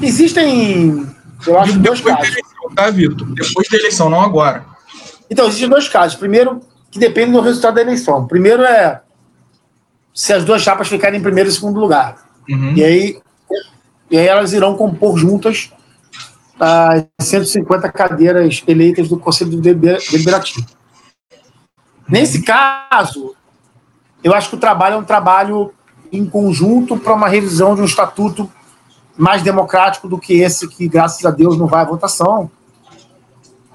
Existem, 0.00 1.06
eu 1.46 1.58
acho, 1.58 1.78
depois 1.78 2.00
dois 2.00 2.16
casos. 2.16 2.34
Da 2.34 2.38
eleição, 2.38 2.74
tá, 2.74 2.90
Vitor? 2.90 3.34
Depois 3.34 3.68
da 3.68 3.76
eleição, 3.78 4.10
não 4.10 4.20
agora. 4.20 4.64
Então, 5.28 5.46
existem 5.46 5.68
dois 5.68 5.88
casos. 5.88 6.16
Primeiro, 6.16 6.60
que 6.90 6.98
depende 6.98 7.32
do 7.32 7.40
resultado 7.40 7.74
da 7.74 7.82
eleição. 7.82 8.26
Primeiro 8.26 8.62
é 8.62 9.00
se 10.12 10.32
as 10.32 10.44
duas 10.44 10.62
chapas 10.62 10.88
ficarem 10.88 11.18
em 11.18 11.22
primeiro 11.22 11.48
e 11.48 11.52
segundo 11.52 11.80
lugar. 11.80 12.29
Uhum. 12.50 12.74
E, 12.76 12.84
aí, 12.84 13.22
e 14.10 14.18
aí 14.18 14.26
elas 14.26 14.52
irão 14.52 14.76
compor 14.76 15.16
juntas 15.16 15.70
as 16.58 17.06
150 17.20 17.90
cadeiras 17.90 18.62
eleitas 18.66 19.08
do 19.08 19.18
Conselho 19.18 19.58
Deliberativo. 19.60 20.66
Nesse 22.06 22.42
caso, 22.42 23.34
eu 24.22 24.34
acho 24.34 24.50
que 24.50 24.56
o 24.56 24.60
trabalho 24.60 24.96
é 24.96 24.98
um 24.98 25.04
trabalho 25.04 25.72
em 26.12 26.26
conjunto 26.26 26.98
para 26.98 27.14
uma 27.14 27.28
revisão 27.28 27.74
de 27.74 27.80
um 27.80 27.84
estatuto 27.84 28.50
mais 29.16 29.42
democrático 29.42 30.08
do 30.08 30.18
que 30.18 30.40
esse 30.40 30.68
que, 30.68 30.88
graças 30.88 31.24
a 31.24 31.30
Deus, 31.30 31.56
não 31.56 31.66
vai 31.66 31.82
à 31.82 31.84
votação. 31.84 32.50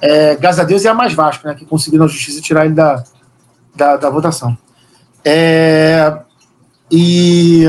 É, 0.01 0.35
graças 0.35 0.59
a 0.59 0.63
Deus 0.63 0.83
é 0.85 0.89
a 0.89 0.93
mais 0.93 1.13
Vasco, 1.13 1.47
né, 1.47 1.55
que 1.55 1.65
conseguiu 1.65 1.99
na 1.99 2.07
justiça 2.07 2.41
tirar 2.41 2.65
ele 2.65 2.75
da, 2.75 3.03
da, 3.73 3.95
da 3.95 4.09
votação. 4.09 4.57
É, 5.23 6.19
e 6.91 7.63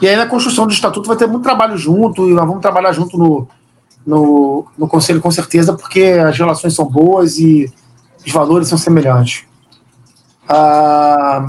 e 0.00 0.08
aí, 0.08 0.16
na 0.16 0.26
construção 0.26 0.66
do 0.66 0.72
estatuto, 0.72 1.08
vai 1.08 1.16
ter 1.16 1.26
muito 1.26 1.42
trabalho 1.42 1.76
junto, 1.76 2.28
e 2.28 2.32
nós 2.32 2.46
vamos 2.46 2.62
trabalhar 2.62 2.92
junto 2.92 3.18
no, 3.18 3.48
no, 4.06 4.66
no 4.76 4.88
conselho, 4.88 5.20
com 5.20 5.30
certeza, 5.30 5.74
porque 5.74 6.02
as 6.02 6.38
relações 6.38 6.74
são 6.74 6.84
boas 6.84 7.38
e 7.38 7.72
os 8.24 8.32
valores 8.32 8.68
são 8.68 8.78
semelhantes. 8.78 9.44
Ah, 10.48 11.46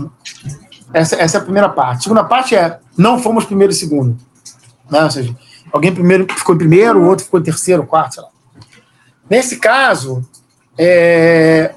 essa, 0.93 1.15
essa 1.15 1.37
é 1.37 1.39
a 1.39 1.43
primeira 1.43 1.69
parte. 1.69 1.99
A 1.99 2.01
segunda 2.01 2.23
parte 2.23 2.55
é: 2.55 2.79
não 2.97 3.19
fomos 3.19 3.45
primeiro 3.45 3.71
e 3.71 3.75
segundo. 3.75 4.17
Né? 4.89 5.03
Ou 5.03 5.11
seja, 5.11 5.35
alguém 5.71 5.93
primeiro 5.93 6.25
ficou 6.33 6.55
em 6.55 6.57
primeiro, 6.57 6.99
o 6.99 7.07
outro 7.07 7.25
ficou 7.25 7.39
em 7.39 7.43
terceiro, 7.43 7.85
quarto, 7.85 8.15
sei 8.15 8.23
lá. 8.23 8.29
Nesse 9.29 9.57
caso, 9.57 10.27
é, 10.75 11.75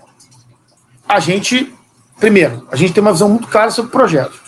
a 1.07 1.21
gente, 1.21 1.73
primeiro, 2.19 2.67
a 2.73 2.77
gente 2.77 2.95
tem 2.95 3.03
uma 3.03 3.13
visão 3.13 3.29
muito 3.29 3.47
clara 3.47 3.71
sobre 3.71 3.91
o 3.91 3.93
projeto. 3.93 4.41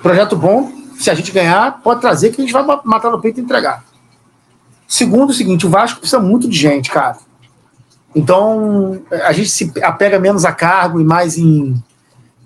Projeto 0.00 0.36
bom, 0.36 0.79
se 1.00 1.10
a 1.10 1.14
gente 1.14 1.32
ganhar, 1.32 1.80
pode 1.82 2.00
trazer 2.00 2.30
que 2.30 2.42
a 2.42 2.44
gente 2.44 2.52
vai 2.52 2.62
matar 2.84 3.10
no 3.10 3.20
peito 3.20 3.40
e 3.40 3.42
entregar. 3.42 3.82
Segundo, 4.86 5.30
o 5.30 5.32
seguinte, 5.32 5.66
o 5.66 5.70
Vasco 5.70 6.00
precisa 6.00 6.20
muito 6.20 6.46
de 6.46 6.58
gente, 6.58 6.90
cara. 6.90 7.16
Então, 8.14 9.00
a 9.24 9.32
gente 9.32 9.48
se 9.48 9.72
apega 9.82 10.18
menos 10.18 10.44
a 10.44 10.52
cargo 10.52 11.00
e 11.00 11.04
mais 11.04 11.38
em, 11.38 11.82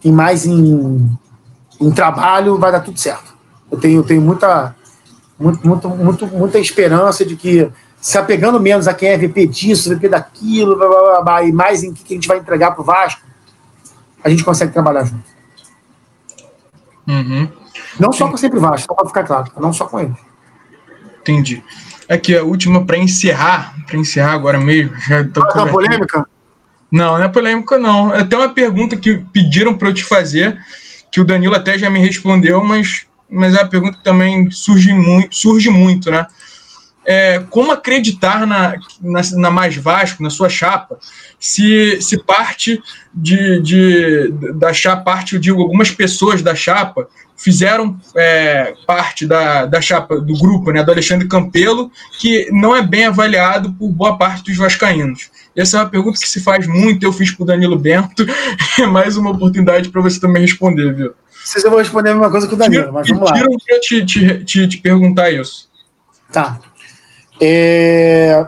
mais 0.04 0.46
em, 0.46 1.18
em 1.80 1.90
trabalho, 1.90 2.56
vai 2.56 2.70
dar 2.70 2.80
tudo 2.80 2.98
certo. 2.98 3.34
Eu 3.72 3.78
tenho, 3.78 4.00
eu 4.00 4.04
tenho 4.04 4.22
muita, 4.22 4.76
muito, 5.36 5.66
muito, 5.66 5.88
muito, 5.88 6.26
muita 6.28 6.58
esperança 6.60 7.24
de 7.24 7.34
que 7.34 7.68
se 8.00 8.16
apegando 8.18 8.60
menos 8.60 8.86
a 8.86 8.94
quem 8.94 9.08
é 9.08 9.18
VP 9.18 9.48
disso, 9.48 9.92
VP 9.92 10.10
daquilo, 10.10 10.76
blá, 10.76 10.86
blá, 10.86 11.22
blá, 11.22 11.42
e 11.42 11.50
mais 11.50 11.82
em 11.82 11.92
que 11.92 12.14
a 12.14 12.16
gente 12.16 12.28
vai 12.28 12.38
entregar 12.38 12.70
para 12.70 12.82
o 12.82 12.84
Vasco, 12.84 13.22
a 14.22 14.30
gente 14.30 14.44
consegue 14.44 14.72
trabalhar 14.72 15.04
junto. 15.04 15.24
Uhum. 17.08 17.63
Não 17.98 18.12
só 18.12 18.28
com 18.28 18.36
sempre 18.36 18.58
Vasco, 18.58 18.86
só 18.88 18.94
para 18.94 19.06
ficar 19.06 19.24
claro, 19.24 19.52
não 19.58 19.72
só 19.72 19.86
com 19.86 20.00
ele. 20.00 20.14
Entendi. 21.20 21.62
Aqui, 22.08 22.36
a 22.36 22.42
última 22.42 22.84
para 22.84 22.98
encerrar, 22.98 23.74
para 23.86 23.96
encerrar 23.96 24.32
agora 24.32 24.58
mesmo. 24.58 24.94
Já 25.08 25.24
tô 25.24 25.42
ah, 25.42 25.66
polêmica? 25.66 26.26
Não, 26.90 27.18
não 27.18 27.24
é 27.24 27.28
polêmica, 27.28 27.78
não. 27.78 28.12
Até 28.12 28.36
uma 28.36 28.50
pergunta 28.50 28.96
que 28.96 29.18
pediram 29.32 29.74
para 29.74 29.88
eu 29.88 29.94
te 29.94 30.04
fazer, 30.04 30.58
que 31.10 31.20
o 31.20 31.24
Danilo 31.24 31.54
até 31.54 31.78
já 31.78 31.88
me 31.88 31.98
respondeu, 31.98 32.62
mas, 32.62 33.06
mas 33.28 33.54
é 33.54 33.62
uma 33.62 33.68
pergunta 33.68 33.98
que 33.98 34.04
também 34.04 34.50
surge 34.50 34.92
muito, 34.92 35.34
surge 35.34 35.70
muito 35.70 36.10
né? 36.10 36.26
É, 37.06 37.38
como 37.50 37.70
acreditar 37.70 38.46
na, 38.46 38.74
na, 39.00 39.20
na, 39.32 39.50
Mais 39.50 39.76
Vasco, 39.76 40.22
na 40.22 40.30
sua 40.30 40.48
chapa, 40.48 40.98
se, 41.38 42.00
se 42.00 42.18
parte 42.18 42.82
de, 43.12 43.60
de 43.60 44.32
da 44.54 44.72
chapa, 44.72 45.02
parte, 45.02 45.34
eu 45.34 45.40
digo, 45.40 45.60
algumas 45.60 45.90
pessoas 45.90 46.40
da 46.42 46.54
chapa 46.54 47.06
fizeram 47.36 47.98
é, 48.16 48.74
parte 48.86 49.26
da, 49.26 49.66
da 49.66 49.80
chapa 49.80 50.20
do 50.20 50.34
grupo, 50.38 50.70
né, 50.70 50.82
do 50.82 50.90
Alexandre 50.90 51.28
Campelo, 51.28 51.90
que 52.18 52.48
não 52.50 52.74
é 52.74 52.82
bem 52.82 53.06
avaliado 53.06 53.72
por 53.74 53.90
boa 53.90 54.16
parte 54.16 54.44
dos 54.44 54.56
vascaínos. 54.56 55.30
Essa 55.54 55.76
é 55.76 55.80
uma 55.80 55.90
pergunta 55.90 56.18
que 56.18 56.28
se 56.28 56.40
faz 56.40 56.66
muito, 56.66 57.04
eu 57.04 57.12
fiz 57.12 57.30
para 57.32 57.42
o 57.42 57.46
Danilo 57.46 57.78
Bento, 57.78 58.24
é 58.78 58.86
mais 58.86 59.16
uma 59.16 59.30
oportunidade 59.30 59.88
para 59.88 60.00
você 60.00 60.18
também 60.18 60.42
responder, 60.42 60.92
viu? 60.94 61.14
Vocês 61.44 61.62
vão 61.64 61.76
responder 61.76 62.10
a 62.10 62.14
mesma 62.14 62.30
coisa 62.30 62.48
que 62.48 62.54
o 62.54 62.56
Danilo, 62.56 62.92
mas 62.92 63.06
vamos 63.06 63.30
lá. 63.30 63.36
Tiram 63.36 63.56
para 63.58 63.80
te, 63.80 64.04
te, 64.06 64.44
te, 64.44 64.66
te, 64.66 64.78
perguntar 64.78 65.30
isso. 65.30 65.68
Tá. 66.32 66.58
É... 67.40 68.46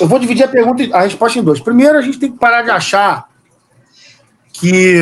Eu 0.00 0.06
vou 0.08 0.18
dividir 0.18 0.44
a 0.44 0.48
pergunta, 0.48 0.82
a 0.96 1.02
resposta 1.02 1.38
em 1.38 1.42
dois. 1.42 1.60
Primeiro, 1.60 1.98
a 1.98 2.02
gente 2.02 2.18
tem 2.18 2.30
que 2.30 2.38
parar 2.38 2.62
de 2.62 2.70
achar 2.70 3.28
que 4.52 5.00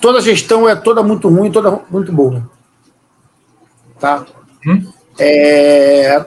toda 0.00 0.20
gestão 0.20 0.68
é 0.68 0.76
toda 0.76 1.02
muito 1.02 1.28
ruim, 1.28 1.50
toda 1.50 1.82
muito 1.90 2.12
boa. 2.12 2.48
Tá? 3.98 4.26
Hum? 4.66 4.92
É... 5.18 6.26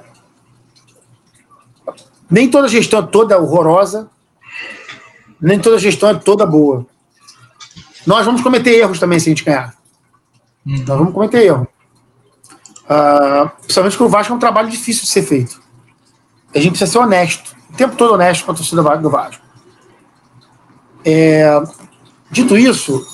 Nem 2.29 2.49
toda 2.49 2.67
gestão 2.67 2.99
é 2.99 3.03
toda 3.03 3.39
horrorosa, 3.39 4.09
nem 5.41 5.59
toda 5.59 5.79
gestão 5.79 6.09
é 6.09 6.15
toda 6.15 6.45
boa. 6.45 6.85
Nós 8.05 8.25
vamos 8.25 8.41
cometer 8.41 8.71
erros 8.71 8.99
também 8.99 9.19
se 9.19 9.29
a 9.29 9.31
gente 9.31 9.45
ganhar. 9.45 9.75
Hum. 10.65 10.83
Nós 10.87 10.97
vamos 10.97 11.13
cometer 11.13 11.43
erros. 11.43 11.67
Uh, 12.85 13.49
principalmente 13.59 13.93
porque 13.93 14.03
o 14.03 14.09
Vasco 14.09 14.33
é 14.33 14.35
um 14.35 14.39
trabalho 14.39 14.69
difícil 14.69 15.03
de 15.03 15.09
ser 15.09 15.21
feito. 15.21 15.61
A 16.53 16.59
gente 16.59 16.71
precisa 16.71 16.91
ser 16.91 16.97
honesto, 16.97 17.55
o 17.71 17.77
tempo 17.77 17.95
todo 17.95 18.13
honesto 18.13 18.45
com 18.45 18.51
a 18.51 18.55
torcida 18.55 18.81
do 18.97 19.09
Vasco. 19.09 19.43
É, 21.05 21.61
dito 22.31 22.57
isso, 22.57 23.05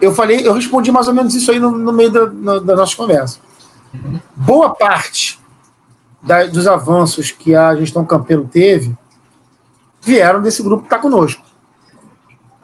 eu 0.00 0.14
falei, 0.14 0.46
eu 0.46 0.52
respondi 0.52 0.90
mais 0.90 1.08
ou 1.08 1.14
menos 1.14 1.34
isso 1.34 1.50
aí 1.50 1.58
no, 1.58 1.70
no 1.70 1.92
meio 1.92 2.10
da, 2.10 2.26
na, 2.26 2.58
da, 2.58 2.76
nossa 2.76 2.96
conversa. 2.96 3.38
Boa 4.34 4.74
parte 4.74 5.40
da, 6.22 6.46
dos 6.46 6.66
avanços 6.66 7.30
que 7.30 7.54
a 7.54 7.74
gestão 7.76 8.04
Campelo 8.04 8.48
teve 8.48 8.96
vieram 10.00 10.42
desse 10.42 10.62
grupo 10.62 10.82
que 10.82 10.86
está 10.86 10.98
conosco. 10.98 11.42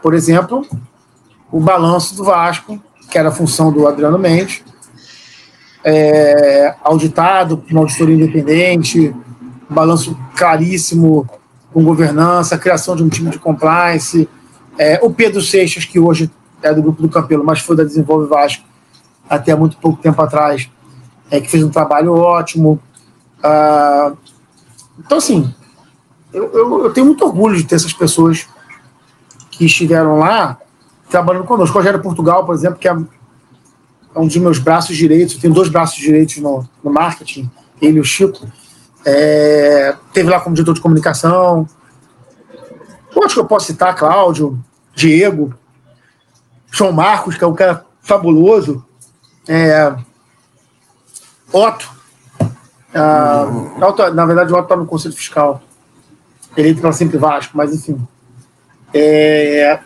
Por 0.03 0.15
exemplo, 0.15 0.67
o 1.51 1.61
balanço 1.61 2.17
do 2.17 2.25
Vasco, 2.25 2.83
que 3.11 3.19
era 3.19 3.29
a 3.29 3.33
função 3.33 3.73
do 3.73 3.87
Adriano 3.87 4.19
Mendes, 4.19 4.63
é, 5.85 6.75
auditado 6.83 7.59
por 7.59 7.71
uma 7.71 7.81
auditoria 7.81 8.15
independente, 8.15 9.15
balanço 9.71 10.17
claríssimo 10.37 11.29
com 11.73 11.85
governança, 11.85 12.59
criação 12.59 12.97
de 12.97 13.03
um 13.03 13.09
time 13.09 13.31
de 13.31 13.39
compliance. 13.39 14.29
É, 14.77 14.99
o 15.03 15.11
Pedro 15.11 15.41
Seixas, 15.41 15.85
que 15.85 15.99
hoje 15.99 16.31
é 16.63 16.75
do 16.75 16.83
grupo 16.83 17.01
do 17.01 17.09
Campelo, 17.09 17.45
mas 17.45 17.61
foi 17.61 17.77
da 17.77 17.85
Desenvolve 17.85 18.29
Vasco 18.29 18.65
até 19.29 19.55
muito 19.55 19.77
pouco 19.77 20.03
tempo 20.03 20.21
atrás, 20.21 20.69
é, 21.31 21.41
que 21.41 21.49
fez 21.49 21.63
um 21.63 21.71
trabalho 21.71 22.13
ótimo. 22.15 22.81
Ah, 23.43 24.13
então, 24.99 25.19
assim, 25.19 25.55
eu, 26.33 26.51
eu, 26.53 26.85
eu, 26.85 26.93
tenho 26.93 27.07
muito 27.07 27.25
orgulho 27.25 27.57
de 27.57 27.65
ter 27.65 27.77
essas 27.77 27.93
pessoas 27.93 28.49
que 29.51 29.65
estiveram 29.65 30.19
lá 30.19 30.59
trabalhando 31.09 31.45
conosco. 31.45 31.77
Rogério 31.77 32.03
Portugal, 32.03 32.45
por 32.45 32.55
exemplo, 32.55 32.79
que 32.79 32.89
é, 32.89 32.93
é 32.93 34.19
um 34.19 34.27
dos 34.27 34.37
meus 34.37 34.59
braços 34.59 34.97
direitos, 34.97 35.37
eu 35.37 35.41
tenho 35.41 35.55
dois 35.55 35.69
braços 35.69 35.97
direitos 35.97 36.39
no, 36.39 36.69
no 36.83 36.93
marketing, 36.93 37.49
ele 37.81 37.99
e 37.99 38.01
o 38.01 38.05
Chico. 38.05 38.47
É, 39.05 39.95
teve 40.13 40.31
lá 40.31 40.41
como 40.41 40.55
diretor 40.55 40.75
de 40.75 40.81
comunicação. 40.81 41.69
Outros 43.15 43.35
que 43.35 43.41
eu 43.41 43.47
posso 43.47 43.67
citar, 43.67 43.95
Cláudio, 43.95 44.59
Diego, 44.95 45.55
João 46.71 46.93
Marcos, 46.93 47.37
que 47.37 47.45
é 47.45 47.47
um 47.47 47.55
cara 47.55 47.85
fabuloso. 48.03 48.85
É, 49.49 49.95
Otto. 51.53 51.91
Ah, 52.95 53.47
Otto. 53.81 54.15
Na 54.15 54.27
verdade, 54.27 54.53
o 54.53 54.57
Otto 54.57 54.65
está 54.65 54.77
no 54.77 54.87
Conselho 54.87 55.15
Fiscal. 55.15 55.63
Ele 56.57 56.71
entra 56.71 56.93
sempre 56.93 57.19
Vasco, 57.19 57.57
mas 57.57 57.75
enfim. 57.75 58.01
É, 58.93 59.81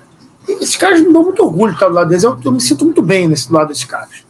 esses 0.48 0.76
caras 0.76 1.00
me 1.00 1.12
dão 1.12 1.22
muito 1.22 1.42
orgulho 1.42 1.72
de 1.72 1.76
estar 1.76 1.88
do 1.88 1.94
lado 1.94 2.08
deles. 2.08 2.24
Eu, 2.24 2.38
eu 2.44 2.52
me 2.52 2.60
sinto 2.60 2.84
muito 2.84 3.02
bem 3.02 3.28
nesse 3.28 3.52
lado 3.52 3.68
desses 3.68 3.84
caras. 3.84 4.24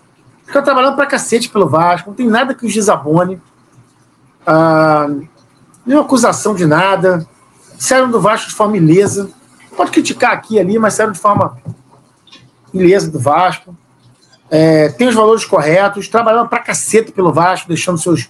Estão 0.47 0.62
trabalhando 0.62 0.97
pra 0.97 1.06
cacete 1.06 1.48
pelo 1.48 1.69
Vasco, 1.69 2.11
não 2.11 2.16
tem 2.16 2.28
nada 2.28 2.55
que 2.55 2.66
os 2.66 2.73
desabone 2.73 3.40
ah, 4.47 5.09
nenhuma 5.85 6.05
acusação 6.05 6.55
de 6.55 6.66
nada, 6.66 7.27
saíram 7.79 8.11
do 8.11 8.21
Vasco 8.21 8.49
de 8.49 8.55
forma 8.55 8.77
ilesa. 8.77 9.31
Pode 9.77 9.91
criticar 9.91 10.33
aqui 10.33 10.55
e 10.55 10.61
ali, 10.61 10.79
mas 10.79 10.95
saíram 10.95 11.12
de 11.12 11.19
forma 11.19 11.57
ilesa 12.73 13.11
do 13.11 13.19
Vasco. 13.19 13.77
É, 14.51 14.89
tem 14.91 15.09
os 15.09 15.15
valores 15.15 15.45
corretos, 15.45 16.09
trabalhando 16.09 16.49
pra 16.49 16.61
caceta 16.61 17.11
pelo 17.11 17.33
Vasco, 17.33 17.69
deixando 17.69 17.99
suas 17.99 18.29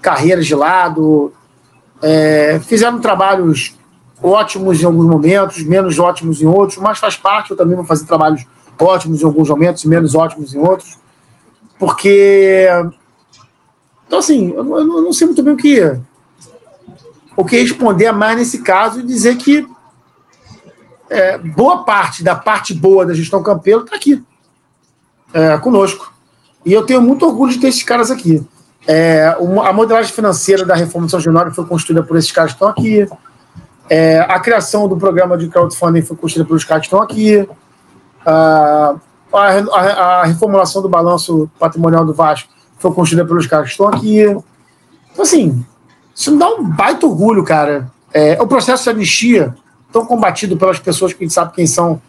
carreiras 0.00 0.46
de 0.46 0.54
lado. 0.54 1.32
É, 2.00 2.60
fizeram 2.64 3.00
trabalhos 3.00 3.76
ótimos 4.22 4.80
em 4.80 4.86
alguns 4.86 5.06
momentos, 5.06 5.62
menos 5.62 5.98
ótimos 5.98 6.40
em 6.40 6.46
outros, 6.46 6.78
mas 6.78 6.98
faz 6.98 7.16
parte, 7.16 7.50
eu 7.50 7.56
também 7.56 7.76
vou 7.76 7.84
fazer 7.84 8.06
trabalhos 8.06 8.46
ótimos 8.78 9.22
em 9.22 9.24
alguns 9.24 9.48
momentos 9.48 9.84
e 9.84 9.88
menos 9.88 10.14
ótimos 10.14 10.54
em 10.54 10.58
outros, 10.58 10.98
porque 11.78 12.68
então, 14.06 14.18
assim, 14.20 14.52
eu 14.52 14.78
eu 14.78 15.02
não 15.02 15.12
sei 15.12 15.26
muito 15.26 15.42
bem 15.42 15.54
o 15.54 15.56
que, 15.56 15.98
o 17.36 17.44
que 17.44 17.60
responder 17.60 18.12
mais 18.12 18.36
nesse 18.36 18.62
caso 18.62 19.00
e 19.00 19.02
dizer 19.02 19.36
que 19.36 19.66
é, 21.10 21.38
boa 21.38 21.84
parte 21.84 22.22
da 22.22 22.34
parte 22.34 22.72
boa 22.72 23.04
da 23.04 23.14
gestão 23.14 23.42
Campelo 23.42 23.84
está 23.84 23.96
aqui, 23.96 24.22
é, 25.32 25.58
conosco. 25.58 26.12
E 26.64 26.72
eu 26.72 26.84
tenho 26.84 27.00
muito 27.00 27.26
orgulho 27.26 27.52
de 27.52 27.60
ter 27.60 27.68
esses 27.68 27.82
caras 27.82 28.10
aqui. 28.10 28.44
É, 28.86 29.36
a 29.64 29.72
modelagem 29.72 30.12
financeira 30.12 30.64
da 30.64 30.74
reforma 30.74 31.06
de 31.06 31.10
São 31.10 31.20
Januário 31.20 31.52
foi 31.52 31.66
construída 31.66 32.02
por 32.02 32.16
esses 32.16 32.30
caras 32.30 32.52
que 32.52 32.56
estão 32.56 32.68
aqui. 32.68 33.08
É, 33.88 34.20
a 34.20 34.38
criação 34.40 34.88
do 34.88 34.96
programa 34.96 35.36
de 35.36 35.48
crowdfunding 35.48 36.02
foi 36.02 36.16
construída 36.16 36.46
pelos 36.46 36.64
caras 36.64 36.82
que 36.82 36.86
estão 36.86 37.02
aqui. 37.02 37.48
a, 38.24 38.94
a, 39.32 40.20
a 40.20 40.24
reformulação 40.24 40.82
do 40.82 40.88
balanço 40.88 41.50
patrimonial 41.58 42.04
do 42.04 42.14
Vasco 42.14 42.55
foi 42.78 42.92
construída 42.92 43.26
pelos 43.26 43.46
caras 43.46 43.66
que 43.66 43.72
estão 43.72 43.88
aqui. 43.88 44.22
Então, 44.22 45.22
assim, 45.22 45.64
isso 46.14 46.32
me 46.32 46.38
dá 46.38 46.48
um 46.48 46.64
baita 46.64 47.06
orgulho, 47.06 47.44
cara. 47.44 47.90
É, 48.12 48.40
o 48.40 48.46
processo 48.46 48.84
de 48.84 48.90
anistia, 48.90 49.54
tão 49.92 50.06
combatido 50.06 50.56
pelas 50.56 50.78
pessoas 50.78 51.12
que 51.12 51.22
a 51.22 51.26
gente 51.26 51.34
sabe 51.34 51.52
quem 51.54 51.66
são 51.66 52.00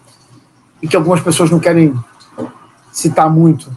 e 0.81 0.87
que 0.87 0.95
algumas 0.95 1.21
pessoas 1.21 1.49
não 1.49 1.59
querem 1.59 1.93
citar 2.91 3.29
muito, 3.29 3.69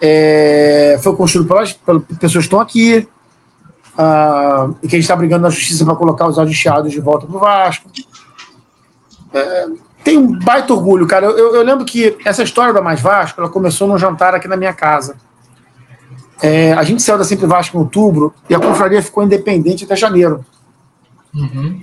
é, 0.00 0.98
foi 1.02 1.14
construído 1.16 1.48
pelas, 1.48 1.72
pelas 1.72 2.02
pessoas 2.04 2.44
que 2.44 2.46
estão 2.46 2.60
aqui. 2.60 3.08
Uh, 3.96 4.74
e 4.82 4.88
que 4.88 4.96
a 4.96 4.98
gente 4.98 5.02
está 5.02 5.14
brigando 5.14 5.42
na 5.42 5.50
justiça 5.50 5.84
para 5.84 5.94
colocar 5.94 6.26
os 6.26 6.36
anistiados 6.36 6.90
de 6.90 7.00
volta 7.00 7.28
para 7.28 7.36
o 7.36 7.38
Vasco. 7.38 7.88
É, 9.32 9.68
tem 10.02 10.18
um 10.18 10.38
baita 10.38 10.74
orgulho, 10.74 11.06
cara. 11.06 11.26
Eu, 11.26 11.38
eu, 11.38 11.54
eu, 11.54 11.62
lembro 11.62 11.84
que 11.84 12.16
essa 12.24 12.42
história 12.42 12.74
da 12.74 12.82
Mais 12.82 13.00
Vasco 13.00 13.40
ela 13.40 13.48
começou 13.48 13.86
num 13.86 13.96
jantar 13.96 14.34
aqui 14.34 14.48
na 14.48 14.56
minha 14.56 14.72
casa. 14.72 15.16
É, 16.42 16.72
a 16.72 16.82
gente 16.82 17.02
saiu 17.02 17.18
da 17.18 17.24
Sempre 17.24 17.46
Vasco 17.46 17.76
em 17.76 17.80
outubro 17.80 18.34
e 18.48 18.54
a 18.54 18.60
confraria 18.60 19.02
ficou 19.02 19.22
independente 19.22 19.84
até 19.84 19.96
janeiro. 19.96 20.44
Uhum. 21.34 21.80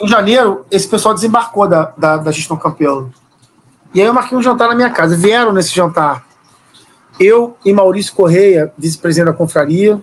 Em 0.00 0.08
janeiro, 0.08 0.66
esse 0.70 0.88
pessoal 0.88 1.14
desembarcou 1.14 1.68
da, 1.68 1.92
da, 1.96 2.16
da 2.16 2.32
gestão 2.32 2.56
Campelo. 2.56 3.12
E 3.94 4.00
aí 4.00 4.06
eu 4.06 4.14
marquei 4.14 4.36
um 4.36 4.42
jantar 4.42 4.68
na 4.68 4.74
minha 4.74 4.90
casa. 4.90 5.16
Vieram 5.16 5.52
nesse 5.52 5.74
jantar 5.74 6.24
eu 7.20 7.56
e 7.64 7.72
Maurício 7.72 8.14
Correia, 8.14 8.72
vice-presidente 8.76 9.26
da 9.26 9.32
confraria, 9.32 10.00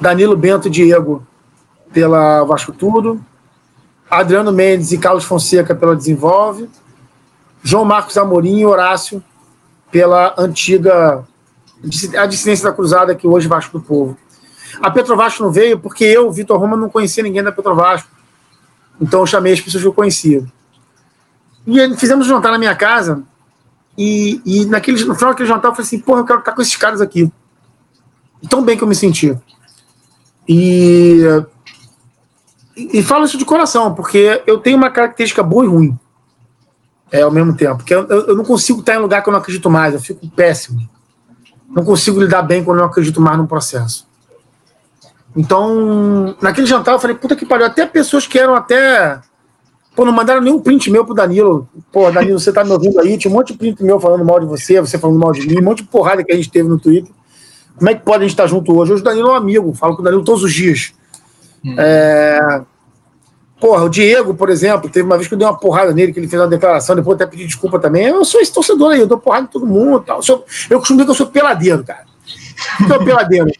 Danilo 0.00 0.36
Bento 0.36 0.70
Diego 0.70 1.26
pela 1.92 2.44
Vasco 2.44 2.72
Tudo, 2.72 3.20
Adriano 4.10 4.52
Mendes 4.52 4.92
e 4.92 4.98
Carlos 4.98 5.24
Fonseca 5.24 5.74
pela 5.74 5.96
Desenvolve, 5.96 6.68
João 7.62 7.84
Marcos 7.84 8.16
Amorim 8.16 8.60
e 8.60 8.66
Horácio 8.66 9.22
pela 9.90 10.34
antiga 10.38 11.24
a 12.18 12.26
dissidência 12.26 12.68
da 12.68 12.74
cruzada 12.74 13.14
que 13.14 13.26
hoje 13.26 13.48
Vasco 13.48 13.78
do 13.78 13.84
Povo. 13.84 14.16
A 14.80 14.90
Petrovasco 14.90 15.42
não 15.42 15.50
veio 15.50 15.78
porque 15.78 16.04
eu, 16.04 16.30
Vitor 16.30 16.58
Roma, 16.58 16.76
não 16.76 16.88
conhecia 16.88 17.22
ninguém 17.22 17.42
da 17.42 17.50
Petrovasco. 17.50 18.08
Então 19.00 19.20
eu 19.20 19.26
chamei 19.26 19.52
as 19.52 19.60
pessoas 19.60 19.82
que 19.82 19.88
eu 19.88 19.92
conhecia. 19.92 20.44
E 21.66 21.96
fizemos 21.96 22.26
um 22.26 22.30
jantar 22.30 22.52
na 22.52 22.58
minha 22.58 22.74
casa. 22.74 23.22
E, 23.96 24.40
e 24.44 24.64
naquele, 24.66 25.02
no 25.04 25.14
final 25.14 25.32
daquele 25.32 25.48
jantar 25.48 25.68
eu 25.68 25.74
falei 25.74 25.86
assim: 25.86 25.98
porra, 25.98 26.20
eu 26.20 26.24
quero 26.24 26.38
estar 26.38 26.52
com 26.52 26.62
esses 26.62 26.76
caras 26.76 27.00
aqui. 27.00 27.30
E 28.42 28.48
tão 28.48 28.62
bem 28.62 28.76
que 28.76 28.84
eu 28.84 28.88
me 28.88 28.94
senti. 28.94 29.36
E, 30.48 31.20
e, 32.76 32.98
e 32.98 33.02
falo 33.02 33.24
isso 33.24 33.38
de 33.38 33.44
coração, 33.44 33.94
porque 33.94 34.42
eu 34.46 34.58
tenho 34.58 34.76
uma 34.76 34.90
característica 34.90 35.42
boa 35.42 35.64
e 35.64 35.68
ruim. 35.68 35.98
É, 37.10 37.22
ao 37.22 37.30
mesmo 37.30 37.56
tempo. 37.56 37.78
Porque 37.78 37.94
eu, 37.94 38.06
eu 38.06 38.36
não 38.36 38.44
consigo 38.44 38.80
estar 38.80 38.94
em 38.94 38.98
lugar 38.98 39.22
que 39.22 39.28
eu 39.28 39.32
não 39.32 39.40
acredito 39.40 39.68
mais. 39.68 39.94
Eu 39.94 40.00
fico 40.00 40.28
péssimo 40.30 40.88
não 41.70 41.84
consigo 41.84 42.20
lidar 42.20 42.42
bem 42.42 42.64
quando 42.64 42.78
eu 42.78 42.82
não 42.82 42.90
acredito 42.90 43.20
mais 43.20 43.38
no 43.38 43.46
processo. 43.46 44.06
Então, 45.36 46.34
naquele 46.42 46.66
jantar 46.66 46.92
eu 46.92 46.98
falei, 46.98 47.16
puta 47.16 47.36
que 47.36 47.46
pariu, 47.46 47.66
até 47.66 47.86
pessoas 47.86 48.26
que 48.26 48.38
eram 48.38 48.54
até. 48.54 49.20
Pô, 49.94 50.04
não 50.04 50.12
mandaram 50.12 50.40
nenhum 50.40 50.60
print 50.60 50.90
meu 50.90 51.04
pro 51.04 51.14
Danilo. 51.14 51.68
Pô, 51.92 52.10
Danilo, 52.10 52.38
você 52.38 52.52
tá 52.52 52.64
me 52.64 52.72
ouvindo 52.72 52.98
aí? 53.00 53.16
Tinha 53.16 53.30
um 53.30 53.34
monte 53.34 53.52
de 53.52 53.58
print 53.58 53.82
meu 53.82 54.00
falando 54.00 54.24
mal 54.24 54.40
de 54.40 54.46
você, 54.46 54.80
você 54.80 54.98
falando 54.98 55.18
mal 55.18 55.32
de 55.32 55.46
mim, 55.46 55.58
um 55.60 55.64
monte 55.64 55.82
de 55.82 55.88
porrada 55.88 56.24
que 56.24 56.32
a 56.32 56.36
gente 56.36 56.50
teve 56.50 56.68
no 56.68 56.78
Twitter. 56.78 57.12
Como 57.76 57.88
é 57.88 57.94
que 57.94 58.04
pode 58.04 58.18
a 58.18 58.26
gente 58.26 58.32
estar 58.32 58.46
junto 58.46 58.76
hoje? 58.76 58.92
Hoje 58.92 59.02
o 59.02 59.04
Danilo 59.04 59.28
é 59.28 59.32
um 59.32 59.36
amigo, 59.36 59.72
falo 59.72 59.94
com 59.94 60.02
o 60.02 60.04
Danilo 60.04 60.24
todos 60.24 60.42
os 60.42 60.52
dias. 60.52 60.92
Hum. 61.64 61.74
É... 61.78 62.62
Porra, 63.60 63.84
o 63.84 63.88
Diego, 63.90 64.32
por 64.34 64.48
exemplo, 64.48 64.88
teve 64.88 65.04
uma 65.04 65.16
vez 65.16 65.28
que 65.28 65.34
eu 65.34 65.38
dei 65.38 65.46
uma 65.46 65.58
porrada 65.58 65.92
nele, 65.92 66.12
que 66.12 66.18
ele 66.18 66.28
fez 66.28 66.40
uma 66.40 66.48
declaração, 66.48 66.96
depois 66.96 67.16
até 67.16 67.26
pedi 67.26 67.46
desculpa 67.46 67.78
também. 67.78 68.06
Eu 68.06 68.24
sou 68.24 68.40
esse 68.40 68.52
torcedor 68.52 68.92
aí, 68.92 69.00
eu 69.00 69.06
dou 69.06 69.18
porrada 69.18 69.44
em 69.44 69.48
todo 69.48 69.66
mundo 69.66 70.00
tal. 70.00 70.16
Eu, 70.16 70.22
sou, 70.22 70.44
eu 70.70 70.78
costumo 70.78 70.96
dizer 70.96 71.04
que 71.04 71.10
eu 71.10 71.14
sou 71.14 71.26
peladeiro, 71.26 71.84
cara. 71.84 72.06
Sou 72.88 73.04
peladeiro. 73.04 73.50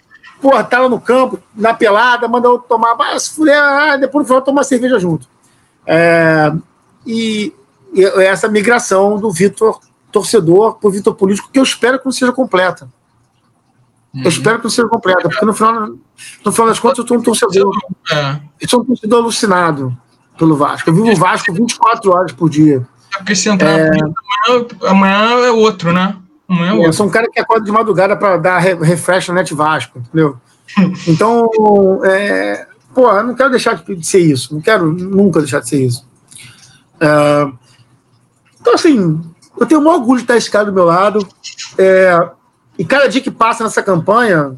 Porra, 0.41 0.65
tava 0.65 0.89
no 0.89 0.99
campo, 0.99 1.39
na 1.55 1.75
pelada, 1.75 2.27
manda 2.27 2.49
outro 2.49 2.67
tomar, 2.67 2.97
ah, 2.99 3.19
se 3.19 3.35
fuder, 3.35 3.61
ah, 3.61 3.97
depois 3.97 4.23
no 4.23 4.27
final 4.27 4.41
tomar 4.41 4.65
cerveja 4.65 4.99
junto. 4.99 5.29
É, 5.87 6.51
e, 7.07 7.53
essa 8.21 8.49
migração 8.49 9.19
do 9.19 9.31
Vitor 9.31 9.81
torcedor 10.11 10.77
para 10.77 10.89
o 10.89 10.91
Vitor 10.91 11.15
político, 11.15 11.51
que 11.53 11.59
eu 11.59 11.63
espero 11.63 11.99
que 11.99 12.05
não 12.07 12.13
seja 12.13 12.33
completa. 12.33 12.89
Uhum. 14.15 14.23
Eu 14.23 14.29
espero 14.29 14.59
que 14.59 14.65
não 14.65 14.71
seja 14.71 14.89
completa, 14.89 15.29
porque 15.29 15.45
no 15.45 15.55
final, 15.55 15.89
no 16.45 16.53
final 16.53 16.67
das 16.67 16.81
contas 16.81 16.99
eu 16.99 17.07
sou 17.07 17.19
um 17.19 17.23
torcedor. 17.23 17.73
É. 18.13 18.41
Eu 18.61 18.69
sou 18.69 18.81
um 18.81 18.85
torcedor 18.85 19.21
alucinado 19.21 19.97
pelo 20.37 20.57
Vasco. 20.57 20.91
Eu 20.91 20.95
vivo 20.95 21.13
o 21.13 21.17
Vasco 21.17 21.53
24 21.53 22.11
horas 22.11 22.33
por 22.33 22.51
dia. 22.51 22.87
É 23.15 23.19
porque 23.19 23.37
se 23.37 23.49
entrar 23.49 23.71
é... 23.71 23.89
amanhã, 23.89 24.67
amanhã 24.85 25.47
é 25.47 25.51
outro, 25.51 25.93
né? 25.93 26.17
Amanhã 26.49 26.71
é 26.71 26.73
outro. 26.73 26.89
Eu 26.89 26.93
sou 26.93 27.07
um 27.07 27.11
cara 27.11 27.29
que 27.31 27.39
acorda 27.39 27.65
de 27.65 27.71
madrugada 27.71 28.17
para 28.17 28.37
dar 28.37 28.59
refresh 28.59 29.29
no 29.29 29.35
Net 29.35 29.55
Vasco, 29.55 29.99
entendeu? 29.99 30.37
Então, 31.09 31.51
é, 32.05 32.65
pô, 32.95 33.11
eu 33.11 33.25
não 33.25 33.35
quero 33.35 33.51
deixar 33.51 33.75
de 33.75 34.07
ser 34.07 34.21
isso. 34.21 34.55
Não 34.55 34.61
quero 34.61 34.93
nunca 34.93 35.41
deixar 35.41 35.59
de 35.59 35.69
ser 35.69 35.85
isso. 35.85 36.07
É, 37.01 37.49
então, 38.61 38.75
assim, 38.75 39.21
eu 39.59 39.67
tenho 39.67 39.81
o 39.81 39.85
maior 39.85 39.97
orgulho 39.97 40.19
de 40.19 40.25
estar 40.25 40.37
esse 40.37 40.51
cara 40.51 40.67
do 40.67 40.73
meu 40.73 40.85
lado. 40.85 41.27
É, 41.77 42.31
e 42.79 42.85
cada 42.85 43.09
dia 43.09 43.21
que 43.21 43.31
passa 43.31 43.65
nessa 43.65 43.83
campanha, 43.83 44.57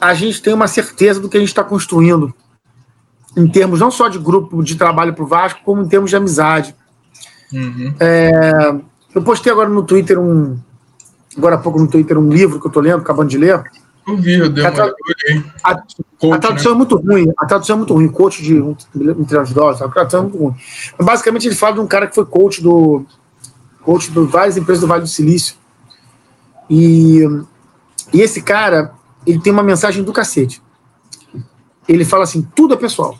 a 0.00 0.14
gente 0.14 0.42
tem 0.42 0.52
uma 0.52 0.66
certeza 0.66 1.20
do 1.20 1.28
que 1.28 1.36
a 1.36 1.40
gente 1.40 1.48
está 1.48 1.62
construindo. 1.62 2.34
Em 3.36 3.46
termos 3.46 3.80
não 3.80 3.90
só 3.90 4.08
de 4.08 4.18
grupo 4.18 4.62
de 4.62 4.76
trabalho 4.76 5.14
para 5.14 5.24
o 5.24 5.26
Vasco, 5.26 5.60
como 5.64 5.82
em 5.82 5.88
termos 5.88 6.10
de 6.10 6.16
amizade. 6.16 6.74
Uhum. 7.52 7.94
É, 8.00 8.74
eu 9.14 9.22
postei 9.22 9.52
agora 9.52 9.68
no 9.68 9.82
Twitter 9.82 10.18
um. 10.18 10.58
Agora 11.36 11.54
há 11.54 11.58
pouco 11.58 11.78
no 11.78 11.88
Twitter 11.88 12.18
um 12.18 12.28
livro 12.28 12.58
que 12.60 12.66
eu 12.66 12.68
estou 12.68 12.82
lendo, 12.82 13.00
acabando 13.00 13.30
de 13.30 13.38
ler. 13.38 13.62
Eu 14.06 14.16
vi, 14.16 14.34
eu 14.34 14.50
dei 14.50 14.64
a, 14.66 14.68
a, 14.68 14.72
coach, 16.18 16.32
a 16.32 16.38
tradução 16.38 16.72
né? 16.72 16.74
é 16.74 16.78
muito 16.78 16.96
ruim. 16.96 17.32
A 17.38 17.46
tradução 17.46 17.74
é 17.74 17.78
muito 17.78 17.94
ruim. 17.94 18.08
Coach 18.08 18.42
de 18.42 18.60
um, 18.60 18.70
um 18.70 19.24
trilhão 19.24 19.44
de 19.44 19.54
dólares. 19.54 19.80
A 19.80 19.88
tradução 19.88 20.20
é 20.20 20.22
muito 20.24 20.38
ruim. 20.38 20.54
Mas 20.98 21.06
basicamente 21.06 21.46
ele 21.46 21.54
fala 21.54 21.74
de 21.74 21.80
um 21.80 21.86
cara 21.86 22.06
que 22.06 22.14
foi 22.14 22.26
coach 22.26 22.60
do. 22.60 23.06
Coach 23.82 24.10
de 24.10 24.20
várias 24.20 24.56
empresas 24.56 24.80
do 24.80 24.86
Vale 24.86 25.02
do 25.02 25.08
Silício. 25.08 25.54
E, 26.72 27.20
e 28.14 28.20
esse 28.22 28.40
cara, 28.40 28.94
ele 29.26 29.38
tem 29.38 29.52
uma 29.52 29.62
mensagem 29.62 30.02
do 30.02 30.12
cacete. 30.12 30.62
Ele 31.86 32.04
fala 32.04 32.24
assim: 32.24 32.48
tudo 32.54 32.72
é 32.72 32.76
pessoal. 32.76 33.18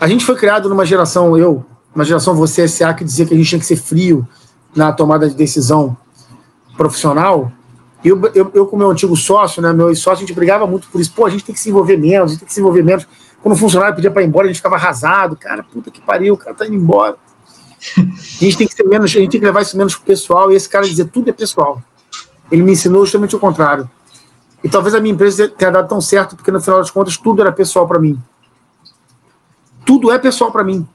A 0.00 0.08
gente 0.08 0.24
foi 0.24 0.36
criado 0.36 0.68
numa 0.68 0.86
geração, 0.86 1.36
eu, 1.36 1.64
uma 1.94 2.04
geração 2.04 2.34
você, 2.34 2.66
SA, 2.66 2.94
que 2.94 3.04
dizia 3.04 3.26
que 3.26 3.34
a 3.34 3.36
gente 3.36 3.48
tinha 3.48 3.58
que 3.58 3.66
ser 3.66 3.76
frio 3.76 4.26
na 4.74 4.92
tomada 4.92 5.28
de 5.28 5.34
decisão 5.34 5.96
profissional 6.76 7.52
eu, 8.08 8.20
eu, 8.34 8.50
eu 8.54 8.66
com 8.66 8.76
meu 8.76 8.90
antigo 8.90 9.16
sócio, 9.16 9.60
né, 9.60 9.72
meu 9.72 9.94
sócio, 9.94 10.24
a 10.24 10.26
gente 10.26 10.34
brigava 10.34 10.66
muito 10.66 10.88
por 10.88 11.00
isso. 11.00 11.12
Pô, 11.12 11.26
a 11.26 11.30
gente 11.30 11.44
tem 11.44 11.54
que 11.54 11.60
se 11.60 11.70
envolver 11.70 11.96
menos, 11.96 12.30
a 12.30 12.32
gente 12.32 12.38
tem 12.40 12.46
que 12.46 12.54
se 12.54 12.60
envolver 12.60 12.82
menos. 12.82 13.06
Quando 13.42 13.54
o 13.54 13.58
funcionário 13.58 13.94
pedia 13.94 14.10
para 14.10 14.22
ir 14.22 14.26
embora, 14.26 14.44
a 14.44 14.48
gente 14.48 14.56
ficava 14.56 14.76
arrasado. 14.76 15.36
Cara, 15.36 15.62
puta 15.62 15.90
que 15.90 16.00
pariu, 16.00 16.34
o 16.34 16.36
cara 16.36 16.54
tá 16.54 16.66
indo 16.66 16.74
embora. 16.74 17.16
A 17.98 18.44
gente 18.44 18.56
tem 18.56 18.66
que 18.66 18.74
ser 18.74 18.84
menos, 18.84 19.10
a 19.10 19.18
gente 19.18 19.30
tem 19.30 19.40
que 19.40 19.46
levar 19.46 19.62
isso 19.62 19.76
menos 19.76 19.94
pro 19.94 20.04
pessoal. 20.04 20.50
E 20.50 20.54
esse 20.54 20.68
cara 20.68 20.86
dizia, 20.86 21.04
tudo 21.04 21.30
é 21.30 21.32
pessoal. 21.32 21.82
Ele 22.50 22.62
me 22.62 22.72
ensinou 22.72 23.04
justamente 23.04 23.36
o 23.36 23.38
contrário. 23.38 23.88
E 24.62 24.68
talvez 24.68 24.94
a 24.94 25.00
minha 25.00 25.14
empresa 25.14 25.48
tenha 25.48 25.70
dado 25.70 25.88
tão 25.88 26.00
certo, 26.00 26.34
porque 26.36 26.50
no 26.50 26.60
final 26.60 26.80
das 26.80 26.90
contas 26.90 27.16
tudo 27.16 27.42
era 27.42 27.52
pessoal 27.52 27.86
para 27.86 27.98
mim. 27.98 28.20
Tudo 29.84 30.10
é 30.10 30.18
pessoal 30.18 30.50
para 30.50 30.64
mim. 30.64 30.86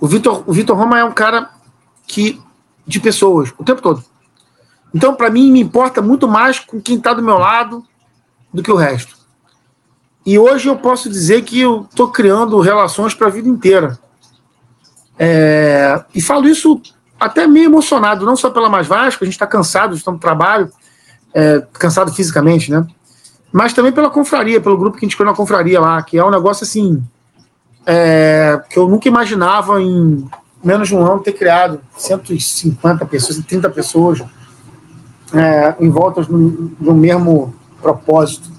O 0.00 0.06
Vitor, 0.06 0.42
o 0.46 0.52
Vitor 0.52 0.76
Roma 0.76 0.98
é 0.98 1.04
um 1.04 1.12
cara 1.12 1.50
que 2.06 2.40
de 2.86 3.00
pessoas 3.00 3.52
o 3.56 3.64
tempo 3.64 3.80
todo. 3.80 4.04
Então, 4.94 5.14
para 5.14 5.30
mim, 5.30 5.50
me 5.50 5.60
importa 5.60 6.00
muito 6.00 6.28
mais 6.28 6.58
com 6.58 6.80
quem 6.80 6.96
está 6.96 7.12
do 7.12 7.22
meu 7.22 7.38
lado 7.38 7.84
do 8.52 8.62
que 8.62 8.70
o 8.70 8.76
resto. 8.76 9.16
E 10.24 10.38
hoje 10.38 10.68
eu 10.68 10.76
posso 10.76 11.10
dizer 11.10 11.42
que 11.42 11.60
eu 11.60 11.86
estou 11.90 12.08
criando 12.08 12.58
relações 12.60 13.12
para 13.12 13.26
a 13.26 13.30
vida 13.30 13.48
inteira. 13.48 13.98
É, 15.18 16.02
e 16.14 16.20
falo 16.20 16.48
isso 16.48 16.80
até 17.18 17.46
meio 17.46 17.66
emocionado, 17.66 18.26
não 18.26 18.36
só 18.36 18.50
pela 18.50 18.68
Mais 18.68 18.86
Vasco, 18.86 19.24
a 19.24 19.26
gente 19.26 19.34
está 19.34 19.46
cansado, 19.46 19.94
estamos 19.94 20.18
no 20.18 20.20
trabalho, 20.20 20.70
é, 21.32 21.62
cansado 21.72 22.12
fisicamente, 22.12 22.70
né? 22.70 22.86
Mas 23.52 23.72
também 23.72 23.92
pela 23.92 24.10
confraria, 24.10 24.60
pelo 24.60 24.76
grupo 24.76 24.98
que 24.98 25.04
a 25.04 25.08
gente 25.08 25.16
criou 25.16 25.30
na 25.30 25.36
confraria 25.36 25.80
lá, 25.80 26.02
que 26.02 26.18
é 26.18 26.24
um 26.24 26.30
negócio 26.30 26.64
assim 26.64 27.02
é, 27.86 28.60
que 28.68 28.78
eu 28.78 28.88
nunca 28.88 29.08
imaginava 29.08 29.80
em 29.80 30.28
menos 30.62 30.88
de 30.88 30.96
um 30.96 31.04
ano 31.04 31.20
ter 31.20 31.32
criado 31.32 31.80
150 31.96 33.04
pessoas, 33.06 33.38
30 33.46 33.70
pessoas 33.70 34.24
é, 35.32 35.74
em 35.78 35.90
volta 35.90 36.22
do, 36.22 36.94
mesmo 36.94 37.54
propósito. 37.80 38.50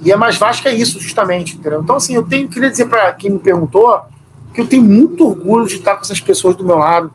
E 0.00 0.12
é 0.12 0.16
mais 0.16 0.36
vasto 0.36 0.62
que 0.62 0.68
é 0.68 0.74
isso, 0.74 1.00
justamente. 1.00 1.56
Entendeu? 1.56 1.80
Então, 1.82 1.96
assim, 1.96 2.14
eu 2.14 2.22
tenho, 2.22 2.48
queria 2.48 2.70
dizer 2.70 2.86
para 2.86 3.12
quem 3.14 3.30
me 3.30 3.38
perguntou 3.38 4.00
eu 4.60 4.66
tenho 4.66 4.82
muito 4.82 5.26
orgulho 5.26 5.66
de 5.66 5.76
estar 5.76 5.96
com 5.96 6.02
essas 6.02 6.20
pessoas 6.20 6.56
do 6.56 6.64
meu 6.64 6.76
lado. 6.76 7.12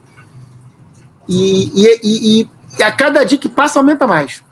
E, 1.27 1.71
e, 1.73 1.99
e, 2.03 2.49
e 2.77 2.83
a 2.83 2.91
cada 2.91 3.23
dia 3.23 3.37
que 3.37 3.49
passa, 3.49 3.79
aumenta 3.79 4.05
mais. 4.07 4.43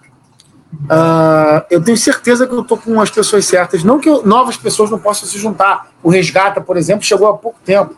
Uh, 0.73 1.63
eu 1.69 1.83
tenho 1.83 1.97
certeza 1.97 2.47
que 2.47 2.53
eu 2.53 2.61
estou 2.61 2.77
com 2.77 2.99
as 3.01 3.09
pessoas 3.09 3.45
certas. 3.45 3.83
Não 3.83 3.99
que 3.99 4.09
eu, 4.09 4.25
novas 4.25 4.57
pessoas 4.57 4.89
não 4.89 4.99
possam 4.99 5.27
se 5.27 5.37
juntar. 5.37 5.91
O 6.01 6.09
Resgata, 6.09 6.61
por 6.61 6.77
exemplo, 6.77 7.03
chegou 7.03 7.27
há 7.27 7.37
pouco 7.37 7.59
tempo. 7.63 7.95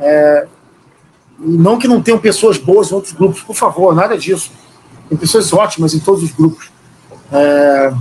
É, 0.00 0.46
não 1.38 1.78
que 1.78 1.86
não 1.86 2.02
tenham 2.02 2.18
pessoas 2.18 2.58
boas 2.58 2.90
em 2.90 2.94
outros 2.94 3.12
grupos, 3.12 3.42
por 3.42 3.54
favor, 3.54 3.94
nada 3.94 4.16
disso. 4.16 4.50
Tem 5.08 5.18
pessoas 5.18 5.52
ótimas 5.52 5.94
em 5.94 6.00
todos 6.00 6.22
os 6.22 6.32
grupos. 6.32 6.70
É, 7.30 7.92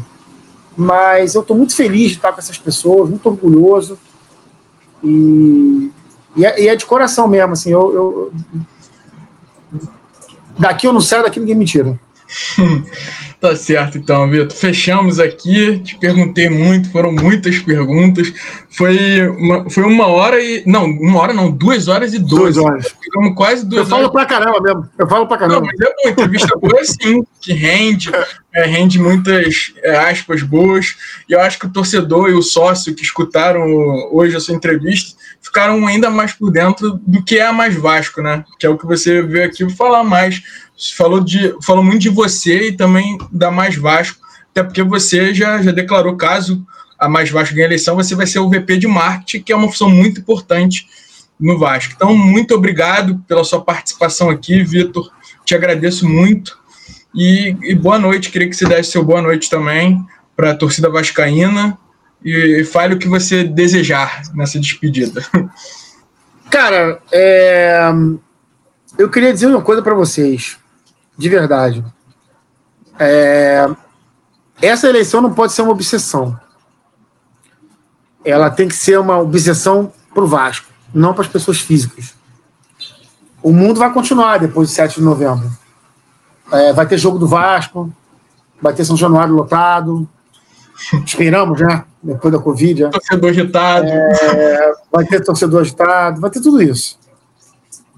mas 0.76 1.36
eu 1.36 1.42
estou 1.42 1.56
muito 1.56 1.76
feliz 1.76 2.12
de 2.12 2.18
estar 2.18 2.32
com 2.32 2.40
essas 2.40 2.58
pessoas, 2.58 3.10
muito 3.10 3.28
orgulhoso. 3.28 3.98
E, 5.04 5.92
e, 6.36 6.46
é, 6.46 6.64
e 6.64 6.68
é 6.68 6.76
de 6.76 6.86
coração 6.86 7.28
mesmo, 7.28 7.54
assim, 7.54 7.72
eu, 7.72 7.94
eu, 7.94 8.34
daqui 10.58 10.88
eu 10.88 10.94
não 10.94 11.02
saio, 11.02 11.24
daqui 11.24 11.40
ninguém 11.40 11.56
me 11.56 11.66
tira. 11.66 12.00
Tá 13.44 13.58
certo, 13.58 13.98
então, 13.98 14.30
Vitor. 14.30 14.56
Fechamos 14.56 15.20
aqui. 15.20 15.78
Te 15.80 15.98
perguntei 15.98 16.50
muito, 16.50 16.90
foram 16.90 17.12
muitas 17.12 17.60
perguntas. 17.60 18.32
Foi 18.70 19.28
uma, 19.28 19.70
foi 19.70 19.84
uma 19.84 20.08
hora 20.08 20.42
e. 20.42 20.64
Não, 20.66 20.86
uma 20.86 21.20
hora 21.20 21.34
não, 21.34 21.52
duas 21.52 21.90
horas 21.90 22.14
e 22.14 22.20
doze. 22.20 22.54
Duas 22.54 22.58
horas. 22.58 22.96
Ficamos 23.04 23.36
quase 23.36 23.66
duas 23.66 23.90
Eu 23.90 23.98
horas. 23.98 24.08
falo 24.08 24.12
pra 24.14 24.26
caramba 24.26 24.62
mesmo. 24.62 24.90
Eu 24.98 25.10
falo 25.10 25.28
pra 25.28 25.38
caramba. 25.38 25.60
Não, 25.60 25.68
mas 25.68 25.78
é 25.78 25.94
bom, 25.94 26.10
entrevista 26.10 26.58
boa 26.58 26.86
sim, 26.86 27.22
que 27.42 27.52
rende, 27.52 28.10
é, 28.56 28.66
rende 28.66 28.98
muitas 28.98 29.74
é, 29.84 29.98
aspas 30.10 30.42
boas. 30.42 30.96
E 31.28 31.34
eu 31.34 31.42
acho 31.42 31.60
que 31.60 31.66
o 31.66 31.70
torcedor 31.70 32.30
e 32.30 32.36
o 32.36 32.42
sócio 32.42 32.96
que 32.96 33.04
escutaram 33.04 33.66
hoje 34.14 34.38
a 34.38 34.40
sua 34.40 34.56
entrevista 34.56 35.18
ficaram 35.42 35.86
ainda 35.86 36.10
mais 36.10 36.32
por 36.32 36.50
dentro 36.50 36.98
do 37.06 37.22
que 37.22 37.40
é 37.40 37.46
a 37.46 37.52
Mais 37.52 37.76
Vasco, 37.76 38.22
né? 38.22 38.46
Que 38.58 38.66
é 38.66 38.70
o 38.70 38.78
que 38.78 38.86
você 38.86 39.22
veio 39.22 39.46
aqui 39.46 39.70
falar 39.70 40.06
mais 40.06 40.42
falou, 40.96 41.20
de, 41.20 41.56
falou 41.62 41.84
muito 41.84 42.02
de 42.02 42.10
você 42.10 42.70
e 42.70 42.78
também 42.78 43.18
da 43.32 43.52
Mais 43.52 43.76
Vasco, 43.76 44.20
até 44.52 44.64
porque 44.64 44.84
você 44.84 45.34
já, 45.34 45.62
já 45.62 45.72
declarou 45.72 46.16
caso 46.16 46.66
a 47.00 47.10
Mais 47.10 47.30
Vasco 47.30 47.54
ganhe 47.54 47.66
a 47.66 47.68
eleição, 47.68 47.96
você 47.96 48.16
vai 48.16 48.26
ser 48.26 48.40
o 48.40 48.50
VP 48.50 48.78
de 48.78 48.88
marketing, 48.88 49.44
que 49.44 49.52
é 49.52 49.56
uma 49.56 49.68
função 49.68 49.90
muito 49.90 50.22
importante 50.22 50.88
no 51.40 51.58
Vasco. 51.58 51.94
Então, 51.96 52.16
muito 52.16 52.54
obrigado 52.56 53.22
pela 53.28 53.44
sua 53.44 53.62
participação 53.62 54.30
aqui, 54.30 54.64
Vitor. 54.64 55.12
Te 55.44 55.54
agradeço 55.54 56.08
muito. 56.08 56.58
E, 57.14 57.56
e, 57.62 57.76
boa 57.76 58.00
noite. 58.00 58.32
Queria 58.32 58.50
que 58.50 58.56
você 58.56 58.66
desse 58.66 58.92
seu 58.92 59.04
boa 59.04 59.22
noite 59.22 59.50
também 59.50 60.04
para 60.36 60.52
a 60.52 60.56
torcida 60.56 60.90
vascaína 60.90 61.78
e, 62.24 62.62
e 62.62 62.64
fale 62.64 62.96
o 62.96 62.98
que 62.98 63.08
você 63.08 63.44
desejar 63.44 64.22
nessa 64.34 64.60
despedida. 64.60 65.24
Cara, 66.50 67.02
é... 67.12 67.92
eu 68.98 69.10
queria 69.10 69.34
dizer 69.34 69.48
uma 69.48 69.62
coisa 69.62 69.82
para 69.82 69.94
vocês 69.94 70.58
de 71.18 71.30
verdade. 71.30 71.84
É, 73.00 73.68
essa 74.62 74.88
eleição 74.88 75.22
não 75.22 75.34
pode 75.34 75.54
ser 75.54 75.62
uma 75.62 75.72
obsessão. 75.72 76.40
Ela 78.24 78.50
tem 78.50 78.68
que 78.68 78.76
ser 78.76 79.00
uma 79.00 79.20
obsessão 79.20 79.92
para 80.14 80.24
o 80.24 80.28
Vasco, 80.28 80.68
não 80.94 81.14
para 81.14 81.24
as 81.24 81.28
pessoas 81.28 81.60
físicas. 81.60 82.14
O 83.42 83.52
mundo 83.52 83.80
vai 83.80 83.92
continuar 83.92 84.40
depois 84.40 84.70
de 84.70 84.76
7 84.76 84.96
de 84.96 85.02
novembro. 85.02 85.52
É, 86.52 86.72
vai 86.72 86.86
ter 86.86 86.98
jogo 86.98 87.20
do 87.20 87.28
Vasco, 87.28 87.92
vai 88.62 88.74
ter 88.74 88.86
São 88.86 88.96
Januário 88.96 89.34
lotado. 89.34 90.08
Esperamos, 91.06 91.60
né? 91.60 91.84
Depois 92.02 92.34
da 92.34 92.40
Covid. 92.40 92.84
Né? 92.84 92.90
Torcedor 92.90 93.30
agitado. 93.30 93.88
É, 93.88 94.74
vai 94.92 95.06
ter 95.06 95.24
torcedor 95.24 95.62
agitado, 95.62 96.22
vai 96.22 96.30
ter 96.30 96.42
tudo 96.42 96.62
isso. 96.62 96.98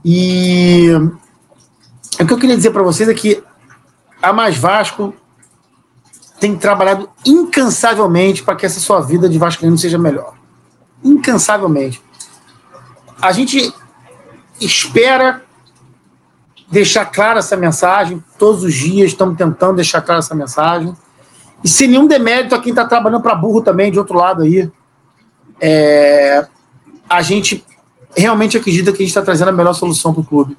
E 0.03 0.89
o 2.23 2.27
que 2.27 2.33
eu 2.33 2.37
queria 2.37 2.55
dizer 2.55 2.71
para 2.71 2.83
vocês 2.83 3.09
é 3.09 3.13
que 3.13 3.43
a 4.21 4.31
Mais 4.31 4.57
Vasco 4.57 5.13
tem 6.39 6.55
trabalhado 6.55 7.09
incansavelmente 7.25 8.43
para 8.43 8.55
que 8.55 8.65
essa 8.65 8.79
sua 8.79 9.01
vida 9.01 9.27
de 9.29 9.37
vascaíno 9.37 9.77
seja 9.77 9.97
melhor. 9.97 10.33
Incansavelmente. 11.03 12.01
A 13.21 13.31
gente 13.31 13.73
espera 14.59 15.43
deixar 16.69 17.05
clara 17.05 17.39
essa 17.39 17.55
mensagem, 17.55 18.23
todos 18.37 18.63
os 18.63 18.73
dias 18.73 19.11
estamos 19.11 19.37
tentando 19.37 19.75
deixar 19.75 20.01
clara 20.01 20.19
essa 20.19 20.35
mensagem. 20.35 20.95
E 21.63 21.67
sem 21.67 21.87
nenhum 21.87 22.07
demérito 22.07 22.53
a 22.53 22.61
quem 22.61 22.71
está 22.71 22.85
trabalhando 22.85 23.21
para 23.21 23.35
burro 23.35 23.61
também, 23.61 23.91
de 23.91 23.97
outro 23.97 24.17
lado 24.17 24.43
aí. 24.43 24.71
É, 25.59 26.45
a 27.09 27.21
gente 27.21 27.65
realmente 28.15 28.57
acredita 28.57 28.91
que 28.91 28.97
a 28.97 29.05
gente 29.05 29.09
está 29.09 29.21
trazendo 29.21 29.49
a 29.49 29.53
melhor 29.53 29.73
solução 29.73 30.13
para 30.13 30.21
o 30.21 30.25
clube. 30.25 30.57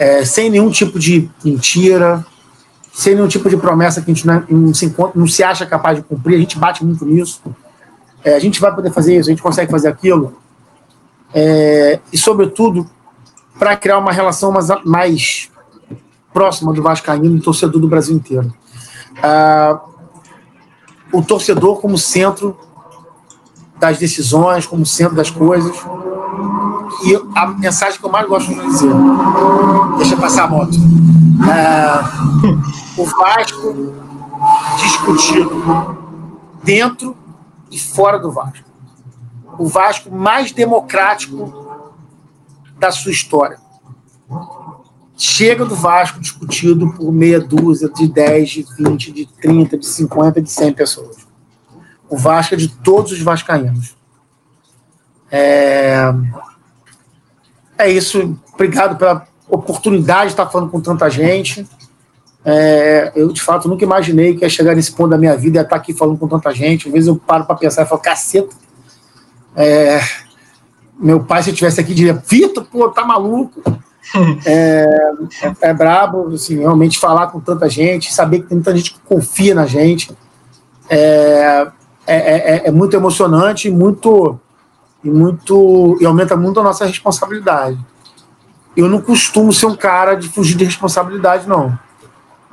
É, 0.00 0.24
sem 0.24 0.48
nenhum 0.48 0.70
tipo 0.70 0.98
de 0.98 1.30
mentira, 1.44 2.24
sem 2.90 3.14
nenhum 3.14 3.28
tipo 3.28 3.50
de 3.50 3.56
promessa 3.58 4.00
que 4.00 4.10
a 4.10 4.14
gente 4.14 4.26
não, 4.26 4.42
não, 4.48 4.72
se, 4.72 4.86
encontra, 4.86 5.12
não 5.14 5.28
se 5.28 5.44
acha 5.44 5.66
capaz 5.66 5.98
de 5.98 6.02
cumprir, 6.02 6.36
a 6.36 6.38
gente 6.38 6.58
bate 6.58 6.82
muito 6.82 7.04
nisso. 7.04 7.42
É, 8.24 8.34
a 8.34 8.38
gente 8.38 8.58
vai 8.62 8.74
poder 8.74 8.90
fazer 8.90 9.18
isso, 9.18 9.28
a 9.28 9.32
gente 9.32 9.42
consegue 9.42 9.70
fazer 9.70 9.88
aquilo. 9.88 10.38
É, 11.34 12.00
e, 12.10 12.16
sobretudo, 12.16 12.88
para 13.58 13.76
criar 13.76 13.98
uma 13.98 14.10
relação 14.10 14.50
mais, 14.50 14.68
mais 14.86 15.50
próxima 16.32 16.72
do 16.72 16.82
Vascaíno 16.82 17.36
e 17.36 17.40
torcedor 17.42 17.78
do 17.78 17.86
Brasil 17.86 18.16
inteiro. 18.16 18.54
Ah, 19.22 19.80
o 21.12 21.22
torcedor 21.22 21.78
como 21.78 21.98
centro 21.98 22.58
das 23.78 23.98
decisões, 23.98 24.66
como 24.66 24.86
centro 24.86 25.14
das 25.14 25.30
coisas. 25.30 25.76
E 27.04 27.16
a 27.34 27.46
mensagem 27.46 27.98
que 27.98 28.04
eu 28.04 28.10
mais 28.10 28.28
gosto 28.28 28.52
de 28.52 28.60
dizer, 28.60 28.92
deixa 29.96 30.16
passar 30.16 30.44
a 30.44 30.48
moto. 30.48 30.76
É, 31.48 33.00
o 33.00 33.04
Vasco 33.04 33.94
discutido 34.78 35.98
dentro 36.62 37.16
e 37.70 37.78
fora 37.78 38.18
do 38.18 38.30
Vasco. 38.30 38.68
O 39.58 39.66
Vasco 39.66 40.10
mais 40.14 40.52
democrático 40.52 41.88
da 42.78 42.90
sua 42.90 43.12
história. 43.12 43.58
Chega 45.16 45.64
do 45.66 45.76
Vasco 45.76 46.18
discutido 46.18 46.92
por 46.94 47.12
meia 47.12 47.40
dúzia 47.40 47.88
de 47.88 48.08
10, 48.08 48.48
de 48.48 48.66
20, 48.78 49.12
de 49.12 49.26
30, 49.26 49.78
de 49.78 49.86
50, 49.86 50.40
de 50.40 50.50
100 50.50 50.72
pessoas. 50.72 51.16
O 52.08 52.16
Vasco 52.16 52.54
é 52.54 52.56
de 52.56 52.68
todos 52.68 53.12
os 53.12 53.20
vascaínos. 53.20 53.96
É, 55.30 56.12
é 57.84 57.90
isso. 57.90 58.38
Obrigado 58.54 58.96
pela 58.96 59.26
oportunidade 59.48 60.26
de 60.26 60.32
estar 60.32 60.46
falando 60.46 60.70
com 60.70 60.80
tanta 60.80 61.08
gente. 61.10 61.66
É, 62.44 63.12
eu, 63.14 63.32
de 63.32 63.42
fato, 63.42 63.68
nunca 63.68 63.84
imaginei 63.84 64.34
que 64.34 64.44
ia 64.44 64.48
chegar 64.48 64.74
nesse 64.74 64.92
ponto 64.92 65.10
da 65.10 65.18
minha 65.18 65.36
vida 65.36 65.58
e 65.58 65.62
estar 65.62 65.76
aqui 65.76 65.92
falando 65.92 66.18
com 66.18 66.28
tanta 66.28 66.52
gente. 66.52 66.88
Às 66.88 66.92
vezes 66.92 67.08
eu 67.08 67.16
paro 67.16 67.44
para 67.44 67.56
pensar 67.56 67.82
e 67.82 67.86
falo, 67.86 68.00
caceta. 68.00 68.54
É, 69.54 70.00
meu 70.98 71.20
pai, 71.20 71.42
se 71.42 71.50
eu 71.50 71.52
estivesse 71.52 71.80
aqui, 71.80 71.94
diria, 71.94 72.14
Vitor, 72.14 72.64
pô, 72.64 72.88
tá 72.88 73.04
maluco. 73.04 73.62
é, 74.46 74.86
é, 75.42 75.70
é 75.70 75.74
brabo, 75.74 76.34
assim, 76.34 76.58
realmente 76.58 76.98
falar 76.98 77.28
com 77.28 77.40
tanta 77.40 77.68
gente, 77.68 78.12
saber 78.12 78.40
que 78.40 78.48
tem 78.48 78.56
muita 78.56 78.76
gente 78.76 78.94
que 78.94 79.00
confia 79.00 79.54
na 79.54 79.66
gente. 79.66 80.10
É, 80.88 81.68
é, 82.06 82.16
é, 82.16 82.62
é 82.66 82.70
muito 82.70 82.96
emocionante 82.96 83.70
muito, 83.70 84.38
e 85.02 85.10
muito 85.10 85.96
e 86.00 86.06
aumenta 86.06 86.36
muito 86.36 86.60
a 86.60 86.62
nossa 86.62 86.84
responsabilidade. 86.84 87.78
Eu 88.76 88.88
não 88.88 89.00
costumo 89.00 89.52
ser 89.52 89.66
um 89.66 89.76
cara 89.76 90.14
de 90.14 90.28
fugir 90.28 90.56
de 90.56 90.64
responsabilidade, 90.64 91.48
não. 91.48 91.78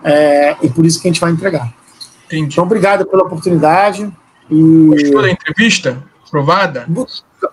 É, 0.04 0.56
e 0.62 0.70
por 0.70 0.86
isso 0.86 1.02
que 1.02 1.08
a 1.08 1.12
gente 1.12 1.22
vai 1.22 1.32
entregar. 1.32 1.74
Entendi. 2.26 2.54
Então, 2.54 2.64
obrigado 2.64 3.06
pela 3.06 3.24
oportunidade. 3.24 4.12
E... 4.50 4.88
Gostou 4.88 5.22
da 5.22 5.30
entrevista? 5.30 6.04
Provada? 6.30 6.88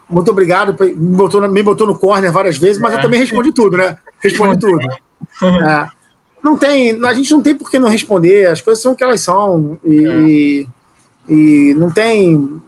Muito 0.09 0.31
obrigado. 0.31 0.75
Me 0.81 1.17
botou, 1.17 1.49
me 1.49 1.63
botou 1.63 1.87
no 1.87 1.99
corner 1.99 2.33
várias 2.33 2.57
vezes, 2.57 2.81
mas 2.81 2.95
é. 2.95 2.97
eu 2.97 3.03
também 3.03 3.21
respondi 3.21 3.53
tudo, 3.53 3.77
né? 3.77 3.99
Respondi 4.21 4.59
tudo. 4.59 4.87
É. 5.43 5.89
Não 6.43 6.59
tem, 6.59 7.03
a 7.05 7.15
gente 7.15 7.31
não 7.33 7.41
tem 7.41 7.55
por 7.55 7.71
que 7.71 7.79
não 7.79 7.89
responder, 7.89 8.47
as 8.47 8.61
coisas 8.61 8.83
são 8.83 8.93
o 8.93 8.97
que 8.97 9.03
elas 9.03 9.21
são. 9.21 9.79
E, 9.85 10.67
é. 11.29 11.33
e 11.33 11.75
não 11.75 11.91
tem. 11.91 12.61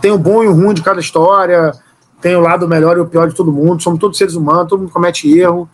Tem 0.00 0.10
o 0.10 0.18
bom 0.18 0.42
e 0.42 0.48
o 0.48 0.52
ruim 0.52 0.74
de 0.74 0.82
cada 0.82 1.00
história, 1.00 1.72
tem 2.20 2.36
o 2.36 2.40
lado 2.40 2.68
melhor 2.68 2.96
e 2.96 3.00
o 3.00 3.06
pior 3.06 3.28
de 3.28 3.34
todo 3.34 3.52
mundo. 3.52 3.82
Somos 3.82 3.98
todos 3.98 4.18
seres 4.18 4.34
humanos, 4.34 4.68
todo 4.68 4.80
mundo 4.80 4.92
comete 4.92 5.38
erro. 5.38 5.68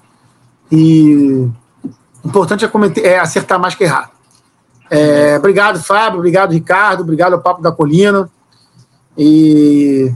E 0.70 1.48
o 2.22 2.28
importante 2.28 2.64
é, 2.64 2.68
cometer, 2.68 3.04
é 3.04 3.18
acertar 3.18 3.58
mais 3.58 3.74
que 3.74 3.84
errar. 3.84 4.10
É, 4.90 5.36
obrigado, 5.38 5.82
Fábio. 5.82 6.18
Obrigado, 6.18 6.52
Ricardo. 6.52 7.00
Obrigado 7.00 7.32
ao 7.32 7.40
Papo 7.40 7.62
da 7.62 7.72
Colina. 7.72 8.30
E 9.16 10.12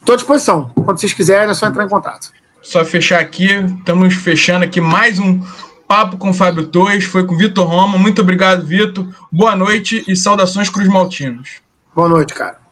estou 0.00 0.14
à 0.14 0.16
disposição. 0.16 0.70
Quando 0.74 0.98
vocês 0.98 1.12
quiserem, 1.12 1.50
é 1.50 1.54
só 1.54 1.66
entrar 1.66 1.84
em 1.84 1.88
contato. 1.88 2.30
Só 2.62 2.84
fechar 2.84 3.20
aqui. 3.20 3.46
Estamos 3.78 4.14
fechando 4.14 4.64
aqui 4.64 4.80
mais 4.80 5.18
um 5.18 5.40
Papo 5.86 6.16
com 6.16 6.30
o 6.30 6.34
Fábio 6.34 6.66
Torres. 6.66 7.04
Foi 7.04 7.26
com 7.26 7.34
o 7.34 7.38
Vitor 7.38 7.66
Roma. 7.66 7.98
Muito 7.98 8.22
obrigado, 8.22 8.64
Vitor. 8.64 9.06
Boa 9.30 9.54
noite 9.54 10.02
e 10.08 10.16
saudações 10.16 10.70
Cruz 10.70 10.88
Maltinos. 10.88 11.60
Boa 11.94 12.08
noite, 12.08 12.32
cara. 12.32 12.63